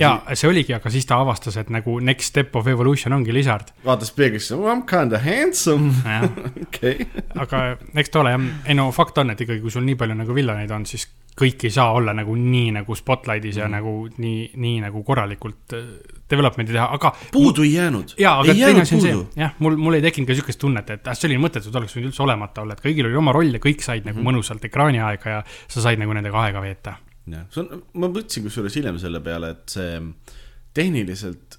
Ja 0.00 0.38
see 0.38 0.50
oligi, 0.50 0.74
aga 0.76 0.92
siis 0.92 1.06
ta 1.08 1.20
avastas, 1.22 1.58
et 1.60 1.70
nagu 1.74 1.98
next 2.04 2.32
step 2.32 2.56
of 2.58 2.68
evolution 2.70 3.16
ongi 3.16 3.34
Lizard. 3.34 3.72
vaatas 3.84 4.12
peeglisse 4.16 4.56
oh,, 4.56 4.66
I 4.68 4.76
m 4.76 4.84
kinda 4.88 5.20
handsome, 5.22 5.92
okei. 6.66 7.08
aga 7.38 7.64
eks 7.94 8.12
ta 8.14 8.22
ole 8.22 8.34
jah, 8.34 8.50
ei 8.66 8.78
no 8.78 8.90
fakt 8.94 9.18
on, 9.22 9.34
et 9.34 9.46
ikkagi, 9.46 9.62
kui 9.64 9.74
sul 9.74 9.86
nii 9.88 9.98
palju 9.98 10.18
nagu 10.18 10.36
villaneid 10.36 10.74
on, 10.74 10.86
siis 10.88 11.08
kõik 11.38 11.66
ei 11.68 11.72
saa 11.72 11.92
olla 11.94 12.12
nagu 12.16 12.34
nii 12.34 12.72
nagu 12.80 12.96
spotlight'is 12.98 13.60
ja 13.60 13.68
nagu 13.70 13.92
nii, 14.18 14.52
nii 14.58 14.78
nagu 14.82 15.02
korralikult 15.06 15.74
äh, 15.76 15.90
development'i 16.30 16.74
teha, 16.74 16.88
aga 16.96 17.12
puudu 17.32 17.64
ei 17.66 17.74
jäänud. 17.76 18.14
jaa, 18.18 18.38
aga 18.42 18.54
ei 18.54 18.62
teine 18.64 18.84
asi 18.84 18.96
on 18.98 19.04
see 19.04 19.16
jah, 19.38 19.54
mul, 19.64 19.78
mul 19.80 19.98
ei 19.98 20.04
tekkinud 20.04 20.28
ka 20.28 20.38
sihukest 20.38 20.62
tunnet, 20.62 20.90
et 20.96 21.10
ah, 21.10 21.18
see 21.18 21.30
oli 21.30 21.40
mõttetu, 21.42 21.72
ta 21.72 21.82
oleks 21.82 21.96
võinud 21.96 22.10
üldse 22.10 22.24
olemata 22.26 22.64
olla, 22.64 22.76
et 22.76 22.84
kõigil 22.84 23.08
oli 23.08 23.20
oma 23.20 23.34
roll 23.36 23.54
ja 23.54 23.62
kõik 23.62 23.84
said 23.84 24.08
nagu 24.08 24.24
mõnusalt 24.24 24.66
ekraaniaega 24.68 25.36
ja 25.36 25.44
sa 25.46 25.84
said 25.84 26.02
nagu 26.02 26.16
nendega 26.16 26.42
aega 26.46 26.64
veeta. 26.64 26.98
jah, 27.36 27.46
see 27.54 27.64
on, 27.64 27.86
ma 27.94 28.10
mõtlesin 28.10 28.46
kusjuures 28.46 28.76
hiljem 28.78 28.98
selle 29.00 29.22
peale, 29.24 29.54
et 29.56 29.78
see 29.78 29.96
tehniliselt, 30.76 31.56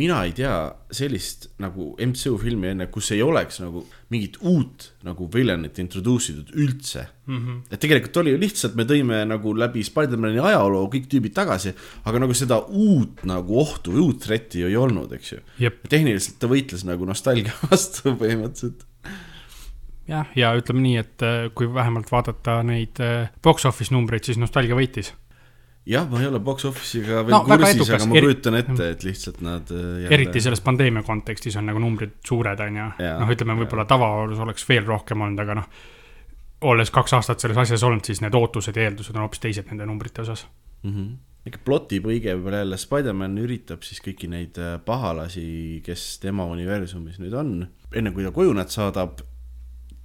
mina 0.00 0.22
ei 0.24 0.32
tea 0.32 0.54
sellist 0.94 1.50
nagu 1.60 1.90
MCU 2.00 2.38
filmi 2.40 2.70
enne, 2.70 2.86
kus 2.92 3.10
ei 3.12 3.20
oleks 3.24 3.58
nagu 3.60 3.82
mingit 4.12 4.38
uut 4.40 4.86
nagu 5.04 5.26
villanit 5.34 5.76
introduce 5.82 6.32
itud 6.32 6.54
üldse 6.56 7.02
mm. 7.26 7.38
-hmm. 7.38 7.58
et 7.68 7.80
tegelikult 7.82 8.16
oli 8.22 8.32
ju 8.32 8.40
lihtsalt, 8.40 8.78
me 8.78 8.86
tõime 8.88 9.20
nagu 9.28 9.52
läbi 9.52 9.84
Spider-man'i 9.84 10.40
ajaloo 10.40 10.86
kõik 10.94 11.10
tüübid 11.12 11.36
tagasi, 11.36 11.74
aga 12.08 12.22
nagu 12.24 12.36
seda 12.36 12.62
uut 12.68 13.20
nagu 13.28 13.58
ohtu 13.60 13.92
uut 14.04 14.24
threat'i 14.24 14.64
ju 14.64 14.72
ei 14.72 14.78
olnud, 14.80 15.12
eks 15.12 15.34
ju. 15.34 15.42
tehniliselt 15.88 16.40
ta 16.40 16.48
võitles 16.48 16.86
nagu 16.88 17.04
nostalgia 17.08 17.52
vastu 17.70 18.16
põhimõtteliselt. 18.16 18.88
jah, 20.08 20.30
ja 20.36 20.52
ütleme 20.58 20.82
nii, 20.84 21.00
et 21.00 21.24
äh, 21.26 21.48
kui 21.56 21.68
vähemalt 21.72 22.10
vaadata 22.12 22.60
neid 22.66 23.00
äh, 23.02 23.30
box 23.42 23.66
office 23.68 23.94
numbreid, 23.94 24.24
siis 24.26 24.40
nostalgia 24.40 24.76
võitis. 24.78 25.12
jah, 25.88 26.06
ma 26.10 26.20
ei 26.22 26.28
ole 26.30 26.40
box 26.42 26.66
office'iga 26.68 27.22
veel 27.26 27.34
No, 27.36 27.42
kursis, 27.46 27.88
aga 27.90 28.06
ma 28.10 28.20
kujutan 28.20 28.58
ette, 28.60 28.90
et 28.96 29.06
lihtsalt 29.06 29.42
nad 29.44 29.72
äh, 29.74 29.88
jälle... 30.04 30.14
eriti 30.18 30.44
selles 30.44 30.62
pandeemia 30.64 31.04
kontekstis 31.06 31.58
on 31.60 31.68
nagu 31.70 31.82
numbrid 31.82 32.18
suured, 32.26 32.62
on 32.66 32.78
ju. 32.82 32.92
Noh, 33.02 33.34
ütleme 33.34 33.58
võib-olla 33.62 33.86
tavaolus 33.90 34.42
oleks 34.42 34.68
veel 34.68 34.86
rohkem 34.88 35.26
olnud, 35.26 35.42
aga 35.42 35.58
noh, 35.62 35.82
olles 36.70 36.94
kaks 36.94 37.18
aastat 37.18 37.42
selles 37.42 37.58
asjas 37.58 37.82
olnud, 37.86 38.06
siis 38.06 38.22
need 38.22 38.38
ootused 38.38 38.78
ja 38.78 38.88
eeldused 38.88 39.16
on 39.16 39.26
hoopis 39.26 39.42
teised 39.42 39.70
nende 39.70 39.86
numbrite 39.86 40.22
osas. 40.22 40.46
mm. 40.82 40.90
-hmm. 40.94 41.10
ikka 41.46 41.58
plotipõige 41.64 42.36
võib-olla 42.36 42.62
jälle, 42.62 42.78
Spider-man 42.78 43.38
üritab 43.42 43.82
siis 43.82 44.02
kõiki 44.02 44.30
neid 44.30 44.58
pahalasi, 44.84 45.82
kes 45.84 46.18
tema 46.22 46.46
universumis 46.46 47.18
nüüd 47.18 47.34
on, 47.34 47.66
enne 47.94 48.14
kui 48.14 48.22
ta 48.22 48.30
koju 48.30 48.54
nad 48.54 48.70
saadab, 48.70 49.18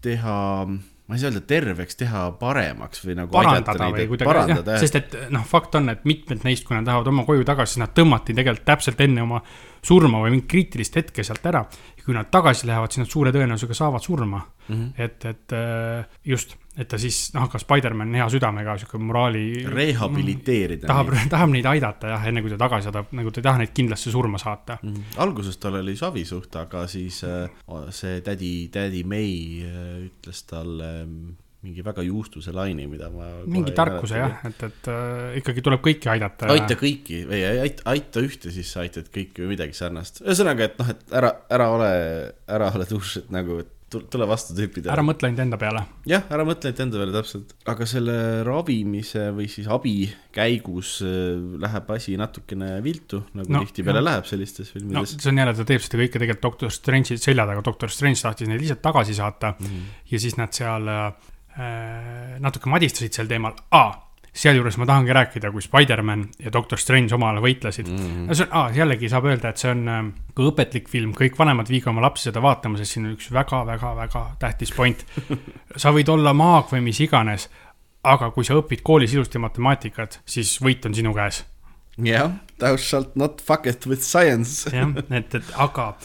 teha, 0.03 0.37
ma 0.67 1.15
ei 1.15 1.21
saa 1.21 1.31
öelda 1.31 1.43
terveks, 1.49 1.97
teha 1.99 2.23
paremaks 2.39 3.03
või 3.05 3.17
nagu 3.21 3.33
parandada 3.33 3.89
või 3.93 4.07
kuidagi, 4.11 4.53
jah, 4.53 4.81
sest 4.81 4.99
et 4.99 5.17
noh, 5.33 5.45
fakt 5.47 5.77
on, 5.79 5.89
et 5.93 6.05
mitmed 6.09 6.45
neist, 6.47 6.67
kui 6.67 6.77
nad 6.77 6.87
lähevad 6.87 7.09
oma 7.13 7.25
koju 7.27 7.47
tagasi, 7.47 7.75
siis 7.75 7.83
nad 7.85 7.95
tõmmati 7.97 8.35
tegelikult 8.37 8.67
täpselt 8.67 9.01
enne 9.07 9.25
oma 9.25 9.41
surma 9.87 10.21
või 10.23 10.35
mingit 10.35 10.49
kriitilist 10.51 10.99
hetke 10.99 11.23
sealt 11.25 11.45
ära. 11.47 11.63
ja 11.97 12.05
kui 12.05 12.15
nad 12.15 12.29
tagasi 12.31 12.67
lähevad, 12.67 12.91
siis 12.91 13.03
nad 13.05 13.11
suure 13.11 13.31
tõenäosusega 13.35 13.77
saavad 13.77 14.03
surma 14.03 14.39
mm. 14.39 14.75
-hmm. 14.75 14.91
et, 14.97 15.25
et 15.25 15.55
äh, 15.55 16.19
just, 16.25 16.55
et 16.77 16.87
ta 16.87 16.97
siis 16.97 17.33
noh, 17.33 17.47
ka 17.49 17.59
Spider-man 17.59 18.13
hea 18.15 18.27
südamega, 18.29 18.77
sihuke 18.77 18.97
moraali. 18.97 19.63
rehabiliteerida 19.67 20.87
tahab 20.87 21.11
neid. 21.13 21.29
tahab 21.35 21.55
neid 21.55 21.65
aidata 21.65 22.13
jah, 22.13 22.27
enne 22.27 22.43
kui 22.43 22.53
ta 22.53 22.59
tagasi 22.65 22.89
saadab, 22.89 23.11
nagu 23.17 23.31
ta 23.31 23.41
ei 23.41 23.49
taha 23.49 23.63
neid 23.63 23.73
kindlasti 23.73 24.11
surma 24.11 24.37
saata. 24.37 24.77
Mhm. 24.83 25.17
alguses 25.17 25.57
tal 25.57 25.81
oli 25.81 25.95
savi 25.95 26.25
suht, 26.25 26.55
aga 26.55 26.87
siis 26.87 27.23
äh, 27.23 27.49
see 27.89 28.21
tädi, 28.21 28.69
tädi 28.71 29.03
May 29.03 29.63
äh, 29.63 30.07
ütles 30.07 30.43
talle 30.47 30.93
mm, 31.05 31.35
mingi 31.65 31.83
väga 31.85 32.03
juustuse 32.05 32.53
laine, 32.53 32.85
mida 32.89 33.09
ma. 33.13 33.29
mingi 33.49 33.73
tarkuse 33.75 34.19
jah, 34.19 34.35
et, 34.47 34.59
et 34.67 34.89
äh, 34.93 35.39
ikkagi 35.41 35.63
tuleb 35.65 35.81
kõiki 35.85 36.11
aidata. 36.13 36.51
aita 36.53 36.77
kõiki 36.79 37.23
või 37.29 37.41
aita, 37.47 37.87
aita 37.93 38.21
ühte, 38.23 38.53
siis 38.53 38.69
sa 38.73 38.83
aitad 38.85 39.09
kõiki 39.13 39.43
või 39.43 39.55
midagi 39.55 39.73
sarnast. 39.77 40.21
ühesõnaga, 40.25 40.69
et 40.69 40.77
noh, 40.81 40.91
et 40.93 41.17
ära, 41.17 41.33
ära 41.57 41.71
ole, 41.73 41.89
ära 42.59 42.69
ole 42.77 42.87
tuš, 42.89 43.17
et 43.23 43.33
nagu, 43.33 43.57
et 43.65 43.73
tu- 43.89 44.03
tule 44.11 44.27
vastu 44.27 44.53
tüüpidele. 44.55 44.91
ära 44.93 45.03
mõtle 45.05 45.29
ainult 45.29 45.41
enda 45.43 45.57
peale. 45.57 45.83
jah, 46.09 46.25
ära 46.29 46.45
mõtle 46.47 46.69
ainult 46.69 46.81
enda 46.85 46.99
peale 47.01 47.15
täpselt, 47.15 47.53
aga 47.73 47.87
selle 47.89 48.17
ravimise 48.47 49.29
või 49.35 49.47
siis 49.51 49.69
abi 49.71 49.95
käigus 50.35 50.97
äh, 51.01 51.39
läheb 51.63 51.89
asi 51.95 52.17
natukene 52.19 52.75
viltu, 52.83 53.23
nagu 53.33 53.47
No, 53.47 53.59
no, 53.59 53.63
tihtipeale 53.65 54.03
läheb 54.03 54.27
sellistes 54.29 54.73
no 54.75 54.79
filmides 54.79 55.15
see 55.17 55.31
on 55.31 55.41
jälle, 55.41 55.55
ta 55.57 55.65
teeb 55.71 55.81
seda 55.81 56.01
kõike 56.03 56.19
tegelikult 56.19 56.45
Doctor 56.47 56.75
Strange'i 56.75 57.17
selja 57.17 57.47
taga, 57.47 57.63
Doctor 57.65 57.93
Strange 57.93 58.21
tahtis 58.21 58.51
neid 58.51 58.61
lihtsalt 58.61 58.83
tagasi 58.83 59.17
saata 59.17 59.55
mm. 59.57 59.65
-hmm. 59.65 59.97
ja 60.11 60.19
siis 60.19 60.37
nad 60.37 60.53
seal 60.53 60.91
äh, 60.91 61.33
natuke 61.57 62.69
madistasid 62.69 63.15
sel 63.15 63.29
teemal 63.29 63.55
ah,. 63.71 63.95
sealjuures 64.37 64.75
ma 64.77 64.85
tahangi 64.85 65.13
rääkida, 65.17 65.49
kui 65.51 65.63
Spider-man 65.65 66.27
ja 66.43 66.51
Doctor 66.53 66.77
Strange 66.77 67.15
omavahel 67.15 67.41
võitlesid 67.41 67.87
mm. 67.89 67.97
-hmm. 67.97 68.35
see 68.37 68.45
on 68.45 68.53
ah,, 68.59 68.75
jällegi 68.75 69.09
saab 69.09 69.25
öelda, 69.25 69.49
et 69.49 69.57
see 69.57 69.71
on 69.71 69.81
äh, 69.89 70.03
ka 70.37 70.49
õpetlik 70.51 70.89
film, 70.89 71.15
kõik 71.17 71.39
vanemad 71.39 71.69
viige 71.69 71.89
oma 71.89 72.05
lapsi 72.05 72.29
seda 72.29 72.43
vaatama, 72.45 72.77
sest 72.77 72.93
siin 72.93 73.07
on 73.09 73.17
üks 73.17 73.31
väga-väga-väga 73.33 74.23
tähtis 74.39 74.73
point. 74.75 75.05
sa 75.81 75.93
võid 75.95 76.09
olla 76.13 76.33
maag 76.37 76.69
või 76.71 76.85
mis 76.91 77.01
iganes, 77.01 77.49
aga 78.03 78.29
kui 78.31 78.45
sa 78.45 78.59
õpid 78.61 78.85
koolis 78.85 79.13
ilusti 79.17 79.41
matemaatikat, 79.41 80.21
siis 80.25 80.59
võit 80.61 80.85
on 80.85 80.93
sinu 80.93 81.13
käes 81.17 81.43
jah, 81.97 82.31
thou 82.59 82.77
shalt 82.77 83.15
not 83.15 83.41
fucketh 83.41 83.87
with 83.87 84.03
science. 84.03 84.69
jah, 84.69 84.93
et, 85.09 85.33
et 85.33 85.53
aga 85.57 85.95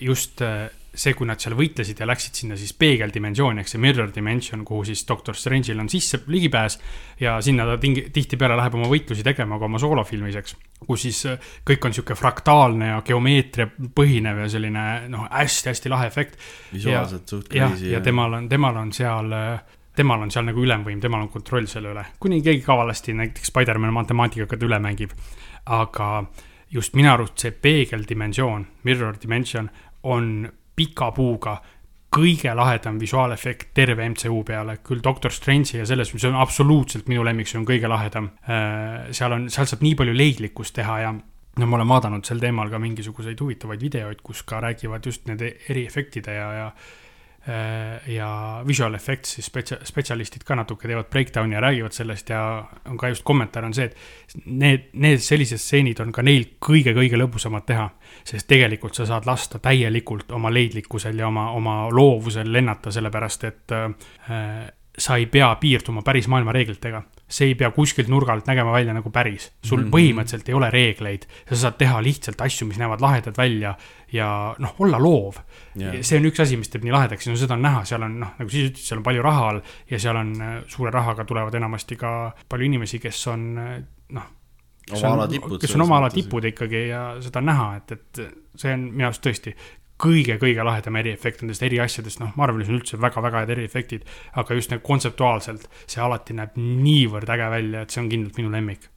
just 0.00 0.42
äh, 0.42 0.68
see, 0.96 1.14
kui 1.16 1.28
nad 1.28 1.40
seal 1.42 1.54
võitlesid 1.58 2.00
ja 2.00 2.08
läksid 2.08 2.40
sinna 2.40 2.56
siis 2.58 2.72
peegeldimensiooni 2.78 3.62
ehk 3.62 3.70
see 3.70 3.80
mirror 3.82 4.08
dimension, 4.14 4.64
kuhu 4.66 4.86
siis 4.88 5.04
Doctor 5.08 5.36
Strange'il 5.36 5.80
on 5.82 5.90
sisse 5.92 6.22
ligipääs 6.26 6.78
ja 7.20 7.36
sinna 7.44 7.66
ta 7.68 7.76
tihtipeale 7.80 8.56
läheb 8.56 8.78
oma 8.78 8.88
võitlusi 8.90 9.24
tegema 9.26 9.58
ka 9.60 9.68
oma 9.68 9.80
soolofilmiseks, 9.82 10.56
kus 10.86 11.06
siis 11.06 11.22
äh, 11.28 11.52
kõik 11.68 11.88
on 11.88 11.96
sihuke 11.96 12.16
fraktaalne 12.18 12.90
ja 12.94 13.00
geomeetria 13.06 13.68
põhinev 13.96 14.44
ja 14.44 14.50
selline 14.52 14.86
noh, 15.12 15.28
hästi-hästi 15.30 15.92
lahe 15.92 16.08
efekt. 16.10 16.40
visuaalselt 16.72 17.36
suht 17.36 17.52
crazy. 17.52 17.92
ja 17.92 18.00
temal 18.04 18.40
on, 18.40 18.48
temal 18.48 18.80
on 18.80 18.92
seal, 18.96 19.32
temal 19.96 20.24
on 20.24 20.32
seal 20.32 20.48
nagu 20.48 20.64
ülemvõim, 20.64 21.00
temal 21.02 21.26
on 21.26 21.32
kontroll 21.32 21.68
selle 21.70 21.92
üle, 21.92 22.04
kuni 22.20 22.42
keegi 22.44 22.64
kavalasti 22.64 23.16
näiteks 23.16 23.52
Spider-man 23.52 23.94
matemaatikaga 24.00 24.60
üle 24.64 24.80
mängib. 24.80 25.12
aga 25.66 26.24
just 26.70 26.94
minu 26.94 27.12
arust 27.12 27.38
see 27.42 27.50
peegeldimensioon, 27.50 28.66
mirror 28.84 29.16
dimension 29.22 29.68
on 30.02 30.48
pika 30.76 31.10
puuga 31.16 31.56
kõige 32.16 32.52
lahedam 32.56 32.98
visuaalefekt 33.00 33.72
terve 33.76 34.06
MCU 34.08 34.42
peale, 34.46 34.78
küll 34.86 35.02
Doctor 35.04 35.32
Strange'i 35.34 35.80
ja 35.82 35.86
selles, 35.88 36.12
mis 36.14 36.24
on 36.28 36.36
absoluutselt 36.38 37.08
minu 37.12 37.24
lemmik, 37.26 37.48
see 37.50 37.58
on 37.60 37.66
kõige 37.68 37.90
lahedam. 37.90 38.30
seal 39.10 39.32
on, 39.36 39.48
seal 39.52 39.68
saab 39.68 39.82
nii 39.84 39.96
palju 39.98 40.14
leidlikkust 40.16 40.76
teha 40.78 41.00
ja 41.02 41.14
no 41.56 41.66
ma 41.66 41.78
olen 41.78 41.88
vaadanud 41.88 42.28
sel 42.28 42.40
teemal 42.40 42.70
ka 42.72 42.80
mingisuguseid 42.80 43.40
huvitavaid 43.40 43.82
videoid, 43.82 44.22
kus 44.24 44.44
ka 44.48 44.60
räägivad 44.64 45.04
just 45.04 45.26
nende 45.28 45.56
eriefektide 45.68 46.38
ja, 46.38 46.52
ja 46.60 46.70
ja 48.10 48.28
visual 48.66 48.94
effects 48.98 49.36
siis 49.36 49.46
spetsia-, 49.46 49.78
spetsialistid 49.86 50.42
ka 50.42 50.56
natuke 50.58 50.88
teevad 50.90 51.06
breakdown'i 51.10 51.54
ja 51.54 51.60
räägivad 51.62 51.94
sellest 51.94 52.30
ja 52.30 52.40
on 52.90 52.98
ka 52.98 53.12
just 53.12 53.22
kommentaar 53.24 53.64
on 53.68 53.74
see, 53.74 53.86
et 53.86 54.46
need, 54.46 54.88
need 54.98 55.22
sellised 55.22 55.62
stseenid 55.62 56.02
on 56.02 56.10
ka 56.12 56.24
neil 56.26 56.48
kõige-kõige 56.58 57.20
lõbusamad 57.20 57.62
teha. 57.68 57.86
Sest 58.26 58.48
tegelikult 58.50 58.94
sa 58.98 59.06
saad 59.06 59.26
lasta 59.28 59.60
täielikult 59.62 60.32
oma 60.34 60.50
leidlikkusel 60.50 61.18
ja 61.18 61.28
oma, 61.28 61.50
oma 61.54 61.76
loovusel 61.94 62.50
lennata, 62.52 62.90
sellepärast 62.90 63.44
et 63.44 63.74
äh, 63.76 64.72
sa 64.98 65.16
ei 65.20 65.26
pea 65.28 65.50
piirduma 65.60 66.02
päris 66.02 66.28
maailma 66.28 66.52
reeglitega. 66.56 67.02
see 67.28 67.48
ei 67.50 67.54
pea 67.58 67.72
kuskilt 67.74 68.06
nurga 68.08 68.30
alt 68.32 68.46
nägema 68.46 68.70
välja 68.72 68.92
nagu 68.94 69.10
päris. 69.10 69.50
sul 69.62 69.80
Mhm. 69.80 69.90
põhimõtteliselt 69.90 70.48
ei 70.48 70.54
ole 70.54 70.70
reegleid, 70.70 71.26
sa 71.48 71.56
saad 71.56 71.78
teha 71.78 72.02
lihtsalt 72.02 72.40
asju, 72.40 72.66
mis 72.66 72.78
näevad 72.78 73.00
lahedad 73.00 73.36
välja 73.36 73.74
ja 74.12 74.54
noh, 74.58 74.74
olla 74.78 74.98
loov 74.98 75.34
Jaa. 75.74 76.02
see 76.02 76.18
on 76.18 76.24
üks 76.30 76.40
asi, 76.40 76.56
mis 76.56 76.68
teeb 76.68 76.84
nii 76.84 76.92
lahedaks, 76.92 77.26
no 77.26 77.36
seda 77.36 77.54
on 77.54 77.62
näha, 77.62 77.84
seal 77.84 78.02
on 78.02 78.20
noh, 78.20 78.30
nagu 78.38 78.50
siis 78.50 78.70
ütlesid, 78.70 78.86
seal 78.86 78.98
on 78.98 79.04
palju 79.04 79.22
raha 79.22 79.48
all 79.48 79.60
ja 79.90 79.98
seal 79.98 80.16
on 80.16 80.32
äh, 80.40 80.62
suure 80.66 80.90
rahaga 80.90 81.24
tulevad 81.24 81.54
enamasti 81.54 81.96
ka 81.96 82.32
palju 82.48 82.64
inimesi, 82.66 82.98
kes 82.98 83.26
on 83.26 83.58
äh, 83.58 83.82
noh. 84.10 84.32
Ala 84.94 85.26
tipud 85.26 85.58
kes 85.58 85.74
on 85.74 85.82
oma 85.82 85.98
ala 85.98 86.12
tipud 86.14 86.44
ikkagi 86.46 86.86
ja 86.92 87.00
seda 87.24 87.42
on 87.42 87.50
näha, 87.50 87.66
et, 87.80 87.96
et 87.96 88.20
see 88.54 88.74
on 88.76 88.86
minu 88.92 89.08
arust 89.08 89.24
tõesti 89.24 89.56
kõige-kõige 90.02 90.64
lahedam 90.66 90.98
eriefekt 91.00 91.42
nendest 91.42 91.64
eri 91.64 91.78
asjadest, 91.80 92.20
noh, 92.20 92.34
Marvelis 92.36 92.68
on 92.68 92.76
üldse 92.78 92.98
väga-väga 93.00 93.42
head 93.42 93.52
eriefektid, 93.54 94.04
aga 94.36 94.56
just 94.58 94.72
nagu 94.72 94.84
kontseptuaalselt 94.84 95.64
see 95.86 96.02
alati 96.04 96.36
näeb 96.36 96.58
niivõrd 96.60 97.32
äge 97.32 97.48
välja, 97.54 97.82
et 97.82 97.94
see 97.94 98.02
on 98.02 98.10
kindlalt 98.12 98.40
minu 98.40 98.52
lemmik. 98.52 98.90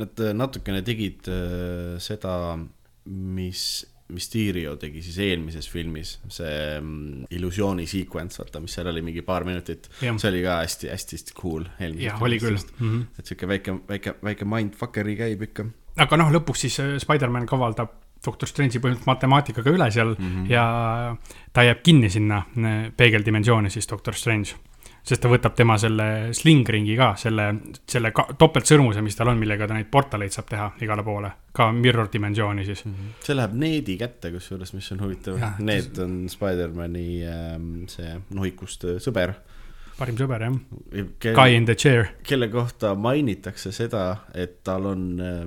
Nad 0.00 0.20
äh, 0.20 0.32
natukene 0.36 0.82
tegid 0.84 1.28
äh, 1.32 2.00
seda, 2.02 2.56
mis 3.04 3.66
Mysterio 4.12 4.76
tegi 4.80 5.02
siis 5.04 5.18
eelmises 5.24 5.68
filmis, 5.70 6.14
see 6.32 6.56
mm, 6.80 7.28
illusiooni 7.36 7.86
sequence, 7.90 8.40
vaata, 8.42 8.60
mis 8.62 8.76
seal 8.76 8.90
oli 8.92 9.02
mingi 9.04 9.24
paar 9.26 9.46
minutit. 9.48 9.88
See 10.00 10.28
oli 10.28 10.42
ka 10.44 10.60
hästi-hästi 10.62 11.36
cool. 11.38 11.66
jah, 11.80 12.22
oli 12.22 12.38
küll. 12.42 12.58
Mm 12.78 12.90
-hmm. 12.90 13.04
et 13.18 13.26
sihuke 13.26 13.48
väike, 13.48 13.78
väike, 13.88 14.14
väike 14.22 14.44
mindfuckeri 14.44 15.16
käib 15.16 15.42
ikka. 15.48 15.66
aga 15.96 16.16
noh, 16.16 16.32
lõpuks 16.32 16.66
siis 16.66 16.80
äh, 16.80 16.96
Spider-man 16.98 17.46
kavaldab 17.46 17.98
Doctor 18.22 18.48
Strange'i 18.48 18.78
põhimõtteliselt 18.78 19.08
matemaatikaga 19.08 19.70
üle 19.70 19.90
seal 19.90 20.14
mm. 20.14 20.28
-hmm. 20.28 20.50
ja 20.50 21.16
ta 21.52 21.64
jääb 21.66 21.82
kinni 21.82 22.10
sinna 22.10 22.44
äh, 22.58 22.92
peegeldimensiooni 22.96 23.70
siis 23.70 23.88
Doctor 23.90 24.14
Strange. 24.14 24.54
Sest 25.02 25.22
ta 25.24 25.28
võtab 25.32 25.54
tema 25.58 25.74
selle 25.82 26.04
slingringi 26.36 26.94
ka, 26.96 27.08
selle, 27.18 27.46
selle 27.90 28.12
ka- 28.14 28.28
topeltsõrmuse, 28.38 29.02
mis 29.02 29.16
tal 29.18 29.32
on, 29.32 29.38
millega 29.40 29.66
ta 29.66 29.74
neid 29.74 29.88
portaleid 29.90 30.30
saab 30.34 30.46
teha 30.52 30.68
igale 30.84 31.02
poole, 31.06 31.30
ka 31.52 31.70
mirror 31.74 32.06
dimensiooni 32.12 32.64
siis. 32.68 32.84
see 33.24 33.34
läheb 33.36 33.56
Needi 33.58 33.96
kätte, 33.98 34.30
kusjuures, 34.34 34.72
mis 34.76 34.92
on 34.94 35.00
huvitav. 35.02 35.40
Need 35.58 35.98
on 36.04 36.14
Spider-man'i 36.30 37.08
ähm, 37.26 37.72
see 37.90 38.14
nohikust 38.30 38.84
äh, 38.86 39.00
sõber. 39.02 39.34
parim 39.98 40.16
sõber 40.18 40.46
jah, 40.46 40.54
Ke, 41.18 41.34
Guy 41.34 41.56
in 41.58 41.66
the 41.66 41.74
chair. 41.74 42.08
kelle 42.22 42.48
kohta 42.48 42.94
mainitakse 42.94 43.72
seda, 43.74 44.06
et 44.34 44.62
tal 44.64 44.86
on 44.86 45.04
äh, 45.20 45.42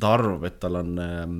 ta 0.00 0.14
arvab, 0.16 0.44
et 0.48 0.56
tal 0.60 0.80
on 0.80 0.96
ähm, 0.98 1.36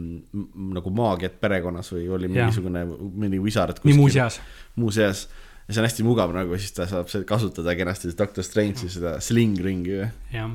nagu 0.77 0.91
maagiat 0.95 1.41
perekonnas 1.41 1.89
või 1.95 2.05
oli 2.13 2.29
mingisugune, 2.29 2.85
mõni 2.87 3.41
wizard 3.43 3.81
nii 3.85 3.97
muuseas, 3.97 4.37
muuseas. 4.77 5.25
Ja 5.73 5.77
see 5.77 5.83
on 5.83 5.89
hästi 5.89 6.05
mugav 6.07 6.35
nagu, 6.35 6.59
siis 6.61 6.75
ta 6.77 6.87
saab 6.91 7.11
kasutada 7.29 7.75
kenasti 7.79 8.13
Doctor 8.19 8.45
Strange'i 8.45 8.91
seda 8.93 9.17
sling 9.25 9.59
ringi 9.65 9.97
ju. 9.97 10.07
jah. 10.35 10.55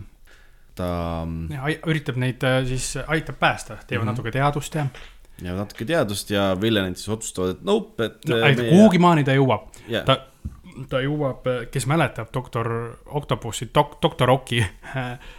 ta 0.77 0.89
ja 1.53 1.75
üritab 1.89 2.19
neid 2.21 2.43
äh, 2.45 2.61
siis, 2.69 2.93
aitab 3.07 3.39
päästa, 3.41 3.79
teevad 3.87 4.05
mm. 4.05 4.09
-hmm. 4.09 4.11
natuke 4.13 4.31
teadust 4.31 4.75
ja 4.75 4.87
ja 5.41 5.53
natuke 5.57 5.85
teadust 5.85 6.29
ja 6.29 6.49
villanid 6.61 6.97
siis 6.97 7.09
otsustavad, 7.09 7.55
et 7.55 7.63
nope, 7.65 8.05
et 8.05 8.29
no, 8.29 8.37
äh, 8.37 8.55
meie... 8.55 8.69
kuhugi 8.69 8.99
maani 8.99 9.23
ta 9.23 9.33
jõuab. 9.37 9.67
yeah. 9.89 10.05
ta, 10.05 10.19
ta 10.89 11.01
jõuab, 11.01 11.49
kes 11.71 11.87
mäletab 11.89 12.29
doktor 12.33 12.69
Octopusi 13.05 13.69
dok,, 13.73 13.97
doktor 14.01 14.29
Oki, 14.29 14.61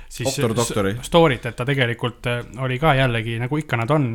siis 0.09 0.41
story't, 1.03 1.47
et 1.47 1.57
ta 1.57 1.65
tegelikult 1.65 2.27
äh, 2.27 2.43
oli 2.59 2.79
ka 2.79 2.95
jällegi, 2.95 3.39
nagu 3.39 3.59
ikka 3.59 3.77
nad 3.77 3.91
on, 3.91 4.13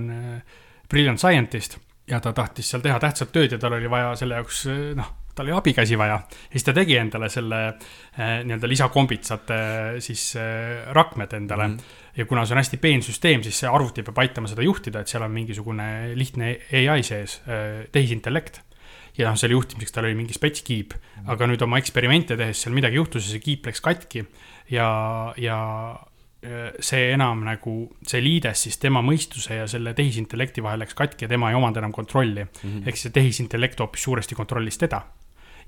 brilliant 0.90 1.20
scientist 1.20 1.78
ja 2.08 2.20
ta 2.20 2.34
tahtis 2.34 2.70
seal 2.70 2.82
teha 2.84 3.00
tähtsat 3.00 3.32
tööd 3.32 3.52
ja 3.52 3.60
tal 3.60 3.74
oli 3.80 3.90
vaja 3.90 4.16
selle 4.20 4.36
jaoks, 4.36 4.66
noh, 4.96 5.12
tal 5.36 5.48
oli 5.50 5.56
abikäsi 5.58 5.98
vaja. 5.98 6.20
ja 6.22 6.52
siis 6.52 6.64
ta 6.64 6.74
tegi 6.74 6.98
endale 6.98 7.30
selle 7.30 7.62
äh, 7.68 8.42
nii-öelda 8.44 8.70
lisakombitsate 8.70 9.60
siis 10.00 10.36
äh, 10.38 10.84
rakmed 10.94 11.34
endale 11.34 11.68
mm. 11.68 11.78
-hmm. 11.78 12.18
ja 12.18 12.26
kuna 12.26 12.46
see 12.46 12.54
on 12.54 12.62
hästi 12.62 12.78
peen 12.78 13.02
süsteem, 13.02 13.44
siis 13.44 13.60
see 13.60 13.70
arvuti 13.70 14.04
peab 14.04 14.18
aitama 14.18 14.48
seda 14.48 14.62
juhtida, 14.62 15.02
et 15.02 15.08
seal 15.08 15.24
on 15.24 15.32
mingisugune 15.32 16.14
lihtne 16.16 16.58
ai 16.72 17.04
sees, 17.04 17.42
tehisintellekt 17.92 18.62
ja 19.18 19.30
noh, 19.30 19.38
selle 19.38 19.58
juhtimiseks 19.58 19.94
tal 19.94 20.08
oli 20.08 20.18
mingi 20.18 20.36
spetskiip, 20.36 20.96
aga 21.30 21.48
nüüd 21.50 21.62
oma 21.66 21.80
eksperimente 21.82 22.38
tehes 22.40 22.64
seal 22.64 22.74
midagi 22.76 22.98
juhtus 22.98 23.28
ja 23.28 23.36
see 23.36 23.44
kiip 23.44 23.70
läks 23.70 23.82
katki 23.84 24.26
ja, 24.74 24.88
ja 25.38 25.60
äh, 25.94 26.13
see 26.84 27.12
enam 27.14 27.44
nagu, 27.48 27.74
see 28.08 28.22
liides 28.24 28.66
siis 28.66 28.80
tema 28.82 29.02
mõistuse 29.06 29.58
ja 29.62 29.68
selle 29.70 29.94
tehisintellekti 29.96 30.64
vahel 30.64 30.84
läks 30.84 30.98
katki 30.98 31.26
ja 31.26 31.32
tema 31.32 31.52
ei 31.52 31.58
omanud 31.58 31.80
enam 31.80 31.94
kontrolli 31.96 32.44
mm 32.44 32.50
-hmm.. 32.64 32.88
ehk 32.88 33.00
see 33.00 33.12
tehisintellekt 33.16 33.80
hoopis 33.80 34.04
suuresti 34.04 34.36
kontrollis 34.36 34.78
teda. 34.78 35.02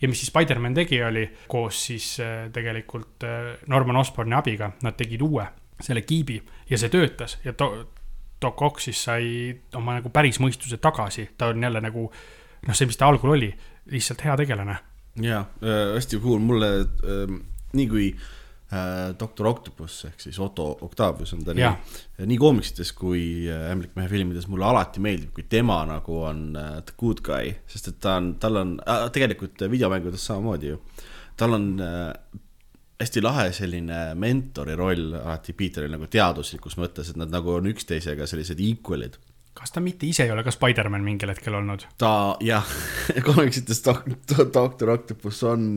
ja 0.01 0.07
mis 0.07 0.19
siis 0.19 0.27
Spider-man 0.29 0.73
tegi, 0.73 1.03
oli 1.03 1.29
koos 1.47 1.85
siis 1.85 2.19
äh, 2.19 2.51
tegelikult 2.51 3.23
äh, 3.23 3.57
Norman 3.67 3.95
Osborne'i 3.95 4.35
abiga, 4.35 4.71
nad 4.83 4.97
tegid 4.97 5.21
uue, 5.21 5.45
selle 5.81 6.01
kiibi 6.01 6.43
ja 6.69 6.77
see 6.77 6.89
töötas 6.89 7.39
ja 7.45 7.53
to-, 7.53 7.87
Doc 8.41 8.61
Ock 8.61 8.79
siis 8.79 9.03
sai 9.03 9.55
oma 9.75 9.93
nagu 9.93 10.09
päris 10.09 10.39
mõistuse 10.39 10.77
tagasi, 10.77 11.29
ta 11.37 11.47
on 11.47 11.63
jälle 11.63 11.81
nagu 11.81 12.11
noh, 12.67 12.75
see, 12.75 12.85
mis 12.85 12.97
ta 12.97 13.07
algul 13.07 13.29
oli, 13.29 13.55
lihtsalt 13.85 14.25
hea 14.25 14.37
tegelane. 14.37 14.77
jaa 15.21 15.45
äh,, 15.63 15.95
hästi 15.95 16.19
cool, 16.19 16.39
mulle 16.39 16.71
äh, 16.81 17.39
nii 17.73 17.87
kui 17.87 18.09
äh, 18.11 18.34
doktor 19.19 19.47
Octopus 19.47 19.99
ehk 20.09 20.23
siis 20.23 20.39
Otto 20.41 20.65
Octavius 20.81 21.33
on 21.35 21.43
ta 21.45 21.53
Jah. 21.53 21.75
nii, 22.17 22.25
nii 22.31 22.37
koomiksites 22.41 22.91
kui 22.97 23.45
äh, 23.45 23.67
Ämblikmehe 23.71 24.09
filmides 24.09 24.47
mulle 24.49 24.65
alati 24.65 25.03
meeldib, 25.03 25.29
kui 25.35 25.45
tema 25.49 25.83
nagu 25.85 26.17
on 26.25 26.47
äh, 26.57 26.71
the 26.87 26.95
good 26.97 27.21
guy, 27.25 27.53
sest 27.69 27.91
et 27.93 27.99
ta 28.01 28.17
on, 28.21 28.33
tal 28.41 28.57
on 28.63 28.73
äh, 28.81 29.05
tegelikult 29.13 29.61
äh, 29.61 29.71
videomängudes 29.71 30.25
samamoodi 30.31 30.73
ju, 30.73 30.79
tal 31.37 31.53
on 31.59 31.69
äh, 31.83 32.41
hästi 32.99 33.21
lahe 33.21 33.51
selline 33.53 34.01
mentori 34.17 34.75
roll 34.79 35.13
alati 35.21 35.53
Peteril 35.53 35.93
nagu 35.93 36.09
teaduslikus 36.09 36.79
mõttes, 36.81 37.13
et 37.13 37.21
nad 37.21 37.29
nagu 37.31 37.53
on 37.59 37.69
üksteisega 37.69 38.27
sellised 38.29 38.61
equal'id 38.65 39.19
kas 39.55 39.71
ta 39.71 39.79
mitte 39.79 40.07
ise 40.07 40.25
ei 40.25 40.31
ole 40.33 40.43
ka 40.43 40.51
Spider-man 40.51 41.03
mingil 41.05 41.31
hetkel 41.31 41.55
olnud? 41.55 41.85
ta 42.01 42.35
jah, 42.43 42.65
komiksites 43.29 43.79
dok- 43.85 44.09
doktor 44.53 44.91
Octopus 44.97 45.43
on 45.47 45.69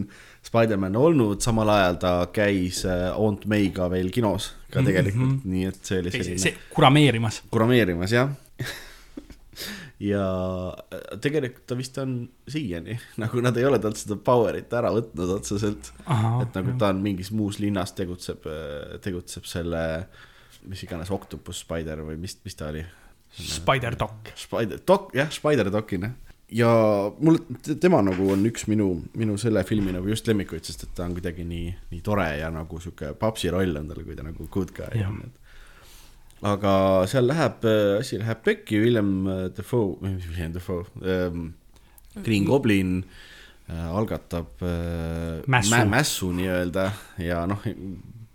Spider-man 0.48 0.96
olnud, 0.98 1.40
samal 1.44 1.70
ajal 1.74 1.98
ta 2.02 2.12
käis 2.34 2.82
äh, 2.88 3.08
Aunt 3.12 3.46
May'ga 3.50 3.88
veel 3.92 4.10
kinos 4.14 4.52
ka 4.72 4.82
tegelikult 4.84 5.28
mm, 5.28 5.40
-hmm. 5.40 5.54
nii 5.54 5.70
et 5.70 5.80
see 5.90 6.02
oli 6.02 6.12
selline 6.14 6.42
see 6.42 6.54
kurameerimas. 6.74 7.42
kurameerimas 7.50 8.14
jah. 8.16 8.30
ja 10.10 10.24
äh, 10.94 11.18
tegelikult 11.24 11.66
ta 11.68 11.78
vist 11.78 11.98
on 12.00 12.20
siiani, 12.48 12.98
nagu 13.22 13.42
nad 13.44 13.56
ei 13.56 13.68
ole 13.68 13.80
talt 13.82 14.00
seda 14.00 14.16
power'it 14.16 14.72
ära 14.80 14.92
võtnud 14.94 15.34
otseselt, 15.38 15.92
et 16.06 16.60
nagu 16.60 16.78
ta 16.80 16.92
on 16.94 17.02
mingis 17.04 17.32
muus 17.34 17.60
linnas 17.62 17.92
tegutseb, 17.98 18.48
tegutseb 19.04 19.48
selle, 19.48 19.82
mis 20.68 20.82
iganes 20.82 21.10
Octopus 21.14 21.60
Spider 21.66 22.02
või 22.06 22.16
mis, 22.20 22.38
mis 22.44 22.56
ta 22.58 22.72
oli 22.72 22.84
Spider-Doc. 23.38 24.32
Spider, 24.34 24.80
Doc, 24.86 25.12
jah, 25.14 25.28
Spider-Docina. 25.30 26.10
Ja 26.50 26.68
mul, 27.20 27.36
tema 27.80 28.00
nagu 28.02 28.30
on 28.32 28.46
üks 28.48 28.66
minu, 28.70 28.86
minu 29.18 29.36
selle 29.40 29.64
filmi 29.68 29.92
nagu 29.92 30.08
just 30.08 30.26
lemmikuid, 30.30 30.64
sest 30.64 30.86
et 30.86 30.94
ta 30.96 31.04
on 31.04 31.12
kuidagi 31.16 31.44
nii, 31.44 31.74
nii 31.92 32.00
tore 32.06 32.28
ja 32.40 32.48
nagu 32.54 32.80
sihuke 32.80 33.12
papsi 33.20 33.50
roll 33.52 33.76
on 33.76 33.88
tal, 33.90 34.00
kui 34.06 34.16
ta 34.16 34.24
nagu 34.26 34.46
good 34.54 34.72
guy 34.76 35.02
on. 35.04 35.20
aga 36.48 36.72
seal 37.10 37.26
läheb, 37.28 37.64
asi 37.98 38.18
läheb 38.20 38.42
pekki, 38.46 38.78
William 38.84 39.10
Defoe, 39.56 39.96
mis 40.06 40.28
William 40.30 40.52
Defoe 40.54 40.84
ähm,, 41.04 41.48
Green 42.24 42.44
Goblin 42.48 43.02
äh, 43.68 43.88
algatab 43.94 44.62
äh, 44.62 45.42
Mässu. 45.46 45.70
mä- 45.74 45.84
mässu 45.98 46.30
nii-öelda 46.34 46.90
ja 47.22 47.44
noh, 47.46 47.60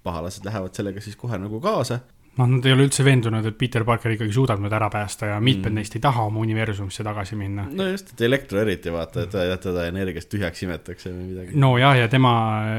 pahalased 0.03 0.45
lähevad 0.45 0.75
sellega 0.75 1.01
siis 1.01 1.15
kohe 1.15 1.37
nagu 1.39 1.59
kaasa. 1.63 2.01
noh, 2.37 2.47
nad 2.49 2.65
ei 2.65 2.73
ole 2.73 2.87
üldse 2.87 3.03
veendunud, 3.05 3.45
et 3.45 3.57
Peter 3.57 3.83
Parker 3.85 4.11
ikkagi 4.15 4.33
suudab 4.33 4.59
nad 4.63 4.73
ära 4.73 4.89
päästa 4.89 5.25
ja 5.33 5.39
mitmed 5.39 5.65
Mm. 5.69 5.71
mm. 5.71 5.75
neist 5.75 5.95
ei 5.95 6.01
taha 6.01 6.23
oma 6.25 6.39
universumisse 6.39 7.03
tagasi 7.03 7.35
minna. 7.35 7.67
no 7.71 7.87
just, 7.91 8.13
et 8.13 8.21
Elektro 8.21 8.59
eriti 8.59 8.89
vaata, 8.91 9.21
et 9.23 9.29
teda- 9.29 9.57
teda 9.57 9.85
energiast 9.87 10.29
tühjaks 10.33 10.63
imetakse 10.63 11.09
või 11.11 11.27
midagi. 11.29 11.51
nojah, 11.55 11.97
ja 11.97 12.07
tema 12.07 12.33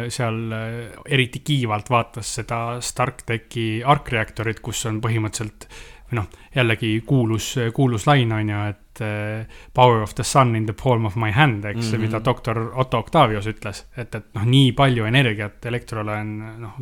seal 0.09 0.53
äh, 0.53 0.91
eriti 1.07 1.39
kiivalt 1.45 1.91
vaatas 1.91 2.35
seda 2.35 2.81
Stark 2.81 3.23
Techi 3.27 3.83
arkreaktorit, 3.85 4.61
kus 4.61 4.87
on 4.87 5.01
põhimõtteliselt 5.01 5.69
või 6.11 6.17
noh, 6.19 6.27
jällegi 6.55 7.01
kuulus, 7.07 7.55
kuulus 7.75 8.07
lain 8.07 8.33
on 8.33 8.49
ju, 8.49 8.59
et 8.69 9.01
äh, 9.01 9.47
power 9.75 10.03
of 10.03 10.15
the 10.15 10.23
sun 10.25 10.57
in 10.57 10.67
the 10.67 10.75
palm 10.75 11.07
of 11.07 11.17
my 11.17 11.31
hand, 11.33 11.65
eks 11.65 11.77
mm, 11.77 11.81
Mhm. 11.81 11.95
-hmm. 11.95 12.01
mida 12.01 12.21
doktor 12.25 12.73
Otto 12.75 12.99
Octavius 12.99 13.47
ütles, 13.47 13.85
et, 13.97 14.15
et 14.15 14.25
noh, 14.35 14.45
nii 14.45 14.73
palju 14.73 15.05
energiat 15.05 15.65
Elektrole 15.67 16.13
on 16.21 16.39
noh, 16.61 16.75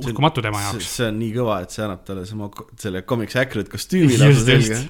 uskumatu 0.00 0.42
tema 0.44 0.62
jaoks. 0.64 0.90
see 0.96 1.08
on 1.10 1.18
nii 1.20 1.32
kõva, 1.36 1.62
et 1.64 1.74
see 1.74 1.84
annab 1.84 2.04
talle 2.08 2.26
sama, 2.28 2.50
selle 2.80 3.04
comics 3.08 3.36
accurate 3.40 3.72
kostüümi 3.72 4.18
lausa 4.20 4.44
selga 4.46 4.82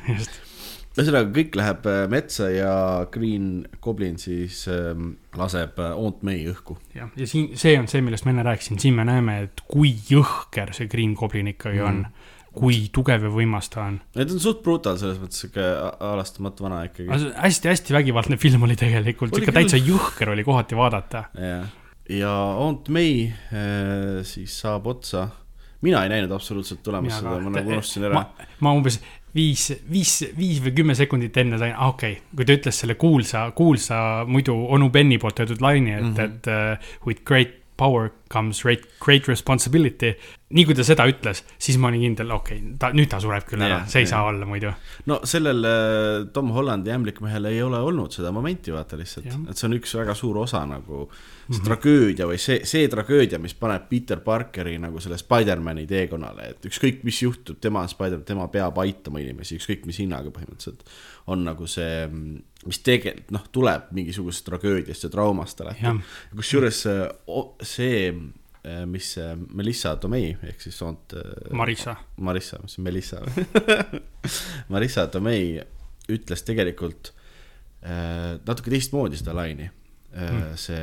ühesõnaga, 0.94 1.30
kõik 1.34 1.56
läheb 1.58 1.86
äh, 1.90 2.02
metsa 2.10 2.48
ja 2.52 2.74
Green 3.14 3.64
Goblin 3.82 4.18
siis 4.22 4.62
ähm, 4.70 5.16
laseb 5.38 5.80
äh, 5.82 5.96
Aunt 5.98 6.22
May 6.26 6.44
õhku. 6.50 6.76
jah, 6.94 7.10
ja 7.18 7.26
siin, 7.26 7.50
see 7.58 7.74
on 7.80 7.88
see, 7.90 8.04
millest 8.04 8.26
ma 8.26 8.34
enne 8.34 8.46
rääkisin, 8.46 8.78
siin 8.82 8.94
me 8.98 9.06
näeme, 9.08 9.40
et 9.48 9.64
kui 9.70 9.94
jõhker 10.10 10.74
see 10.76 10.90
Green 10.90 11.16
Goblin 11.18 11.50
ikkagi 11.54 11.82
mm. 11.82 11.90
on. 11.90 12.30
kui 12.54 12.84
tugev 12.94 13.24
ja 13.26 13.30
võimas 13.34 13.66
ta 13.66 13.88
on. 13.88 13.96
Need 14.14 14.30
on 14.30 14.38
suht 14.38 14.60
brutal 14.62 14.94
selles 15.00 15.16
mõttes, 15.18 15.40
sihuke 15.42 15.58
a- 15.58 15.88
alastamatu 16.12 16.68
vana 16.68 16.84
ikkagi. 16.86 17.08
hästi-hästi 17.34 17.96
vägivaldne 17.96 18.38
film 18.38 18.62
oli 18.62 18.76
tegelikult, 18.78 19.34
ikka 19.34 19.50
küll. 19.50 19.56
täitsa 19.58 19.80
jõhker 19.82 20.30
oli 20.36 20.46
kohati 20.46 20.78
vaadata. 20.78 21.24
jah, 21.34 21.66
ja 22.08 22.32
Aunt 22.60 22.88
May 22.92 23.26
äh, 23.28 24.22
siis 24.22 24.60
saab 24.60 24.86
otsa. 24.86 25.28
mina 25.84 26.02
ei 26.04 26.08
näinud 26.08 26.32
absoluutselt 26.32 26.82
tulemas 26.82 27.18
seda, 27.18 27.36
ma 27.40 27.52
nagu 27.52 27.76
unustasin 27.76 28.08
ära. 28.08 28.24
ma 28.60 28.72
umbes 28.72 29.00
viis, 29.34 29.66
viis, 29.90 30.14
viis 30.36 30.60
või 30.64 30.74
kümme 30.78 30.94
sekundit 30.96 31.36
enne 31.42 31.58
sain, 31.60 31.74
okei 31.74 32.18
okay,, 32.18 32.36
kui 32.36 32.46
ta 32.46 32.56
ütles 32.56 32.78
selle 32.84 32.96
kuulsa, 33.00 33.48
kuulsa 33.56 33.98
muidu 34.28 34.54
onu 34.76 34.90
Benny 34.94 35.18
poolt 35.18 35.42
öeldud 35.42 35.64
laine, 35.64 35.98
et 35.98 36.04
mm. 36.04 36.14
-hmm. 36.14 36.24
et 36.24 36.80
uh, 36.80 37.06
with 37.06 37.24
great 37.24 37.63
power 37.76 38.10
comes 38.30 38.62
great, 38.62 38.86
great 39.00 39.28
responsibility. 39.28 40.14
nii 40.54 40.64
kui 40.68 40.74
ta 40.78 40.84
seda 40.86 41.06
ütles, 41.10 41.40
siis 41.58 41.78
ma 41.82 41.88
olin 41.90 42.04
kindel, 42.04 42.30
okei 42.36 42.60
okay,, 42.60 42.74
ta, 42.78 42.90
nüüd 42.94 43.10
ta 43.10 43.18
sureb 43.22 43.46
küll 43.48 43.64
ära 43.66 43.80
see 43.90 44.04
ei 44.04 44.06
jah. 44.06 44.12
saa 44.12 44.28
olla 44.30 44.46
muidu. 44.46 44.70
no 45.10 45.20
sellel 45.26 45.66
äh, 45.66 46.26
Tom 46.34 46.52
Hollandi 46.54 46.92
ämblikmehel 46.94 47.50
ei 47.50 47.62
ole 47.64 47.80
olnud 47.82 48.14
seda 48.14 48.30
momenti, 48.34 48.74
vaata 48.74 48.98
lihtsalt 49.00 49.26
et 49.50 49.58
see 49.58 49.68
on 49.68 49.78
üks 49.80 49.96
väga 49.98 50.14
suur 50.18 50.38
osa 50.44 50.62
nagu 50.68 51.08
see 51.08 51.48
mm. 51.48 51.58
-hmm. 51.58 51.64
tragöödia 51.64 52.26
või 52.26 52.38
see, 52.38 52.60
see 52.64 52.88
tragöödia, 52.88 53.38
mis 53.38 53.54
paneb 53.54 53.88
Peter 53.88 54.20
Parkeri 54.24 54.78
nagu 54.78 55.00
selle 55.00 55.18
Spider-man'i 55.18 55.86
teekonnale, 55.86 56.48
et 56.54 56.70
ükskõik, 56.70 57.02
mis 57.04 57.22
juhtub, 57.22 57.58
tema 57.60 57.82
on 57.82 57.88
Spider, 57.88 58.22
tema 58.24 58.48
peab 58.48 58.78
aitama 58.78 59.20
inimesi, 59.20 59.58
ükskõik 59.58 59.86
mis 59.86 59.98
hinnaga 59.98 60.30
põhimõtteliselt. 60.30 60.86
on 61.26 61.44
nagu 61.44 61.66
see, 61.66 62.08
mis 62.66 62.78
tegelikult 62.84 63.30
noh, 63.34 63.44
tuleb 63.52 63.90
mingisugusest 63.96 64.46
tragöödiast 64.48 65.04
ja 65.06 65.10
traumast 65.12 65.60
alati. 65.60 65.92
Kusjuures 66.36 66.78
see, 66.84 67.08
see, 67.62 68.12
mis 68.88 69.10
see 69.18 69.34
Melissa 69.52 69.96
Tomei 70.00 70.30
ehk 70.42 70.60
siis 70.64 70.78
Aunt 70.86 71.12
äh, 71.18 71.50
Marissa. 71.52 71.96
Marissa, 72.16 72.58
mis 72.62 72.78
on 72.78 72.84
Melissa 72.88 73.20
Marissa 74.72 75.06
Tomei 75.12 75.58
ütles 76.12 76.42
tegelikult 76.46 77.12
äh, 77.84 78.38
natuke 78.46 78.72
teistmoodi 78.72 79.20
seda 79.20 79.36
laini. 79.36 79.70
Äh, 79.70 79.80
Mm. 80.14 80.52
see 80.54 80.82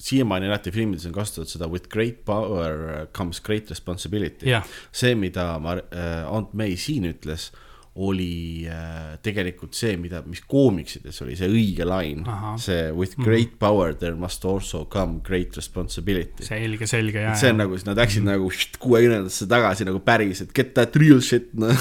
siiamaani 0.00 0.48
alati 0.48 0.72
filmides 0.74 1.04
on 1.06 1.12
kasutatud 1.14 1.46
seda 1.52 1.68
with 1.70 1.86
great 1.92 2.24
power 2.26 3.04
comes 3.14 3.38
great 3.46 3.68
responsibility 3.70 4.48
see, 4.90 5.12
mida 5.14 5.44
Mar- 5.62 5.84
Aunt 6.26 6.50
May 6.58 6.74
siin 6.80 7.04
ütles, 7.12 7.50
oli 7.98 8.68
äh, 8.70 9.16
tegelikult 9.22 9.74
see, 9.74 9.96
mida, 9.98 10.20
mis 10.30 10.38
koomiksides 10.46 11.16
oli 11.24 11.34
see 11.36 11.48
õige 11.50 11.84
lain 11.88 12.22
see 12.62 12.92
with 12.94 13.16
Mhm. 13.18 13.24
great 13.26 13.56
power 13.58 13.92
there 13.98 14.14
must 14.14 14.44
also 14.46 14.84
come 14.86 15.18
great 15.26 15.56
responsibility. 15.58 16.44
selge, 16.46 16.86
selge 16.86 17.18
ja, 17.24 17.34
see 17.34 17.50
on 17.50 17.58
nagu, 17.58 17.74
nad 17.84 17.98
läksid 17.98 18.22
nagu 18.24 18.46
kuuekümnendatesse 18.78 19.48
tagasi 19.50 19.84
nagu 19.88 19.98
päris, 20.06 20.40
et 20.46 20.54
get 20.54 20.70
that 20.78 20.94
real 20.96 21.20
shit, 21.20 21.50
noh. 21.58 21.74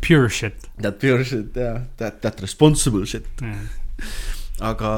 pure 0.00 0.28
shit. 0.30 0.54
That 0.80 0.98
pure 1.02 1.24
shit, 1.24 1.50
jah, 1.58 1.82
that, 1.98 2.20
that 2.22 2.40
responsible 2.40 3.04
shit. 3.04 3.26
aga 4.62 4.88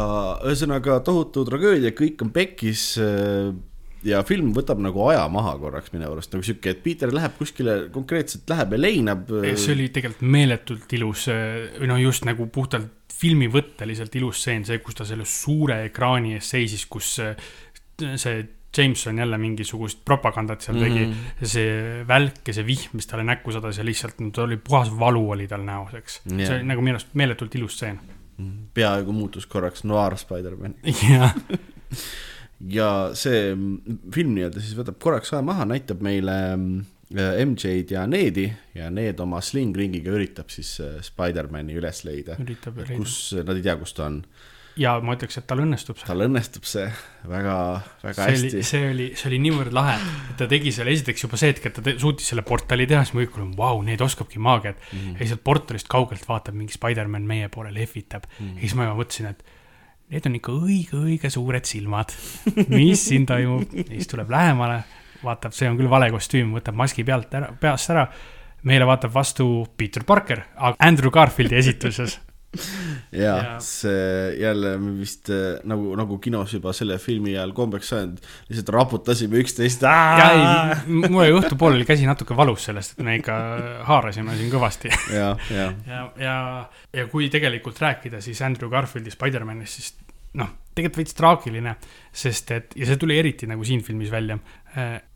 ühesõnaga 0.49 1.01
tohutu 1.05 1.43
tragöödia, 1.49 1.91
kõik 1.97 2.21
on 2.25 2.31
pekkis 2.37 2.85
äh, 3.01 3.51
ja 4.07 4.23
film 4.27 4.53
võtab 4.57 4.81
nagu 4.83 5.03
aja 5.11 5.27
maha 5.33 5.57
korraks 5.61 5.93
minu 5.95 6.09
arust 6.09 6.33
nagu 6.35 6.47
sihuke, 6.47 6.75
et 6.75 6.85
Peter 6.85 7.13
läheb 7.13 7.35
kuskile 7.39 7.77
konkreetselt 7.93 8.49
läheb 8.51 8.77
ja 8.77 8.81
leinab. 8.81 9.35
see 9.55 9.75
oli 9.75 9.91
tegelikult 9.95 10.25
meeletult 10.37 10.97
ilus, 10.97 11.27
või 11.81 11.91
noh, 11.91 12.01
just 12.01 12.29
nagu 12.29 12.49
puhtalt 12.53 12.97
filmivõtteliselt 13.21 14.15
ilus 14.17 14.41
stseen, 14.41 14.65
see, 14.65 14.81
kus 14.85 14.97
ta 14.97 15.05
selle 15.09 15.27
suure 15.29 15.83
ekraani 15.91 16.39
ees 16.39 16.55
seisis, 16.55 16.87
kus 16.89 17.19
äh, 17.25 17.37
see 18.17 18.47
Jameson 18.77 19.19
jälle 19.19 19.39
mingisugust 19.39 20.05
propagandat 20.05 20.63
seal 20.63 20.79
tegi 20.79 21.01
mm. 21.01 21.11
Mhm. 21.11 21.13
-hmm. 21.13 21.47
see 21.47 22.05
välk 22.09 22.47
ja 22.47 22.55
see 22.55 22.67
vihm, 22.67 22.95
mis 22.95 23.07
talle 23.07 23.25
näkku 23.27 23.53
sadas 23.53 23.79
ja 23.79 23.85
lihtsalt 23.85 24.21
no, 24.21 24.31
ta 24.31 24.43
oli 24.43 24.57
puhas 24.57 24.93
valu 24.99 25.31
oli 25.31 25.49
tal 25.49 25.65
näos, 25.67 25.95
eks 25.95 26.21
yeah.. 26.31 26.47
see 26.47 26.57
oli 26.57 26.71
nagu 26.71 26.83
minu 26.87 26.97
arust 26.97 27.15
meeletult 27.15 27.55
ilus 27.55 27.75
stseen. 27.75 28.01
peaaegu 28.75 29.13
muutus 29.13 29.47
korraks 29.47 29.85
noir 29.85 30.17
Spider-man 30.17 30.75
jah, 31.11 31.35
ja 32.69 33.11
see 33.17 33.55
film 34.13 34.35
nii-öelda 34.37 34.61
siis 34.61 34.77
võtab 34.77 35.01
korraks 35.01 35.33
aja 35.33 35.45
maha, 35.47 35.65
näitab 35.71 36.03
meile 36.05 36.37
MJ-d 37.11 37.97
ja 37.97 38.07
Needi 38.07 38.47
ja 38.75 38.91
Need 38.95 39.19
oma 39.23 39.41
slingringiga 39.43 40.13
üritab 40.15 40.53
siis 40.53 40.77
äh, 40.83 41.01
Spider-mani 41.03 41.75
üles 41.79 42.05
leida. 42.07 42.39
üritab 42.39 42.79
leida. 42.79 42.97
kus, 43.01 43.35
nad 43.41 43.57
ei 43.57 43.65
tea, 43.67 43.75
kus 43.81 43.97
ta 43.97 44.07
on. 44.07 44.21
ja 44.79 44.93
ma 45.03 45.17
ütleks, 45.17 45.41
et 45.41 45.49
tal 45.51 45.65
õnnestub 45.65 45.99
see. 45.99 46.07
tal 46.07 46.23
õnnestub 46.29 46.69
see 46.71 46.87
väga, 47.27 47.57
väga 48.05 48.29
see 48.29 48.37
oli, 48.37 48.51
hästi. 48.53 48.63
see 48.69 48.91
oli, 48.93 49.09
see 49.19 49.31
oli 49.33 49.41
niivõrd 49.49 49.75
lahe, 49.75 49.97
et 50.31 50.39
ta 50.39 50.47
tegi 50.51 50.75
selle, 50.77 50.95
esiteks 50.95 51.27
juba 51.27 51.41
see 51.41 51.51
hetk, 51.51 51.67
et 51.67 51.79
ta 51.81 51.85
te, 51.89 51.97
suutis 51.99 52.31
selle 52.31 52.47
portali 52.47 52.87
teha, 52.91 53.03
siis 53.03 53.17
ma 53.19 53.27
olin, 53.27 53.57
vau, 53.59 53.83
need 53.87 54.07
oskabki 54.07 54.43
maagiat 54.43 54.79
mm. 54.93 55.17
Ja 55.17 55.25
lihtsalt 55.25 55.43
portalist 55.51 55.91
kaugelt 55.91 56.29
vaatab, 56.29 56.61
mingi 56.61 56.79
Spider-man 56.79 57.27
meie 57.27 57.51
poole 57.51 57.75
lehvitab 57.75 58.31
mm. 58.37 58.61
ja 58.61 58.69
siis 58.69 58.79
ma 58.79 58.87
juba 58.87 59.01
mõtlesin, 59.03 59.33
et 59.35 59.59
need 60.11 60.27
on 60.27 60.39
ikka 60.39 60.55
õige-õige 60.55 61.31
suured 61.33 61.69
silmad. 61.69 62.15
mis 62.73 63.05
siin 63.11 63.27
toimub? 63.29 63.71
siis 63.75 64.11
tuleb 64.11 64.31
lähemale, 64.33 64.83
vaatab, 65.25 65.55
see 65.57 65.71
on 65.71 65.79
küll 65.79 65.91
vale 65.91 66.11
kostüüm, 66.15 66.55
võtab 66.59 66.79
maski 66.81 67.05
pealt 67.07 67.35
ära, 67.39 67.53
peast 67.61 67.95
ära. 67.95 68.09
meile 68.67 68.85
vaatab 68.89 69.15
vastu 69.15 69.47
Peter 69.77 70.05
Parker, 70.05 70.43
Andrew 70.79 71.11
Garfieldi 71.11 71.57
esituses. 71.57 72.19
ja 73.25 73.35
Ja- 73.37 73.57
see 73.63 74.35
jälle 74.41 74.77
me 74.79 74.97
vist 74.99 75.31
äh, 75.31 75.61
nagu, 75.69 75.93
nagu 75.99 76.19
kinos 76.23 76.53
juba 76.55 76.73
selle 76.77 76.99
filmi 76.99 77.37
ajal 77.37 77.53
kombeks 77.57 77.93
saanud, 77.93 78.19
lihtsalt 78.51 78.73
raputasime 78.75 79.39
üksteist. 79.43 79.83
ja 79.87 80.29
ei, 80.35 80.77
mul 80.91 81.23
oli 81.25 81.37
õhtupoole 81.39 81.79
oli 81.79 81.87
käsi 81.89 82.09
natuke 82.09 82.37
valus 82.37 82.65
sellest, 82.71 82.97
et 82.99 83.05
me 83.07 83.17
ikka 83.21 83.37
haarasime 83.89 84.35
siin 84.39 84.51
kõvasti 84.53 84.91
ja, 85.19 85.35
ja, 85.51 85.69
ja, 85.87 86.05
ja, 86.19 86.37
ja 86.97 87.07
kui 87.13 87.31
tegelikult 87.33 87.79
rääkida 87.81 88.21
siis 88.25 88.43
Andrew 88.43 88.71
Garfieldi 88.73 89.13
Spider-manist, 89.15 89.79
siis 89.79 89.95
noh, 90.39 90.51
tegelikult 90.75 91.01
veits 91.03 91.17
traagiline, 91.19 91.77
sest 92.15 92.51
et 92.55 92.75
ja 92.79 92.87
see 92.87 92.99
tuli 93.01 93.17
eriti 93.19 93.49
nagu 93.51 93.65
siin 93.67 93.83
filmis 93.83 94.11
välja. 94.13 94.37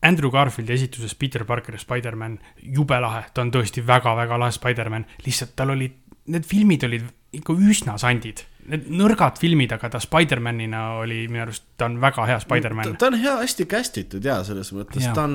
Andrew 0.02 0.31
Garfieldi 0.35 0.74
esituses 0.74 1.15
Peter 1.15 1.44
Parker 1.47 1.77
ja 1.77 1.82
Spider-man, 1.82 2.39
jube 2.59 2.98
lahe, 3.01 3.20
ta 3.35 3.44
on 3.44 3.52
tõesti 3.55 3.85
väga-väga 3.86 4.39
lahe 4.43 4.55
Spider-man, 4.56 5.06
lihtsalt 5.27 5.55
tal 5.55 5.70
olid, 5.77 5.94
need 6.35 6.47
filmid 6.51 6.82
olid 6.89 7.06
ikka 7.40 7.56
üsna 7.70 7.97
sandid. 8.01 8.44
Need 8.65 8.86
nõrgad 8.97 9.36
filmid, 9.36 9.74
aga 9.77 9.90
ta 9.93 9.98
Spider-manina 10.01 10.85
oli 11.02 11.27
minu 11.28 11.43
arust, 11.43 11.66
ta 11.77 11.85
on 11.85 11.98
väga 12.01 12.24
hea 12.31 12.39
Spider-man. 12.40 12.94
ta 13.01 13.11
on 13.11 13.19
hea, 13.20 13.35
hästi 13.43 13.66
cast 13.69 13.98
itud 14.01 14.24
ja 14.24 14.39
selles 14.47 14.70
mõttes 14.73 15.05
Jaa. 15.05 15.12
ta 15.16 15.27
on, 15.28 15.35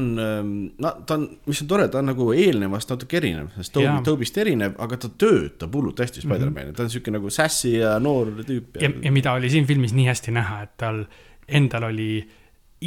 no 0.82 0.94
ta 1.06 1.20
on, 1.20 1.28
mis 1.46 1.62
on 1.62 1.70
tore, 1.70 1.86
ta 1.94 2.02
on 2.02 2.10
nagu 2.10 2.32
eelnevast 2.34 2.90
natuke 2.90 3.20
erinev, 3.22 3.52
sest 3.60 3.76
Toby 3.76 3.86
Jaa., 3.86 4.02
Tobist 4.08 4.42
erinev, 4.42 4.74
aga 4.82 4.98
ta 5.06 5.12
töötab 5.14 5.78
hullult 5.78 6.02
hästi 6.02 6.26
Spider-man'i, 6.26 6.74
ta 6.74 6.88
on 6.88 6.90
siuke 6.96 7.14
nagu 7.14 7.30
sassy 7.34 7.76
ja 7.76 7.94
noor 8.02 8.34
tüüp 8.42 8.82
ja, 8.82 8.90
ja 8.90 9.14
mida 9.14 9.38
oli 9.38 9.54
siin 9.54 9.70
filmis 9.70 9.94
nii 9.94 10.10
hästi 10.10 10.34
näha, 10.34 10.64
et 10.66 10.74
tal 10.82 11.06
endal 11.46 11.86
oli 11.92 12.12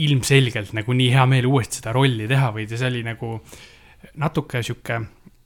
ilmselgelt 0.02 0.74
nagu 0.74 0.94
nii 0.96 1.10
hea 1.14 1.24
meel 1.30 1.46
uuesti 1.46 1.78
seda 1.78 1.94
rolli 1.94 2.26
teha 2.26 2.50
või 2.54 2.66
see 2.66 2.88
oli 2.88 3.06
nagu 3.06 3.36
natuke 4.18 4.62
sihuke 4.64 4.98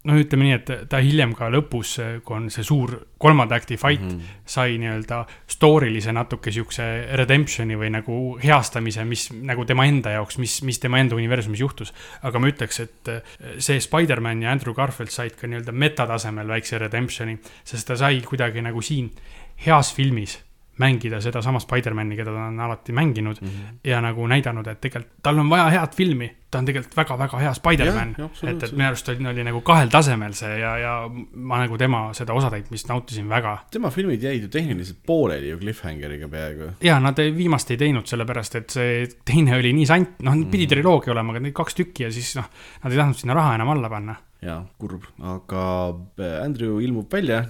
no 0.07 0.17
ütleme 0.21 0.47
nii, 0.47 0.57
et 0.57 0.71
ta 0.91 1.01
hiljem 1.03 1.35
ka 1.37 1.49
lõpus, 1.53 1.97
kui 2.25 2.37
on 2.37 2.49
see 2.53 2.65
suur 2.67 2.95
kolmanda 3.21 3.59
act'i 3.59 3.79
fight 3.81 4.03
mm, 4.03 4.15
-hmm. 4.15 4.41
sai 4.57 4.79
nii-öelda 4.81 5.23
story'lise 5.57 6.15
natuke 6.15 6.53
siukse 6.55 6.87
redemption'i 7.21 7.79
või 7.79 7.91
nagu 7.95 8.39
heastamise, 8.43 9.05
mis 9.05 9.29
nagu 9.33 9.65
tema 9.65 9.87
enda 9.87 10.17
jaoks, 10.17 10.39
mis, 10.39 10.61
mis 10.63 10.79
tema 10.79 11.01
enda 11.03 11.17
universumis 11.17 11.61
juhtus. 11.61 11.93
aga 12.23 12.39
ma 12.39 12.49
ütleks, 12.49 12.81
et 12.81 13.13
see 13.59 13.81
Spider-man 13.81 14.43
ja 14.43 14.53
Andrew 14.53 14.75
Garfield 14.75 15.11
said 15.11 15.37
ka 15.37 15.47
nii-öelda 15.47 15.73
metatasemel 15.73 16.49
väikse 16.49 16.79
redemption'i, 16.79 17.39
sest 17.65 17.87
ta 17.87 17.97
sai 17.97 18.21
kuidagi 18.21 18.63
nagu 18.63 18.83
siin 18.83 19.11
heas 19.67 19.95
filmis 19.95 20.46
mängida 20.79 21.21
sedasama 21.25 21.61
Spider-man'i, 21.63 22.17
keda 22.19 22.33
ta 22.35 22.49
on 22.51 22.61
alati 22.61 22.93
mänginud 22.93 23.41
mm 23.41 23.49
-hmm. 23.49 23.79
ja 23.85 24.01
nagu 24.01 24.27
näidanud, 24.27 24.67
et 24.67 24.81
tegelikult 24.81 25.23
tal 25.23 25.39
on 25.39 25.51
vaja 25.51 25.71
head 25.71 25.95
filmi, 25.97 26.29
ta 26.51 26.59
on 26.59 26.67
tegelikult 26.67 26.97
väga-väga 26.97 27.39
hea 27.39 27.55
Spider-man. 27.55 28.15
et, 28.21 28.63
et 28.63 28.73
minu 28.73 28.89
arust 28.89 29.09
oli, 29.09 29.29
oli 29.29 29.45
nagu 29.45 29.61
kahel 29.61 29.89
tasemel 29.89 30.35
see 30.35 30.59
ja, 30.61 30.77
ja 30.79 31.11
ma 31.35 31.59
nagu 31.59 31.79
tema 31.79 32.13
seda 32.15 32.33
osatäitmist 32.33 32.89
nautisin 32.89 33.29
väga. 33.29 33.59
tema 33.71 33.91
filmid 33.91 34.23
jäid 34.23 34.43
ju 34.43 34.49
tehniliselt 34.49 34.99
pooleli 35.07 35.49
ju 35.49 35.59
Cliffhangeriga 35.59 36.29
peaaegu. 36.29 36.71
ja 36.83 37.01
nad 37.01 37.17
viimast 37.37 37.71
ei 37.71 37.77
teinud, 37.77 38.07
sellepärast 38.07 38.55
et 38.55 38.71
see 38.71 39.09
teine 39.25 39.57
oli 39.57 39.73
nii 39.73 39.87
sant, 39.87 40.21
noh 40.21 40.35
mm 40.35 40.43
-hmm., 40.43 40.51
pidi 40.51 40.67
triloogia 40.67 41.13
olema, 41.13 41.33
aga 41.33 41.41
neid 41.41 41.55
kaks 41.55 41.75
tükki 41.75 42.03
ja 42.03 42.13
siis 42.13 42.37
noh, 42.37 42.45
nad 42.85 42.93
ei 42.93 42.99
tahtnud 42.99 43.17
sinna 43.17 43.35
raha 43.35 43.55
enam 43.55 43.69
alla 43.69 43.89
panna 43.89 44.17
jaa, 44.47 44.59
kurb, 44.81 45.05
aga 45.23 45.63
äh, 46.21 46.37
Andrew 46.43 46.79
ilmub 46.85 47.13
välja, 47.13 47.43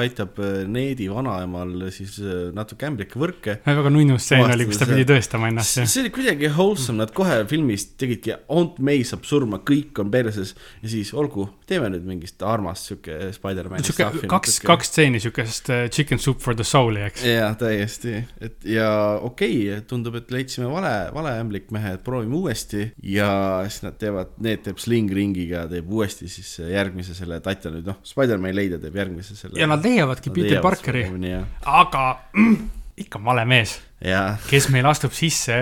aitab 0.00 0.38
äh, 0.42 0.62
Needi 0.70 1.08
vanaemal 1.12 1.86
siis 1.94 2.16
äh, 2.22 2.48
natuke 2.56 2.88
ämblikke 2.88 3.20
võrke. 3.20 3.56
väga 3.66 3.92
nunnu 3.92 4.18
stseen 4.20 4.46
oli, 4.46 4.66
kus 4.68 4.80
ta 4.80 4.88
pidi 4.90 5.06
tõestama 5.08 5.50
ennast. 5.50 5.82
see 5.84 6.04
oli 6.04 6.12
kuidagi 6.14 6.50
wholesome, 6.54 7.00
nad 7.02 7.14
kohe 7.16 7.40
filmis 7.50 7.86
tegidki 8.00 8.34
Aunt 8.48 8.80
May 8.82 9.04
saab 9.06 9.26
surma, 9.28 9.62
kõik 9.66 10.02
on 10.02 10.12
perses 10.12 10.54
ja 10.82 10.92
siis 10.92 11.12
olgu, 11.16 11.46
teeme 11.70 11.90
nüüd 11.92 12.06
mingist 12.08 12.42
armast 12.46 12.88
sihuke 12.90 13.30
Spider-man'i. 13.34 13.86
sihuke 13.86 14.26
kaks, 14.30 14.58
kaks 14.66 14.90
stseeni 14.92 15.20
siukest 15.22 15.70
chicken 15.94 16.20
soup 16.22 16.42
for 16.42 16.58
the 16.58 16.66
soul'i, 16.66 17.04
eks. 17.06 17.24
jaa, 17.26 17.52
täiesti, 17.60 18.16
et 18.42 18.66
ja 18.68 18.90
okei 19.20 19.60
okay,, 19.68 19.84
tundub, 19.90 20.18
et 20.20 20.32
leidsime 20.34 20.70
vale, 20.72 20.94
vale 21.14 21.36
ämblikmehe, 21.42 21.94
et 21.98 22.04
proovime 22.06 22.36
uuesti 22.40 22.88
ja 23.14 23.30
siis 23.68 23.84
nad 23.86 23.98
teevad, 24.00 24.34
need 24.42 24.64
teeb 24.66 24.82
Sling 24.82 25.12
ringiga, 25.14 25.66
teeb 25.70 25.90
uuesti 25.90 26.30
siis 26.30 26.56
järgmise 26.70 27.16
selle, 27.18 27.40
Tatja 27.44 27.72
nüüd 27.74 27.88
noh, 27.88 28.00
Spider-man 28.06 28.56
leida 28.56 28.80
teeb 28.82 28.98
järgmise 29.00 29.38
selle. 29.38 29.60
ja 29.60 29.70
nad 29.70 29.84
leiavadki 29.84 30.34
Peter 30.34 30.62
Parkeri, 30.64 31.06
aga 31.70 32.04
mm, 32.34 32.79
ikka 33.00 33.20
vale 33.24 33.44
mees. 33.48 33.78
kes 34.48 34.68
meil 34.72 34.86
astub 34.88 35.12
sisse, 35.16 35.56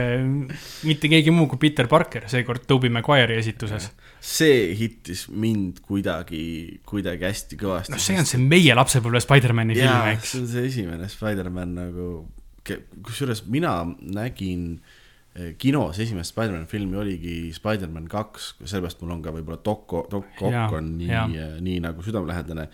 mitte 0.86 1.10
keegi 1.10 1.32
muu 1.35 1.48
kui 1.51 1.59
Peter 1.66 1.89
Parker, 1.90 2.28
seekord 2.31 2.69
Tobey 2.70 2.93
Maguire'i 2.94 3.39
esituses. 3.40 3.90
see 4.20 4.74
hittis 4.78 5.27
mind 5.31 5.81
kuidagi, 5.86 6.81
kuidagi 6.86 7.28
hästi 7.28 7.59
kõvasti. 7.60 7.94
noh, 7.94 8.02
see 8.02 8.20
on 8.20 8.28
see 8.28 8.43
meie 8.43 8.77
lapsepõlve 8.78 9.23
Spider-man'i 9.24 9.78
film, 9.78 10.12
eks. 10.15 10.31
see 10.35 10.44
on 10.44 10.52
see 10.52 10.70
esimene 10.70 11.10
Spider-man 11.10 11.74
nagu, 11.82 12.12
kusjuures 13.02 13.47
mina 13.48 13.81
nägin 13.98 14.78
Eh, 15.39 15.52
kinos 15.60 15.98
esimest 16.02 16.32
Spider-man'i 16.32 16.66
filmi 16.66 16.98
oligi 16.98 17.35
Spider-man 17.55 18.09
kaks, 18.10 18.55
sellepärast 18.65 19.02
mul 19.05 19.12
on 19.15 19.20
ka 19.23 19.31
võib-olla 19.36 19.60
Doc, 19.62 19.93
Doc 20.10 20.40
Ock 20.48 20.73
on 20.74 20.89
nii, 20.98 21.12
eh, 21.12 21.52
nii 21.62 21.82
nagu 21.85 22.02
südamelähedane. 22.02 22.65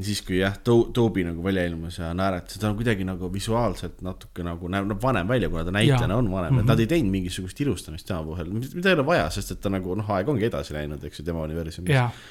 Siis, 0.00 0.22
kui 0.24 0.38
jah 0.38 0.54
to,, 0.64 0.78
Toby 0.94 1.24
nagu 1.26 1.44
välja 1.44 1.64
ilmus 1.68 1.98
ja 2.00 2.12
naeratas, 2.16 2.56
ta 2.60 2.70
on 2.70 2.76
kuidagi 2.78 3.04
nagu 3.04 3.28
visuaalselt 3.32 4.00
natuke 4.04 4.44
nagu 4.46 4.70
näeb, 4.72 4.94
vanem 5.02 5.28
välja, 5.28 5.50
kuna 5.52 5.66
ta 5.68 5.74
näitlejana 5.74 6.16
on 6.16 6.30
vanem 6.32 6.52
mm, 6.52 6.58
-hmm. 6.58 6.62
et 6.64 6.72
nad 6.72 6.80
ei 6.80 6.88
teinud 6.94 7.12
mingisugust 7.12 7.60
ilustamist 7.60 8.08
tema 8.08 8.22
puhul, 8.24 8.54
mida 8.62 8.88
ei 8.88 8.96
ole 8.96 9.06
vaja, 9.06 9.28
sest 9.30 9.56
et 9.56 9.60
ta 9.60 9.72
nagu 9.72 9.96
noh, 9.98 10.14
aeg 10.16 10.28
ongi 10.28 10.48
edasi 10.48 10.74
läinud, 10.76 11.04
eks 11.04 11.20
ju, 11.20 11.24
tema 11.24 11.44
universumis. 11.44 12.24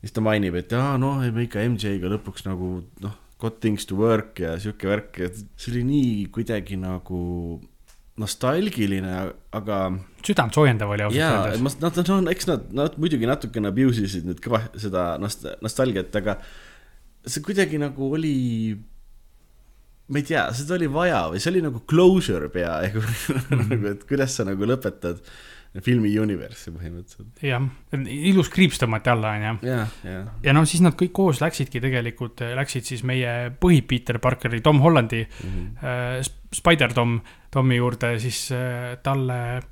siis 0.00 0.12
ta 0.12 0.20
mainib, 0.20 0.54
et 0.60 0.72
aa, 0.72 0.98
noh, 0.98 1.24
me 1.32 1.48
ikka 1.48 1.64
MJ-ga 1.64 2.12
lõpuks 2.12 2.44
nagu 2.44 2.82
noh, 3.00 3.16
got 3.40 3.60
things 3.60 3.86
to 3.86 3.96
work 3.96 4.40
ja 4.40 4.58
sihuke 4.58 4.88
värk, 4.88 5.18
et 5.24 5.42
see 5.56 5.72
oli 5.72 5.84
nii 5.88 6.28
kuidagi 6.34 6.76
nagu 6.76 7.60
nostalgiline, 8.18 9.32
aga. 9.54 9.76
südant 10.26 10.54
soojendav 10.54 10.90
oli 10.90 11.04
ausalt 11.06 11.22
öeldes. 11.22 11.60
ma, 11.62 11.70
nad, 11.86 12.00
nad 12.02 12.08
on, 12.10 12.30
eks 12.32 12.48
nad, 12.50 12.64
nad 12.74 12.96
muidugi 12.98 13.28
natukene 13.30 13.70
abuse 13.70 14.02
isid 14.04 14.26
nüüd 14.26 14.42
kõva 14.42 14.64
seda 14.76 15.12
nost-, 15.22 15.46
nostalgiat, 15.62 16.10
aga 16.18 16.40
see 17.28 17.44
kuidagi 17.44 17.80
nagu 17.80 18.12
oli. 18.18 18.36
ma 20.08 20.22
ei 20.22 20.24
tea, 20.24 20.46
seda 20.56 20.78
oli 20.78 20.88
vaja 20.92 21.26
või 21.32 21.42
see 21.42 21.52
oli 21.52 21.66
nagu 21.66 21.84
closure 21.88 22.48
peaaegu 22.52 23.04
nagu, 23.60 23.84
et 23.92 24.04
kuidas 24.08 24.38
sa 24.38 24.48
nagu 24.48 24.68
lõpetad 24.68 25.22
filmi 25.84 26.10
universe'i 26.18 26.72
põhimõtteliselt. 26.72 27.42
jah, 27.44 27.64
ilus 28.08 28.48
kriips 28.52 28.80
tõmmati 28.80 29.12
alla, 29.12 29.34
onju. 29.36 29.68
ja, 29.68 29.82
ja. 30.06 30.22
ja 30.42 30.54
no 30.56 30.64
siis 30.68 30.82
nad 30.84 30.96
kõik 30.98 31.12
koos 31.16 31.42
läksidki 31.42 31.82
tegelikult, 31.84 32.40
läksid 32.56 32.88
siis 32.88 33.04
meie 33.06 33.52
põhi-Peter 33.60 34.18
Parkeri, 34.22 34.62
Tom 34.64 34.80
Hollandi 34.84 35.22
mm, 35.26 35.52
-hmm. 35.52 35.84
äh, 35.84 36.32
Spider-Tom, 36.56 37.18
Tommi 37.52 37.76
juurde 37.76 38.16
siis 38.18 38.48
äh, 38.52 38.96
talle 39.04 39.40
äh, 39.56 39.62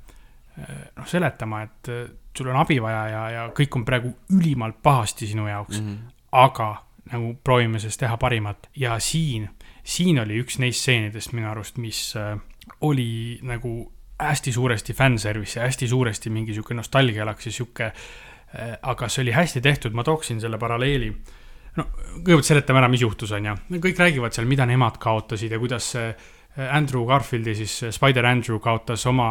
noh, 0.95 1.07
seletama, 1.09 1.63
et 1.65 1.89
äh, 1.89 2.05
sul 2.37 2.51
on 2.53 2.61
abi 2.61 2.77
vaja 2.81 3.07
ja, 3.09 3.29
ja 3.33 3.47
kõik 3.57 3.79
on 3.79 3.85
praegu 3.85 4.13
ülimalt 4.37 4.77
pahasti 4.83 5.27
sinu 5.27 5.47
jaoks 5.47 5.81
mm. 5.81 5.87
-hmm. 5.87 6.13
aga 6.31 6.75
nagu 7.11 7.33
proovime 7.43 7.79
sellest 7.79 8.01
teha 8.03 8.17
parimat 8.21 8.69
ja 8.75 8.97
siin, 9.03 9.47
siin 9.83 10.19
oli 10.23 10.39
üks 10.43 10.59
neist 10.59 10.83
stseenidest 10.83 11.33
minu 11.37 11.49
arust, 11.51 11.77
mis 11.81 12.01
äh, 12.19 12.35
oli 12.81 13.39
nagu 13.47 13.79
hästi 14.19 14.51
suuresti 14.51 14.93
fanservice 14.93 15.59
ja 15.59 15.65
hästi 15.65 15.87
suuresti 15.87 16.29
mingi 16.33 16.53
sihuke 16.53 16.73
nostalgialaks 16.73 17.45
ja 17.45 17.51
sihuke. 17.51 17.91
Äh, 18.55 18.77
aga 18.81 19.09
see 19.11 19.25
oli 19.25 19.35
hästi 19.35 19.61
tehtud, 19.61 19.93
ma 19.93 20.03
tooksin 20.07 20.41
selle 20.41 20.57
paralleeli. 20.57 21.11
no 21.77 21.83
kõigepealt 21.93 22.47
seletame 22.47 22.79
ära, 22.81 22.89
mis 22.89 23.03
juhtus, 23.03 23.31
on 23.35 23.45
ju, 23.45 23.55
kõik 23.83 23.99
räägivad 24.01 24.33
seal, 24.33 24.47
mida 24.49 24.65
nemad 24.65 24.97
kaotasid 24.97 25.51
ja 25.51 25.59
kuidas 25.61 25.91
see 25.93 26.07
Andrew 26.57 27.05
Garfieldi 27.05 27.53
siis 27.55 27.73
Spider 27.93 28.25
Andrew 28.25 28.57
kaotas 28.63 29.05
oma, 29.09 29.29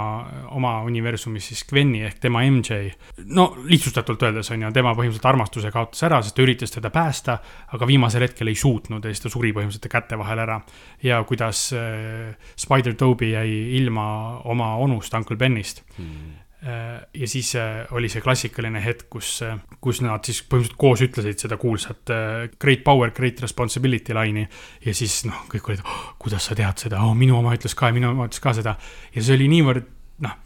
oma 0.54 0.76
universumis 0.86 1.48
siis 1.50 1.64
Gwen'i 1.66 2.04
ehk 2.06 2.20
tema 2.22 2.44
MJ. 2.46 2.92
no 3.34 3.48
lihtsustatult 3.66 4.22
öeldes 4.28 4.50
on 4.54 4.62
ju, 4.62 4.72
tema 4.72 4.94
põhimõtteliselt 4.94 5.30
armastuse 5.32 5.72
kaotas 5.74 6.06
ära, 6.06 6.20
sest 6.22 6.36
ta 6.36 6.44
üritas 6.46 6.74
teda 6.74 6.92
päästa, 6.94 7.38
aga 7.74 7.90
viimasel 7.90 8.26
hetkel 8.28 8.52
ei 8.52 8.58
suutnud 8.58 9.04
ja 9.04 9.12
siis 9.12 9.26
ta 9.26 9.32
suri 9.32 9.52
põhimõtteliselt 9.56 9.90
käte 9.92 10.18
vahel 10.18 10.44
ära. 10.46 10.60
ja 11.02 11.22
kuidas 11.26 11.68
äh, 11.74 12.34
Spider 12.56 12.94
Toby 12.94 13.32
jäi 13.34 13.52
ilma 13.80 14.06
oma 14.44 14.76
onust, 14.76 15.14
Uncle 15.14 15.36
Benist 15.36 15.82
hmm 15.98 16.45
ja 16.62 17.28
siis 17.28 17.50
äh, 17.56 17.86
oli 17.92 18.08
see 18.08 18.22
klassikaline 18.24 18.80
hetk, 18.82 19.06
kus, 19.12 19.42
äh, 19.44 19.58
kus 19.82 20.00
nad 20.02 20.24
siis 20.24 20.40
põhimõtteliselt 20.42 20.78
koos 20.80 21.02
ütlesid 21.04 21.42
seda 21.44 21.58
kuulsat 21.60 22.12
great 22.58 22.84
power, 22.84 23.12
great 23.14 23.42
responsibility 23.44 24.16
laine. 24.16 24.46
ja 24.84 24.94
siis 24.96 25.24
noh, 25.28 25.44
kõik 25.52 25.68
olid 25.70 25.84
oh,, 25.84 25.98
kuidas 26.18 26.48
sa 26.48 26.56
tead 26.58 26.86
seda 26.86 27.02
oh,, 27.04 27.14
minu 27.14 27.36
oma 27.38 27.54
ütles 27.54 27.76
ka 27.76 27.90
ja 27.90 27.96
minu 27.96 28.10
oma 28.10 28.28
ütles 28.30 28.42
ka 28.42 28.54
seda. 28.56 28.76
ja 29.14 29.22
see 29.22 29.36
oli 29.36 29.50
niivõrd 29.52 29.90
noh, 30.24 30.38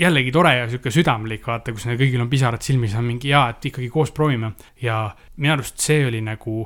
jällegi 0.00 0.32
tore 0.32 0.54
ja 0.56 0.68
sihuke 0.70 0.92
südamlik, 0.94 1.42
vaata, 1.46 1.74
kus 1.74 1.88
neil 1.88 1.98
kõigil 2.00 2.22
on 2.22 2.30
pisarad 2.30 2.62
silmis, 2.64 2.94
on 2.96 3.08
mingi 3.10 3.34
jaa, 3.34 3.48
et 3.50 3.66
ikkagi 3.72 3.90
koos 3.92 4.14
proovime. 4.16 4.54
ja 4.80 5.08
minu 5.36 5.56
arust 5.58 5.82
see 5.82 6.06
oli 6.06 6.22
nagu 6.24 6.62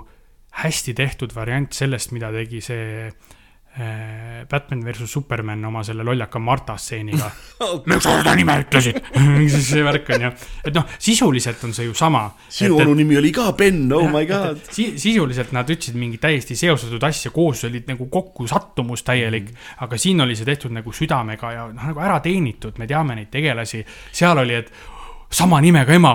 hästi 0.62 0.94
tehtud 0.94 1.32
variant 1.34 1.72
sellest, 1.72 2.12
mida 2.14 2.30
tegi 2.30 2.60
see 2.62 3.08
Äh, 3.08 3.43
Batman 4.50 4.84
versus 4.84 5.10
Superman 5.10 5.64
oma 5.64 5.82
selle 5.82 6.04
lollaka 6.06 6.38
Marta 6.38 6.76
stseeniga 6.78 7.30
miks 7.88 8.04
sa 8.04 8.12
seda 8.20 8.34
nime 8.38 8.54
ütlesid 8.62 9.00
see 9.64 9.82
värk 9.84 10.10
on 10.14 10.26
ju, 10.26 10.30
et 10.68 10.76
noh, 10.76 10.86
sisuliselt 10.98 11.62
on 11.66 11.74
see 11.74 11.88
ju 11.88 11.94
sama. 11.96 12.24
sinu 12.48 12.78
onu 12.82 12.94
nimi 12.98 13.18
oli 13.18 13.32
ka 13.34 13.52
Ben, 13.58 13.86
oh 13.92 14.06
my 14.10 14.24
god. 14.28 14.60
Si 14.70 14.92
sisuliselt 15.00 15.52
nad 15.56 15.68
ütlesid 15.70 15.98
mingi 15.98 16.20
täiesti 16.22 16.56
seostatud 16.58 17.02
asja, 17.06 17.32
koos 17.34 17.64
olid 17.68 17.88
nagu 17.90 18.06
kokku 18.12 18.46
sattumus 18.50 19.02
täielik. 19.02 19.50
-hmm. 19.50 19.84
aga 19.84 19.98
siin 19.98 20.20
oli 20.20 20.36
see 20.36 20.44
tehtud 20.44 20.72
nagu 20.72 20.92
südamega 20.92 21.52
ja 21.52 21.66
noh, 21.72 21.88
nagu 21.90 22.00
ära 22.00 22.20
teenitud, 22.20 22.78
me 22.78 22.86
teame 22.86 23.14
neid 23.14 23.30
tegelasi. 23.30 23.84
seal 24.12 24.38
oli, 24.38 24.54
et 24.54 24.72
sama 25.30 25.60
nimega 25.60 25.92
ema 25.92 26.14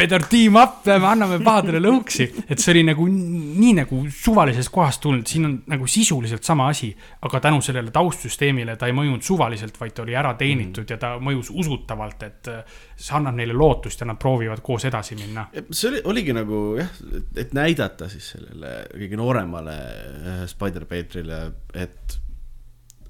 better 0.00 0.22
team 0.24 0.56
up, 0.56 0.86
me 0.86 1.08
anname 1.10 1.38
pahadele 1.44 1.80
lõuksi. 1.82 2.26
et 2.48 2.60
see 2.60 2.72
oli 2.72 2.84
nagu 2.88 3.04
nii 3.10 3.72
nagu 3.80 4.00
suvalisest 4.14 4.72
kohast 4.72 5.02
tulnud, 5.04 5.26
siin 5.28 5.48
on 5.48 5.56
nagu 5.70 5.88
sisuliselt 5.90 6.46
sama 6.46 6.70
asi. 6.72 6.90
aga 7.26 7.40
tänu 7.44 7.60
sellele 7.64 7.92
taustsüsteemile 7.94 8.76
ta 8.80 8.88
ei 8.88 8.96
mõjunud 8.96 9.24
suvaliselt, 9.24 9.76
vaid 9.80 9.94
ta 9.96 10.04
oli 10.04 10.16
ära 10.16 10.32
teenitud 10.40 10.84
mm. 10.84 10.94
ja 10.94 10.98
ta 11.00 11.12
mõjus 11.20 11.52
usutavalt, 11.52 12.24
et 12.28 12.50
see 12.96 13.16
annab 13.18 13.36
neile 13.36 13.56
lootust 13.56 14.00
ja 14.00 14.08
nad 14.08 14.20
proovivad 14.20 14.62
koos 14.64 14.86
edasi 14.88 15.18
minna. 15.20 15.46
see 15.70 15.90
oli, 15.92 16.02
oligi 16.14 16.36
nagu 16.36 16.62
jah, 16.80 16.96
et 17.36 17.54
näidata 17.56 18.08
siis 18.12 18.32
sellele 18.36 18.74
kõige 18.94 19.20
nooremale 19.20 19.76
äh, 19.76 20.42
Spider-Petrile, 20.50 21.42
et, 21.74 22.18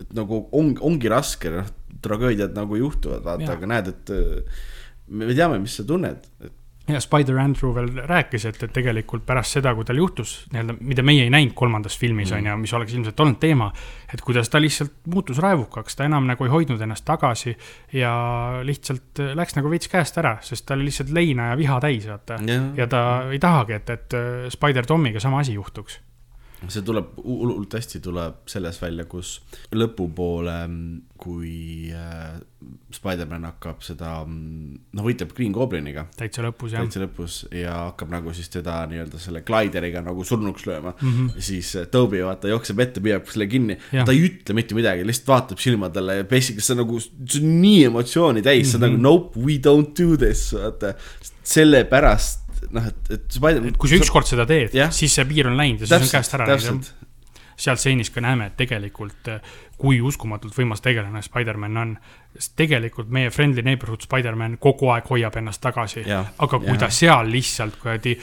et 0.01 0.17
nagu 0.19 0.47
on, 0.59 0.75
ongi 0.91 1.13
raske, 1.13 1.55
noh, 1.55 1.71
tragöödiad 2.03 2.57
nagu 2.57 2.79
juhtuvad, 2.81 3.23
vaata, 3.27 3.55
aga 3.55 3.69
näed, 3.69 3.95
et 3.95 4.15
me 5.11 5.35
teame, 5.35 5.59
mis 5.63 5.75
sa 5.77 5.85
tunned, 5.87 6.27
et 6.41 6.57
ja 6.89 7.01
Spider 7.01 7.39
Andrew 7.39 7.75
veel 7.75 7.91
rääkis, 8.09 8.45
et, 8.49 8.59
et 8.63 8.73
tegelikult 8.75 9.25
pärast 9.27 9.57
seda, 9.59 9.73
kui 9.77 9.87
tal 9.87 10.01
juhtus 10.01 10.35
nii-öelda, 10.53 10.77
mida 10.81 11.05
meie 11.07 11.27
ei 11.27 11.33
näinud 11.33 11.55
kolmandas 11.59 11.97
filmis, 11.99 12.33
on 12.35 12.49
ju, 12.49 12.57
mis 12.61 12.75
oleks 12.77 12.97
ilmselt 12.97 13.21
olnud 13.21 13.39
teema, 13.43 13.71
et 14.13 14.25
kuidas 14.27 14.51
ta 14.51 14.61
lihtsalt 14.63 14.97
muutus 15.13 15.39
raevukaks, 15.43 15.97
ta 15.97 16.09
enam 16.09 16.27
nagu 16.31 16.47
ei 16.47 16.53
hoidnud 16.53 16.83
ennast 16.83 17.07
tagasi 17.07 17.55
ja 17.95 18.13
lihtsalt 18.67 19.23
läks 19.39 19.59
nagu 19.59 19.71
veits 19.71 19.91
käest 19.93 20.19
ära, 20.19 20.39
sest 20.43 20.67
ta 20.67 20.75
oli 20.79 20.89
lihtsalt 20.91 21.15
leina 21.15 21.53
ja 21.53 21.59
viha 21.61 21.81
täis, 21.85 22.09
vaata. 22.11 22.41
ja 22.77 22.91
ta 22.91 23.07
ei 23.31 23.43
tahagi, 23.43 23.79
et, 23.79 23.97
et 23.97 24.21
Spider 24.57 24.87
Tomiga 24.87 25.23
sama 25.23 25.45
asi 25.45 25.55
juhtuks 25.55 26.01
see 26.69 26.85
tuleb 26.85 27.15
hullult 27.25 27.75
hästi 27.77 28.03
tuleb 28.05 28.45
selles 28.51 28.81
välja, 28.83 29.07
kus 29.09 29.39
lõpupoole, 29.73 30.57
kui 31.21 31.89
äh, 31.95 32.37
Spider-man 32.93 33.47
hakkab 33.49 33.81
seda, 33.85 34.11
noh, 34.27 35.05
võitleb 35.05 35.33
Green 35.37 35.55
Gobliniga. 35.57 36.05
täitsa 36.19 36.43
lõpus, 36.45 36.75
jah. 36.75 36.85
täitsa 36.85 37.01
lõpus 37.01 37.37
ja 37.57 37.77
hakkab 37.87 38.13
nagu 38.13 38.35
siis 38.37 38.53
teda 38.53 38.83
nii-öelda 38.91 39.21
selle 39.23 39.41
glideriga 39.47 40.03
nagu 40.05 40.25
surnuks 40.27 40.67
lööma 40.69 40.93
mm. 40.93 41.15
-hmm. 41.15 41.41
siis 41.49 41.73
äh, 41.81 41.89
Toby 41.93 42.21
vaata 42.27 42.53
jookseb 42.53 42.85
ette, 42.85 43.01
püüab 43.05 43.29
selle 43.31 43.49
kinni, 43.49 43.79
ta 43.91 44.13
ei 44.13 44.25
ütle 44.29 44.57
mitte 44.59 44.77
midagi, 44.77 45.07
lihtsalt 45.09 45.33
vaatab 45.33 45.63
silmadele 45.63 46.21
ja 46.21 46.29
Bessiga, 46.29 46.61
see 46.61 46.77
on 46.77 46.83
nagu, 46.85 47.01
see 47.01 47.41
on 47.41 47.57
nii 47.63 47.85
emotsiooni 47.89 48.43
täis 48.43 48.59
mm, 48.59 48.67
-hmm. 48.67 48.71
see 48.71 48.77
on 48.77 48.87
nagu 48.89 48.99
mhm. 48.99 49.03
nope, 49.09 49.41
we 49.41 49.57
don't 49.57 49.97
do 49.97 50.17
this, 50.17 50.51
vaata. 50.53 50.95
sellepärast 51.51 52.40
noh, 52.71 52.89
et, 52.91 53.13
et 53.17 53.37
Spider-man. 53.37 53.77
kui 53.81 53.91
sa 53.91 54.01
ükskord 54.01 54.29
seda 54.29 54.47
teed, 54.49 54.75
siis 54.95 55.15
see 55.19 55.29
piir 55.29 55.51
on 55.51 55.57
läinud 55.59 55.85
ja 55.85 55.91
siis 55.91 56.11
on 56.11 56.13
käest 56.19 56.37
ära 56.39 56.49
läinud. 56.51 56.91
seal 57.61 57.77
stseenis 57.77 58.13
ka 58.13 58.23
näeme, 58.25 58.51
et 58.51 58.57
tegelikult 58.57 59.31
kui 59.81 60.01
uskumatult 60.05 60.57
võimas 60.57 60.83
tegelane 60.85 61.23
Spider-man 61.25 61.81
on. 61.81 61.97
sest 62.37 62.55
tegelikult 62.61 63.11
meie 63.13 63.31
friendly 63.35 63.65
neighborhood 63.67 64.05
Spider-man 64.05 64.59
kogu 64.63 64.91
aeg 64.95 65.09
hoiab 65.11 65.37
ennast 65.41 65.63
tagasi. 65.65 66.05
aga 66.11 66.59
kui 66.59 66.75
ja. 66.75 66.81
ta 66.85 66.91
seal 66.95 67.33
lihtsalt 67.33 67.81
kuradi, 67.81 68.17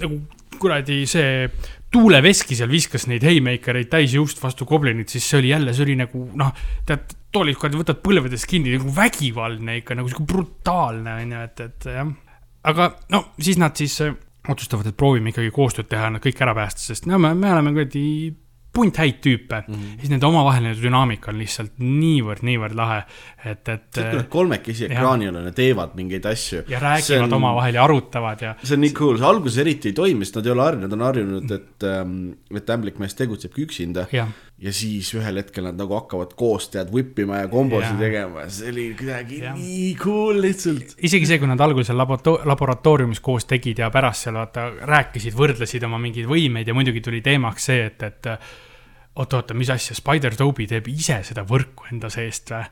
nagu 0.00 0.20
kuradi 0.58 1.02
see 1.10 1.48
tuuleveski 1.94 2.56
seal 2.58 2.70
viskas 2.70 3.06
neid 3.10 3.22
haymakereid 3.26 3.90
täis 3.90 4.14
juust 4.16 4.40
vastu 4.42 4.66
goblinit, 4.66 5.10
siis 5.10 5.26
see 5.30 5.40
oli 5.42 5.52
jälle, 5.52 5.74
see 5.74 5.86
oli 5.86 5.96
nagu 5.98 6.24
noh, 6.38 6.50
tead, 6.86 7.14
toolid 7.34 7.58
kuradi 7.58 7.78
võtad 7.78 8.02
põlvedest 8.02 8.48
kinni 8.50 8.74
nagu 8.74 8.94
vägivaldne 8.94 9.78
ikka 9.80 9.98
nagu 9.98 10.10
sihuke 10.10 10.26
brutaalne 10.30 11.18
on 11.22 11.34
ju, 11.36 11.42
et, 11.48 11.64
et 11.68 11.90
jah 11.94 12.10
aga 12.64 12.92
no 13.12 13.24
siis 13.40 13.58
nad 13.60 13.76
siis 13.76 13.98
äh, 14.04 14.14
otsustavad, 14.48 14.88
et 14.88 14.96
proovime 14.96 15.32
ikkagi 15.32 15.52
koostööd 15.54 15.88
teha, 15.90 16.10
nad 16.14 16.24
kõik 16.24 16.40
ära 16.44 16.54
päästa, 16.56 16.82
sest 16.84 17.08
no 17.10 17.20
me, 17.22 17.34
me 17.38 17.52
oleme 17.52 17.72
kuradi 17.76 18.06
punt 18.74 18.98
häid 18.98 19.20
tüüpe 19.22 19.60
mm, 19.62 19.74
-hmm. 19.74 19.98
siis 20.00 20.10
nende 20.10 20.26
omavaheline 20.26 20.74
dünaamika 20.82 21.30
on 21.30 21.38
lihtsalt 21.38 21.76
niivõrd, 21.78 22.42
niivõrd 22.46 22.74
lahe, 22.78 23.02
et, 23.44 23.68
et. 23.68 23.84
see, 23.94 24.08
kui 24.08 24.18
nad 24.18 24.30
kolmekesi 24.32 24.88
ekraanil 24.88 25.30
on 25.34 25.48
ja 25.50 25.52
teevad 25.54 25.94
mingeid 25.98 26.26
asju. 26.26 26.64
ja 26.68 26.80
räägivad 26.82 27.28
on, 27.28 27.36
omavahel 27.38 27.78
ja 27.78 27.84
arutavad 27.84 28.42
ja. 28.42 28.54
see 28.62 28.74
on 28.74 28.82
nii 28.86 28.94
cool, 28.98 29.20
see 29.20 29.28
alguses 29.28 29.60
eriti 29.62 29.92
ei 29.92 29.98
toimi, 30.00 30.26
sest 30.26 30.40
nad 30.40 30.50
ei 30.50 30.56
ole 30.56 30.66
harjunud, 30.66 30.88
nad 30.88 30.98
on 30.98 31.06
harjunud, 31.06 31.54
et, 31.58 31.86
ähm, 31.90 32.16
et 32.50 32.74
ämblikmees 32.76 33.14
tegutsebki 33.20 33.68
üksinda. 33.68 34.08
Ja 34.62 34.72
siis 34.72 35.08
ühel 35.18 35.40
hetkel 35.40 35.66
nad 35.66 35.78
nagu 35.78 35.96
hakkavad 35.96 36.34
koos 36.38 36.68
tead 36.72 36.92
whippima 36.94 37.40
ja 37.42 37.48
kombosid 37.50 37.98
tegema, 37.98 38.46
see 38.52 38.70
oli 38.70 38.84
kuidagi 38.98 39.40
ja. 39.42 39.54
nii 39.56 39.88
cool 39.98 40.38
lihtsalt. 40.44 40.94
isegi 41.02 41.26
see, 41.26 41.40
kui 41.42 41.50
nad 41.50 41.64
algul 41.64 41.86
seal 41.86 41.98
laborato 41.98 42.36
laboratoriumis 42.46 43.22
koos 43.24 43.48
tegid 43.50 43.82
ja 43.82 43.90
pärast 43.94 44.28
seal 44.28 44.38
vaata 44.38 44.68
rääkisid, 44.94 45.34
võrdlesid 45.38 45.86
oma 45.88 45.98
mingeid 46.02 46.30
võimeid 46.30 46.70
ja 46.70 46.76
muidugi 46.76 47.02
tuli 47.04 47.22
teemaks 47.24 47.68
see, 47.70 47.90
et, 47.90 48.06
et 48.06 48.30
oota, 49.14 49.36
oota, 49.36 49.54
mis 49.54 49.70
asja, 49.70 49.94
Spider-Toby 49.96 50.66
teeb 50.70 50.88
ise 50.90 51.20
seda 51.26 51.44
võrku 51.46 51.86
enda 51.92 52.10
seest 52.12 52.50
või? 52.50 52.64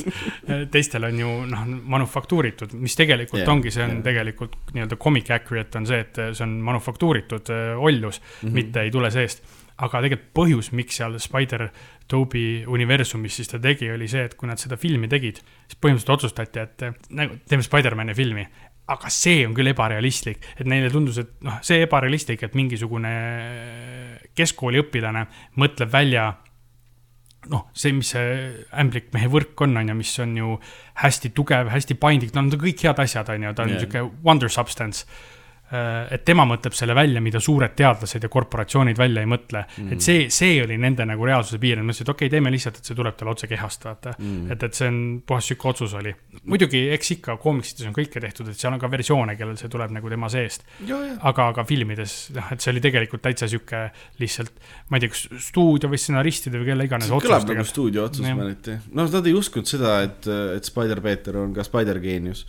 teistel 0.74 1.06
on 1.08 1.20
ju 1.20 1.34
noh, 1.50 1.66
manufaktuuritud, 1.94 2.74
mis 2.80 2.98
tegelikult 2.98 3.44
yeah, 3.44 3.52
ongi, 3.52 3.72
see 3.74 3.84
on 3.84 3.98
yeah. 3.98 4.06
tegelikult 4.08 4.56
nii-öelda 4.72 4.98
comic 5.02 5.30
accurate 5.34 5.78
on 5.78 5.86
see, 5.86 6.02
et 6.02 6.18
see 6.32 6.46
on 6.46 6.56
manufaktuuritud 6.66 7.52
äh, 7.54 7.70
ollus 7.78 8.20
mm, 8.20 8.48
-hmm. 8.48 8.58
mitte 8.58 8.82
ei 8.82 8.90
tule 8.90 9.12
seest. 9.14 9.44
aga 9.76 10.00
tegelikult 10.00 10.30
põhjus, 10.32 10.70
miks 10.72 10.96
seal 10.96 11.18
Spider-Toby 11.20 12.64
universumis 12.66 13.34
siis 13.36 13.50
ta 13.50 13.58
tegi, 13.60 13.90
oli 13.92 14.08
see, 14.08 14.24
et 14.24 14.34
kui 14.34 14.48
nad 14.48 14.58
seda 14.58 14.78
filmi 14.80 15.08
tegid, 15.08 15.42
siis 15.68 15.76
põhimõtteliselt 15.76 16.14
otsustati, 16.14 16.62
et 16.64 16.84
nagu 17.10 17.36
teeme 17.44 17.62
Spider-man'i 17.62 18.14
filmi 18.16 18.46
aga 18.92 19.10
see 19.10 19.42
on 19.46 19.54
küll 19.56 19.72
ebarealistlik, 19.72 20.44
et 20.56 20.66
neile 20.68 20.90
tundus, 20.94 21.18
et 21.22 21.30
noh, 21.46 21.58
see 21.66 21.82
ebarealistlik, 21.82 22.44
et 22.46 22.58
mingisugune 22.58 23.12
keskkooliõpilane 24.36 25.24
mõtleb 25.58 25.90
välja 25.90 26.28
noh, 27.50 27.66
see, 27.76 27.94
mis 27.94 28.10
see 28.14 28.28
ämblik 28.78 29.12
mehe 29.14 29.28
võrk 29.30 29.60
on, 29.66 29.76
on 29.78 29.90
ju, 29.90 29.96
mis 29.98 30.12
on 30.22 30.34
ju 30.38 30.56
hästi 31.02 31.30
tugev, 31.36 31.70
hästi 31.70 31.96
paindlik, 32.00 32.34
no 32.34 32.44
need 32.46 32.58
on 32.58 32.62
kõik 32.62 32.82
head 32.86 33.02
asjad, 33.02 33.30
on 33.34 33.46
ju, 33.46 33.54
ta 33.54 33.66
on 33.66 33.72
niisugune 33.74 34.02
yeah. 34.02 34.14
wonder 34.26 34.52
substance 34.52 35.06
et 35.66 36.22
tema 36.26 36.44
mõtleb 36.46 36.74
selle 36.78 36.94
välja, 36.94 37.20
mida 37.22 37.40
suured 37.42 37.72
teadlased 37.74 38.22
ja 38.22 38.28
korporatsioonid 38.30 38.98
välja 38.98 39.24
ei 39.24 39.30
mõtle 39.30 39.64
mm.. 39.66 39.96
et 39.96 40.04
see, 40.04 40.26
see 40.30 40.60
oli 40.62 40.76
nende 40.78 41.02
nagu 41.08 41.26
reaalsuse 41.26 41.58
piir, 41.62 41.80
nad 41.80 41.88
mõtlesid, 41.88 42.06
et 42.06 42.12
okei 42.12 42.28
okay,, 42.28 42.34
teeme 42.36 42.52
lihtsalt, 42.54 42.78
et 42.78 42.90
see 42.90 42.98
tuleb 42.98 43.16
talle 43.18 43.32
otse 43.32 43.48
kehast, 43.50 43.86
vaata 43.88 44.12
mm.. 44.14 44.52
et, 44.54 44.66
et 44.68 44.78
see 44.78 44.90
on 44.92 45.00
puhas 45.26 45.50
sihuke 45.50 45.70
otsus 45.72 45.96
oli. 45.98 46.12
muidugi, 46.46 46.84
eks 46.94 47.10
ikka 47.16 47.36
koomiksites 47.42 47.88
on 47.90 47.96
kõike 47.96 48.22
tehtud, 48.22 48.52
et 48.52 48.60
seal 48.60 48.76
on 48.76 48.82
ka 48.82 48.90
versioone, 48.92 49.34
kellel 49.40 49.58
see 49.58 49.72
tuleb 49.72 49.96
nagu 49.96 50.12
tema 50.12 50.30
seest. 50.30 50.68
aga, 50.86 51.48
aga 51.50 51.66
filmides, 51.66 52.14
noh, 52.36 52.54
et 52.54 52.62
see 52.62 52.70
oli 52.74 52.84
tegelikult 52.86 53.26
täitsa 53.26 53.50
sihuke 53.50 53.82
lihtsalt, 54.22 54.54
ma 54.92 55.00
ei 55.00 55.06
tea, 55.06 55.16
kas 55.16 55.26
stuudio 55.48 55.90
või 55.90 55.98
stsenaristide 55.98 56.62
või 56.62 56.70
kelle 56.70 56.86
iganes 56.86 57.10
otsus. 57.10 57.26
kõlab 57.26 57.50
nagu 57.50 57.66
stuudio 57.66 58.06
otsus 58.06 58.30
mõneti. 58.30 58.78
noh, 58.94 59.10
nad 59.18 59.26
ei 59.26 59.34
uskunud 59.34 59.66
seda, 59.66 59.98
et, 60.06 60.30
et 60.54 60.70
Spider-Peeter 60.70 61.42
on 61.42 61.58
ka 61.58 61.66
Spider-geenius 61.66 62.46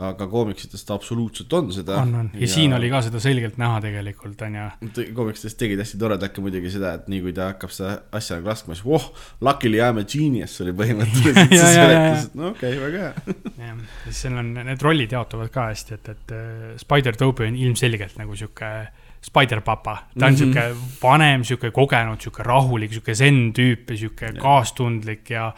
aga 0.00 0.26
koomiksites 0.30 0.84
ta 0.86 0.94
absoluutselt 0.96 1.52
on 1.56 1.70
seda. 1.74 1.98
on, 2.00 2.14
on 2.22 2.30
ja, 2.34 2.42
ja 2.44 2.48
siin 2.50 2.74
oli 2.76 2.90
ka 2.92 3.02
seda 3.04 3.20
selgelt 3.22 3.58
näha 3.60 3.80
tegelikult 3.84 4.42
on 4.46 4.56
ju. 4.56 5.04
koomiksites 5.16 5.56
tegid 5.60 5.82
hästi 5.82 6.00
toredalt 6.00 6.34
ka 6.36 6.44
muidugi 6.44 6.72
seda, 6.72 6.94
et 6.98 7.10
nii 7.12 7.20
kui 7.24 7.34
ta 7.36 7.50
hakkab 7.52 7.74
seda 7.74 7.96
asja 8.16 8.38
nagu 8.38 8.50
laskma, 8.50 8.76
siis 8.78 8.86
voh, 8.86 9.10
luckily 9.44 9.80
I 9.80 9.90
m 9.90 10.00
a 10.02 10.06
genius 10.14 10.56
oli 10.64 10.74
põhimõtteliselt 10.76 11.54
see 11.60 11.74
seletus, 11.74 12.30
et 12.30 12.38
no 12.40 12.52
okei 12.54 12.76
okay,, 12.76 12.82
väga 12.86 13.04
hea. 13.04 13.36
jah, 13.66 13.84
siis 14.06 14.24
seal 14.24 14.40
on, 14.40 14.54
need 14.56 14.86
rollid 14.86 15.14
jaotuvad 15.16 15.52
ka 15.54 15.68
hästi, 15.70 16.00
et, 16.00 16.12
et 16.14 16.34
äh, 16.36 16.64
Spider-Toby 16.80 17.50
on 17.50 17.60
ilmselgelt 17.66 18.20
nagu 18.20 18.38
sihuke 18.38 18.72
Spider-papa, 19.20 19.94
ta 20.16 20.26
on 20.26 20.32
mm 20.32 20.36
-hmm. 20.36 20.38
sihuke 20.38 20.62
vanem, 21.02 21.44
sihuke 21.44 21.70
kogenud, 21.76 22.20
sihuke 22.24 22.42
rahulik, 22.46 22.94
sihuke 22.94 23.14
zen 23.14 23.52
tüüp 23.52 23.90
ja 23.92 23.96
sihuke 23.96 24.32
kaastundlik 24.40 25.30
ja 25.30 25.52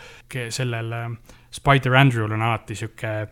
sellel 0.50 0.92
äh, 0.92 1.08
Spider-Andrew'l 1.52 2.32
on 2.32 2.42
alati 2.42 2.74
sihuke 2.74 3.28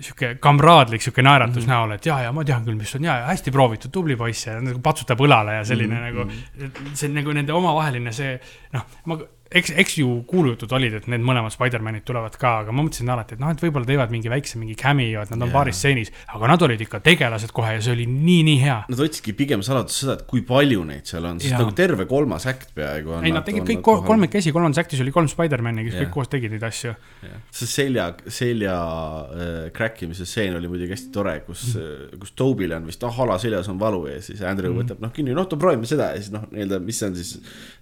sihuke 0.00 0.34
kamraadlik 0.42 1.02
sihuke 1.02 1.22
naeratus 1.24 1.56
mm 1.56 1.62
-hmm. 1.62 1.72
näol, 1.72 1.94
et 1.96 2.06
ja, 2.06 2.18
ja 2.26 2.32
ma 2.32 2.44
tean 2.44 2.64
küll, 2.64 2.76
mis 2.76 2.94
on 2.98 3.04
ja, 3.04 3.18
ja 3.22 3.30
hästi 3.30 3.50
proovitud, 3.50 3.92
tubli 3.92 4.16
poiss 4.16 4.46
ja 4.46 4.58
nagu 4.60 4.80
patsutab 4.84 5.20
õlale 5.24 5.56
ja 5.60 5.64
selline 5.64 5.94
mm 5.94 6.00
-hmm. 6.00 6.26
nagu. 6.58 6.92
see 6.94 7.08
on 7.08 7.14
nagu 7.14 7.32
nende 7.32 7.52
omavaheline 7.52 8.12
see, 8.12 8.38
noh, 8.72 8.84
ma 9.04 9.18
eks, 9.50 9.72
eks 9.82 9.98
ju 10.00 10.10
kuulujutud 10.28 10.72
olid, 10.76 10.96
et 11.00 11.08
need 11.10 11.24
mõlemad 11.24 11.54
Spider-manid 11.54 12.04
tulevad 12.06 12.36
ka, 12.40 12.52
aga 12.64 12.74
ma 12.74 12.84
mõtlesin 12.84 13.10
alati, 13.12 13.36
et 13.36 13.42
noh, 13.42 13.52
et 13.52 13.62
võib-olla 13.62 13.88
teevad 13.88 14.12
mingi 14.14 14.30
väikse 14.32 14.60
mingi 14.60 14.76
cameo, 14.78 15.22
et 15.22 15.32
nad 15.32 15.38
on 15.40 15.46
yeah. 15.48 15.54
paaris 15.54 15.80
stseenis. 15.80 16.12
aga 16.34 16.50
nad 16.52 16.64
olid 16.66 16.82
ikka 16.86 17.00
tegelased 17.04 17.54
kohe 17.56 17.76
ja 17.76 17.82
see 17.84 17.94
oli 17.94 18.06
nii, 18.10 18.42
nii 18.50 18.60
hea. 18.62 18.78
Nad 18.92 19.00
võtsidki 19.00 19.36
pigem 19.38 19.64
saladust 19.66 20.02
seda, 20.02 20.16
et 20.18 20.26
kui 20.30 20.42
palju 20.46 20.84
neid 20.88 21.08
seal 21.08 21.28
on, 21.28 21.40
sest 21.42 21.54
ja. 21.54 21.60
nagu 21.62 21.74
terve 21.76 22.08
kolmas 22.10 22.48
äkt 22.50 22.72
peaaegu 22.76 23.18
on. 23.18 23.26
ei, 23.26 23.34
nad 23.34 23.46
tegid 23.46 23.66
kõik 23.68 23.84
kol 23.86 24.02
kolmekesi, 24.06 24.54
kolmandas 24.56 24.82
äktis 24.84 25.02
oli 25.04 25.14
kolm 25.14 25.30
Spider-mani, 25.30 25.86
kes 25.86 25.96
yeah. 25.96 26.06
kõik 26.06 26.14
koos 26.16 26.32
tegid 26.32 26.54
neid 26.54 26.66
asju 26.66 26.92
yeah.. 26.92 27.42
see 27.54 27.70
selja, 27.70 28.08
selja 28.26 28.76
äh, 28.76 29.54
crack 29.76 30.02
imise 30.06 30.26
stseen 30.28 30.58
oli 30.58 30.70
muidugi 30.70 30.96
hästi 30.96 31.12
tore, 31.14 31.38
kus 31.46 31.68
mm, 31.74 32.18
kus 32.22 32.34
Toby'l 32.38 32.74
on 32.76 32.86
vist, 32.88 33.04
ah, 33.06 33.14
hala 33.16 33.38
seljas 33.42 33.70
on 33.72 33.78
valu 33.80 34.04
ja 34.10 34.20
siis 34.24 34.42
Andrew 34.42 34.72
mm 34.72 34.86
võtab 34.86 35.02
noh 35.02 35.12
kinni, 35.14 35.34
noh, 35.36 35.48
proovime 35.56 35.88
seda 35.88 36.10
ja 36.14 36.20
siis 36.20 36.32
noh, 36.34 36.44
nii-öelda, 36.52 36.78
mis 36.84 37.00
see 37.00 37.08
on 37.08 37.16
siis, 37.18 37.32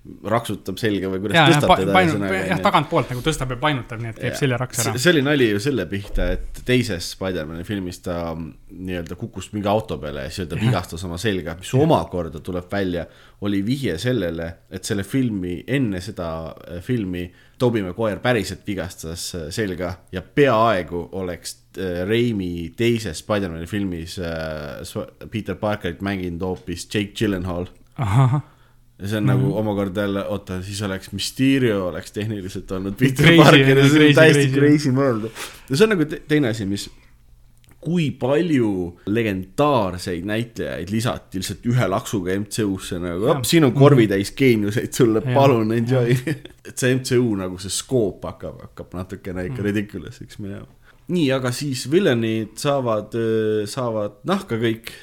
raksutab 0.04 0.76
selga 0.76 1.08
või 1.08 1.20
kuidas 1.22 1.38
ja, 1.38 1.44
tõstab 1.48 1.78
teda 1.80 2.00
ühesõnaga 2.04 2.40
jah, 2.44 2.58
tagantpoolt 2.60 3.12
nagu 3.14 3.22
tõstab 3.24 3.54
ja 3.54 3.56
painutab, 3.60 4.02
nii 4.02 4.10
et 4.12 4.18
käib 4.20 4.36
seljaraks 4.36 4.82
ära. 4.82 4.92
see 5.00 5.12
oli 5.14 5.22
nali 5.24 5.46
ju 5.48 5.62
selle 5.64 5.86
pihta, 5.88 6.26
et 6.36 6.60
teises 6.68 7.08
Spider-man'i 7.14 7.64
filmis 7.64 8.02
ta 8.04 8.18
mm, 8.34 8.50
nii-öelda 8.84 9.16
kukkus 9.20 9.48
mingi 9.54 9.70
auto 9.72 9.96
peale 10.02 10.26
ja 10.26 10.34
siis 10.34 10.50
ta 10.50 10.60
vigastas 10.60 11.06
oma 11.08 11.16
selga, 11.20 11.56
mis 11.56 11.72
omakorda 11.80 12.44
tuleb 12.44 12.68
välja, 12.72 13.06
oli 13.48 13.62
vihje 13.64 13.96
sellele, 14.04 14.50
et 14.68 14.84
selle 14.84 15.08
filmi, 15.08 15.56
enne 15.72 16.04
seda 16.04 16.28
äh, 16.52 16.84
filmi 16.84 17.24
Tobey 17.58 17.84
Maguire 17.86 18.20
päriselt 18.20 18.66
vigastas 18.68 19.30
äh, 19.38 19.48
selga 19.56 19.94
ja 20.12 20.20
peaaegu 20.20 21.06
oleks 21.16 21.62
äh, 21.80 22.02
Raimi 22.04 22.74
teises 22.76 23.24
Spider-man'i 23.24 23.68
filmis 23.70 24.20
Peter 25.30 25.56
Parkerit 25.56 26.04
mänginud 26.04 26.44
hoopis 26.44 26.90
Jake 26.92 27.16
Gyllenhaal. 27.16 27.72
ahah 27.96 28.42
ja 28.98 29.08
see 29.08 29.16
on 29.16 29.24
mm 29.24 29.30
-hmm. 29.30 29.32
nagu 29.32 29.48
mhm. 29.48 29.56
omakorda 29.58 30.00
jälle, 30.00 30.26
oota, 30.26 30.62
siis 30.62 30.82
oleks 30.82 31.12
Mysterio 31.12 31.86
oleks 31.86 32.12
tehniliselt 32.12 32.70
olnud 32.70 32.94
Peter 32.98 33.26
crazy, 33.26 33.42
Parker 33.42 33.78
ja 33.78 33.88
see 33.88 34.08
on 34.08 34.14
täiesti 34.14 34.52
crazy, 34.52 34.90
mõelda. 34.90 35.30
ja 35.70 35.76
see 35.76 35.84
on 35.84 35.90
nagu 35.96 36.04
te 36.04 36.20
teine 36.28 36.48
asi, 36.48 36.66
mis, 36.66 36.90
kui 37.80 38.10
palju 38.10 39.00
legendaarseid 39.06 40.24
näitlejaid 40.24 40.90
lisati 40.90 41.38
lihtsalt 41.38 41.66
ühe 41.66 41.88
laksuga 41.88 42.38
MCU-sse 42.38 43.00
nagu, 43.02 43.26
op, 43.34 43.44
siin 43.44 43.64
on 43.64 43.72
korvitäis 43.72 44.32
geeniuseid 44.32 44.92
sulle, 44.92 45.20
palun 45.20 45.72
enjoy. 45.72 46.14
et 46.68 46.78
see 46.78 46.94
MCU 46.94 47.34
nagu 47.36 47.58
see 47.58 47.74
skoop 47.74 48.24
hakkab, 48.24 48.62
hakkab 48.68 48.94
natukene 48.94 49.44
ikka 49.50 49.60
mm. 49.60 49.66
ridiculous'iks 49.66 50.38
minema 50.38 50.70
nii, 51.08 51.26
aga 51.36 51.50
siis 51.52 51.90
villanid 51.90 52.54
saavad, 52.56 53.12
saavad 53.68 54.22
nahka 54.24 54.56
kõik 54.56 54.94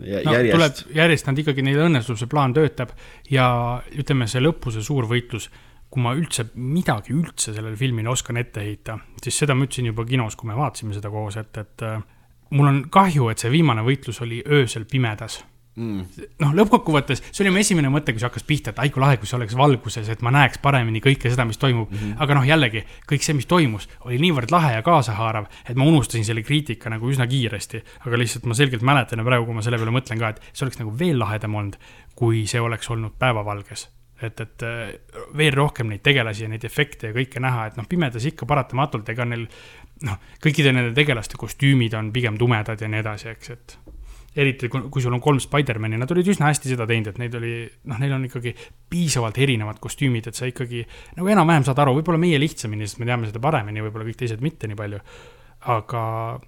no 0.00 0.36
järjest. 0.36 0.54
tuleb 0.54 0.96
järjest 0.98 1.28
nad 1.30 1.42
ikkagi, 1.42 1.64
neil 1.66 1.82
õnnestub, 1.86 2.18
see 2.20 2.30
plaan 2.30 2.54
töötab 2.56 2.94
ja 3.30 3.48
ütleme, 3.96 4.28
see 4.30 4.42
lõpu, 4.42 4.72
see 4.74 4.84
suur 4.86 5.08
võitlus, 5.10 5.50
kui 5.90 6.04
ma 6.04 6.14
üldse 6.18 6.46
midagi 6.54 7.14
üldse 7.16 7.54
sellele 7.54 7.76
filmile 7.78 8.12
oskan 8.12 8.38
ette 8.40 8.62
heita, 8.62 8.98
siis 9.22 9.42
seda 9.42 9.56
ma 9.58 9.66
ütlesin 9.66 9.90
juba 9.90 10.06
kinos, 10.08 10.38
kui 10.38 10.50
me 10.50 10.58
vaatasime 10.58 10.94
seda 10.96 11.10
koos, 11.12 11.38
et, 11.40 11.62
et 11.62 11.86
äh, 11.86 12.02
mul 12.54 12.70
on 12.70 12.82
kahju, 12.92 13.30
et 13.32 13.42
see 13.42 13.52
viimane 13.52 13.84
võitlus 13.86 14.22
oli 14.24 14.42
öösel 14.46 14.86
pimedas 14.90 15.40
mm,. 15.80 16.26
noh, 16.42 16.54
lõppkokkuvõttes 16.60 17.22
see 17.30 17.44
oli 17.44 17.54
mu 17.54 17.60
esimene 17.62 17.90
mõte, 17.92 18.14
kui 18.14 18.22
see 18.22 18.28
hakkas 18.28 18.46
pihta, 18.46 18.74
et 18.74 18.82
ai 18.82 18.92
kui 18.94 19.02
lahe, 19.02 19.18
kui 19.20 19.30
see 19.30 19.38
oleks 19.38 19.56
valguses, 19.58 20.08
et 20.12 20.24
ma 20.26 20.32
näeks 20.34 20.60
paremini 20.62 21.02
kõike 21.04 21.32
seda, 21.32 21.46
mis 21.48 21.60
toimub 21.60 21.90
mm. 21.90 22.00
-hmm. 22.00 22.18
aga 22.24 22.38
noh, 22.38 22.48
jällegi 22.48 22.84
kõik 23.10 23.26
see, 23.26 23.36
mis 23.38 23.48
toimus, 23.50 23.88
oli 24.08 24.20
niivõrd 24.22 24.52
lahe 24.54 24.74
ja 24.76 24.82
kaasahaarav, 24.86 25.48
et 25.68 25.78
ma 25.80 25.88
unustasin 25.88 26.26
selle 26.26 26.44
kriitika 26.46 26.90
nagu 26.92 27.10
üsna 27.10 27.26
kiiresti. 27.30 27.82
aga 28.06 28.18
lihtsalt 28.18 28.46
ma 28.46 28.54
selgelt 28.54 28.82
mäletan 28.82 29.18
ja 29.18 29.24
praegu, 29.24 29.46
kui 29.46 29.54
ma 29.54 29.62
selle 29.62 29.78
peale 29.78 29.94
mõtlen 29.94 30.20
ka, 30.20 30.34
et 30.34 30.42
see 30.52 30.66
oleks 30.66 30.82
nagu 30.82 30.92
veel 30.98 31.18
lahedam 31.18 31.54
olnud, 31.54 31.80
kui 32.14 32.46
see 32.46 32.60
oleks 32.60 32.90
olnud 32.90 33.16
päevavalges 33.18 33.88
et, 34.22 34.40
et 34.40 34.62
äh, 34.62 34.90
veel 35.36 35.54
rohkem 35.56 35.88
neid 35.88 36.02
tegelasi 36.04 36.44
ja 36.44 36.50
neid 36.52 36.64
efekte 36.64 37.10
ja 37.10 37.16
kõike 37.16 37.40
näha, 37.40 37.70
et 37.70 37.78
noh, 37.80 37.86
pimedas 37.88 38.26
ikka 38.28 38.46
paratamatult, 38.46 39.08
ega 39.08 39.24
neil 39.24 39.46
noh, 40.06 40.18
kõikide 40.44 40.74
nende 40.76 40.92
tegelaste 40.96 41.40
kostüümid 41.40 41.96
on 41.96 42.12
pigem 42.12 42.36
tumedad 42.40 42.80
ja 42.80 42.88
nii 42.88 43.00
edasi, 43.00 43.30
eks, 43.32 43.50
et 43.56 43.78
eriti 44.36 44.68
kui, 44.70 45.02
sul 45.02 45.14
on 45.14 45.22
kolm 45.22 45.40
Spider-man'i, 45.42 45.98
nad 45.98 46.10
olid 46.14 46.28
üsna 46.30 46.50
hästi 46.50 46.72
seda 46.72 46.86
teinud, 46.86 47.10
et 47.10 47.18
neid 47.18 47.34
oli, 47.38 47.54
noh, 47.90 47.98
neil 48.02 48.14
on 48.14 48.28
ikkagi 48.28 48.52
piisavalt 48.92 49.40
erinevad 49.42 49.80
kostüümid, 49.82 50.28
et 50.30 50.38
sa 50.38 50.48
ikkagi 50.50 50.84
nagu 51.16 51.32
enam-vähem 51.34 51.66
saad 51.66 51.82
aru, 51.82 51.96
võib-olla 51.98 52.20
meie 52.22 52.38
lihtsamini, 52.38 52.86
sest 52.86 53.00
me 53.02 53.08
teame 53.10 53.30
seda 53.30 53.42
paremini, 53.42 53.82
võib-olla 53.82 54.06
kõik 54.06 54.20
teised 54.22 54.44
mitte 54.44 54.70
nii 54.70 54.78
palju. 54.78 55.02
aga 55.70 56.02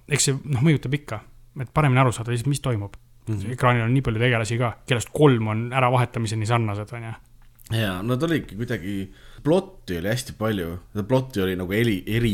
eks 0.09 0.29
see 0.29 0.39
noh, 0.55 0.63
mõjutab 0.65 0.95
ikka, 0.97 1.19
et 1.61 1.69
paremini 1.75 2.01
aru 2.01 2.15
saada, 2.15 2.33
mis 2.49 2.63
toimub 2.63 2.95
mm. 2.95 3.35
-hmm. 3.35 3.51
ekraanil 3.57 3.85
on 3.85 3.93
nii 3.93 4.01
palju 4.01 4.23
tegelasi 4.23 4.57
ka, 4.57 4.71
kellest 4.87 5.11
kolm 5.13 5.47
on 5.47 5.67
äravahetamiseni 5.73 6.47
sarnased, 6.49 6.95
on 6.97 7.03
ju 7.03 7.13
ja 7.71 8.01
nad 8.03 8.23
olidki 8.23 8.55
kuidagi, 8.55 9.13
plotti 9.43 9.97
oli 9.99 10.07
hästi 10.07 10.35
palju, 10.39 10.69
seda 10.93 11.03
plotti 11.07 11.41
oli 11.43 11.55
nagu 11.59 11.73
eri, 11.75 11.97
eri 12.07 12.33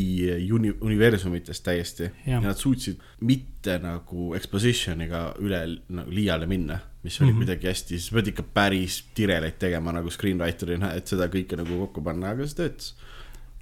uni, 0.54 0.72
universumitest 0.80 1.64
täiesti 1.66 2.06
ja. 2.06 2.36
Ja 2.36 2.40
nad 2.44 2.58
suutsid 2.58 3.00
mitte 3.26 3.78
nagu 3.82 4.30
exposition'iga 4.38 5.24
üle 5.42 5.60
nagu 5.88 6.14
liiale 6.14 6.46
minna, 6.50 6.78
mis 7.02 7.20
oli 7.20 7.30
mm. 7.30 7.32
-hmm. 7.32 7.44
kuidagi 7.44 7.70
hästi, 7.70 7.98
sa 8.00 8.16
pead 8.16 8.32
ikka 8.32 8.44
päris 8.54 9.00
tireleid 9.14 9.58
tegema 9.58 9.92
nagu 9.92 10.10
screenwriter'ina, 10.10 10.94
et 10.94 11.06
seda 11.10 11.28
kõike 11.32 11.58
nagu 11.58 11.80
kokku 11.86 12.02
panna, 12.04 12.34
aga 12.34 12.46
see 12.46 12.62
töötas. 12.62 12.94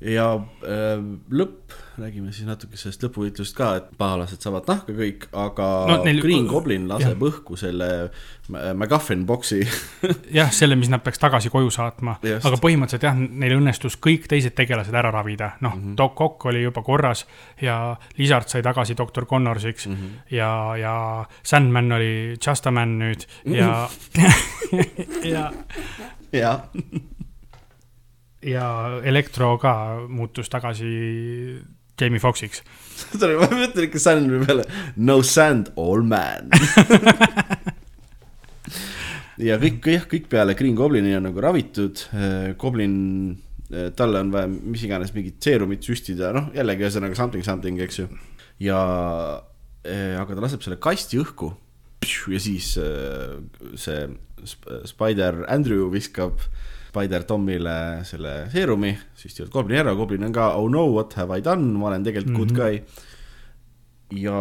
Ja 0.01 0.27
äh, 0.63 1.01
lõpp, 1.35 1.73
räägime 1.99 2.31
siis 2.31 2.47
natuke 2.47 2.79
sellest 2.79 3.03
lõpuvõitlust 3.03 3.57
ka, 3.59 3.71
et 3.81 3.89
pahalased 3.99 4.45
saavad 4.45 4.69
nahka 4.71 4.95
kõik, 4.95 5.27
aga 5.35 5.67
No 5.89 5.97
neil- 6.05 6.21
Green 6.23 6.47
Goblin 6.47 6.87
laseb 6.91 7.23
õhku 7.27 7.59
selle 7.59 7.89
MacGuffin 8.49 9.25
boksi. 9.27 9.59
Jah, 10.39 10.53
selle, 10.55 10.79
mis 10.79 10.91
nad 10.93 11.03
peaks 11.03 11.19
tagasi 11.19 11.51
koju 11.51 11.73
saatma, 11.75 12.19
aga 12.23 12.61
põhimõtteliselt 12.63 13.09
jah, 13.09 13.19
neil 13.19 13.57
õnnestus 13.59 13.99
kõik 13.99 14.31
teised 14.31 14.55
tegelased 14.59 14.95
ära 14.95 15.11
ravida, 15.15 15.57
noh 15.61 15.75
mm 15.75 15.83
-hmm. 15.83 15.99
Doc 15.99 16.21
Ock 16.23 16.47
oli 16.53 16.63
juba 16.63 16.83
korras 16.87 17.27
ja 17.61 17.97
Lizard 18.19 18.49
sai 18.49 18.63
tagasi 18.63 18.95
doktor 18.97 19.27
Connorsiks. 19.27 19.87
Mm 19.87 19.95
-hmm. 19.95 20.17
ja, 20.31 20.77
ja 20.77 21.27
Sandman 21.43 21.93
oli 21.93 22.37
Just 22.47 22.67
a 22.67 22.71
Man 22.71 22.99
nüüd 22.99 23.27
ja 23.45 23.89
ja, 25.35 25.53
jah 26.33 26.61
ja 28.45 29.01
Electro 29.05 29.57
ka 29.63 29.73
muutus 30.09 30.49
tagasi 30.53 30.93
Jamie 31.99 32.21
Foxiks. 32.23 32.63
tuli, 33.19 33.35
ma 33.39 33.49
mõtlen 33.51 33.89
ikka 33.89 33.99
Sandri 34.03 34.39
peale, 34.45 34.65
no 35.03 35.17
sand, 35.27 35.73
all 35.81 36.05
man. 36.07 36.49
ja 39.49 39.59
kõik, 39.59 39.83
jah, 39.91 40.07
kõik 40.11 40.27
peale 40.31 40.55
Green 40.59 40.77
Goblini 40.79 41.17
on 41.19 41.27
nagu 41.27 41.43
ravitud, 41.43 41.95
Goblin, 42.61 42.95
talle 43.99 44.23
on 44.25 44.31
vaja 44.35 44.49
mis 44.49 44.83
iganes 44.87 45.13
mingit 45.17 45.39
seerumit 45.45 45.83
süstida, 45.85 46.27
noh 46.37 46.47
jällegi 46.57 46.87
ühesõnaga 46.87 47.15
something 47.19 47.45
something, 47.47 47.77
eks 47.85 47.97
ju. 48.05 48.09
ja, 48.63 48.79
aga 49.85 50.31
ta 50.31 50.41
laseb 50.45 50.63
selle 50.65 50.79
kasti 50.83 51.17
õhku 51.21 51.49
ja 52.31 52.39
siis 52.41 52.77
eh, 52.79 53.35
see 53.75 54.07
Sp- 54.47 54.85
Spider 54.87 55.43
Andrew 55.51 55.89
viskab 55.91 56.39
Spider 56.89 57.27
Tomile 57.29 58.05
selle 58.09 58.35
seerumi, 58.53 58.95
süstivad 59.19 59.53
Goblini 59.53 59.83
ära, 59.83 59.95
Goblin 59.99 60.25
on 60.29 60.33
ka 60.33 60.51
oh 60.57 60.69
no 60.73 60.87
what 60.95 61.15
have 61.21 61.37
I 61.37 61.45
done, 61.45 61.75
ma 61.79 61.91
olen 61.91 62.05
tegelikult 62.05 62.35
mm 62.35 62.43
-hmm. 62.43 62.55
good 62.55 62.57
guy. 62.57 64.25
ja 64.25 64.39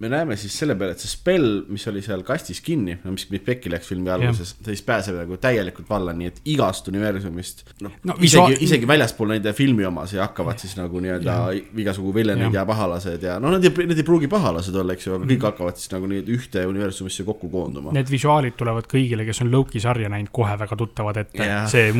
me 0.00 0.08
näeme 0.08 0.36
siis 0.40 0.54
selle 0.56 0.74
peale, 0.80 0.94
et 0.96 1.02
see 1.02 1.10
spell, 1.12 1.48
mis 1.68 1.84
oli 1.90 2.00
seal 2.04 2.22
kastis 2.26 2.62
kinni, 2.64 2.96
no 3.04 3.12
mis, 3.12 3.26
mis 3.30 3.42
pekki 3.44 3.72
läks 3.72 3.90
filmi 3.90 4.08
alguses, 4.12 4.54
siis 4.64 4.82
pääseb 4.86 5.18
nagu 5.20 5.36
täielikult 5.40 5.88
valla, 5.90 6.14
nii 6.16 6.30
et 6.30 6.40
igast 6.54 6.88
universumist, 6.88 7.66
noh 7.84 7.98
No 8.08 8.14
isegi, 8.24 8.56
isegi 8.64 8.88
väljaspool 8.88 9.28
nende 9.34 9.52
filmi 9.56 9.84
omasi 9.84 10.18
hakkavad 10.20 10.60
siis 10.62 10.72
nagu 10.78 11.02
nii-öelda 11.04 11.34
igasugu 11.82 12.14
villanid 12.16 12.48
Jah. 12.48 12.62
ja 12.62 12.64
pahalased 12.68 13.26
ja 13.26 13.36
noh, 13.42 13.52
nad 13.52 13.64
ei, 13.66 13.72
need 13.90 14.00
ei 14.00 14.06
pruugi 14.06 14.30
pahalased 14.30 14.76
olla, 14.80 14.96
eks 14.96 15.08
ju, 15.08 15.18
aga 15.18 15.28
kõik 15.28 15.44
hakkavad 15.50 15.80
siis 15.80 15.92
nagu 15.92 16.08
nii 16.10 16.22
ühte 16.32 16.64
universumisse 16.70 17.26
kokku 17.28 17.50
koonduma. 17.52 17.92
Need 17.96 18.08
visuaalid 18.12 18.56
tulevad 18.60 18.88
kõigile, 18.90 19.26
kes 19.28 19.42
on 19.44 19.52
Loki 19.52 19.82
sarja 19.84 20.08
näinud, 20.12 20.32
kohe 20.32 20.56
väga 20.60 20.78
tuttavad 20.80 21.20
ette 21.20 21.44
Jah. 21.44 21.68
see 21.70 21.92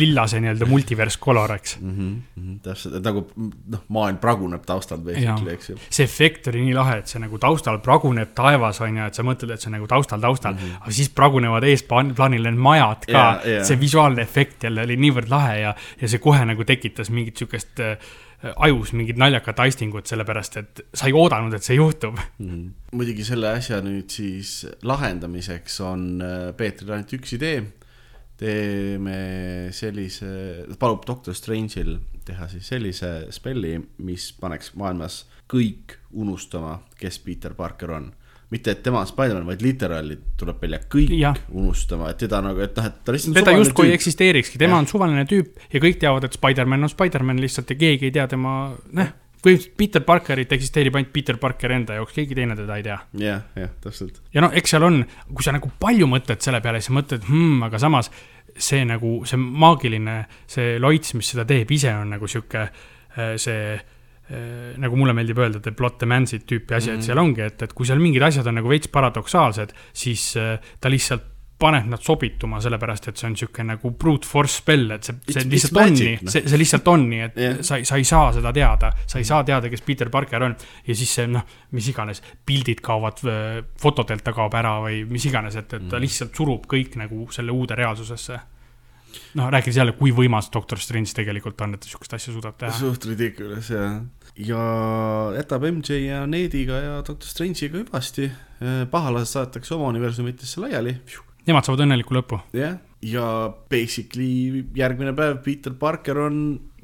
lillase 0.00 0.40
nii-öelda 0.40 0.68
multiverse 0.70 1.20
color, 1.20 1.52
eks. 1.58 1.76
mm. 1.82 1.92
-hmm, 1.98 2.56
täpselt, 2.64 2.96
et 2.96 3.06
nagu 3.10 3.26
noh, 3.36 3.84
maailm 3.92 4.20
praguneb 4.22 4.64
taustal 4.66 5.04
basically, 5.04 5.52
eks 5.52 5.74
ju. 5.74 5.78
see 5.90 6.08
efekt 6.08 6.48
oli 6.52 6.64
nii 6.64 6.76
lahe, 6.80 6.98
et 7.02 7.12
see 7.12 7.20
nagu 7.20 7.41
taustal 7.42 7.78
praguneb 7.84 8.32
taevas, 8.38 8.80
on 8.84 8.98
ju, 9.00 9.06
et 9.10 9.18
sa 9.18 9.24
mõtled, 9.26 9.52
et 9.54 9.62
see 9.62 9.70
on 9.70 9.76
nagu 9.78 9.88
taustal, 9.90 10.20
taustal 10.22 10.54
mm, 10.54 10.64
-hmm. 10.64 10.82
aga 10.82 10.96
siis 10.98 11.12
pragunevad 11.12 11.66
eesplaanil 11.68 12.48
need 12.48 12.60
majad 12.68 13.06
ka 13.06 13.18
Jaa, 13.18 13.32
jaa. 13.54 13.64
see 13.68 13.80
visuaalne 13.80 14.22
efekt 14.22 14.68
jälle 14.68 14.86
oli 14.86 14.96
niivõrd 14.96 15.30
lahe 15.32 15.56
ja, 15.60 15.74
ja 16.00 16.08
see 16.08 16.22
kohe 16.22 16.44
nagu 16.48 16.64
tekitas 16.68 17.10
mingit 17.10 17.42
sihukest 17.42 17.82
äh, 17.82 17.96
ajus 18.56 18.92
mingit 18.92 19.18
naljakat 19.20 19.60
aistingut, 19.66 20.08
sellepärast 20.10 20.56
et 20.58 20.80
sa 20.94 21.06
ei 21.06 21.14
oodanud, 21.14 21.54
et 21.54 21.62
see 21.62 21.76
juhtub. 21.78 22.18
Mhm. 22.38 22.64
muidugi 22.92 23.24
selle 23.24 23.52
asja 23.58 23.80
nüüd 23.84 24.10
siis 24.10 24.66
lahendamiseks 24.82 25.80
on 25.86 26.08
äh, 26.22 26.50
Peetril 26.56 26.96
ainult 26.96 27.12
üks 27.18 27.38
idee. 27.38 27.62
teeme 28.42 29.68
sellise, 29.70 30.26
palub 30.80 31.04
Doctor 31.06 31.34
Strange'il 31.34 31.92
teha 32.26 32.48
siis 32.50 32.66
sellise 32.72 33.10
spelli, 33.30 33.76
mis 34.02 34.32
paneks 34.40 34.72
maailmas 34.78 35.22
kõik 35.52 35.98
unustama, 36.12 36.78
kes 36.98 37.18
Peter 37.24 37.54
Parker 37.54 37.90
on. 37.98 38.12
mitte, 38.52 38.70
et 38.70 38.82
tema 38.84 39.00
on 39.00 39.06
Spider-man, 39.08 39.46
vaid 39.48 39.62
literaali 39.64 40.18
tuleb 40.36 40.58
välja 40.60 40.82
kõik 40.92 41.14
Jah. 41.16 41.38
unustama, 41.56 42.10
et 42.12 42.18
teda 42.20 42.42
nagu, 42.44 42.60
et 42.60 42.76
noh, 42.76 42.84
et 42.84 42.98
ta 43.04 43.14
lihtsalt. 43.14 43.38
teda 43.38 43.54
justkui 43.56 43.88
ei. 43.88 43.94
eksisteerikski, 43.96 44.58
tema 44.60 44.76
Jah. 44.76 44.82
on 44.82 44.88
suvaline 44.90 45.24
tüüp 45.24 45.72
ja 45.72 45.80
kõik 45.80 45.96
teavad, 46.02 46.26
et 46.28 46.36
Spider-man 46.36 46.84
on 46.84 46.92
Spider-man 46.92 47.40
lihtsalt 47.40 47.72
ja 47.72 47.78
keegi 47.80 48.10
ei 48.10 48.12
tea 48.12 48.26
tema, 48.28 48.74
noh, 48.92 49.14
põhimõtteliselt 49.42 49.76
Peter 49.76 50.04
Parkerit 50.06 50.52
eksisteerib 50.52 50.98
ainult 50.98 51.12
Peter 51.14 51.38
Parker 51.40 51.72
enda 51.74 51.96
jaoks, 51.96 52.12
keegi 52.14 52.36
teine 52.38 52.56
teda 52.58 52.76
ei 52.78 52.84
tea 52.86 52.98
jah, 53.24 53.40
jah, 53.58 53.72
täpselt. 53.82 54.20
ja 54.34 54.44
no 54.44 54.52
eks 54.54 54.76
seal 54.76 54.86
on, 54.86 55.00
kui 55.32 55.46
sa 55.46 55.56
nagu 55.56 55.72
palju 55.80 56.06
mõtled 56.10 56.44
selle 56.44 56.60
peale, 56.62 56.82
siis 56.84 56.94
mõtled 56.94 57.24
hmm,, 57.26 57.64
aga 57.66 57.80
samas 57.82 58.12
see 58.52 58.84
nagu 58.86 59.22
see 59.28 59.40
maagiline, 59.40 60.18
see 60.50 60.76
loits, 60.82 61.16
mis 61.18 61.32
seda 61.34 61.46
teeb, 61.48 61.70
ise 61.74 61.92
on 61.96 62.14
nagu 62.14 62.28
sihuke 62.28 62.66
äh, 62.68 63.34
see 63.40 63.74
nagu 64.82 64.96
mulle 64.96 65.12
meeldib 65.16 65.38
öelda, 65.42 65.60
the 65.60 65.74
plot 65.76 65.98
demands 66.00 66.32
it 66.32 66.46
tüüpi 66.48 66.76
asi 66.76 66.90
mm, 66.90 66.94
-hmm. 66.94 66.98
et 66.98 67.10
seal 67.10 67.18
ongi, 67.18 67.44
et, 67.44 67.62
et 67.62 67.72
kui 67.72 67.86
seal 67.86 68.00
mingid 68.00 68.22
asjad 68.22 68.46
on 68.46 68.60
nagu 68.60 68.70
veits 68.70 68.88
paradoksaalsed, 68.88 69.74
siis 69.92 70.36
äh, 70.40 70.58
ta 70.80 70.90
lihtsalt 70.92 71.32
paneb 71.62 71.86
nad 71.90 72.02
sobituma, 72.02 72.60
sellepärast 72.62 73.08
et 73.10 73.20
see 73.20 73.28
on 73.28 73.34
sihuke 73.38 73.64
nagu 73.66 73.92
brute 73.98 74.26
force 74.26 74.58
spell, 74.58 74.90
et 74.96 75.06
see, 75.06 75.18
see 75.30 75.44
lihtsalt 75.50 75.78
on 75.78 75.92
nii, 75.94 76.14
noh. 76.18 76.32
see, 76.34 76.44
see 76.50 76.60
lihtsalt 76.60 76.88
on 76.90 77.04
nii, 77.10 77.20
et 77.28 77.36
yeah. 77.38 77.58
sa, 77.66 77.78
sa 77.86 77.98
ei 78.00 78.06
saa 78.08 78.32
seda 78.34 78.52
teada, 78.56 78.90
sa 79.06 79.20
ei 79.20 79.28
saa 79.28 79.42
teada, 79.46 79.70
kes 79.72 79.84
Peter 79.86 80.10
Parker 80.12 80.46
on 80.48 80.56
ja 80.58 80.96
siis 80.98 81.12
see 81.20 81.28
noh, 81.30 81.44
mis 81.76 81.90
iganes, 81.92 82.22
pildid 82.48 82.82
kaovad, 82.84 83.22
fotodelt 83.82 84.24
ta 84.26 84.34
kaob 84.36 84.56
ära 84.58 84.78
või 84.86 85.02
mis 85.10 85.28
iganes, 85.30 85.58
et, 85.60 85.76
et 85.78 85.86
ta 85.92 86.02
lihtsalt 86.02 86.34
surub 86.38 86.66
kõik 86.70 86.98
nagu 87.00 87.28
selle 87.34 87.54
uude 87.54 87.78
reaalsusesse. 87.78 88.40
noh, 89.38 89.52
rääkides 89.52 89.78
jälle, 89.78 89.94
kui 89.98 90.10
võimas 90.16 90.50
Doctor 90.52 90.80
Strange 90.80 91.14
tegelikult 91.14 91.60
on, 91.62 91.76
et 91.76 91.86
sihukest 91.86 92.18
asja 92.18 92.34
suudab 92.34 92.58
teha. 92.58 92.74
suht 92.74 93.06
ridiculous 93.06 93.70
jah. 93.70 94.00
Ja 94.36 94.62
jätab 95.36 95.66
MJ 95.68 95.98
ja 96.06 96.22
Nediga 96.26 96.78
ja 96.80 96.94
Doctor 97.06 97.28
Strange'iga 97.28 97.82
hüvasti. 97.82 98.30
pahalased 98.90 99.32
saadetakse 99.32 99.74
oma 99.74 99.88
universumitesse 99.90 100.60
laiali. 100.62 100.96
Nemad 101.46 101.66
saavad 101.66 101.82
õnneliku 101.84 102.14
lõpu. 102.14 102.38
jah, 102.54 102.76
ja 103.02 103.24
basically 103.70 104.62
järgmine 104.78 105.10
päev 105.18 105.40
Peter 105.42 105.72
Parker 105.74 106.18
on. 106.28 106.36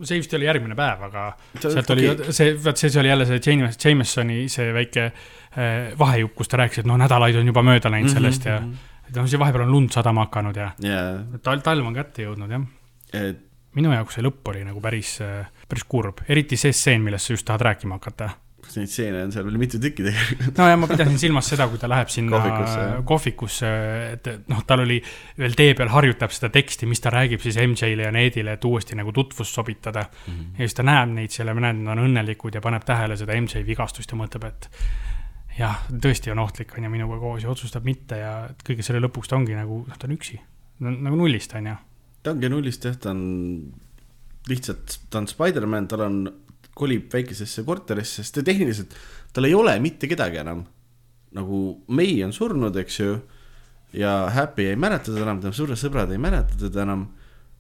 see 0.02 0.18
vist 0.18 0.32
ei 0.34 0.38
ole 0.40 0.48
järgmine 0.48 0.74
päev, 0.78 1.02
aga 1.08 1.22
sealt 1.62 1.90
oli 1.94 2.08
okei. 2.10 2.32
see, 2.34 2.52
vaat 2.64 2.76
see, 2.82 2.90
see 2.90 3.00
oli 3.00 3.08
jälle 3.12 3.26
see 3.26 3.40
James, 3.46 3.78
Jamesoni 3.84 4.48
see 4.50 4.72
väike 4.74 5.04
äh, 5.08 5.92
vahejupp, 5.98 6.34
kus 6.38 6.48
ta 6.50 6.58
rääkis, 6.60 6.82
et 6.82 6.86
noh, 6.90 6.98
nädalaid 6.98 7.38
on 7.38 7.46
juba 7.46 7.62
mööda 7.66 7.90
läinud 7.90 8.10
sellest 8.12 8.44
ja 8.50 8.58
Mhm. 8.60 8.74
et 9.08 9.16
noh, 9.16 9.26
see 9.30 9.38
vahepeal 9.40 9.64
on 9.64 9.72
lund 9.72 9.90
sadama 9.94 10.26
hakanud 10.26 10.56
ja 10.58 10.72
jaa, 10.82 11.38
talv, 11.42 11.62
talv 11.62 11.86
on 11.86 11.94
kätte 11.94 12.26
jõudnud 12.26 12.50
jah. 12.50 12.66
et 13.14 13.44
minu 13.76 13.92
jaoks 13.92 14.18
see 14.18 14.24
lõpp 14.24 14.52
oli 14.52 14.64
nagu 14.66 14.80
päris, 14.80 15.18
päris 15.68 15.88
kurb, 15.88 16.24
eriti 16.28 16.56
see 16.56 16.72
stseen, 16.72 17.02
millest 17.04 17.28
sa 17.28 17.36
just 17.36 17.46
tahad 17.48 17.66
rääkima 17.68 17.98
hakata 17.98 18.30
kas 18.68 18.76
neid 18.76 18.90
stseene 18.92 19.22
on 19.24 19.32
seal 19.32 19.46
veel 19.46 19.58
mitu 19.60 19.78
tükki 19.80 20.04
tegelikult? 20.04 20.58
no 20.58 20.66
ja 20.68 20.76
ma 20.80 20.88
pidasin 20.90 21.18
silmas 21.20 21.48
seda, 21.52 21.68
kui 21.70 21.80
ta 21.80 21.88
läheb 21.90 22.10
sinna 22.12 22.36
Kohvikusse, 22.36 22.84
kohvikusse, 23.08 23.70
et 24.16 24.30
noh, 24.50 24.62
tal 24.68 24.84
oli 24.84 24.98
veel 25.38 25.56
tee 25.58 25.74
peal 25.78 25.92
harjutab 25.92 26.34
seda 26.34 26.50
teksti, 26.54 26.88
mis 26.90 27.02
ta 27.04 27.12
räägib 27.14 27.42
siis 27.44 27.58
MJ-le 27.62 28.08
ja 28.08 28.12
Needile, 28.14 28.58
et 28.58 28.68
uuesti 28.68 28.98
nagu 28.98 29.14
tutvust 29.16 29.56
sobitada 29.56 30.04
mm. 30.04 30.32
-hmm. 30.32 30.58
ja 30.58 30.68
siis 30.68 30.76
ta 30.76 30.86
näeb 30.86 31.14
neid 31.14 31.34
seal 31.34 31.48
ja 31.48 31.56
ma 31.56 31.64
näen, 31.68 31.84
nad 31.86 31.96
on 31.96 32.04
õnnelikud 32.10 32.58
ja 32.58 32.64
paneb 32.64 32.84
tähele 32.84 33.16
seda 33.16 33.38
MJ 33.40 33.64
vigastust 33.66 34.12
ja 34.12 34.20
mõtleb, 34.20 34.48
et 34.50 34.70
jah, 35.58 35.80
tõesti 35.88 36.34
on 36.34 36.44
ohtlik, 36.44 36.74
on 36.76 36.84
ju, 36.84 36.90
minuga 36.90 37.18
koos 37.18 37.42
ja 37.42 37.50
otsustab 37.50 37.86
mitte 37.88 38.20
ja 38.20 38.32
kõige 38.66 38.84
selle 38.86 39.00
lõpuks 39.06 39.30
ta 39.30 39.38
ongi 39.38 39.56
nagu, 39.56 39.84
noh, 39.88 39.98
ta 39.98 40.06
on 40.10 40.16
üksi. 40.18 40.40
nagu 40.80 41.16
nullist, 41.16 41.54
on 41.54 41.66
ju. 41.66 41.76
Ta 42.22 42.34
ongi 42.34 42.50
nullist 42.52 42.84
jah, 42.84 42.96
ta 42.98 43.12
on 43.14 43.22
lihtsalt, 44.48 44.98
ta 45.12 45.22
on 45.22 45.28
Spider-man, 45.30 45.88
tal 45.90 46.04
on, 46.06 46.20
kolib 46.78 47.08
väikesesse 47.12 47.64
korterisse, 47.66 48.22
sest 48.22 48.38
tehniliselt, 48.46 48.94
tal 49.34 49.48
ei 49.48 49.54
ole 49.56 49.74
mitte 49.82 50.10
kedagi 50.10 50.38
enam. 50.44 50.64
nagu 51.34 51.58
May 51.92 52.22
on 52.24 52.32
surnud, 52.32 52.76
eks 52.80 53.00
ju, 53.00 53.16
ja 53.98 54.28
Happy 54.32 54.70
ei 54.70 54.76
mäleta 54.80 55.10
teda 55.10 55.26
enam, 55.26 55.42
tema 55.42 55.56
suured 55.56 55.78
sõbrad 55.80 56.12
ei 56.14 56.20
mäleta 56.22 56.56
teda 56.56 56.84
enam. 56.86 57.08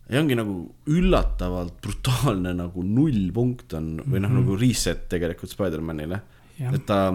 ja 0.08 0.22
ongi 0.22 0.38
nagu 0.38 0.54
üllatavalt 0.88 1.82
brutaalne 1.84 2.54
nagu 2.56 2.82
nullpunkt 2.82 3.74
on 3.76 3.90
või 4.06 4.22
noh, 4.24 4.32
nagu 4.38 4.56
reset 4.56 5.02
tegelikult 5.10 5.52
Spider-manile, 5.52 6.22
et 6.58 6.86
ta 6.88 7.10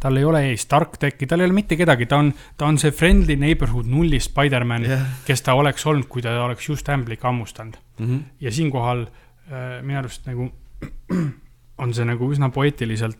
tal 0.00 0.16
ei 0.16 0.24
ole 0.24 0.40
ees 0.50 0.64
Stark 0.66 0.96
Techi, 0.98 1.26
tal 1.26 1.40
ei 1.40 1.48
ole 1.50 1.56
mitte 1.56 1.76
kedagi, 1.76 2.06
ta 2.06 2.16
on, 2.22 2.32
ta 2.56 2.66
on 2.66 2.78
see 2.80 2.90
friendly 2.90 3.36
neighborhood 3.36 3.86
nullist 3.90 4.30
Spider-man 4.30 4.86
jah, 4.88 5.04
kes 5.26 5.42
ta 5.46 5.54
oleks 5.54 5.86
olnud, 5.86 6.08
kui 6.08 6.22
ta 6.24 6.38
oleks 6.44 6.68
just 6.68 6.88
ämblik 6.88 7.22
hammustanud. 7.22 7.76
mm 7.98 8.06
-hmm. 8.06 8.22
ja 8.40 8.50
siinkohal 8.50 9.06
äh, 9.06 9.82
minu 9.82 9.98
arust 9.98 10.26
nagu 10.26 10.50
on 11.82 11.94
see 11.94 12.04
nagu 12.04 12.28
üsna 12.32 12.50
poeetiliselt, 12.52 13.18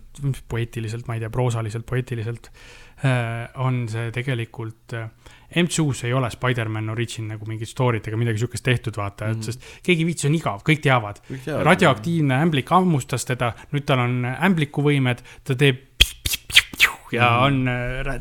poeetiliselt, 0.49 1.07
ma 1.09 1.15
ei 1.17 1.21
tea, 1.21 1.31
proosaliselt, 1.31 1.87
poeetiliselt 1.87 2.51
äh, 3.05 3.49
on 3.55 3.89
see 3.89 4.11
tegelikult 4.13 4.93
äh, 4.93 5.09
MCU-s 5.57 6.05
ei 6.05 6.13
ole 6.13 6.31
Spider-man 6.31 6.91
Origin 6.91 7.29
nagu 7.33 7.47
mingit 7.49 7.69
story't 7.69 8.07
ega 8.09 8.17
midagi 8.21 8.39
sihukest 8.39 8.65
tehtud, 8.65 8.97
vaata 8.97 9.25
mm, 9.25 9.31
Mhm. 9.31 9.37
-hmm. 9.37 9.39
et 9.39 9.45
sest 9.45 9.61
keegi 9.83 10.07
viits 10.07 10.25
on 10.25 10.35
igav, 10.35 10.63
kõik 10.69 10.81
teavad. 10.85 11.21
Kõik 11.31 11.45
teavad. 11.45 11.67
radioaktiivne 11.67 12.35
ämblik 12.45 12.71
hammustas 12.71 13.25
teda, 13.25 13.53
nüüd 13.73 13.85
tal 13.85 13.99
on 13.99 14.25
ämblikuvõimed, 14.25 15.23
ta 15.45 15.55
teeb 15.55 15.90
ja 17.13 17.31
on, 17.47 17.65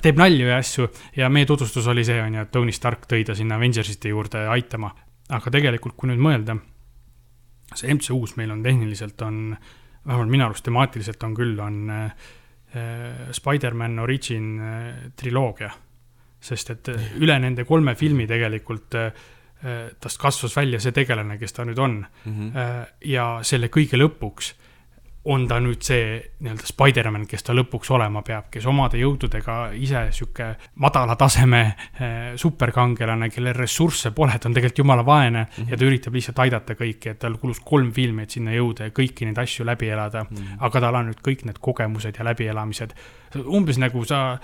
teeb 0.02 0.18
nalju 0.20 0.48
ja 0.50 0.58
asju 0.58 0.88
ja 1.18 1.30
meie 1.30 1.46
tutvustus 1.50 1.88
oli 1.88 2.04
see, 2.08 2.22
on 2.22 2.36
ju, 2.36 2.42
et 2.42 2.52
Tony 2.52 2.74
Stark 2.76 3.06
tõi 3.10 3.24
ta 3.28 3.36
sinna 3.38 3.60
Avengersite 3.60 4.10
juurde 4.10 4.48
aitama. 4.50 4.92
aga 5.30 5.52
tegelikult, 5.54 5.94
kui 5.96 6.10
nüüd 6.10 6.22
mõelda, 6.26 6.56
see 7.76 7.94
MCU-s 7.94 8.38
meil 8.40 8.52
on 8.54 8.64
tehniliselt 8.66 9.22
on, 9.22 9.58
vähemalt 10.08 10.32
minu 10.34 10.46
arust 10.48 10.66
temaatiliselt 10.66 11.24
on 11.24 11.36
küll, 11.38 11.60
on 11.62 11.90
äh, 11.94 12.14
Spider-man 13.36 14.00
Origin 14.00 14.48
äh, 14.60 14.88
triloogia. 15.16 15.72
sest 16.40 16.70
et 16.72 16.88
äh, 16.88 17.10
üle 17.20 17.36
nende 17.40 17.66
kolme 17.68 17.96
filmi 18.00 18.26
tegelikult 18.28 18.96
äh, 18.96 19.12
äh, 19.64 19.90
tast 20.00 20.22
kasvas 20.22 20.56
välja 20.56 20.80
see 20.80 20.92
tegelane, 20.96 21.38
kes 21.38 21.54
ta 21.54 21.66
nüüd 21.66 21.80
on 21.80 22.06
Mm 22.26 22.34
-hmm. 22.34 22.58
Äh, 22.58 22.88
ja 23.06 23.40
selle 23.44 23.68
kõige 23.68 23.98
lõpuks 23.98 24.54
on 25.30 25.46
ta 25.48 25.60
nüüd 25.62 25.84
see 25.86 26.18
nii-öelda 26.42 26.68
Spider-man, 26.68 27.26
kes 27.30 27.46
ta 27.46 27.54
lõpuks 27.54 27.92
olema 27.94 28.22
peab, 28.26 28.48
kes 28.54 28.66
omade 28.70 29.00
jõududega 29.02 29.58
ise 29.78 30.06
sihuke 30.16 30.48
madala 30.82 31.16
taseme 31.20 31.62
äh, 31.66 32.14
superkangelane, 32.40 33.30
kellel 33.34 33.58
ressursse 33.58 34.12
pole, 34.16 34.38
ta 34.40 34.50
on 34.50 34.58
tegelikult 34.58 34.84
jumala 34.84 35.06
vaene 35.06 35.44
mm 35.44 35.50
-hmm. 35.52 35.70
ja 35.72 35.78
ta 35.78 35.86
üritab 35.86 36.18
lihtsalt 36.18 36.40
aidata 36.46 36.78
kõiki, 36.80 37.14
et 37.14 37.20
tal 37.20 37.38
kulus 37.42 37.60
kolm 37.60 37.92
filmi, 37.94 38.24
et 38.24 38.38
sinna 38.38 38.56
jõuda 38.56 38.90
ja 38.90 38.96
kõiki 39.02 39.28
neid 39.28 39.38
asju 39.38 39.66
läbi 39.66 39.90
elada 39.90 40.24
mm. 40.24 40.38
-hmm. 40.38 40.58
aga 40.60 40.82
tal 40.82 40.96
on 40.96 41.12
nüüd 41.12 41.22
kõik 41.28 41.46
need 41.46 41.60
kogemused 41.62 42.16
ja 42.18 42.26
läbielamised. 42.26 42.94
umbes 43.46 43.78
nagu 43.78 44.06
sa 44.06 44.40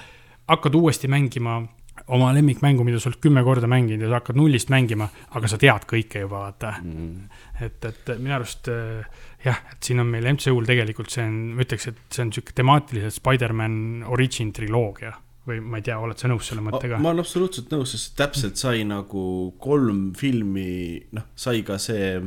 hakkad 0.47 0.75
uuesti 0.75 1.07
mängima 1.07 1.63
oma 2.07 2.33
lemmikmängu, 2.33 2.83
mida 2.83 2.99
sa 2.99 3.09
oled 3.09 3.21
kümme 3.23 3.43
korda 3.43 3.67
mänginud 3.67 4.03
ja 4.03 4.09
sa 4.09 4.19
hakkad 4.19 4.35
nullist 4.35 4.69
mängima, 4.69 5.07
aga 5.31 5.47
sa 5.47 5.57
tead 5.57 5.87
kõike 5.89 6.25
juba, 6.25 6.39
vaata 6.47 6.73
Mm. 6.83 7.29
et, 7.61 7.85
et 7.85 8.11
minu 8.19 8.35
arust 8.35 8.67
äh, 8.67 9.05
jah, 9.45 9.61
et 9.75 9.89
siin 9.89 10.01
on 10.01 10.09
meil 10.09 10.25
MCU-l 10.33 10.67
tegelikult 10.67 11.13
see 11.13 11.25
on, 11.27 11.37
ma 11.57 11.65
ütleks, 11.65 11.91
et 11.91 12.01
see 12.13 12.25
on 12.25 12.33
sihuke 12.33 12.55
temaatiliselt 12.57 13.19
Spider-man 13.19 13.77
Origin 14.11 14.51
triloogia 14.55 15.13
või 15.45 15.59
ma 15.61 15.79
ei 15.79 15.85
tea, 15.85 15.97
oled 16.01 16.17
sa 16.19 16.29
nõus 16.31 16.49
selle 16.49 16.63
mõttega? 16.65 16.97
ma 17.01 17.11
olen 17.11 17.21
absoluutselt 17.21 17.69
nõus, 17.73 17.93
sest 17.93 18.15
täpselt 18.17 18.59
sai 18.59 18.81
nagu 18.87 19.53
kolm 19.61 20.09
filmi, 20.17 21.05
noh, 21.15 21.29
sai 21.37 21.61
ka 21.67 21.77
see, 21.81 22.17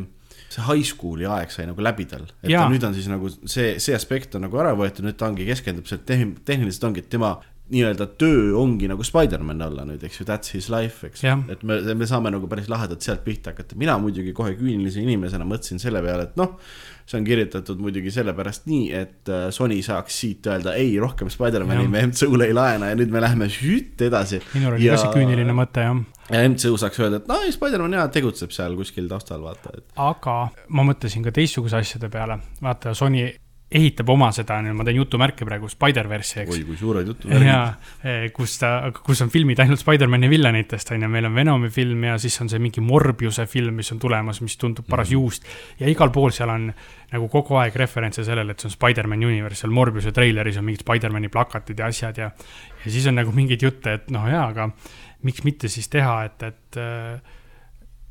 see 0.46 0.66
high 0.68 0.86
school'i 0.86 1.26
aeg 1.26 1.52
sai 1.54 1.66
nagu 1.70 1.82
läbi 1.82 2.06
tal. 2.10 2.28
et 2.42 2.52
Jaa. 2.52 2.66
ta, 2.66 2.72
nüüd 2.72 2.86
on 2.86 2.96
siis 2.96 3.10
nagu 3.10 3.30
see, 3.34 3.76
see 3.82 3.96
aspekt 3.98 4.38
on 4.38 4.46
nagu 4.46 4.62
ära 4.62 4.74
võetud, 4.78 5.06
nüüd 5.06 5.18
ta 5.18 5.30
ongi, 5.30 5.48
keskendub 5.48 5.90
seal 5.90 6.04
tehn-, 6.06 6.36
tehniliselt 6.46 6.90
ongi, 6.90 7.02
et 7.02 7.10
tema 7.10 7.36
nii-öelda 7.68 8.06
töö 8.16 8.54
ongi 8.56 8.88
nagu 8.88 9.04
Spider-man 9.04 9.60
olla 9.66 9.84
nüüd, 9.88 10.04
eks 10.06 10.22
ju, 10.22 10.26
that's 10.28 10.54
his 10.54 10.70
life, 10.72 11.04
eks 11.04 11.24
et 11.52 11.64
me, 11.66 11.80
me 11.98 12.06
saame 12.08 12.32
nagu 12.32 12.48
päris 12.48 12.70
lahedalt 12.70 13.04
sealt 13.04 13.24
pihta 13.26 13.52
hakata, 13.52 13.76
mina 13.80 13.98
muidugi 14.00 14.32
kohe 14.36 14.54
küünilise 14.56 15.02
inimesena 15.02 15.44
mõtlesin 15.48 15.82
selle 15.82 16.00
peale, 16.04 16.30
et 16.30 16.38
noh, 16.40 16.54
see 17.08 17.18
on 17.18 17.24
kirjutatud 17.24 17.80
muidugi 17.80 18.12
sellepärast 18.12 18.66
nii, 18.68 18.84
et 18.92 19.32
äh, 19.32 19.48
Sony 19.54 19.80
saaks 19.84 20.20
siit 20.22 20.46
öelda 20.50 20.74
ei, 20.76 20.92
rohkem 21.00 21.30
Spider-mani 21.32 21.88
me 21.88 22.04
MCU-le 22.10 22.50
ei 22.50 22.56
laena 22.56 22.92
ja 22.92 22.98
nüüd 22.98 23.12
me 23.14 23.22
läheme 23.24 23.48
šütt 23.52 24.04
edasi. 24.04 24.42
Minul 24.52 24.76
oli 24.76 24.90
ka 24.92 25.00
see 25.00 25.14
küüniline 25.16 25.56
mõte 25.56 25.86
jah, 25.86 26.02
ja 26.28 26.44
MCU 26.44 26.76
saaks 26.80 27.00
öelda, 27.00 27.22
et 27.22 27.30
no 27.30 27.40
ei, 27.44 27.52
Spider-man 27.54 27.96
jaa 27.96 28.08
tegutseb 28.12 28.52
seal 28.54 28.76
kuskil 28.76 29.08
taustal, 29.10 29.40
vaata, 29.44 29.72
et. 29.80 29.86
Aga 30.04 30.38
ma 30.76 30.84
mõtlesin 30.90 31.24
ka 31.24 31.32
teistsuguse 31.34 31.80
asjade 31.80 32.12
peale, 32.12 32.40
vaata 32.64 32.92
Sony 32.98 33.24
ehitab 33.68 34.08
oma 34.08 34.30
seda, 34.32 34.56
ma 34.72 34.84
teen 34.86 34.96
jutumärke 34.96 35.44
praegu, 35.44 35.68
Spider-verse'i, 35.68 36.44
eks 36.44 36.54
oi 36.54 36.62
kui 36.64 36.76
suured 36.80 37.08
jutud. 37.10 37.32
ja 37.44 37.58
kus 38.32 38.54
ta, 38.62 38.70
kus 39.04 39.20
on 39.24 39.32
filmid 39.32 39.60
ainult 39.60 39.82
Spider-man'i 39.82 40.30
villanitest 40.32 40.94
on 40.94 41.04
ju, 41.04 41.10
meil 41.12 41.28
on 41.28 41.36
Venomi 41.36 41.68
film 41.72 42.06
ja 42.08 42.16
siis 42.20 42.38
on 42.40 42.48
see 42.48 42.62
mingi 42.64 42.80
Morbiuse 42.84 43.44
film, 43.50 43.76
mis 43.82 43.92
on 43.92 44.00
tulemas, 44.00 44.40
mis 44.44 44.56
tundub 44.60 44.88
paras 44.88 45.12
juust. 45.12 45.44
ja 45.80 45.90
igal 45.90 46.12
pool 46.14 46.32
seal 46.32 46.52
on 46.54 46.70
nagu 47.12 47.28
kogu 47.32 47.60
aeg 47.60 47.76
referentse 47.76 48.24
sellele, 48.24 48.56
et 48.56 48.64
see 48.64 48.70
on 48.70 48.76
Spider-man 48.76 49.24
universe, 49.28 49.60
seal 49.62 49.74
Morbiuse 49.76 50.14
treileris 50.16 50.56
on 50.60 50.64
mingid 50.68 50.86
Spider-man'i 50.86 51.28
plakatid 51.32 51.84
ja 51.84 51.92
asjad 51.92 52.22
ja. 52.24 52.30
ja 52.84 52.90
siis 52.90 53.06
on 53.12 53.20
nagu 53.20 53.36
mingeid 53.36 53.68
jutte, 53.68 53.98
et 54.00 54.08
noh, 54.14 54.24
jaa, 54.32 54.46
aga 54.48 54.70
miks 55.28 55.44
mitte 55.44 55.68
siis 55.68 55.90
teha, 55.92 56.22
et, 56.24 56.48
et 56.48 56.80
äh, 56.80 57.36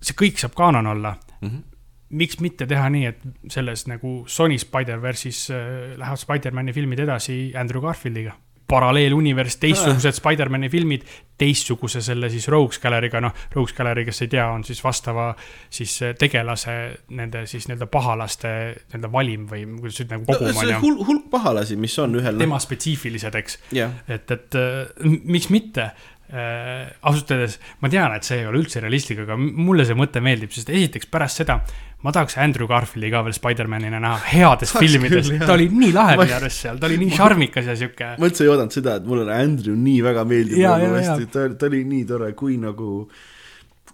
see 0.01 0.13
kõik 0.17 0.37
saab 0.37 0.53
kaanon 0.57 0.93
olla 0.93 1.17
Mhm. 1.41 1.76
Miks 2.09 2.39
mitte 2.43 2.67
teha 2.69 2.87
nii, 2.93 3.05
et 3.09 3.23
selles 3.51 3.87
nagu 3.89 4.21
Sony 4.31 4.57
Spider-verse'is 4.61 5.47
äh, 5.51 5.95
lähevad 5.99 6.21
Spider-man'i 6.21 6.75
filmid 6.75 7.01
edasi 7.03 7.39
Andrew 7.57 7.83
Garfieldiga. 7.83 8.37
paralleelunivers, 8.67 9.55
teistsugused 9.63 10.17
Spider-man'i 10.17 10.67
filmid, 10.67 11.05
teistsuguse 11.39 12.01
selle 12.03 12.27
siis 12.27 12.49
Rogues 12.51 12.81
Gallery'ga, 12.83 13.21
noh, 13.23 13.31
Rogues 13.53 13.71
Gallery, 13.77 14.03
kes 14.03 14.25
ei 14.25 14.31
tea, 14.33 14.43
on 14.51 14.65
siis 14.67 14.81
vastava 14.83 15.29
siis 15.71 15.93
äh, 16.03 16.11
tegelase 16.19 16.75
nende 17.15 17.45
siis 17.47 17.69
nii-öelda 17.69 17.87
pahalaste 17.91 18.51
nii-öelda 18.73 19.11
valim 19.13 19.47
või 19.47 19.63
kuidas 19.77 20.01
nüüd 20.01 20.11
nagu 20.17 20.27
kogum 20.27 20.51
on 20.51 20.59
see 20.59 20.73
ju. 20.73 20.81
hulk, 20.83 21.07
hulk 21.07 21.31
pahalasi, 21.31 21.79
mis 21.79 21.95
on 22.03 22.19
ühel. 22.19 22.43
tema 22.43 22.59
spetsiifilised, 22.59 23.39
eks 23.39 23.59
jah, 23.77 23.95
et, 24.07 24.35
et 24.35 24.59
äh, 24.59 25.09
miks 25.23 25.47
mitte 25.53 25.91
äh,. 26.27 26.91
ausalt 27.01 27.31
öeldes 27.31 27.59
ma 27.79 27.87
tean, 27.87 28.11
et 28.19 28.27
see 28.27 28.41
ei 28.41 28.49
ole 28.49 28.59
üldse 28.59 28.83
realistlik, 28.83 29.23
aga 29.23 29.39
mulle 29.39 29.87
see 29.87 29.95
mõte 29.95 30.19
meeldib, 30.19 30.51
sest 30.51 30.75
esiteks 30.75 31.07
pärast 31.11 31.39
seda 31.39 31.61
ma 32.05 32.13
tahaks 32.13 32.37
Andrew 32.41 32.67
Garfieldi 32.69 33.09
ka 33.13 33.23
veel 33.25 33.35
Spider-manina 33.35 33.99
näha 34.01 34.19
heades 34.29 34.71
Tahaks 34.73 34.85
filmides. 34.85 35.31
ta 35.41 35.55
oli 35.55 35.69
nii 35.73 35.93
lahe 35.95 36.17
minu 36.19 36.37
arust 36.37 36.65
seal, 36.65 36.77
ta 36.81 36.89
oli 36.89 36.99
nii 37.01 37.15
šarmikas 37.19 37.71
ja 37.71 37.77
sihuke. 37.79 38.11
ma 38.21 38.29
üldse 38.29 38.45
ei 38.45 38.53
oodanud 38.53 38.75
seda, 38.75 38.99
et 39.01 39.09
mulle 39.09 39.25
Andrew 39.33 39.77
nii 39.79 40.03
väga 40.05 40.27
meeldib 40.29 40.61
nagu 40.61 41.27
ta, 41.33 41.47
ta 41.57 41.69
oli 41.71 41.81
nii 41.89 42.05
tore, 42.09 42.31
kui 42.37 42.59
nagu 42.61 42.91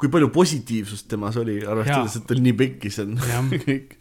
kui 0.02 0.12
palju 0.12 0.32
positiivsust 0.36 1.08
temas 1.08 1.38
oli, 1.40 1.62
arvestades, 1.64 2.18
et 2.20 2.26
ta 2.28 2.36
oli 2.36 2.48
nii 2.50 2.56
pekkis, 2.60 3.00
on. 3.06 3.14
Kõik. 3.64 4.00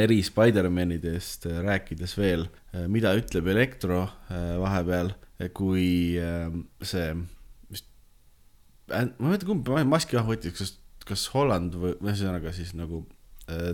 eri 0.00 0.20
Spider-manidest 0.24 1.48
äh, 1.50 1.58
rääkides 1.66 2.16
veel, 2.16 2.46
mida 2.92 3.12
ütleb 3.18 3.50
Elektro 3.52 4.04
äh, 4.04 4.54
vahepeal, 4.62 5.12
kui 5.56 5.86
äh, 6.20 6.46
see, 6.86 7.10
vist, 7.72 7.88
ma 8.88 9.02
ei 9.02 9.10
mäleta, 9.26 9.48
kumb 9.48 9.68
maski 9.90 10.16
maha 10.16 10.32
võttis, 10.32 10.56
kas, 10.56 10.78
kas 11.08 11.26
Holland 11.34 11.76
või 11.76 11.98
ühesõnaga 11.98 12.52
siis 12.54 12.72
nagu 12.78 13.02
äh, 13.02 13.21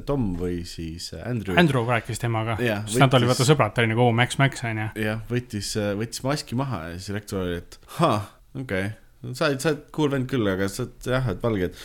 Tom 0.09 0.31
või 0.41 0.63
siis 0.67 1.11
Andrew. 1.21 1.55
Andrew 1.61 1.85
rääkis 1.87 2.19
temaga, 2.23 2.57
Jah, 2.65 2.85
sest 2.89 2.99
nad 3.03 3.13
olid 3.15 3.29
võttis- 3.29 3.43
vaata 3.45 3.49
sõbrad, 3.53 3.75
ta 3.77 3.83
oli 3.85 3.91
nagu 3.93 4.01
oo 4.07 4.13
Max 4.17 4.39
Max 4.41 4.65
on 4.65 4.79
ju. 4.81 4.89
jah, 5.05 5.21
võttis, 5.31 5.75
võttis 6.01 6.23
maski 6.25 6.57
maha 6.59 6.85
ja 6.89 6.95
siis 6.99 7.15
rektor 7.15 7.43
oli, 7.45 7.59
et 7.61 7.79
ahah, 7.99 8.31
okei 8.57 8.87
okay., 8.89 9.35
sa 9.35 9.49
oled, 9.51 9.61
sa 9.61 9.73
oled 9.75 9.83
cool 9.93 10.09
vend 10.15 10.29
küll, 10.31 10.47
aga 10.49 10.69
sa 10.73 10.87
oled 10.87 11.11
jah, 11.13 11.29
et 11.35 11.43
valge, 11.43 11.69
et 11.69 11.83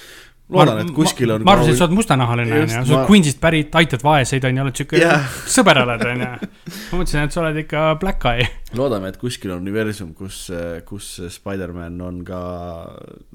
loodan, 0.53 0.79
et 0.83 0.91
kuskil 0.95 1.31
on. 1.35 1.43
ma 1.43 1.55
arvasin, 1.57 1.73
et 1.73 1.79
sa 1.81 1.87
oled 1.87 1.95
mustanahaline 1.97 2.51
on 2.53 2.61
Just, 2.63 2.75
ju, 2.77 2.85
sa 2.87 2.95
oled 2.99 3.09
Queensist 3.09 3.39
pärit, 3.43 3.75
aitad 3.81 4.03
vaeseid 4.05 4.45
on 4.47 4.57
ju, 4.59 4.63
oled 4.67 4.79
sihuke 4.79 5.01
Jah. 5.01 5.27
sõber 5.57 5.81
oled 5.83 6.05
on 6.07 6.23
ju. 6.23 6.29
ma 6.29 7.01
mõtlesin, 7.01 7.23
et 7.27 7.35
sa 7.35 7.41
oled 7.43 7.59
ikka 7.65 7.83
black 8.01 8.25
eye. 8.31 8.47
loodame, 8.79 9.11
et 9.11 9.17
kuskil 9.21 9.51
on 9.55 9.61
universum, 9.65 10.13
kus, 10.17 10.45
kus 10.87 11.11
Spider-man 11.35 11.99
on 12.05 12.23
ka 12.27 12.39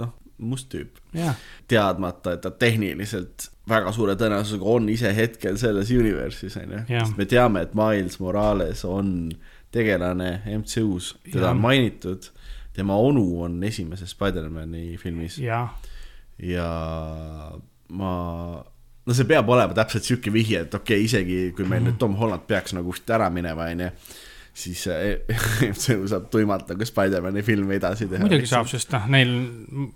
noh, 0.01 0.15
must 0.39 0.69
tüüp, 0.73 1.01
jah, 1.19 1.35
teadmata, 1.69 2.37
et 2.39 2.45
ta 2.47 2.51
tehniliselt 2.55 3.49
väga 3.69 3.93
suure 3.93 4.15
tõenäosusega 4.17 4.65
on 4.75 4.89
ise 4.89 5.11
hetkel 5.17 5.59
selles 5.61 5.91
universe'is 5.95 6.57
onju, 6.63 6.85
Jah. 6.89 7.05
sest 7.07 7.19
me 7.19 7.25
teame, 7.29 7.63
et 7.67 7.75
Miles 7.79 8.19
Morales 8.21 8.85
on 8.89 9.31
tegelane 9.75 10.41
MCU-s, 10.59 11.15
teda 11.29 11.47
Jah. 11.49 11.51
on 11.57 11.61
mainitud, 11.61 12.31
tema 12.77 12.97
onu 12.97 13.43
on 13.45 13.59
esimeses 13.65 14.11
Spider-man'i 14.15 14.97
filmis 14.99 15.39
ja 16.39 16.69
ma, 17.89 18.13
no 19.07 19.15
see 19.17 19.27
peab 19.29 19.49
olema 19.51 19.75
täpselt 19.77 20.07
sihuke 20.07 20.33
vihje, 20.33 20.61
et 20.67 20.75
okei 20.75 20.99
okay,, 21.01 21.05
isegi 21.09 21.39
kui 21.57 21.65
meil 21.67 21.83
Mhm. 21.83 21.89
nüüd 21.91 21.99
Tom 21.99 22.15
Holland 22.21 22.47
peaks 22.47 22.75
nagu 22.77 22.93
ära 23.09 23.31
minema, 23.31 23.69
onju, 23.73 23.91
siis 24.59 24.85
MCU 25.73 26.09
saab 26.11 26.27
tuimalt 26.33 26.71
nagu 26.73 26.87
Spider-man'i 26.89 27.45
filmi 27.47 27.77
edasi 27.79 28.09
teha. 28.11 28.23
muidugi 28.25 28.49
saab, 28.51 28.69
sest 28.71 28.93
noh, 28.95 29.07
neil 29.13 29.33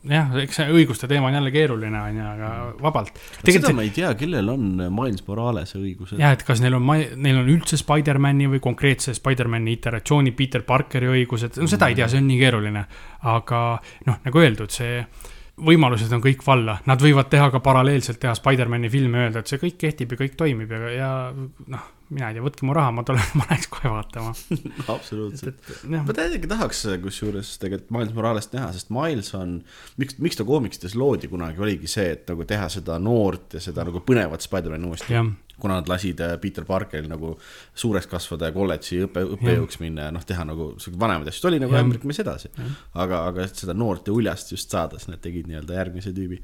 jah, 0.09 0.30
eks 0.43 0.60
see 0.60 0.76
õiguste 0.76 1.09
teema 1.10 1.30
on 1.30 1.39
jälle 1.39 1.52
keeruline, 1.55 1.98
on 1.98 2.20
ju, 2.20 2.28
aga 2.34 2.52
vabalt. 2.82 3.18
seda 3.43 3.74
ma 3.76 3.86
ei 3.86 3.93
tea, 3.94 4.12
kellel 4.18 4.52
on 4.52 4.68
Miles 4.94 5.26
Morales'e 5.26 5.80
õigused. 5.80 6.20
jah, 6.22 6.36
et 6.36 6.47
kas 6.47 6.62
neil 6.64 6.78
on, 6.78 6.89
neil 7.16 7.43
on 7.43 7.51
üldse 7.52 7.80
Spider-man'i 7.80 8.48
või 8.55 8.62
konkreetse 8.62 9.16
Spider-man'i 9.18 9.76
iteratsiooni 9.78 10.34
Peter 10.39 10.64
Parkeri 10.66 11.10
õigused, 11.10 11.59
no 11.62 11.70
seda 11.70 11.90
ei 11.90 11.98
tea, 11.98 12.10
see 12.12 12.22
on 12.22 12.28
nii 12.30 12.40
keeruline. 12.43 12.86
aga 13.32 13.62
noh, 14.09 14.18
nagu 14.24 14.43
öeldud, 14.43 14.72
see 14.74 15.01
võimalused 15.62 16.12
on 16.14 16.22
kõik 16.24 16.43
valla, 16.47 16.78
nad 16.89 17.02
võivad 17.02 17.28
teha 17.30 17.51
ka 17.52 17.60
paralleelselt 17.64 18.20
teha 18.22 18.34
Spider-man'i 18.39 18.90
filme 18.93 19.26
öelda, 19.26 19.43
et 19.43 19.51
see 19.51 19.60
kõik 19.60 19.76
kehtib 19.80 20.14
ja 20.14 20.22
kõik 20.22 20.39
toimib 20.39 20.72
ja, 20.72 20.94
ja 20.97 21.10
noh, 21.34 21.90
mina 22.12 22.30
ei 22.30 22.36
tea, 22.36 22.44
võtke 22.44 22.66
mu 22.68 22.74
raha, 22.76 22.93
ma 22.94 23.05
tulen, 23.06 23.24
ma 23.39 23.47
läheks 23.48 23.68
kohe 23.72 23.93
vaatama. 23.93 24.32
absoluutselt. 24.94 25.70
ma 25.93 26.16
täiega 26.16 26.51
tahaks 26.51 26.84
kusjuures 27.02 27.55
tegelikult 27.62 27.94
Miles 27.97 28.12
Moralest 28.16 28.56
näha, 28.56 28.72
sest 28.76 28.93
Miles 28.94 29.32
on, 29.39 29.59
miks, 30.01 30.18
miks 30.22 30.39
ta 30.39 30.47
koomiksites 30.48 30.97
loodi 30.98 31.30
kunagi, 31.32 31.62
oligi 31.62 31.90
see, 31.90 32.10
et 32.16 32.28
nagu 32.30 32.47
teha 32.48 32.68
seda 32.72 32.98
noort 33.02 33.56
ja 33.56 33.62
seda 33.64 33.86
nagu 33.89 34.05
põnevat 34.06 34.44
Spider-man'i 34.44 34.90
uuesti. 34.90 35.24
kuna 35.62 35.76
nad 35.78 35.89
lasid 35.89 36.18
äh, 36.24 36.34
Peter 36.43 36.64
Parkeril 36.66 37.06
nagu 37.10 37.36
suureks 37.78 38.09
kasvada 38.10 38.48
ja 38.48 38.55
kolledži 38.55 39.05
õppe, 39.06 39.22
õppejõuks 39.36 39.78
minna 39.78 40.09
ja 40.09 40.14
noh, 40.14 40.24
teha 40.26 40.47
nagu 40.48 40.72
sihuke 40.82 40.98
vanemaid 40.98 41.30
asju, 41.30 41.44
ta 41.44 41.51
oli 41.52 41.60
nagu 41.62 41.76
ämbrik 41.78 42.06
mees 42.09 42.18
edasi. 42.24 42.51
aga, 42.94 43.26
aga 43.30 43.47
seda 43.52 43.76
noort 43.76 44.09
ja 44.10 44.16
uljast 44.16 44.55
just 44.56 44.72
saada, 44.72 44.98
siis 44.98 45.12
nad 45.12 45.22
tegid 45.22 45.47
nii-öelda 45.51 45.76
järgmise 45.78 46.14
tüübi. 46.16 46.40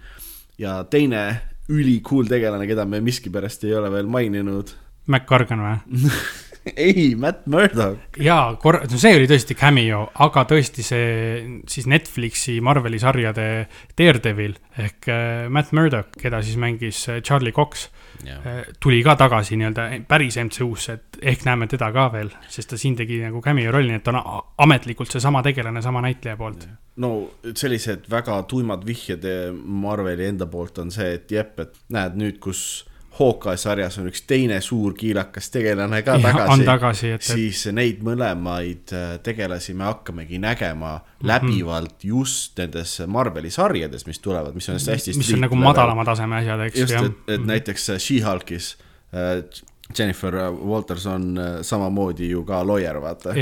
ja 0.58 0.82
teine 0.90 1.24
ülikool 1.68 2.28
tegelane, 2.28 2.66
keda 2.68 2.86
me 2.88 3.00
miskipärast 3.04 3.66
ei 3.68 3.74
ole 3.76 3.90
veel 3.92 4.08
maininud. 4.10 4.72
Mac 5.08 5.26
Cargan 5.28 5.64
või? 5.64 6.04
ei, 6.76 7.14
Matt 7.16 7.46
Murdock. 7.46 8.18
jaa, 8.20 8.56
korra, 8.60 8.82
no 8.90 9.00
see 9.00 9.14
oli 9.16 9.28
tõesti 9.30 9.56
cameo, 9.58 10.04
aga 10.24 10.44
tõesti 10.48 10.84
see 10.86 11.60
siis 11.70 11.86
Netflixi 11.90 12.58
Marveli 12.64 13.00
sarjade 13.00 13.46
Daredevil 13.98 14.56
ehk 14.78 15.08
äh, 15.12 15.46
Matt 15.52 15.72
Murdock, 15.76 16.18
keda 16.20 16.42
siis 16.44 16.58
mängis 16.60 17.04
äh, 17.08 17.22
Charlie 17.22 17.54
Cox, 17.56 17.88
tuli 18.82 18.98
ka 19.06 19.14
tagasi 19.18 19.56
nii-öelda 19.58 19.84
päris 20.10 20.38
MCU-sse, 20.42 20.96
et 20.98 21.18
ehk 21.32 21.44
näeme 21.46 21.68
teda 21.70 21.90
ka 21.94 22.08
veel, 22.12 22.32
sest 22.50 22.72
ta 22.72 22.78
siin 22.80 22.96
tegi 22.98 23.20
nagu 23.22 23.42
cameo 23.44 23.70
rolli, 23.74 23.92
nii 23.92 24.00
et 24.00 24.06
ta 24.06 24.14
on 24.14 24.42
ametlikult 24.66 25.14
seesama 25.14 25.42
tegelane 25.46 25.82
sama 25.84 26.02
näitleja 26.04 26.36
poolt. 26.40 26.66
no 26.98 27.12
sellised 27.54 28.08
väga 28.10 28.42
tuimad 28.50 28.82
vihjed 28.86 29.24
Marveli 29.54 30.26
enda 30.32 30.48
poolt 30.50 30.82
on 30.82 30.90
see, 30.90 31.14
et 31.20 31.30
jep, 31.30 31.60
et 31.62 31.78
näed 31.94 32.18
nüüd, 32.18 32.40
kus 32.42 32.87
Hawkeye 33.18 33.58
sarjas 33.58 33.98
on 33.98 34.08
üks 34.10 34.22
teine 34.30 34.60
suur 34.64 34.94
kiilakas 34.98 35.50
tegelane 35.54 36.02
ka 36.06 36.16
on 36.18 36.24
tagasi, 36.24 36.66
tagasi, 36.68 37.12
et, 37.16 37.24
siis 37.26 37.64
neid 37.74 38.02
mõlemaid 38.06 38.92
äh, 38.94 39.14
tegelasi 39.24 39.74
me 39.78 39.88
hakkamegi 39.88 40.38
nägema 40.42 40.98
läbivalt 41.26 42.04
just 42.06 42.58
nendes 42.60 42.98
Marveli 43.06 43.50
sarjades, 43.50 44.06
mis 44.06 44.22
tulevad, 44.24 44.54
mis 44.54 44.68
on 44.70 44.78
hästi 44.78 45.16
mis 45.18 45.32
on 45.34 45.42
nagu 45.46 45.58
madalama 45.58 46.06
taseme 46.08 46.38
asjad, 46.42 46.66
eks 46.68 46.84
just, 46.84 46.98
et, 47.00 47.32
et 47.38 47.48
näiteks 47.48 47.90
äh, 47.94 48.02
She-Hulkis 48.02 48.76
äh, 49.14 49.42
Jennifer 49.98 50.34
Walters 50.52 51.06
on 51.08 51.32
samamoodi 51.64 52.28
ju 52.28 52.42
ka 52.44 52.60
lawyer, 52.66 53.00
vaata. 53.00 53.32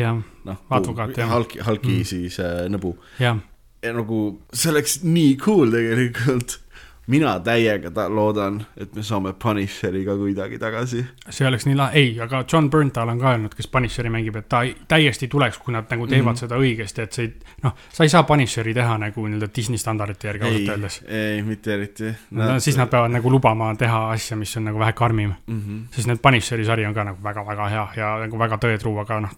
noh, 0.46 0.62
advokaat, 0.70 1.16
jah. 1.18 1.32
Hulki, 1.34 1.58
Hulki 1.66 1.98
mm. 1.98 2.06
siis 2.06 2.38
äh, 2.40 2.64
nõbu 2.70 2.94
ja 3.20 3.92
nagu 3.94 4.20
see 4.54 4.70
oleks 4.72 5.00
nii 5.04 5.34
cool 5.42 5.70
tegelikult. 5.74 6.60
Mina 7.06 7.40
täiega 7.40 7.90
ta- 7.90 8.08
loodan, 8.10 8.66
et 8.76 8.94
me 8.94 9.02
saame 9.02 9.32
Punisheri 9.42 10.04
ka 10.04 10.16
kuidagi 10.16 10.58
tagasi. 10.58 11.04
see 11.30 11.46
oleks 11.46 11.66
nii 11.66 11.76
lahe, 11.76 11.98
ei, 11.98 12.20
aga 12.20 12.44
John 12.52 12.70
Berntal 12.70 13.08
on 13.08 13.20
ka 13.20 13.30
öelnud, 13.30 13.54
kes 13.54 13.68
Punisheri 13.68 14.10
mängib, 14.10 14.36
et 14.36 14.48
ta 14.48 14.62
täiesti 14.88 15.28
tuleks, 15.28 15.58
kui 15.58 15.74
nad 15.74 15.86
nagu 15.90 16.06
teevad 16.06 16.24
mm. 16.24 16.32
-hmm. 16.32 16.40
seda 16.40 16.56
õigesti, 16.56 17.02
et 17.02 17.12
see 17.12 17.24
ei, 17.24 17.32
noh, 17.62 17.76
sa 17.92 18.04
ei 18.04 18.08
saa 18.08 18.22
Punisheri 18.22 18.74
teha 18.74 18.98
nagu 18.98 19.26
nii-öelda 19.26 19.48
Disney 19.56 19.78
standardite 19.78 20.28
järgi 20.28 20.44
ausalt 20.44 20.68
öeldes. 20.68 21.02
ei, 21.06 21.42
mitte 21.42 21.74
eriti 21.74 22.14
No, 22.30 22.60
siis 22.60 22.76
nad 22.76 22.88
peavad 22.88 23.10
nagu 23.10 23.30
lubama 23.30 23.74
teha 23.74 24.10
asja, 24.10 24.36
mis 24.36 24.56
on 24.56 24.64
nagu 24.64 24.78
vähe 24.78 24.92
karmim, 24.92 25.34
mm. 25.46 25.60
-hmm. 25.60 25.82
sest 25.90 26.06
need 26.06 26.18
Punisheri 26.22 26.64
sari 26.64 26.86
on 26.86 26.94
ka 26.94 27.04
nagu 27.04 27.22
väga-väga 27.22 27.68
hea 27.68 27.88
ja 27.96 28.16
nagu 28.18 28.38
väga 28.38 28.56
tõetruu, 28.56 28.98
aga 29.00 29.20
noh, 29.20 29.30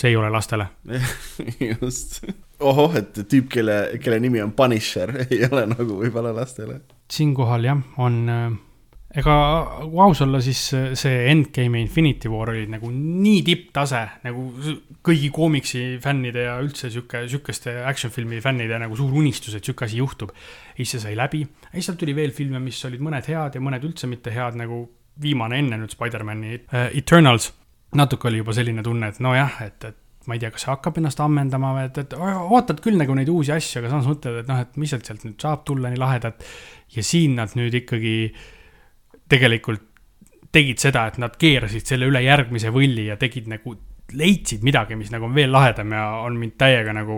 see 0.00 0.10
ei 0.10 0.16
ole 0.16 0.30
lastele. 0.30 0.68
just. 1.80 2.24
ohoh, 2.60 2.94
et 2.98 3.18
tüüp, 3.28 3.48
kelle, 3.52 3.78
kelle 4.02 4.20
nimi 4.22 4.42
on 4.44 4.52
Punisher, 4.56 5.12
ei 5.30 5.42
ole 5.50 5.66
nagu 5.72 5.98
võib-olla 6.02 6.32
lastele. 6.36 6.80
siinkohal 7.12 7.66
jah, 7.68 7.82
on 8.02 8.22
äh, 8.32 8.46
ega 9.16 9.36
kui 9.84 10.00
aus 10.04 10.20
olla, 10.24 10.40
siis 10.44 10.60
äh, 10.76 10.88
see 10.98 11.24
Endgame 11.30 11.80
ja 11.80 11.86
Infinity 11.86 12.30
War 12.32 12.50
olid 12.52 12.72
nagu 12.72 12.90
nii 12.92 13.42
tipptase 13.46 14.02
nagu 14.26 14.46
kõigi 15.06 15.30
koomiksi 15.34 15.84
fännide 16.02 16.46
ja 16.48 16.56
üldse 16.62 16.90
sihuke, 16.92 17.24
sihukeste 17.30 17.78
action 17.86 18.12
filmi 18.14 18.40
fännide 18.44 18.80
nagu 18.82 18.98
suur 18.98 19.14
unistus, 19.20 19.56
et 19.56 19.64
sihuke 19.64 19.86
asi 19.88 20.00
juhtub. 20.02 20.32
ja 20.32 20.78
siis 20.80 20.96
see 20.96 21.04
sai 21.08 21.16
läbi, 21.18 21.44
ja 21.44 21.74
siis 21.76 21.90
sealt 21.90 22.00
tuli 22.02 22.16
veel 22.16 22.34
filme, 22.36 22.60
mis 22.62 22.82
olid 22.88 23.04
mõned 23.04 23.28
head 23.30 23.58
ja 23.58 23.62
mõned 23.62 23.84
üldse 23.86 24.10
mitte 24.10 24.34
head, 24.34 24.58
nagu 24.58 24.84
viimane 25.22 25.60
enne 25.62 25.78
nüüd 25.80 25.94
Spider-man'i 25.94 26.58
äh, 26.72 26.90
Eternals. 26.96 27.52
natuke 27.96 28.28
oli 28.28 28.42
juba 28.42 28.52
selline 28.52 28.82
tunne, 28.84 29.08
et 29.08 29.22
nojah, 29.24 29.60
et, 29.64 29.84
et 29.84 29.96
ma 30.26 30.36
ei 30.36 30.42
tea, 30.42 30.52
kas 30.54 30.66
see 30.66 30.72
hakkab 30.72 31.00
ennast 31.00 31.20
ammendama 31.22 31.72
või 31.76 31.88
et, 31.88 31.98
et 32.02 32.14
ootad 32.18 32.80
küll 32.84 32.98
nagu 33.00 33.14
neid 33.16 33.30
uusi 33.32 33.54
asju, 33.54 33.80
aga 33.80 33.92
samas 33.92 34.08
mõtled, 34.10 34.40
et 34.42 34.50
noh, 34.50 34.62
et 34.62 34.78
mis 34.80 34.92
sealt 34.92 35.08
sealt 35.08 35.26
nüüd 35.26 35.38
saab 35.42 35.64
tulla 35.68 35.92
nii 35.92 36.00
lahedat. 36.02 36.46
ja 36.96 37.04
siin 37.06 37.36
nad 37.38 37.54
nüüd 37.58 37.74
ikkagi 37.82 38.16
tegelikult 39.30 39.84
tegid 40.54 40.80
seda, 40.80 41.06
et 41.10 41.18
nad 41.20 41.34
keerasid 41.36 41.86
selle 41.86 42.08
üle 42.08 42.22
järgmise 42.24 42.70
võlli 42.74 43.08
ja 43.10 43.18
tegid 43.20 43.48
nagu, 43.50 43.74
leidsid 44.16 44.62
midagi, 44.66 44.96
mis 44.96 45.10
nagu 45.12 45.26
on 45.26 45.34
veel 45.34 45.50
lahedam 45.52 45.92
ja 45.92 46.06
on 46.22 46.38
mind 46.38 46.54
täiega 46.60 46.94
nagu 46.94 47.16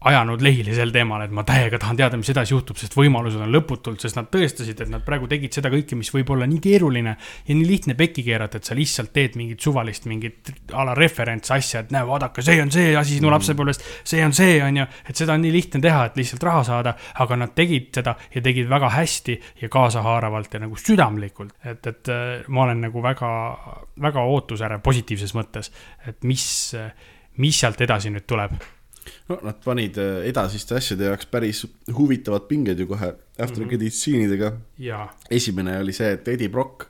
ajanud 0.00 0.40
lehili 0.40 0.72
sel 0.72 0.92
teemal, 0.94 1.26
et 1.26 1.32
ma 1.34 1.42
täiega 1.44 1.78
tahan 1.80 1.98
teada, 1.98 2.16
mis 2.16 2.30
edasi 2.32 2.54
juhtub, 2.54 2.78
sest 2.80 2.94
võimalused 2.96 3.42
on 3.44 3.50
lõputult, 3.52 4.00
sest 4.00 4.16
nad 4.16 4.30
tõestasid, 4.32 4.78
et 4.80 4.92
nad 4.92 5.04
praegu 5.04 5.28
tegid 5.28 5.52
seda 5.58 5.68
kõike, 5.72 5.98
mis 5.98 6.08
võib 6.14 6.32
olla 6.32 6.48
nii 6.48 6.60
keeruline 6.64 7.12
ja 7.18 7.56
nii 7.56 7.66
lihtne 7.68 7.96
pekki 7.98 8.24
keerata, 8.24 8.60
et 8.60 8.70
sa 8.70 8.76
lihtsalt 8.78 9.12
teed 9.16 9.36
mingit 9.36 9.60
suvalist 9.60 10.08
mingit 10.08 10.52
a 10.72 10.86
la 10.88 10.94
referents 10.96 11.52
asja, 11.52 11.84
et 11.84 11.92
näe, 11.92 12.06
vaadake, 12.08 12.44
see 12.46 12.62
on 12.64 12.72
see 12.72 12.94
asi 12.96 13.18
sinu 13.18 13.32
lapsepõlvest, 13.34 13.84
see 14.08 14.24
on 14.24 14.32
see, 14.36 14.56
on 14.64 14.80
ju, 14.80 14.88
et 15.04 15.20
seda 15.20 15.36
on 15.36 15.44
nii 15.44 15.52
lihtne 15.58 15.82
teha, 15.84 16.08
et 16.08 16.18
lihtsalt 16.22 16.48
raha 16.48 16.64
saada, 16.70 16.96
aga 17.20 17.40
nad 17.44 17.54
tegid 17.56 17.92
seda 18.00 18.16
ja 18.32 18.44
tegid 18.44 18.72
väga 18.72 18.94
hästi 18.96 19.38
ja 19.60 19.72
kaasahaaravalt 19.72 20.56
ja 20.56 20.64
nagu 20.64 20.80
südamlikult, 20.80 21.58
et, 21.60 21.84
et 21.92 22.12
äh, 22.14 22.48
ma 22.48 22.64
olen 22.64 22.86
nagu 22.88 23.04
väga, 23.04 23.30
väga 24.00 24.24
ootusärev 24.32 24.80
positiivses 24.80 25.36
mõttes, 25.36 25.74
et 26.08 26.24
mis, 26.24 26.44
mis 27.36 27.60
sealt 27.60 27.84
edasi 27.84 28.16
nüüd 28.16 28.24
tuleb 28.24 28.56
no 29.28 29.38
nad 29.42 29.56
panid 29.64 29.96
äh, 29.98 30.24
edasiste 30.28 30.74
asjade 30.76 31.04
jaoks 31.08 31.26
päris 31.26 31.64
huvitavad 31.96 32.48
pinged 32.48 32.78
ju 32.78 32.86
kohe 32.86 33.12
after 33.38 33.60
Mhm. 33.62 33.68
credit 33.68 33.92
stseenidega. 33.94 34.52
esimene 35.30 35.78
oli 35.80 35.92
see, 35.92 36.12
et 36.12 36.28
Eddie 36.28 36.48
Brock, 36.48 36.86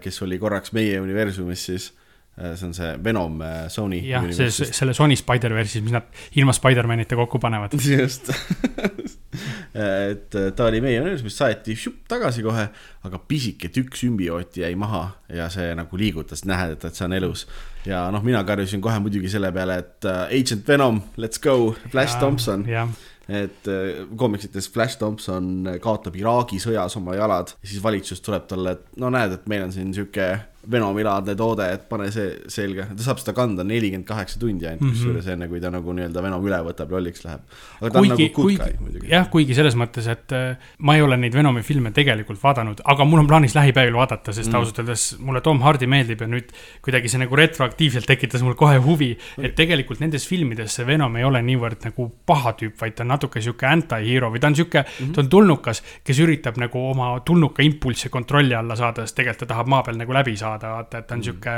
kes 0.00 0.22
oli 0.22 0.38
korraks 0.38 0.72
meie 0.72 1.00
universumis 1.00 1.64
siis, 1.66 1.92
see 2.38 2.66
on 2.68 2.74
see 2.74 2.90
Venom 3.04 3.40
äh, 3.42 3.68
Sony 3.68 4.00
jah, 4.06 4.26
see, 4.34 4.50
selle 4.50 4.94
Sony 4.94 5.16
Spider-verse'is, 5.18 5.82
mis 5.82 5.94
nad 5.94 6.06
ilma 6.38 6.54
Spider-manita 6.54 7.18
kokku 7.18 7.40
panevad. 7.42 7.74
just 7.98 8.30
et 9.74 10.34
äh, 10.34 10.50
ta 10.56 10.68
oli 10.68 10.80
meie 10.84 11.00
universumis, 11.02 11.36
saeti 11.38 11.76
šup 11.78 12.04
tagasi 12.10 12.44
kohe, 12.46 12.68
aga 13.08 13.20
pisike 13.30 13.70
tükk 13.74 13.98
sümbiooti 13.98 14.62
jäi 14.64 14.74
maha 14.78 15.04
ja 15.34 15.48
see 15.52 15.72
nagu 15.78 16.00
liigutas, 16.00 16.44
nähed, 16.48 16.76
et, 16.76 16.88
et 16.88 16.98
see 16.98 17.06
on 17.08 17.18
elus. 17.18 17.46
ja 17.88 18.06
noh, 18.14 18.24
mina 18.24 18.42
karjusin 18.46 18.82
kohe 18.84 18.98
muidugi 19.02 19.30
selle 19.32 19.52
peale, 19.54 19.78
et 19.82 20.08
Agent 20.08 20.66
Venom, 20.68 21.02
let's 21.18 21.42
go, 21.42 21.74
Flash 21.90 22.18
Thompson. 22.22 22.64
jah, 22.68 22.90
et 23.28 23.68
äh, 23.68 24.04
koomiksites 24.16 24.70
Flash 24.72 25.00
Thompson 25.00 25.74
kaotab 25.84 26.16
Iraagi 26.16 26.60
sõjas 26.62 26.96
oma 27.00 27.18
jalad 27.18 27.52
ja 27.58 27.72
siis 27.72 27.82
valitsus 27.84 28.22
tuleb 28.24 28.46
talle, 28.50 28.78
et 28.78 29.02
no 29.02 29.10
näed, 29.12 29.36
et 29.36 29.50
meil 29.50 29.66
on 29.66 29.74
siin 29.74 29.92
sihuke 29.96 30.30
Venomilaadne 30.70 31.34
toode, 31.38 31.64
et 31.72 31.84
pane 31.88 32.10
see 32.12 32.28
selga, 32.52 32.88
ta 32.92 33.04
saab 33.06 33.22
seda 33.22 33.32
kanda 33.36 33.64
nelikümmend 33.64 34.06
kaheksa 34.08 34.40
tundi 34.40 34.66
ainult 34.66 34.82
mm 34.82 34.88
-hmm. 34.88 34.98
kusjuures 34.98 35.28
enne, 35.32 35.48
kui 35.48 35.60
ta 35.60 35.70
nagu 35.72 35.92
nii-öelda 35.96 36.22
Venom 36.22 36.44
üle 36.44 36.58
võtab, 36.66 36.90
lolliks 36.92 37.24
läheb. 37.24 37.40
aga 37.80 37.90
ta 37.90 37.98
on 37.98 38.08
kuigi 38.08 38.24
nagu, 38.24 38.34
good 38.34 38.44
kuigi 38.44 38.58
guy 38.58 38.84
muidugi. 38.84 39.10
jah, 39.10 39.30
kuigi 39.30 39.54
selles 39.54 39.76
mõttes, 39.76 40.08
et 40.08 40.32
äh, 40.32 40.56
ma 40.78 40.96
ei 40.96 41.02
ole 41.02 41.16
neid 41.16 41.34
Venomi 41.34 41.62
filme 41.62 41.90
tegelikult 41.90 42.42
vaadanud, 42.42 42.80
aga 42.84 43.04
mul 43.04 43.20
on 43.20 43.26
plaanis 43.26 43.54
lähipäevil 43.54 43.96
vaadata, 43.96 44.32
sest 44.32 44.52
mm. 44.52 44.56
ausalt 44.60 44.78
öeldes 44.78 45.06
mulle 45.18 45.40
Tom 45.40 45.60
Hardy 45.62 45.86
meeldib 45.86 46.20
ja 46.20 46.26
nüüd 46.26 46.52
kuidagi 46.82 47.08
see 47.08 47.22
nagu 47.22 47.36
retroaktiivselt 47.36 48.06
tekitas 48.06 48.42
mul 48.42 48.54
kohe 48.54 48.76
huvi, 48.76 49.16
et 49.40 49.54
tegelikult 49.54 50.00
nendes 50.00 50.26
filmides 50.28 50.74
see 50.74 50.86
Venom 50.86 51.16
ei 51.16 51.24
ole 51.24 51.42
niivõrd 51.42 51.84
nagu 51.88 52.10
paha 52.26 52.52
tüüp, 52.58 52.76
vaid 52.80 52.96
ta 52.98 53.06
on 53.06 53.12
natuke 53.14 53.40
sihuke 53.44 53.66
anti-hero 53.66 54.30
või 54.34 54.40
ta 54.42 54.50
on 54.50 54.58
sihuke 54.58 54.82
mm, 54.82 54.92
-hmm. 54.98 55.14
ta 55.14 55.24
on 55.24 55.28
tulnukas, 55.28 55.82
kes 56.04 56.20
üritab 56.24 56.58
nagu 56.60 56.84
oma 56.90 57.10
tulnuka 57.24 57.62
impulsse 57.62 58.08
kontrolli 58.08 58.54
alla 58.54 58.76
saada, 58.76 59.06
sest 59.06 59.16
tegelikult 59.16 59.46
ta 59.46 59.54
tahab 59.54 59.68
maa 59.70 59.82
peal 59.86 59.98
nagu 60.00 60.12
läbi 60.12 60.36
saada, 60.36 60.57
vaata, 60.66 60.98
et 60.98 61.06
ta 61.06 61.14
on 61.14 61.22
sihuke, 61.22 61.54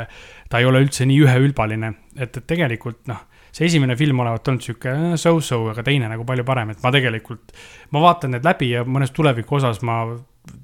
ta 0.49 0.61
ei 0.61 0.65
ole 0.69 0.83
üldse 0.85 1.05
nii 1.09 1.19
üheülbaline, 1.25 1.93
et, 2.15 2.37
et 2.37 2.47
tegelikult 2.47 3.07
noh 3.07 3.27
see 3.51 3.67
esimene 3.67 3.97
film 3.99 4.21
olevat 4.23 4.47
olnud 4.47 4.63
sihuke 4.63 4.91
äh, 4.91 5.15
so-so, 5.19 5.65
aga 5.71 5.83
teine 5.83 6.09
nagu 6.11 6.25
palju 6.27 6.45
parem, 6.47 6.71
et 6.71 6.83
ma 6.83 6.91
tegelikult, 6.95 7.51
ma 7.91 8.03
vaatan 8.05 8.35
need 8.35 8.47
läbi 8.47 8.71
ja 8.71 8.85
mõnes 8.87 9.11
tuleviku 9.15 9.59
osas 9.59 9.81
ma 9.87 10.03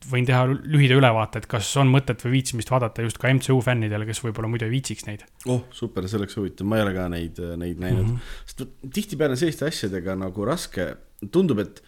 võin 0.09 0.25
teha 0.25 0.45
lühida 0.47 0.95
ülevaate, 0.97 1.41
et 1.41 1.49
kas 1.51 1.67
on 1.77 1.91
mõtet 1.91 2.23
või 2.25 2.37
viitsimist 2.39 2.71
vaadata 2.71 3.03
just 3.05 3.19
ka 3.21 3.29
MCU 3.29 3.59
fännidele, 3.61 4.07
kes 4.07 4.23
võib-olla 4.23 4.49
muidu 4.49 4.65
ei 4.65 4.73
viitsiks 4.73 5.05
neid. 5.05 5.25
oh, 5.45 5.65
super, 5.75 6.07
see 6.09 6.17
oleks 6.17 6.39
huvitav, 6.39 6.69
ma 6.69 6.79
ei 6.79 6.85
ole 6.87 6.95
ka 6.95 7.05
neid, 7.13 7.43
neid 7.61 7.83
näinud 7.83 8.07
mm. 8.07 8.15
-hmm. 8.15 8.39
sest 8.47 8.93
tihtipeale 8.95 9.37
selliste 9.37 9.67
asjadega 9.67 10.15
nagu 10.17 10.47
raske, 10.47 10.95
tundub, 11.31 11.61
et 11.61 11.83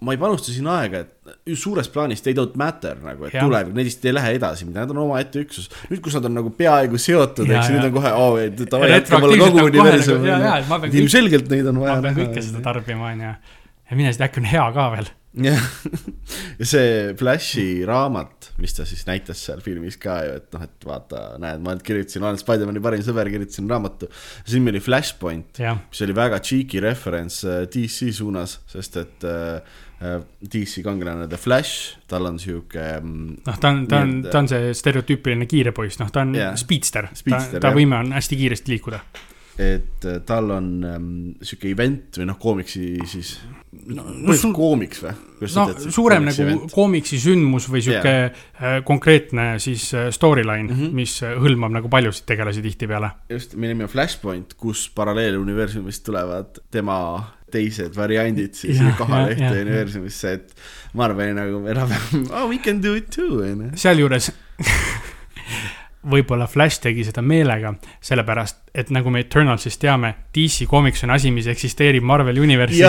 ma 0.00 0.14
ei 0.14 0.18
panusta 0.20 0.52
siin 0.54 0.66
aega, 0.70 1.00
et 1.02 1.56
suures 1.58 1.88
plaanis 1.90 2.22
they 2.22 2.34
don't 2.36 2.54
matter 2.60 2.94
nagu, 3.02 3.26
et 3.26 3.34
tulevik, 3.34 3.74
lihtsalt 3.74 4.06
ei 4.06 4.14
lähe 4.14 4.34
edasi, 4.38 4.68
nad 4.70 4.92
on 4.94 5.00
omaette 5.08 5.42
üksus. 5.42 5.66
nüüd, 5.90 6.00
kus 6.04 6.14
nad 6.18 6.28
on 6.30 6.36
nagu 6.38 6.52
peaaegu 6.54 7.00
seotud, 7.02 7.50
eks 7.50 7.72
ju, 7.72 7.76
nüüd 7.78 7.88
on 7.90 7.94
kohe, 7.98 8.14
et 8.46 8.62
davai, 8.70 8.92
Retroaktiivselt 8.94 9.26
mulle 9.26 9.38
kogu 9.42 9.64
on 9.64 9.78
nagu- 9.90 10.58
et 10.62 10.68
ma 10.68 10.78
pean. 10.78 10.90
kõik- 10.90 10.98
ilmselgelt 11.02 11.50
neid 11.50 11.66
on 11.72 11.80
ma 11.80 11.86
vaja 11.88 12.00
pean 12.06 12.18
kõike 12.22 12.44
seda 12.46 12.62
tarbima, 12.68 13.10
onju. 13.10 13.32
ja 13.90 13.96
mine 13.98 14.12
siis, 14.12 14.22
äkki 14.28 14.38
on 14.44 14.50
hea 14.52 14.66
ka 14.78 14.84
veel. 14.94 15.10
jah, 15.48 15.66
ja 16.60 16.66
see 16.66 16.94
Flashi 17.18 17.66
raamat, 17.86 18.52
mis 18.62 18.72
ta 18.78 18.86
siis 18.88 19.02
näitas 19.06 19.42
seal 19.48 19.60
filmis 19.66 19.98
ka 20.00 20.20
ju, 20.28 20.38
et 20.38 20.54
noh, 20.54 20.62
et 20.62 20.86
vaata, 20.88 21.24
näed, 21.42 21.60
ma 21.66 21.74
kirjutasin, 21.74 22.22
olen 22.22 22.38
Spider-man'i 22.40 22.82
parim 22.82 23.02
sõber, 23.06 23.28
kirjutasin 23.34 23.66
raamatu. 23.70 24.08
siin 24.46 24.70
oli 24.70 24.80
Flashpoint, 24.82 25.58
mis 25.90 26.06
oli 26.06 26.16
väga 26.16 26.38
cheeky 26.38 26.80
reference 26.86 27.42
äh, 27.50 27.66
DC 27.66 28.12
suunas, 28.14 28.60
sest 28.70 28.96
et 29.02 29.26
äh, 29.28 29.60
DC 29.98 30.82
kangelane 30.86 31.26
The 31.28 31.38
Flash, 31.40 31.96
tal 32.06 32.28
on 32.30 32.36
sihuke 32.38 32.82
mm, 33.00 33.40
noh, 33.46 33.56
ta 33.58 33.72
on, 33.72 33.80
ta 33.90 34.02
on 34.04 34.12
ta 34.28 34.42
on 34.44 34.50
see 34.50 34.74
stereotüüpiline 34.78 35.48
kiire 35.50 35.72
poiss, 35.74 35.98
noh, 35.98 36.12
ta 36.14 36.22
on 36.22 36.36
Jaa. 36.38 36.52
speedster, 36.60 37.10
ta 37.10 37.18
Speedster,, 37.18 37.58
ta 37.58 37.72
jah. 37.72 37.78
võime 37.80 37.98
on 37.98 38.14
hästi 38.14 38.38
kiiresti 38.38 38.76
liikuda. 38.76 39.00
et 39.58 40.04
äh, 40.06 40.20
tal 40.22 40.52
on 40.54 40.68
ähm, 40.86 41.08
sihuke 41.42 41.72
event 41.72 42.20
või 42.20 42.28
noh, 42.28 42.38
koomiksi 42.38 42.92
siis 43.10 43.32
no,, 43.90 44.04
no 44.06 44.36
su- 44.38 44.52
koomiks 44.54 45.02
või? 45.02 45.16
no 45.56 45.64
suurem 45.90 46.28
nagu 46.28 46.68
koomiksi 46.70 47.18
sündmus 47.18 47.66
või 47.66 47.82
sihuke 47.82 48.12
yeah. 48.14 48.78
konkreetne 48.86 49.48
siis 49.62 49.88
äh, 49.98 50.12
storyline 50.14 50.68
mm. 50.68 50.76
-hmm. 50.78 50.94
mis 50.94 51.16
äh, 51.26 51.34
hõlmab 51.42 51.74
nagu 51.74 51.90
paljusid 51.90 52.28
tegelasi 52.30 52.62
tihtipeale. 52.62 53.10
just, 53.34 53.58
meie 53.58 53.74
nimi 53.74 53.88
on 53.88 53.90
Flashpoint, 53.90 54.54
kus 54.54 54.86
paralleeluniversumist 54.94 56.06
tulevad 56.06 56.62
tema 56.70 57.00
teised 57.52 57.96
variandid 57.96 58.56
siis 58.58 58.80
ja, 58.80 58.92
ühte 58.92 59.42
jah, 59.42 59.58
universumisse, 59.64 60.36
et 60.38 60.96
Marveli 60.98 61.36
nagu 61.36 61.62
enam-vähem, 61.68 62.28
oh 62.32 62.48
we 62.50 62.60
can 62.62 62.82
do 62.84 62.94
it 62.98 63.10
too, 63.14 63.42
onju. 63.44 63.74
sealjuures 63.78 64.32
võib-olla 66.08 66.46
Flash 66.48 66.80
tegi 66.82 67.02
seda 67.06 67.22
meelega, 67.24 67.72
sellepärast 68.04 68.70
et 68.78 68.92
nagu 68.94 69.10
me 69.12 69.24
Eternalsist 69.24 69.80
teame, 69.82 70.12
DC 70.34 70.68
Comics 70.70 71.02
on 71.04 71.12
asi, 71.16 71.32
mis 71.34 71.48
eksisteerib 71.50 72.06
Marveli 72.06 72.42
universis. 72.42 72.84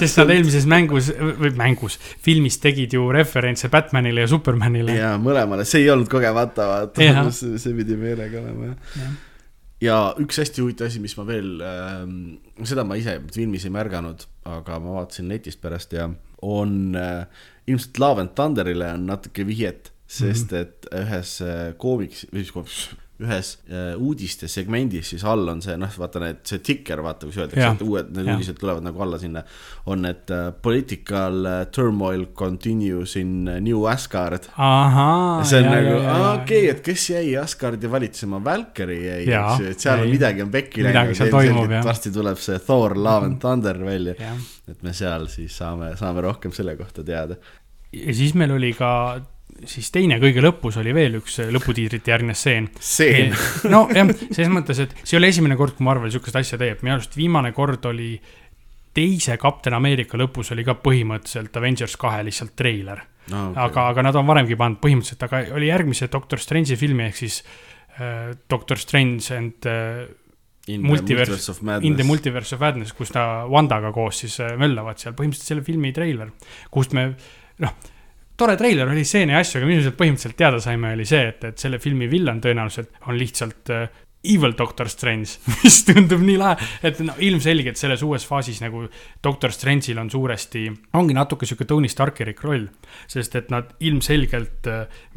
sest 0.00 0.22
nad 0.22 0.32
eelmises 0.34 0.66
mängus, 0.70 1.10
või 1.12 1.52
mängus, 1.58 1.98
filmis 2.24 2.58
tegid 2.62 2.96
ju 2.96 3.06
referentse 3.14 3.70
Batmanile 3.72 4.24
ja 4.24 4.32
Supermanile. 4.32 4.96
ja 4.96 5.14
mõlemale, 5.20 5.68
see 5.68 5.84
ei 5.84 5.92
olnud 5.92 6.10
kogemata, 6.10 6.68
vaata, 6.72 7.30
see, 7.36 7.56
see 7.60 7.76
pidi 7.76 7.98
meelega 8.00 8.40
olema, 8.42 8.72
jah. 8.72 9.00
ja 9.04 9.14
üks 10.22 10.38
hästi 10.40 10.62
huvitav 10.64 10.88
asi, 10.88 11.00
mis 11.00 11.16
ma 11.18 11.26
veel 11.28 11.60
ähm,, 11.64 12.38
seda 12.64 12.84
ma 12.84 12.96
ise 12.96 13.18
filmis 13.34 13.66
ei 13.68 13.74
märganud, 13.74 14.24
aga 14.48 14.78
ma 14.80 15.00
vaatasin 15.00 15.28
netist 15.28 15.60
pärast 15.60 15.92
ja 15.92 16.08
on 16.42 16.96
äh, 16.96 17.26
ilmselt 17.66 17.98
Love 17.98 18.24
and 18.24 18.34
Thunderile 18.38 18.92
on 18.94 19.06
natuke 19.10 19.46
vihjet, 19.46 19.92
sest 20.06 20.52
mm 20.52 20.56
-hmm. 20.56 20.62
et 20.62 20.86
ühes 21.02 21.40
äh, 21.42 21.74
koomiks, 21.76 22.26
või 22.32 22.44
mis 22.44 22.52
koomiks, 22.52 22.88
ühes 23.22 23.52
äh, 23.70 23.94
uudiste 23.96 24.48
segmendis 24.50 25.08
siis 25.14 25.22
all 25.24 25.48
on 25.48 25.62
see, 25.64 25.76
noh, 25.80 25.92
vaata 26.02 26.20
need, 26.20 26.42
see 26.48 26.60
tikker, 26.64 27.00
vaata, 27.04 27.28
kus 27.28 27.38
öeldakse, 27.40 27.68
et 27.78 27.84
uued, 27.86 28.10
need 28.12 28.28
Jah. 28.28 28.36
uudised 28.36 28.58
tulevad 28.60 28.84
nagu 28.84 29.00
alla 29.06 29.20
sinna, 29.20 29.40
on 29.88 30.02
need 30.04 30.32
uh, 30.34 30.50
political 30.62 31.38
uh, 31.48 31.54
turmoil 31.72 32.26
continues 32.36 33.16
in 33.20 33.46
New 33.64 33.86
Asgard 33.88 34.50
see 35.48 35.62
on 35.62 35.70
nagu, 35.72 35.94
okei, 36.42 36.66
et 36.74 36.82
kes 36.84 37.06
jäi 37.14 37.32
Asgardi 37.40 37.90
valitsema, 37.90 38.42
Valkyrie 38.44 39.00
jäi, 39.06 39.22
eks 39.30 39.62
ju, 39.62 39.70
et 39.72 39.86
seal 39.86 40.02
on 40.02 40.10
jäi. 40.10 40.16
midagi 40.18 40.44
on 40.44 40.52
pekki 40.52 40.84
jah. 41.72 41.86
varsti 41.86 42.12
tuleb 42.12 42.42
see 42.42 42.60
Thor, 42.66 42.96
Love 43.00 43.30
and 43.30 43.40
Thunder 43.40 43.80
välja, 43.86 44.16
et 44.68 44.84
me 44.84 44.92
seal 44.96 45.24
siis 45.32 45.56
saame, 45.56 45.94
saame 45.96 46.24
rohkem 46.26 46.52
selle 46.56 46.76
kohta 46.76 47.04
teada. 47.06 47.40
ja 47.96 48.14
siis 48.20 48.36
meil 48.36 48.52
oli 48.58 48.74
ka, 48.76 48.92
siis 49.64 49.90
teine 49.94 50.18
kõige 50.22 50.44
lõpus 50.44 50.76
oli 50.82 50.92
veel 50.96 51.18
üks 51.20 51.40
lõputiitrite 51.54 52.12
järgne 52.12 52.36
stseen. 52.36 52.70
seen. 52.80 53.36
nojah, 53.72 54.12
selles 54.30 54.52
mõttes, 54.52 54.80
et 54.84 54.96
see 55.02 55.16
ei 55.16 55.22
ole 55.22 55.32
esimene 55.32 55.56
kord, 55.56 55.76
kui 55.78 55.86
Marvel 55.86 56.12
sihukest 56.12 56.42
asja 56.42 56.60
teeb, 56.60 56.82
minu 56.84 56.98
arust 56.98 57.16
viimane 57.16 57.52
kord 57.56 57.88
oli 57.88 58.14
teise 58.96 59.36
Kapten 59.40 59.76
Ameerika 59.76 60.18
lõpus 60.20 60.52
oli 60.54 60.64
ka 60.64 60.76
põhimõtteliselt 60.80 61.56
Avengers 61.60 61.96
kahe 62.00 62.24
lihtsalt 62.26 62.56
treiler 62.56 63.04
No, 63.26 63.50
okay.. 63.50 63.64
aga, 63.64 63.88
aga 63.90 64.04
nad 64.06 64.18
on 64.20 64.28
varemgi 64.28 64.54
pannud 64.58 64.78
põhimõtteliselt, 64.82 65.24
aga 65.26 65.40
oli 65.58 65.70
järgmise 65.70 66.06
Doctor 66.12 66.38
Strange'i 66.38 66.78
filmi 66.78 67.08
ehk 67.08 67.18
siis 67.18 67.40
äh, 67.98 68.36
Doctor 68.50 68.78
Strange 68.78 69.34
and 69.34 69.66
äh, 69.66 70.06
Multiverse- 70.82 71.50
of 71.50 71.60
In 71.60 71.66
the 71.66 71.72
Madness. 71.88 72.06
Multiverse 72.06 72.54
of 72.54 72.62
Madness, 72.62 72.94
kus 72.94 73.12
ta 73.14 73.46
Wandaga 73.50 73.92
koos 73.94 74.22
siis 74.22 74.38
äh, 74.42 74.54
möllavad 74.58 75.02
seal, 75.02 75.14
põhimõtteliselt 75.18 75.54
selle 75.54 75.66
filmi 75.66 75.92
treiler, 75.94 76.30
kust 76.74 76.94
me 76.94 77.08
noh, 77.62 77.74
tore 78.36 78.56
treiler 78.60 78.88
oli 78.92 79.04
stseene 79.04 79.36
ja 79.36 79.42
asju, 79.42 79.60
aga 79.60 79.68
mis 79.68 79.78
me 79.80 79.86
sealt 79.86 79.98
põhimõtteliselt 80.00 80.38
teada 80.38 80.60
saime, 80.62 80.92
oli 80.96 81.06
see, 81.08 81.22
et, 81.32 81.44
et 81.50 81.62
selle 81.62 81.80
filmi 81.82 82.08
villan 82.10 82.40
tõenäoliselt 82.44 83.00
on 83.08 83.18
lihtsalt 83.18 83.72
äh, 83.72 83.86
Evil 84.34 84.56
Doctor 84.58 84.90
Strange, 84.92 85.38
mis 85.62 85.82
tundub 85.86 86.22
nii 86.24 86.38
lahe, 86.40 86.70
et 86.86 87.00
no 87.04 87.14
ilmselgelt 87.22 87.80
selles 87.80 88.02
uues 88.06 88.26
faasis 88.26 88.62
nagu 88.64 88.86
Doctor 89.22 89.54
Strange'il 89.54 89.98
on 90.02 90.10
suuresti, 90.10 90.66
ongi 90.98 91.16
natuke 91.16 91.46
sihuke 91.46 91.68
Tony 91.68 91.88
Starkerik 91.92 92.42
roll, 92.44 92.66
sest 93.10 93.36
et 93.38 93.50
nad 93.54 93.72
ilmselgelt, 93.80 94.70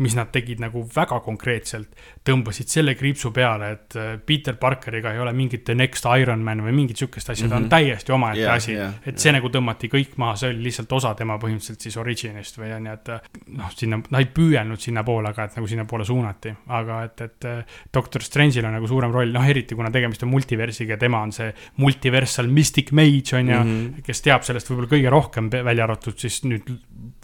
mis 0.03 0.15
nad 0.17 0.31
tegid 0.33 0.61
nagu 0.63 0.83
väga 0.95 1.19
konkreetselt, 1.25 1.93
tõmbasid 2.25 2.69
selle 2.71 2.95
kriipsu 2.99 3.31
peale, 3.35 3.71
et 3.75 3.97
äh, 3.97 4.11
Peter 4.25 4.57
Parkeriga 4.59 5.13
ei 5.13 5.19
ole 5.19 5.33
mingit 5.33 5.63
The 5.67 5.75
Next 5.77 6.05
Iron 6.19 6.43
Man 6.45 6.63
või 6.65 6.73
mingit 6.75 6.99
sihukest 6.99 7.29
asja 7.29 7.47
mm, 7.47 7.51
-hmm. 7.51 7.55
ta 7.55 7.63
on 7.63 7.69
täiesti 7.69 8.11
omaette 8.15 8.41
yeah, 8.41 8.55
asi. 8.55 8.73
yeah,, 8.73 8.93
et 9.05 9.19
see 9.19 9.33
nagu 9.33 9.49
tõmmati 9.53 9.89
kõik 9.91 10.17
maha, 10.21 10.35
see 10.39 10.51
oli 10.53 10.63
lihtsalt 10.67 10.91
osa 10.99 11.13
tema 11.17 11.37
põhimõtteliselt 11.41 11.87
siis 11.87 11.97
originist 11.97 12.59
või 12.59 12.73
on 12.75 12.89
ju, 12.89 12.97
et 12.99 13.13
äh, 13.15 13.29
noh, 13.57 13.71
sinna, 13.75 14.01
nad 14.09 14.19
ei 14.21 14.29
püüelnud 14.35 14.83
sinnapoole, 14.83 15.33
aga 15.33 15.47
et 15.49 15.59
nagu 15.59 15.71
sinnapoole 15.71 16.05
suunati, 16.05 16.53
aga 16.79 17.03
et, 17.07 17.25
et 17.27 17.49
äh, 17.49 17.79
Doctor 17.93 18.25
Strange'il 18.25 18.65
on 18.65 18.77
nagu 18.77 18.87
suurem 18.99 19.15
roll, 19.15 19.31
noh 19.31 19.47
eriti 19.47 19.77
kuna 19.77 19.91
tegemist 19.93 20.25
on 20.25 20.33
multiversiga 20.33 20.97
ja 20.97 20.99
tema 20.99 21.21
on 21.23 21.31
see 21.35 21.49
multiversal 21.79 22.49
mystic 22.51 22.91
mage 22.91 23.37
on 23.37 23.47
ju 23.47 23.55
mm. 23.55 23.69
-hmm. 23.69 24.03
kes 24.03 24.21
teab 24.25 24.43
sellest 24.43 24.69
võib-olla 24.69 24.91
kõige 24.91 25.13
rohkem, 25.13 25.49
välja 25.49 25.87
arvatud 25.87 26.19
siis 26.19 26.43
nüüd 26.43 26.67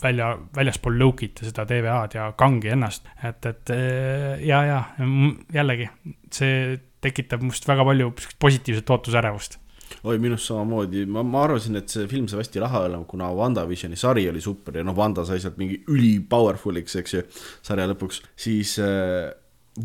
välja, 0.01 0.37
väljaspool 0.55 0.97
Lokit 0.99 1.41
ja 1.41 1.49
seda 1.49 1.65
TVA-d 1.65 2.15
ja 2.15 2.31
Kangi 2.37 2.71
ennast, 2.71 3.07
et, 3.23 3.45
et 3.45 3.69
äh, 3.69 4.39
ja, 4.47 4.63
ja 4.63 4.81
mm, 4.97 5.51
jällegi 5.53 5.89
see 6.31 6.79
tekitab 7.01 7.43
must 7.43 7.67
väga 7.67 7.85
palju 7.85 8.13
positiivset 8.39 8.89
ootusärevust 8.89 9.59
oi, 10.05 10.17
minust 10.21 10.47
samamoodi, 10.49 11.05
ma, 11.05 11.23
ma 11.23 11.43
arvasin, 11.45 11.75
et 11.79 11.89
see 11.89 12.07
film 12.09 12.27
saab 12.29 12.43
hästi 12.43 12.61
lahe 12.63 12.85
olema, 12.87 13.05
kuna 13.09 13.29
WandaVisioni 13.35 13.97
sari 13.99 14.27
oli 14.29 14.41
super 14.41 14.77
ja 14.77 14.83
noh, 14.85 14.95
Wanda 14.97 15.25
sai 15.25 15.39
sealt 15.41 15.59
mingi 15.61 15.81
üli 15.93 16.19
powerful'iks, 16.29 16.95
eks 17.01 17.13
ju, 17.13 17.25
sarja 17.65 17.87
lõpuks, 17.91 18.21
siis 18.37 18.77
äh, 18.81 19.29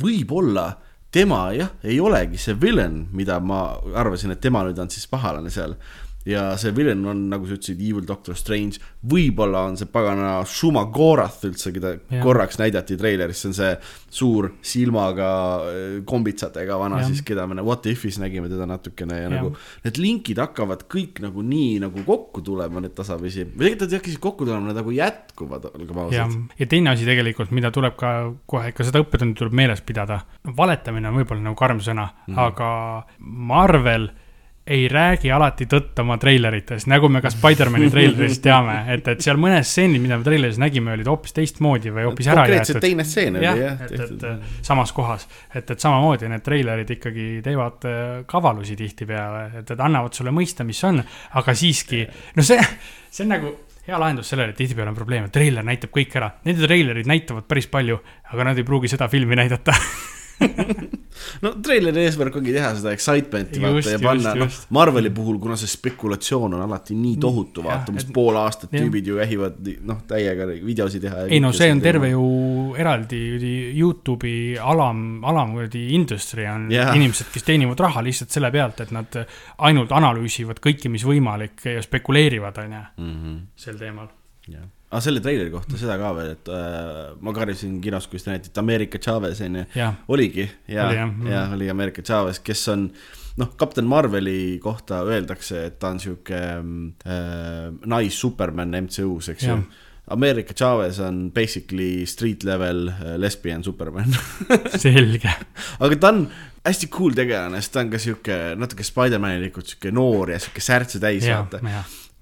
võib-olla 0.01 0.71
tema 1.11 1.41
jah, 1.57 1.73
ei 1.85 1.99
olegi 2.01 2.39
see 2.39 2.55
villain, 2.61 3.09
mida 3.13 3.41
ma 3.41 3.65
arvasin, 3.99 4.35
et 4.35 4.41
tema 4.41 4.63
nüüd 4.67 4.79
on 4.79 4.91
siis 4.93 5.09
pahalane 5.11 5.51
seal. 5.51 5.75
Ja 6.31 6.45
see 6.61 6.73
villain 6.77 7.03
on, 7.11 7.23
nagu 7.33 7.49
sa 7.49 7.57
ütlesid, 7.57 7.81
Evil 7.83 8.07
Doctor 8.09 8.37
Strange, 8.39 8.81
võib-olla 9.11 9.65
on 9.69 9.77
see 9.81 9.89
pagana 9.91 10.41
Shuma 10.49 10.85
Gorath 10.93 11.45
üldse, 11.49 11.73
keda 11.75 11.95
ja. 11.97 12.21
korraks 12.23 12.61
näidati 12.61 12.97
treileris, 13.01 13.43
see 13.43 13.51
on 13.51 13.57
see 13.57 13.73
suur 14.21 14.51
silmaga 14.67 15.31
äh, 15.67 15.97
kombitsatega 16.09 16.79
vana 16.81 17.01
Jah. 17.03 17.11
siis, 17.11 17.25
keda 17.27 17.47
me 17.51 17.61
What 17.67 17.89
If'is 17.91 18.21
nägime 18.23 18.51
teda 18.51 18.69
natukene 18.71 19.19
ja, 19.19 19.27
ja 19.27 19.33
nagu 19.35 19.53
need 19.85 20.01
linkid 20.01 20.41
hakkavad 20.43 20.87
kõik 20.91 21.21
nagu 21.25 21.45
nii 21.47 21.81
nagu 21.85 22.05
kokku 22.07 22.45
tulema 22.47 22.83
nüüd 22.83 22.95
tasapisi, 22.97 23.47
või 23.51 23.71
tegelikult 23.71 23.87
nad 23.87 23.95
ei 23.95 24.01
hakka 24.01 24.13
siis 24.13 24.23
kokku 24.23 24.49
tulema, 24.49 24.71
nad 24.71 24.81
nagu 24.81 24.95
jätkuvad, 24.95 25.69
olgem 25.75 26.03
ja 26.15 26.25
ausad., 26.25 26.57
ja 26.61 26.71
teine 26.71 26.95
asi 26.95 27.09
tegelikult, 27.09 27.55
mida 27.57 27.73
tuleb 27.75 27.99
ka 28.01 28.15
kohe, 28.51 28.73
ka 28.77 28.87
seda 28.87 29.03
õppetundi 29.03 29.39
tuleb 29.39 29.57
meeles 29.57 29.83
pidada. 29.87 30.23
valetamine 30.57 31.11
on 31.11 31.21
võib-olla 31.21 31.51
nagu 31.51 31.59
karm 31.59 31.81
sõna 31.85 32.09
mm. 32.11 32.35
-hmm. 32.35 32.43
aga 32.49 32.71
Marvel 33.19 34.11
ei 34.71 34.87
räägi 34.91 35.31
alati 35.35 35.67
tõtt 35.71 35.99
oma 36.03 36.17
treilerites, 36.21 36.87
nagu 36.91 37.09
me 37.11 37.23
ka 37.25 37.33
Spider-man'i 37.33 37.91
treilerist 37.91 38.43
teame, 38.47 38.77
et, 38.95 39.09
et 39.11 39.25
seal 39.25 39.41
mõned 39.41 39.67
stseenid, 39.67 40.03
mida 40.03 40.19
me 40.21 40.27
treileris 40.27 40.61
nägime, 40.63 40.95
olid 40.95 41.11
hoopis 41.11 41.35
teistmoodi 41.37 41.93
või 41.95 42.07
hoopis 42.09 42.31
ära 42.31 42.45
konkreetselt 42.45 42.77
jäetud. 42.77 42.87
teine 42.87 43.07
stseen 43.09 43.41
oli 43.41 43.49
jah 43.49 43.63
jah, 43.65 43.83
et, 43.87 44.05
et 44.05 44.67
samas 44.67 44.95
kohas, 44.97 45.27
et, 45.55 45.65
et 45.65 45.87
samamoodi 45.87 46.31
need 46.31 46.45
treilerid 46.47 46.95
ikkagi 46.97 47.27
teevad 47.45 47.89
äh, 47.91 48.05
kavalusi 48.31 48.79
tihtipeale, 48.79 49.43
et, 49.63 49.75
et 49.75 49.83
annavad 49.89 50.15
sulle 50.17 50.35
mõista, 50.35 50.67
mis 50.67 50.85
on, 50.87 51.03
aga 51.41 51.57
siiski, 51.57 52.05
no 52.37 52.47
see, 52.47 52.63
see 53.11 53.27
on 53.27 53.35
nagu 53.35 53.53
hea 53.87 53.99
lahendus 53.99 54.31
sellele, 54.31 54.55
et 54.55 54.61
tihtipeale 54.61 54.93
on 54.93 54.99
probleem, 54.99 55.27
et 55.27 55.35
treiler 55.35 55.67
näitab 55.67 55.93
kõik 55.95 56.15
ära. 56.21 56.31
Nende 56.47 56.67
treilerid 56.67 57.11
näitavad 57.11 57.49
päris 57.51 57.67
palju, 57.71 57.99
aga 58.31 58.51
nad 58.51 58.61
ei 58.61 58.67
pruugi 58.67 58.91
seda 58.93 59.09
filmi 59.11 59.39
näidata. 59.41 59.75
no 61.45 61.53
treileri 61.65 62.05
eesmärk 62.07 62.37
ongi 62.41 62.53
teha 62.55 62.71
seda 62.79 62.93
excitement'i 62.97 63.61
vaata 63.63 63.95
ja 63.95 64.01
panna, 64.03 64.33
noh 64.41 64.59
Marveli 64.77 65.11
puhul, 65.15 65.39
kuna 65.43 65.57
see 65.61 65.71
spekulatsioon 65.71 66.57
on 66.57 66.65
alati 66.65 66.97
nii 66.97 67.17
tohutu, 67.21 67.65
Jah, 67.65 67.81
vaata, 67.83 67.95
et- 68.01 68.13
pool 68.15 68.39
aastat 68.41 68.73
jah. 68.73 68.85
tüübid 68.85 69.11
ju 69.11 69.19
vähivad, 69.21 69.61
noh, 69.89 70.01
täiega 70.09 70.49
videosid 70.65 71.05
teha. 71.07 71.27
ei 71.29 71.41
no 71.43 71.53
see 71.57 71.71
on 71.73 71.83
terve 71.85 72.13
ju 72.13 72.25
eraldi 72.81 73.21
Youtube'i 73.77 74.57
alam, 74.61 75.23
alam 75.25 75.55
kuradi 75.57 75.87
industry 75.97 76.47
on 76.51 76.69
Jah. 76.73 76.95
inimesed, 76.97 77.31
kes 77.35 77.47
teenivad 77.47 77.81
raha 77.81 78.05
lihtsalt 78.07 78.33
selle 78.33 78.51
pealt, 78.55 78.81
et 78.81 78.93
nad 78.97 79.21
ainult 79.69 79.93
analüüsivad 79.97 80.61
kõike, 80.65 80.89
mis 80.93 81.05
võimalik 81.07 81.65
ja 81.77 81.83
spekuleerivad, 81.85 82.59
on 82.65 82.77
ju, 82.79 82.85
mm. 82.97 83.17
-hmm. 83.17 83.41
sel 83.57 83.79
teemal. 83.81 84.09
jah, 84.49 84.65
aga 84.91 85.01
selle 85.05 85.21
treileri 85.23 85.51
kohta 85.55 85.79
seda 85.79 85.95
ka 86.01 86.13
veel, 86.17 86.33
et 86.35 86.49
äh, 86.51 87.15
ma 87.23 87.33
karjusin 87.37 87.77
kinos, 87.85 88.09
kus 88.11 88.25
te 88.27 88.33
näitate 88.33 88.59
Ameerika 88.63 88.99
Chavez 88.99 89.41
onju, 89.47 89.65
jah, 89.77 89.95
oligi 90.11 90.49
ja 90.69 90.89
Mhm. 91.07 91.27
ja 91.31 91.45
oli 91.55 91.71
Ameerika 91.71 92.03
Chavez, 92.03 92.41
kes 92.43 92.65
on 92.75 92.89
noh, 93.39 93.53
kapten 93.57 93.87
Marveli 93.87 94.59
kohta 94.63 95.03
öeldakse, 95.07 95.67
et 95.71 95.79
ta 95.79 95.89
on 95.95 96.01
sihuke 96.03 96.41
äh, 97.07 97.71
nais-superman 97.87 98.75
MCU-s, 98.85 99.29
eks 99.35 99.47
ju. 99.47 99.61
Ameerika 100.11 100.55
Chavez 100.59 100.99
on 100.99 101.29
basically 101.31 102.05
street 102.07 102.43
level 102.45 102.89
äh, 102.91 103.15
lesbian 103.23 103.63
superman 103.63 104.11
selge. 104.83 105.31
aga 105.79 105.97
ta 106.03 106.09
on 106.11 106.25
hästi 106.67 106.89
cool 106.91 107.15
tegelane, 107.15 107.61
sest 107.63 107.73
ta 107.77 107.85
on 107.85 107.91
ka 107.95 107.99
sihuke 108.03 108.39
natuke 108.59 108.83
Spider-manilikult 108.85 109.71
sihuke 109.71 109.93
noor 109.95 110.35
ja 110.35 110.39
sihuke 110.43 110.61
särtse 110.67 110.99
täis, 111.01 111.23
vaata., 111.45 111.63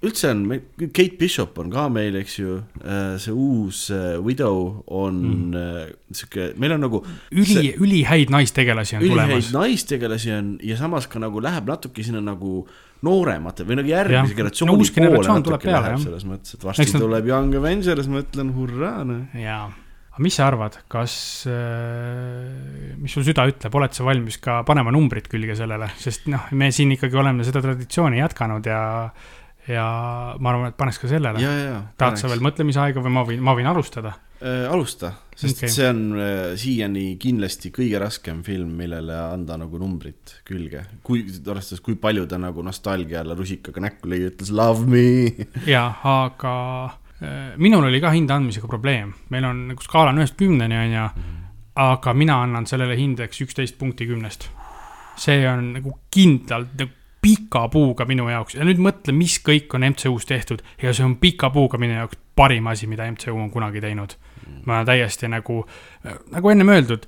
üldse 0.05 0.31
on, 0.31 0.43
Kate 0.95 1.17
Bishop 1.19 1.57
on 1.59 1.73
ka 1.73 1.89
meil, 1.91 2.15
eks 2.21 2.37
ju, 2.39 2.59
see 3.19 3.33
uus 3.35 3.89
äh, 3.95 4.19
Widow 4.23 4.85
on 4.95 5.23
mm. 5.51 6.13
sihuke, 6.15 6.53
meil 6.61 6.77
on 6.77 6.85
nagu 6.87 7.01
üli, 7.35 7.73
ülihäid 7.75 8.31
naistegelasi 8.31 8.99
on 8.99 9.03
ülihäid 9.03 9.33
tulemas. 9.33 9.49
naistegelasi 9.57 10.35
on 10.37 10.53
ja 10.63 10.79
samas 10.79 11.09
ka 11.11 11.23
nagu 11.23 11.43
läheb 11.43 11.67
natuke 11.71 12.07
sinna 12.07 12.23
nagu 12.23 12.63
nooremate 13.07 13.67
või 13.67 13.81
nagu 13.81 13.91
järgmise 13.91 14.39
generatsiooni 14.39 14.71
No 14.71 14.79
poole 14.79 14.95
generatsioon 14.95 15.49
tuleb 15.49 15.59
natuke 15.59 15.75
läheb 15.75 15.91
jah. 15.97 16.07
selles 16.07 16.31
mõttes, 16.31 16.55
et 16.55 16.71
varsti 16.71 16.87
Eks 16.87 16.95
tuleb 16.99 17.29
Young 17.31 17.59
Avengers, 17.59 18.09
ma 18.11 18.23
ütlen 18.23 18.55
hurraa, 18.55 19.03
noh. 19.07 19.39
jaa, 19.39 19.65
aga 20.13 20.23
mis 20.27 20.39
sa 20.39 20.47
arvad, 20.51 20.79
kas, 20.91 21.17
mis 22.99 23.15
sul 23.15 23.27
süda 23.27 23.49
ütleb, 23.51 23.75
oled 23.83 23.99
sa 23.99 24.07
valmis 24.07 24.39
ka 24.43 24.61
panema 24.67 24.95
numbrit 24.95 25.27
külge 25.31 25.59
sellele, 25.59 25.91
sest 25.99 26.31
noh, 26.31 26.47
me 26.59 26.71
siin 26.75 26.95
ikkagi 26.95 27.19
oleme 27.19 27.47
seda 27.47 27.63
traditsiooni 27.67 28.23
jätkanud 28.23 28.67
ja, 28.71 28.81
ja 29.69 29.85
ma 30.41 30.53
arvan, 30.53 30.73
et 30.73 30.79
paneks 30.79 31.01
ka 31.03 31.11
sellele. 31.11 31.43
tahad 32.01 32.21
sa 32.21 32.31
veel? 32.31 32.43
mõtlemisaega 32.45 33.05
või 33.05 33.13
ma 33.13 33.25
võin, 33.29 33.45
ma 33.45 33.55
võin 33.59 33.69
alustada? 33.71 34.15
Äh, 34.39 34.69
alusta, 34.71 35.11
sest 35.35 35.65
okay. 35.65 35.71
see 35.75 35.87
on 35.91 36.03
äh, 36.15 36.53
siiani 36.59 37.17
kindlasti 37.19 37.73
kõige 37.75 37.99
raskem 37.99 38.45
film, 38.47 38.71
millele 38.79 39.17
anda 39.19 39.57
nagu 39.59 39.81
numbrit 39.83 40.37
külge. 40.47 40.85
kui, 41.03 41.25
arvestades, 41.27 41.83
kui 41.83 41.97
palju 41.99 42.29
ta 42.31 42.39
nagu 42.39 42.63
nostalgiale 42.63 43.35
rusikaga 43.35 43.83
näkku 43.83 44.07
lõi, 44.13 44.21
ütles 44.31 44.53
love 44.55 44.87
me. 44.87 45.33
jaa, 45.75 45.89
aga 46.13 46.53
äh, 47.19 47.57
minul 47.59 47.89
oli 47.89 47.99
ka 48.05 48.13
hinde 48.15 48.37
andmisega 48.37 48.71
probleem, 48.71 49.11
meil 49.35 49.49
on 49.49 49.67
nagu 49.73 49.83
skaala 49.83 50.15
on 50.15 50.23
ühest 50.23 50.39
kümneni, 50.39 50.79
on 50.85 50.95
ju, 50.95 51.09
aga 51.89 52.15
mina 52.15 52.39
annan 52.45 52.71
sellele 52.71 52.95
hindeks 52.99 53.43
üksteist 53.43 53.79
punkti 53.81 54.07
kümnest. 54.07 54.47
see 55.19 55.43
on 55.51 55.73
nagu 55.75 55.99
kindlalt 56.15 56.79
nagu 56.79 56.98
pika 57.29 57.67
puuga 57.73 58.07
minu 58.09 58.29
jaoks 58.31 58.57
ja 58.57 58.65
nüüd 58.67 58.81
mõtle, 58.83 59.13
mis 59.17 59.39
kõik 59.45 59.75
on 59.77 59.85
MCU-s 59.91 60.29
tehtud 60.29 60.65
ja 60.83 60.95
see 60.97 61.05
on 61.05 61.19
pika 61.21 61.53
puuga 61.55 61.81
minu 61.81 61.99
jaoks 61.99 62.21
parim 62.39 62.67
asi, 62.71 62.89
mida 62.89 63.07
MCU 63.11 63.37
on 63.37 63.51
kunagi 63.53 63.83
teinud. 63.85 64.17
ma 64.67 64.81
täiesti 64.85 65.29
nagu, 65.29 65.63
nagu 66.33 66.51
ennem 66.51 66.71
öeldud, 66.73 67.05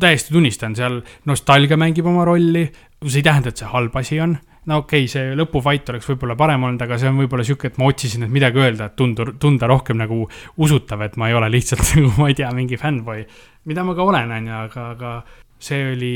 täiesti 0.00 0.32
tunnistan, 0.32 0.76
seal 0.76 1.00
nostalgia 1.28 1.76
mängib 1.76 2.06
oma 2.08 2.24
rolli, 2.24 2.64
see 3.04 3.20
ei 3.20 3.26
tähenda, 3.26 3.52
et 3.52 3.60
see 3.60 3.68
halb 3.68 3.96
asi 4.00 4.20
on 4.20 4.38
no 4.70 4.80
okei 4.82 5.04
okay,, 5.04 5.10
see 5.10 5.36
lõpufait 5.38 5.88
oleks 5.92 6.08
võib-olla 6.10 6.36
parem 6.38 6.64
olnud, 6.68 6.82
aga 6.84 6.98
see 7.00 7.10
on 7.10 7.20
võib-olla 7.20 7.44
sihuke, 7.46 7.70
et 7.70 7.78
ma 7.80 7.88
otsisin, 7.90 8.26
et 8.26 8.32
midagi 8.32 8.60
öelda, 8.60 8.90
et 8.90 8.96
tundu, 8.98 9.30
tunda 9.40 9.68
rohkem 9.70 9.98
nagu 10.00 10.22
usutav, 10.60 11.04
et 11.06 11.16
ma 11.20 11.30
ei 11.30 11.36
ole 11.36 11.50
lihtsalt 11.52 11.84
nagu, 11.96 12.12
ma 12.20 12.30
ei 12.30 12.36
tea, 12.38 12.50
mingi 12.56 12.80
fännboi. 12.80 13.24
mida 13.70 13.84
ma 13.84 13.94
ka 13.96 14.08
olen, 14.08 14.34
on 14.36 14.50
ju, 14.50 14.58
aga, 14.66 14.88
aga 14.96 15.14
see 15.60 15.80
oli, 15.92 16.14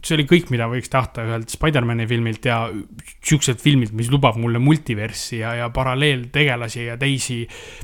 see 0.00 0.14
oli 0.16 0.24
kõik, 0.28 0.48
mida 0.52 0.66
võiks 0.70 0.88
tahta 0.92 1.24
ühelt 1.26 1.52
Spider-man'i 1.52 2.06
filmilt 2.08 2.46
ja 2.48 2.62
siukselt 3.20 3.60
filmilt, 3.60 3.92
mis 3.96 4.08
lubab 4.12 4.38
mulle 4.40 4.60
multiverssi 4.62 5.42
ja, 5.42 5.52
ja 5.60 5.68
paralleeltegelasi 5.74 6.86
ja 6.86 6.96
teisi 7.00 7.42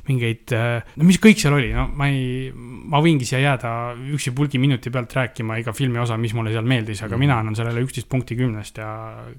mingeid, 0.09 0.55
no 0.97 1.09
mis 1.09 1.21
kõik 1.23 1.41
seal 1.43 1.59
oli, 1.59 1.75
no 1.77 1.89
ma 1.93 2.09
ei, 2.09 2.49
ma 2.55 3.03
võingi 3.05 3.29
siia 3.29 3.43
jääda 3.45 3.75
üksipulgi 4.17 4.61
minuti 4.63 4.93
pealt 4.95 5.13
rääkima 5.19 5.61
iga 5.61 5.77
filmi 5.77 6.01
osa, 6.01 6.17
mis 6.21 6.33
mulle 6.37 6.55
seal 6.57 6.69
meeldis, 6.69 7.05
aga 7.05 7.21
mina 7.21 7.37
annan 7.43 7.59
sellele 7.59 7.85
üksteist 7.85 8.09
punkti 8.09 8.39
kümnest 8.39 8.81
ja 8.81 8.91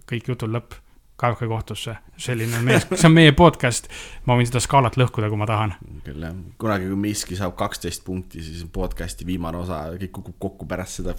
kõik 0.09 0.29
jutud 0.29 0.53
lõpp. 0.53 0.77
Kaevake 1.19 1.47
kohtusse, 1.51 1.95
selline 2.19 2.61
meie, 2.63 2.79
see 2.87 3.07
on 3.09 3.15
meie 3.15 3.33
podcast, 3.37 3.89
ma 4.27 4.37
võin 4.39 4.47
seda 4.47 4.61
skaalat 4.63 4.95
lõhkuda, 4.99 5.29
kui 5.31 5.39
ma 5.39 5.47
tahan. 5.49 5.75
küll 6.05 6.23
jah, 6.23 6.37
kunagi 6.61 6.87
kui 6.87 6.99
miski 6.99 7.37
saab 7.39 7.57
kaksteist 7.59 8.05
punkti, 8.07 8.43
siis 8.45 8.63
podcast'i 8.73 9.27
viimane 9.27 9.59
osa, 9.59 9.81
kõik 9.99 10.13
kukub 10.15 10.37
kokku 10.47 10.69
pärast 10.69 11.01
seda. 11.01 11.15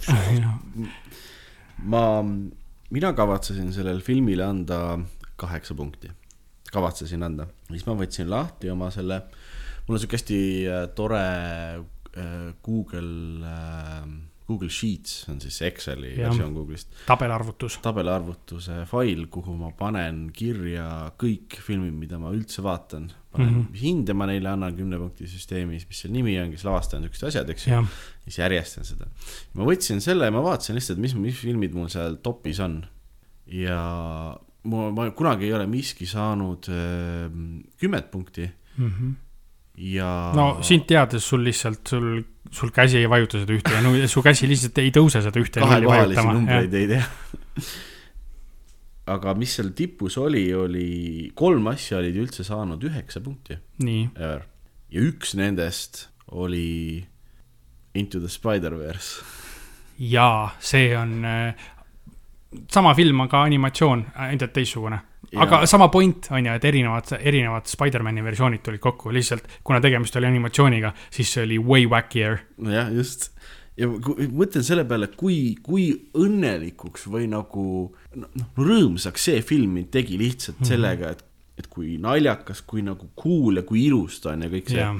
ma, 1.93 2.03
mina 2.89 3.13
kavatsesin 3.17 3.69
sellele 3.75 4.01
filmile 4.05 4.47
anda 4.47 4.81
kaheksa 5.41 5.77
punkti, 5.77 6.09
kavatsesin 6.73 7.29
anda, 7.29 7.47
siis 7.69 7.85
ma 7.85 7.97
võtsin 7.99 8.29
lahti 8.31 8.73
oma 8.73 8.89
selle, 8.93 9.21
mul 9.85 9.99
on 9.99 10.01
siuke 10.01 10.17
hästi 10.17 10.41
äh, 10.65 10.83
tore 10.97 11.21
äh, 11.21 12.51
Google 12.65 13.45
äh,, 13.45 14.30
Google 14.51 14.69
Sheets 14.71 15.29
on 15.31 15.39
siis 15.41 15.61
Exceli 15.65 16.11
Jah. 16.11 16.29
versioon 16.29 16.53
Google'ist, 16.55 16.91
tabelarvutus, 17.07 17.77
tabelarvutuse 17.83 18.83
fail, 18.89 19.25
kuhu 19.31 19.55
ma 19.57 19.71
panen 19.77 20.25
kirja 20.35 20.85
kõik 21.21 21.57
filmid, 21.63 21.95
mida 21.97 22.19
ma 22.21 22.33
üldse 22.35 22.63
vaatan. 22.65 23.09
panen 23.31 23.47
mm. 23.47 23.59
-hmm. 23.61 23.79
hinde 23.79 24.13
ma 24.13 24.27
neile 24.27 24.49
annan 24.51 24.75
kümne 24.75 24.99
punkti 24.99 25.27
süsteemis, 25.31 25.87
mis 25.87 26.03
seal 26.03 26.11
nimi 26.11 26.35
on, 26.41 26.51
kes 26.51 26.65
lavastaja 26.67 26.99
on, 26.99 27.07
siuksed 27.07 27.27
asjad, 27.29 27.49
eks 27.49 27.67
ju. 27.67 27.81
siis 28.25 28.37
järjestan 28.43 28.87
seda. 28.87 29.07
ma 29.53 29.67
võtsin 29.67 30.03
selle 30.03 30.27
ja 30.27 30.35
ma 30.35 30.43
vaatasin 30.43 30.75
lihtsalt, 30.75 30.99
mis, 30.99 31.15
mis 31.15 31.39
filmid 31.39 31.73
mul 31.77 31.87
seal 31.93 32.19
topis 32.23 32.59
on. 32.59 32.81
ja 33.47 33.81
ma, 34.63 34.91
ma 34.91 35.09
kunagi 35.11 35.47
ei 35.47 35.53
ole 35.53 35.67
miski 35.67 36.05
saanud 36.05 36.67
äh, 36.69 37.29
kümmet 37.79 38.11
punkti 38.11 38.51
ja. 39.77 40.31
no 40.35 40.47
sind 40.65 40.87
teades 40.89 41.27
sul 41.27 41.45
lihtsalt, 41.45 41.83
sul, 41.87 42.09
sul 42.51 42.73
käsi 42.75 43.01
ei 43.01 43.09
vajuta 43.09 43.41
seda 43.41 43.55
ühte 43.55 43.75
ja 43.75 43.81
no 43.85 43.93
su 44.11 44.23
käsi 44.25 44.49
lihtsalt 44.49 44.81
ei 44.83 44.91
tõuse 44.95 45.23
seda 45.23 45.41
ühte 45.41 45.63
kahekohalisi 45.63 46.27
numbreid 46.27 46.77
ei 46.79 46.89
tea. 46.91 47.03
aga 49.15 49.35
mis 49.39 49.57
seal 49.57 49.73
tipus 49.77 50.17
oli, 50.21 50.45
oli 50.55 50.87
kolm 51.35 51.71
asja 51.73 51.99
olid 52.01 52.19
üldse 52.23 52.45
saanud 52.47 52.83
üheksa 52.91 53.23
punkti 53.23 53.59
ja 54.91 55.05
üks 55.11 55.35
nendest 55.39 56.07
oli 56.31 57.05
Into 57.93 58.19
the 58.19 58.29
Spider-verse. 58.31 59.23
jaa, 59.99 60.55
see 60.63 60.93
on 60.95 61.25
äh, 61.27 61.55
sama 62.71 62.93
film, 62.95 63.21
aga 63.25 63.43
animatsioon, 63.47 64.05
ainult 64.15 64.53
teistsugune. 64.53 64.99
Aga 65.35 65.61
Jaa. 65.61 65.69
sama 65.69 65.87
point 65.91 66.27
on 66.31 66.45
ju, 66.45 66.53
et 66.57 66.65
erinevad, 66.67 67.13
erinevad 67.19 67.69
Spider-man'i 67.69 68.23
versioonid 68.25 68.63
tulid 68.65 68.81
kokku, 68.83 69.13
lihtsalt 69.15 69.47
kuna 69.63 69.79
tegemist 69.83 70.15
oli 70.19 70.27
animatsiooniga, 70.27 70.93
siis 71.13 71.31
see 71.31 71.45
oli 71.45 71.59
way 71.59 71.87
wackier. 71.89 72.41
nojah, 72.61 72.91
just. 72.95 73.29
ja 73.79 73.87
mõtlen 73.87 74.65
selle 74.67 74.83
peale, 74.87 75.07
kui, 75.17 75.55
kui 75.63 75.87
õnnelikuks 76.19 77.07
või 77.11 77.29
nagu 77.31 77.65
noh, 78.15 78.27
no 78.35 78.49
rõõmsaks 78.59 79.29
see 79.29 79.43
film 79.45 79.77
mind 79.79 79.91
tegi 79.95 80.19
lihtsalt 80.19 80.59
mm 80.59 80.65
-hmm. 80.65 80.73
sellega, 80.73 81.13
et, 81.15 81.23
et 81.63 81.71
kui 81.71 81.95
naljakas, 82.01 82.61
kui 82.67 82.83
nagu 82.83 83.11
cool 83.15 83.61
ja 83.61 83.63
kui 83.63 83.85
ilus 83.87 84.19
ta 84.19 84.35
on 84.35 84.43
ja 84.43 84.51
kõik 84.51 84.67
see 84.67 84.83
yeah.. 84.83 84.99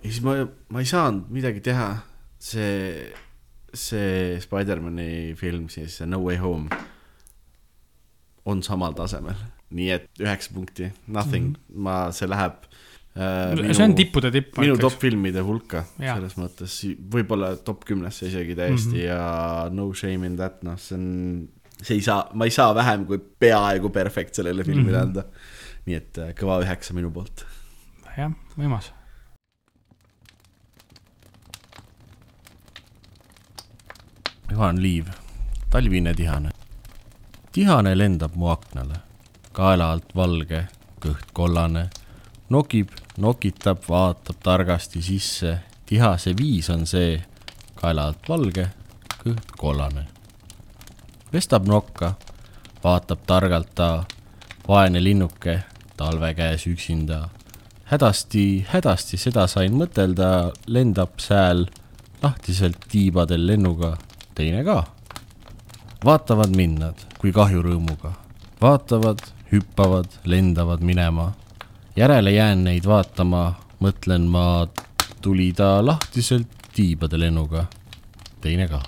ja 0.00 0.10
siis 0.10 0.24
ma, 0.24 0.40
ma 0.72 0.80
ei 0.80 0.88
saanud 0.88 1.28
midagi 1.28 1.60
teha, 1.60 1.92
see, 2.38 3.12
see 3.74 4.40
Spider-man'i 4.40 5.36
film 5.36 5.68
siis, 5.68 6.00
No 6.08 6.24
Way 6.24 6.40
Home 6.40 6.93
on 8.50 8.62
samal 8.64 8.94
tasemel, 8.96 9.36
nii 9.74 9.90
et 9.94 10.08
üheksa 10.22 10.54
punkti, 10.54 10.90
nothing 11.06 11.52
mm, 11.52 11.54
-hmm. 11.54 11.84
ma, 11.86 11.96
see 12.12 12.28
läheb 12.28 12.64
äh,. 13.16 13.54
Minu, 13.56 13.74
see 13.74 13.86
on 13.86 13.96
tippude 13.96 14.30
tipp. 14.34 14.58
minu 14.60 14.76
top 14.80 14.98
filmide 15.00 15.44
hulka, 15.46 15.84
selles 15.98 16.36
mõttes, 16.40 16.78
võib-olla 17.14 17.54
top 17.56 17.84
kümnesse 17.88 18.28
isegi 18.28 18.56
täiesti 18.58 18.96
mm 18.96 19.00
-hmm. 19.00 19.06
ja 19.06 19.68
no 19.72 19.92
shame 19.94 20.26
in 20.26 20.36
that, 20.40 20.62
noh, 20.66 20.78
see 20.78 20.98
on, 20.98 21.48
see 21.80 21.96
ei 22.00 22.02
saa, 22.04 22.28
ma 22.34 22.44
ei 22.44 22.54
saa 22.54 22.74
vähem 22.74 23.06
kui 23.06 23.18
peaaegu 23.18 23.90
perfect 23.90 24.34
sellele 24.34 24.64
filmile 24.64 24.98
mm 24.98 25.02
-hmm. 25.02 25.08
anda. 25.08 25.24
nii 25.86 25.96
et 25.96 26.18
äh, 26.18 26.34
kõva 26.34 26.60
üheksa 26.64 26.94
minu 26.94 27.10
poolt. 27.10 27.46
jah, 28.16 28.32
võimas. 28.58 28.92
Juhan 34.50 34.82
Liiv, 34.82 35.06
talvine 35.70 36.14
tihane. 36.14 36.50
Tihane 37.54 37.94
lendab 37.94 38.34
mu 38.34 38.48
aknale, 38.50 38.96
kaela 39.54 39.92
alt 39.94 40.10
valge, 40.16 40.64
kõht 41.02 41.30
kollane. 41.36 41.86
Nokib, 42.50 42.90
nokitab, 43.22 43.84
vaatab 43.88 44.40
targasti 44.42 45.02
sisse, 45.02 45.52
tihase 45.86 46.34
viis 46.36 46.70
on 46.74 46.82
see, 46.86 47.20
kaela 47.78 48.08
alt 48.10 48.26
valge, 48.28 48.66
kõht 49.22 49.54
kollane. 49.58 50.08
pestab 51.30 51.66
nokka, 51.66 52.12
vaatab 52.82 53.22
targalt 53.26 53.70
ta, 53.74 54.04
vaene 54.68 55.02
linnuke, 55.02 55.62
talve 55.96 56.34
käes 56.34 56.66
üksinda. 56.66 57.28
hädasti, 57.84 58.66
hädasti 58.68 59.16
seda 59.16 59.46
sain 59.46 59.78
mõtelda, 59.78 60.50
lendab 60.66 61.18
sääl 61.18 61.66
lahtiselt 62.22 62.86
tiibadel 62.90 63.46
lennuga, 63.46 63.96
teine 64.34 64.64
ka. 64.64 64.84
vaatavad 66.04 66.56
minnad 66.56 67.13
kui 67.24 67.32
kahjurõõmuga, 67.32 68.10
vaatavad, 68.60 69.22
hüppavad, 69.48 70.12
lendavad 70.28 70.82
minema 70.84 71.30
järele 71.96 72.34
jään 72.34 72.66
neid 72.66 72.84
vaatama, 72.84 73.46
mõtlen 73.80 74.26
ma, 74.28 74.66
tuli 75.24 75.46
ta 75.56 75.78
lahtiselt 75.80 76.66
tiibade 76.76 77.16
lennuga, 77.16 77.64
teine 78.44 78.66
ka. 78.68 78.82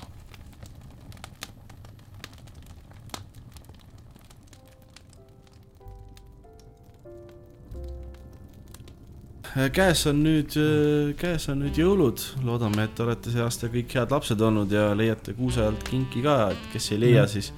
käes 9.72 10.02
on 10.10 10.20
nüüd, 10.20 10.52
käes 11.16 11.48
on 11.48 11.62
nüüd 11.64 11.80
jõulud, 11.80 12.20
loodame, 12.44 12.84
et 12.84 13.00
olete 13.00 13.32
see 13.32 13.40
aasta 13.40 13.72
kõik 13.72 13.96
head 13.96 14.12
lapsed 14.12 14.44
olnud 14.44 14.76
ja 14.76 14.90
leiate 14.92 15.32
kuuse 15.40 15.64
alt 15.64 15.88
kinki 15.88 16.20
ka, 16.20 16.36
et 16.52 16.68
kes 16.74 16.90
ei 16.92 17.00
leia 17.00 17.24
mm., 17.24 17.32
siis 17.32 17.54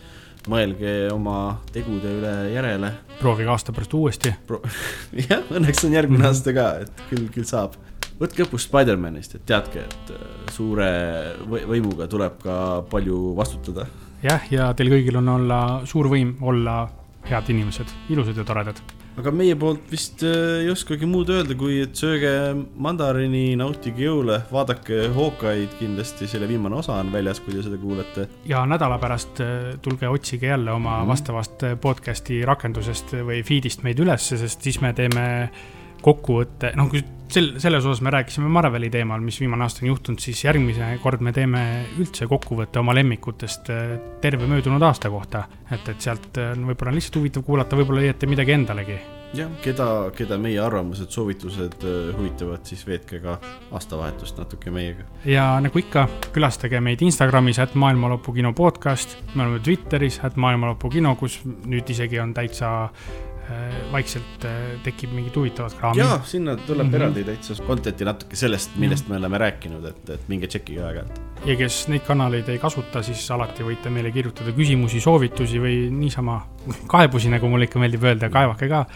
mõelge 0.49 0.95
oma 1.13 1.59
tegude 1.73 2.11
üle 2.21 2.33
järele. 2.53 2.93
proovige 3.19 3.51
aasta 3.53 3.75
pärast 3.75 3.95
uuesti 3.95 4.33
Pro. 4.47 4.63
jah, 5.31 5.45
õnneks 5.51 5.85
on 5.87 5.97
järgmine 5.97 6.23
mm 6.23 6.25
-hmm. 6.25 6.35
aasta 6.35 6.53
ka, 6.57 6.67
et 6.83 7.03
küll, 7.11 7.29
küll 7.35 7.49
saab. 7.49 7.77
võtke 8.21 8.45
õppust 8.45 8.69
Spider-manist, 8.69 9.35
et 9.35 9.47
teadke, 9.47 9.85
et 9.85 10.13
äh, 10.15 10.53
suure 10.53 10.91
võimuga 11.49 12.09
tuleb 12.09 12.41
ka 12.43 12.83
palju 12.91 13.35
vastutada. 13.37 13.87
jah, 14.23 14.43
ja 14.51 14.73
teil 14.75 14.91
kõigil 14.91 15.17
on 15.17 15.29
olla 15.29 15.83
suur 15.85 16.09
võim 16.09 16.37
olla 16.41 16.89
head 17.31 17.53
inimesed, 17.55 17.93
ilusad 18.13 18.41
ja 18.41 18.47
toredad 18.49 18.81
aga 19.19 19.33
meie 19.35 19.57
poolt 19.59 19.89
vist 19.91 20.23
äh, 20.27 20.63
ei 20.63 20.71
oskagi 20.71 21.07
muud 21.09 21.31
öelda, 21.33 21.57
kui 21.59 21.81
et 21.83 21.99
sööge 21.99 22.31
mandariini, 22.79 23.57
nautige 23.59 24.07
jõule, 24.07 24.41
vaadake 24.53 25.09
Hawkeye'd 25.17 25.75
kindlasti, 25.81 26.29
selle 26.31 26.49
viimane 26.51 26.79
osa 26.79 26.99
on 27.01 27.11
väljas, 27.15 27.43
kui 27.43 27.57
te 27.57 27.65
seda 27.67 27.81
kuulete. 27.83 28.29
ja 28.49 28.63
nädala 28.69 29.01
pärast 29.03 29.43
äh, 29.43 29.73
tulge 29.83 30.11
otsige 30.11 30.53
jälle 30.53 30.73
oma 30.75 31.01
mm. 31.03 31.11
vastavast 31.11 31.67
äh, 31.67 31.75
podcast'i 31.81 32.45
rakendusest 32.47 33.17
või 33.19 33.43
feed'ist 33.47 33.83
meid 33.87 33.99
ülesse, 34.05 34.39
sest 34.39 34.63
siis 34.63 34.81
me 34.85 34.95
teeme 34.95 35.27
kokkuvõtte, 36.03 36.73
noh, 36.79 36.91
kui 36.93 37.05
sel, 37.33 37.53
selles 37.61 37.85
osas 37.85 38.01
me 38.01 38.11
rääkisime 38.11 38.49
Marveli 38.49 38.91
teemal, 38.91 39.21
mis 39.21 39.41
viimane 39.41 39.67
aasta 39.67 39.85
on 39.85 39.93
juhtunud, 39.93 40.21
siis 40.23 40.41
järgmine 40.45 40.95
kord 41.03 41.23
me 41.25 41.33
teeme 41.37 41.63
üldse 42.01 42.29
kokkuvõtte 42.31 42.81
oma 42.81 42.95
lemmikutest 42.97 43.71
äh, 43.75 43.95
terve 44.23 44.49
möödunud 44.51 44.83
aasta 44.83 45.11
kohta. 45.11 45.45
et, 45.71 45.89
et 45.89 46.01
sealt 46.01 46.41
on 46.41 46.65
äh, 46.65 46.67
võib-olla 46.73 46.95
lihtsalt 46.97 47.21
huvitav 47.21 47.45
kuulata, 47.45 47.77
võib-olla 47.77 48.05
leiate 48.07 48.27
midagi 48.27 48.55
endalegi. 48.57 48.99
jah, 49.37 49.51
keda, 49.63 49.89
keda 50.17 50.39
meie 50.41 50.61
arvamused, 50.61 51.11
soovitused 51.13 51.85
äh, 51.85 52.17
huvitavad, 52.17 52.65
siis 52.65 52.87
veetke 52.87 53.21
ka 53.25 53.39
aastavahetust 53.77 54.41
natuke 54.41 54.73
meiega. 54.73 55.05
ja 55.29 55.51
nagu 55.61 55.79
ikka, 55.79 56.09
külastage 56.33 56.81
meid 56.81 57.05
Instagramis, 57.05 57.61
et 57.63 57.75
maailmalõpukino 57.75 58.55
podcast, 58.57 59.19
me 59.35 59.45
oleme 59.45 59.63
Twitteris, 59.65 60.21
et 60.25 60.37
maailmalõpukino, 60.37 61.17
kus 61.21 61.41
nüüd 61.45 61.91
isegi 61.97 62.21
on 62.25 62.35
täitsa 62.35 62.91
vaikselt 63.93 64.45
äh, 64.45 64.77
tekib 64.85 65.13
mingid 65.17 65.37
huvitavad 65.37 65.75
kraamid. 65.79 66.03
jaa, 66.03 66.21
sinna 66.25 66.57
tuleb 66.57 66.87
mm 66.87 66.93
-hmm. 66.93 66.97
eraldi 66.97 67.25
täitsa 67.25 67.55
content'i 67.67 68.05
natuke 68.05 68.37
sellest, 68.37 68.77
millest 68.77 69.05
mm 69.05 69.09
-hmm. 69.09 69.13
me 69.13 69.19
oleme 69.19 69.39
rääkinud, 69.39 69.85
et, 69.85 70.11
et 70.11 70.29
minge 70.29 70.47
tšekkige 70.47 70.83
aeg-ajalt. 70.85 71.21
ja 71.45 71.57
kes 71.57 71.89
neid 71.89 72.05
kanaleid 72.07 72.49
ei 72.49 72.59
kasuta, 72.59 73.03
siis 73.03 73.31
alati 73.31 73.63
võite 73.63 73.91
meile 73.91 74.11
kirjutada 74.11 74.53
küsimusi, 74.53 75.01
soovitusi 75.01 75.61
või 75.61 75.91
niisama 75.91 76.43
kaebusi, 76.87 77.29
nagu 77.29 77.49
mulle 77.49 77.65
ikka 77.65 77.79
meeldib 77.79 78.05
öelda, 78.05 78.31
kaevake 78.31 78.69
ka 78.69 78.87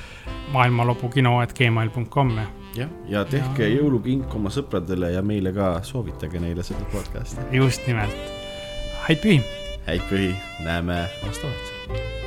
maailmalopukino.gmail.com. 0.53 2.37
jah, 2.77 2.89
ja 3.09 3.25
tehke 3.25 3.69
ja... 3.69 3.77
jõulukink 3.81 4.35
oma 4.35 4.51
sõpradele 4.51 5.13
ja 5.13 5.23
meile 5.23 5.53
ka, 5.53 5.81
soovitage 5.83 6.41
neile 6.41 6.63
seda 6.63 6.85
podcast'i. 6.93 7.57
just 7.57 7.87
nimelt. 7.87 8.17
häid 9.09 9.21
pühi! 9.25 9.43
häid 9.87 10.03
pühi, 10.11 10.35
näeme 10.65 11.09
aastavahetusel 11.27 12.22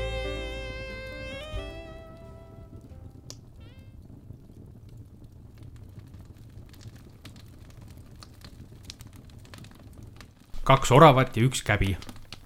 kaks 10.66 10.92
oravat 10.92 11.38
ja 11.38 11.46
üks 11.46 11.62
käbi. 11.62 11.94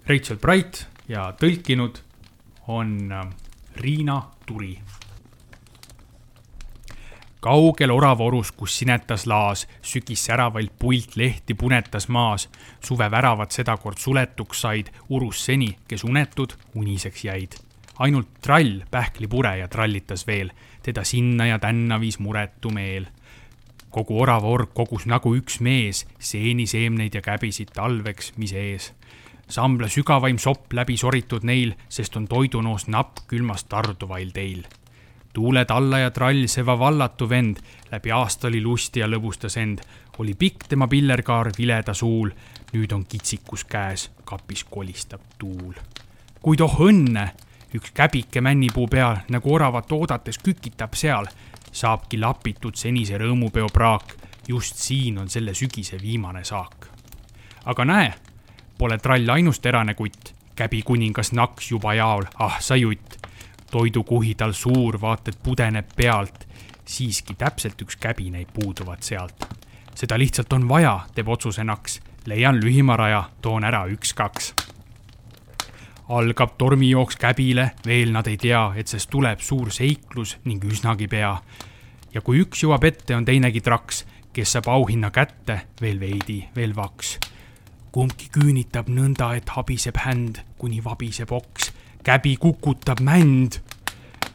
Rachel 0.10 0.38
Bright 0.41 0.84
ja 1.08 1.30
tõlkinud 1.40 2.02
on 2.68 3.12
äh, 3.16 3.28
Riina 3.80 4.22
Turi. 4.46 4.80
kaugel 7.40 7.91
oravorus, 7.96 8.52
kus 8.52 8.74
sinetas 8.82 9.24
laas, 9.24 9.62
sügis 9.82 10.26
säravalt 10.28 10.74
puilt 10.80 11.16
lehti 11.16 11.54
punetas 11.54 12.10
maas. 12.10 12.50
suve 12.84 13.12
väravad 13.12 13.52
sedakord 13.52 13.98
suletuks 13.98 14.62
said, 14.62 14.91
urus 15.10 15.46
seni, 15.46 15.78
kes 15.88 16.04
unetud, 16.04 16.54
uniseks 16.76 17.24
jäid. 17.24 17.56
ainult 18.00 18.28
trall, 18.41 18.84
pähklipure 18.91 19.58
ja 19.58 19.68
trallitas 19.68 20.28
veel, 20.28 20.52
teda 20.84 21.04
sinna 21.04 21.46
ja 21.46 21.60
tänna 21.60 22.00
viis 22.00 22.20
muretu 22.20 22.70
meel 22.70 23.08
kogu 23.90 24.22
orava 24.22 24.48
org 24.48 24.72
kogus 24.74 25.06
nagu 25.10 25.32
üks 25.38 25.60
mees 25.66 26.06
seeniseemneid 26.20 27.16
ja 27.16 27.22
käbisid 27.26 27.74
talveks, 27.74 28.34
mis 28.38 28.53
ees. 28.53 28.94
sambla 29.49 29.88
sügavaim 29.90 30.38
sopp 30.38 30.74
läbi 30.74 30.98
soritud 30.98 31.44
neil, 31.44 31.74
sest 31.90 32.16
on 32.16 32.28
toidunoos 32.28 32.88
napp 32.88 33.26
külmast 33.28 33.70
tarduvail 33.70 34.32
teil. 34.32 34.64
tuuled 35.34 35.70
alla 35.70 35.99
ja 35.99 36.11
trall, 36.11 36.45
seva 36.48 36.78
vallatu 36.80 37.30
vend, 37.30 37.57
läbi 37.91 38.11
aasta 38.11 38.48
oli 38.48 38.61
lusti 38.61 38.99
ja 38.99 39.07
lõbustas 39.07 39.57
end. 39.57 39.82
oli 40.20 40.34
pikk 40.34 40.68
tema 40.70 40.88
pillerkaar 40.88 41.52
vileda 41.57 41.94
suul, 41.94 42.30
nüüd 42.74 42.91
on 42.94 43.06
kitsikus 43.06 43.64
käes, 43.64 44.11
kapis 44.26 44.64
kolistab 44.64 45.22
tuul. 45.38 45.74
kuid 46.41 46.61
oh 46.61 46.80
õnne, 46.80 47.30
üks 47.74 47.91
käbike 47.94 48.41
männipuu 48.41 48.88
peal 48.88 49.18
nagu 49.30 49.53
oravat 49.53 49.91
oodates 49.91 50.38
kükitab 50.38 50.94
seal 50.94 51.26
saabki 51.72 52.20
lapitud 52.20 52.76
senise 52.76 53.18
rõõmupeo 53.18 53.68
praak. 53.74 54.16
just 54.48 54.76
siin 54.76 55.18
on 55.18 55.30
selle 55.30 55.54
sügise 55.54 56.02
viimane 56.02 56.44
saak. 56.44 56.88
aga 57.66 57.86
näe, 57.86 58.14
pole 58.78 58.98
trall 58.98 59.30
ainus 59.30 59.60
terane 59.60 59.94
kutt, 59.94 60.34
käbi 60.56 60.82
kuningas 60.82 61.32
naks 61.32 61.72
juba 61.72 61.94
jaol, 61.94 62.26
ah 62.40 62.60
sa 62.60 62.76
jutt. 62.76 63.18
toidukuhi 63.72 64.36
tal 64.36 64.52
suur, 64.54 65.02
vaat 65.02 65.28
et 65.28 65.40
pudeneb 65.44 65.96
pealt. 65.96 66.48
siiski 66.86 67.36
täpselt 67.36 67.82
üks 67.82 67.96
käbi 67.96 68.30
näib 68.32 68.50
puuduvat 68.54 69.04
sealt. 69.04 69.48
seda 69.96 70.18
lihtsalt 70.18 70.54
on 70.54 70.70
vaja, 70.70 71.00
teeb 71.16 71.28
otsuse 71.28 71.64
naks. 71.64 72.02
leian 72.26 72.60
lühima 72.64 72.98
raja, 72.98 73.30
toon 73.41 73.64
ära 73.64 73.86
üks-kaks 73.88 74.69
algab 76.10 76.57
tormijooks 76.57 77.18
käbile, 77.22 77.72
veel 77.86 78.11
nad 78.11 78.27
ei 78.27 78.38
tea, 78.38 78.64
et 78.76 78.90
sest 78.90 79.10
tuleb 79.14 79.41
suur 79.45 79.69
seiklus 79.72 80.38
ning 80.45 80.64
üsnagi 80.65 81.07
pea. 81.07 81.36
ja 82.14 82.22
kui 82.26 82.40
üks 82.41 82.64
jõuab 82.64 82.84
ette, 82.84 83.15
on 83.15 83.26
teinegi 83.26 83.61
traks, 83.61 84.06
kes 84.34 84.56
saab 84.56 84.69
auhinna 84.73 85.11
kätte 85.14 85.60
veel 85.81 85.99
veidi, 85.99 86.40
veel 86.56 86.73
vaks. 86.76 87.19
kumbki 87.91 88.30
küünitab 88.34 88.90
nõnda, 88.90 89.36
et 89.38 89.49
habiseb 89.49 89.98
händ, 89.98 90.41
kuni 90.57 90.84
vabiseb 90.84 91.31
oks. 91.31 91.72
käbi 92.03 92.38
kukutab 92.38 92.99
mänd. 92.99 93.60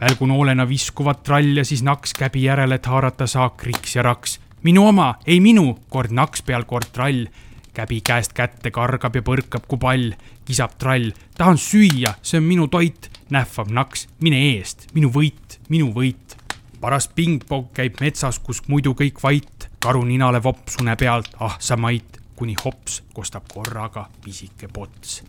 välgunoolena 0.00 0.68
viskuvad 0.68 1.22
trall 1.22 1.56
ja 1.56 1.64
siis 1.64 1.82
naks 1.82 2.12
käbi 2.14 2.44
järele, 2.44 2.74
et 2.74 2.86
haarata 2.86 3.26
saak 3.26 3.64
riks 3.64 3.96
ja 3.96 4.02
raks. 4.02 4.40
minu 4.62 4.86
oma, 4.86 5.14
ei 5.26 5.40
minu, 5.40 5.78
kord 5.88 6.10
naks 6.10 6.42
peal, 6.42 6.64
kord 6.64 6.92
trall. 6.92 7.26
Käbi 7.74 8.00
käest 8.00 8.32
kätte 8.32 8.70
kargab 8.70 9.16
ja 9.16 9.22
põrkab 9.22 9.66
kui 9.68 9.78
pall. 9.78 10.14
kisab 10.44 10.78
trall, 10.78 11.12
tahan 11.38 11.58
süüa, 11.58 12.14
see 12.22 12.38
on 12.38 12.48
minu 12.48 12.68
toit. 12.68 13.10
nähvab 13.30 13.70
naks, 13.70 14.08
mine 14.20 14.40
eest, 14.54 14.88
minu 14.94 15.10
võit, 15.10 15.58
minu 15.68 15.92
võit. 15.92 16.36
paras 16.80 17.08
pingpong 17.08 17.72
käib 17.74 18.00
metsas, 18.00 18.38
kus 18.38 18.62
muidu 18.68 18.94
kõik 18.94 19.22
vait. 19.22 19.70
karu 19.78 20.04
ninale 20.04 20.42
vops 20.42 20.80
une 20.80 20.96
pealt, 20.96 21.34
ah 21.40 21.56
sa 21.60 21.76
mait 21.76 22.20
kuni 22.36 22.54
hops 22.64 23.02
kostab 23.14 23.46
korraga 23.52 24.08
pisike 24.24 24.68
pots. 24.68 25.22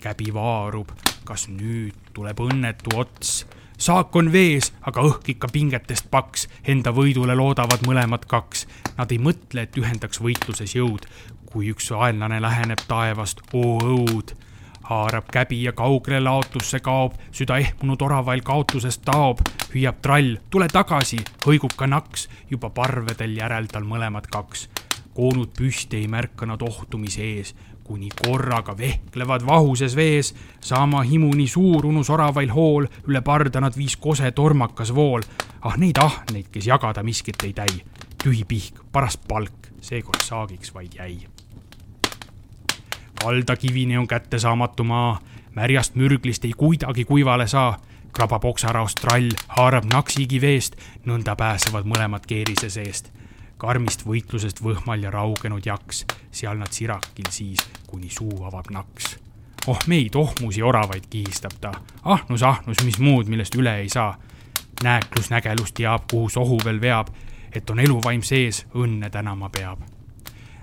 käbi 0.00 0.34
vaarub, 0.34 0.90
kas 1.24 1.48
nüüd 1.48 1.94
tuleb 2.14 2.40
õnnetu 2.40 2.94
ots. 2.96 3.46
saak 3.78 4.16
on 4.16 4.32
vees, 4.32 4.72
aga 4.82 5.02
õhk 5.02 5.28
ikka 5.34 5.48
pingetest 5.52 6.08
paks, 6.10 6.48
enda 6.64 6.90
võidule 6.90 7.36
loodavad 7.36 7.84
mõlemad 7.86 8.24
kaks. 8.26 8.66
Nad 8.96 9.12
ei 9.12 9.18
mõtle, 9.18 9.62
et 9.62 9.76
ühendaks 9.78 10.18
võitluses 10.20 10.74
jõud, 10.74 11.06
kui 11.52 11.70
üks 11.72 11.90
vaenlane 11.90 12.40
läheneb 12.44 12.84
taevast, 12.88 13.40
oo 13.52 13.78
õud 13.78 14.34
haarab 14.88 15.26
käbi 15.32 15.62
ja 15.62 15.72
kaugele 15.76 16.20
laotusse 16.20 16.80
kaob, 16.80 17.16
süda 17.32 17.58
ehmunud 17.60 18.02
oravail 18.02 18.40
kaotusest 18.40 19.02
taob, 19.04 19.42
hüüab 19.74 20.00
trall, 20.02 20.36
tule 20.50 20.68
tagasi, 20.72 21.20
hõigub 21.44 21.76
ka 21.76 21.86
naks, 21.86 22.28
juba 22.50 22.70
parvedel 22.70 23.36
järel 23.36 23.68
tal 23.72 23.84
mõlemad 23.84 24.30
kaks 24.32 24.68
koonud 25.18 25.50
püsti 25.58 25.98
ei 25.98 26.06
märka 26.06 26.46
nad 26.46 26.62
ohtumise 26.62 27.24
ees, 27.26 27.54
kuni 27.84 28.10
korraga 28.14 28.76
vehklevad 28.78 29.46
vahuses 29.46 29.96
vees. 29.98 30.34
sama 30.60 31.02
himu 31.02 31.32
nii 31.34 31.48
suur 31.48 31.86
unus 31.86 32.10
oravail 32.10 32.52
hool, 32.54 32.86
üle 33.08 33.22
parda 33.26 33.60
nad 33.60 33.74
viis 33.76 33.96
kose 33.96 34.30
tormakas 34.30 34.94
vool. 34.94 35.26
ah 35.60 35.76
neid 35.76 35.98
ahneid, 35.98 36.52
kes 36.52 36.70
jagada 36.70 37.02
miskit 37.02 37.42
ei 37.42 37.52
täi. 37.52 37.82
tühi 38.22 38.44
pihk, 38.44 38.78
paras 38.92 39.16
palk, 39.16 39.72
seekord 39.80 40.22
saagiks 40.22 40.74
vaid 40.74 40.94
jäi. 40.94 41.37
Kaldakivini 43.22 43.98
on 43.98 44.08
kättesaamatu 44.08 44.84
maa, 44.84 45.20
märjast 45.54 45.94
mürglist 45.94 46.44
ei 46.44 46.52
kuidagi 46.56 47.04
kuivale 47.04 47.46
saa. 47.46 47.78
Krabab 48.12 48.44
oksaraost 48.44 48.98
trall, 49.00 49.30
haarab 49.48 49.84
naksigi 49.92 50.40
veest, 50.40 50.76
nõnda 51.06 51.36
pääsevad 51.36 51.84
mõlemad 51.84 52.24
keerise 52.26 52.70
seest. 52.70 53.12
Karmist 53.58 54.06
võitlusest 54.06 54.62
võhmal 54.64 55.02
ja 55.02 55.10
raugenud 55.10 55.66
jaks, 55.66 56.04
seal 56.30 56.56
nad 56.58 56.72
sirakil 56.72 57.28
siis, 57.30 57.60
kuni 57.86 58.10
suu 58.10 58.44
avab 58.44 58.70
naks. 58.70 59.16
oh 59.66 59.78
meid, 59.86 60.14
ohmusi 60.14 60.62
oravaid 60.62 61.04
kihistab 61.10 61.52
ta, 61.60 61.72
ahnus, 62.04 62.42
ahnus, 62.42 62.84
mis 62.84 62.98
muud, 62.98 63.26
millest 63.28 63.54
üle 63.54 63.76
ei 63.80 63.88
saa. 63.88 64.18
nääklus 64.82 65.30
nägelus 65.30 65.72
teab, 65.72 66.02
kuhu 66.10 66.28
sohu 66.28 66.58
veel 66.64 66.80
veab, 66.80 67.08
et 67.52 67.70
on 67.70 67.80
eluvaim 67.80 68.22
sees, 68.22 68.66
õnne 68.74 69.10
tänama 69.10 69.50
peab. 69.50 69.80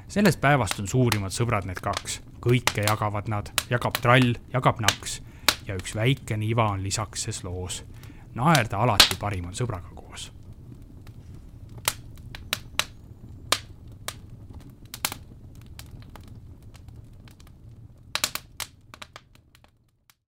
sellest 0.08 0.42
päevast 0.42 0.80
on 0.80 0.88
suurimad 0.88 1.32
sõbrad 1.32 1.66
need 1.66 1.80
kaks, 1.82 2.22
kõike 2.46 2.86
jagavad 2.86 3.30
nad, 3.32 3.50
jagab 3.70 3.98
trall, 4.02 4.36
jagab 4.54 4.82
naks. 4.86 5.20
Ja 5.66 5.76
üks 5.80 5.96
väikene 5.98 6.46
iva 6.46 6.70
on 6.76 6.84
lisaks 6.86 7.26
ses 7.26 7.44
loos. 7.44 7.84
naerda 8.36 8.78
alati 8.84 9.16
parim 9.20 9.46
on 9.48 9.56
sõbraga 9.56 9.95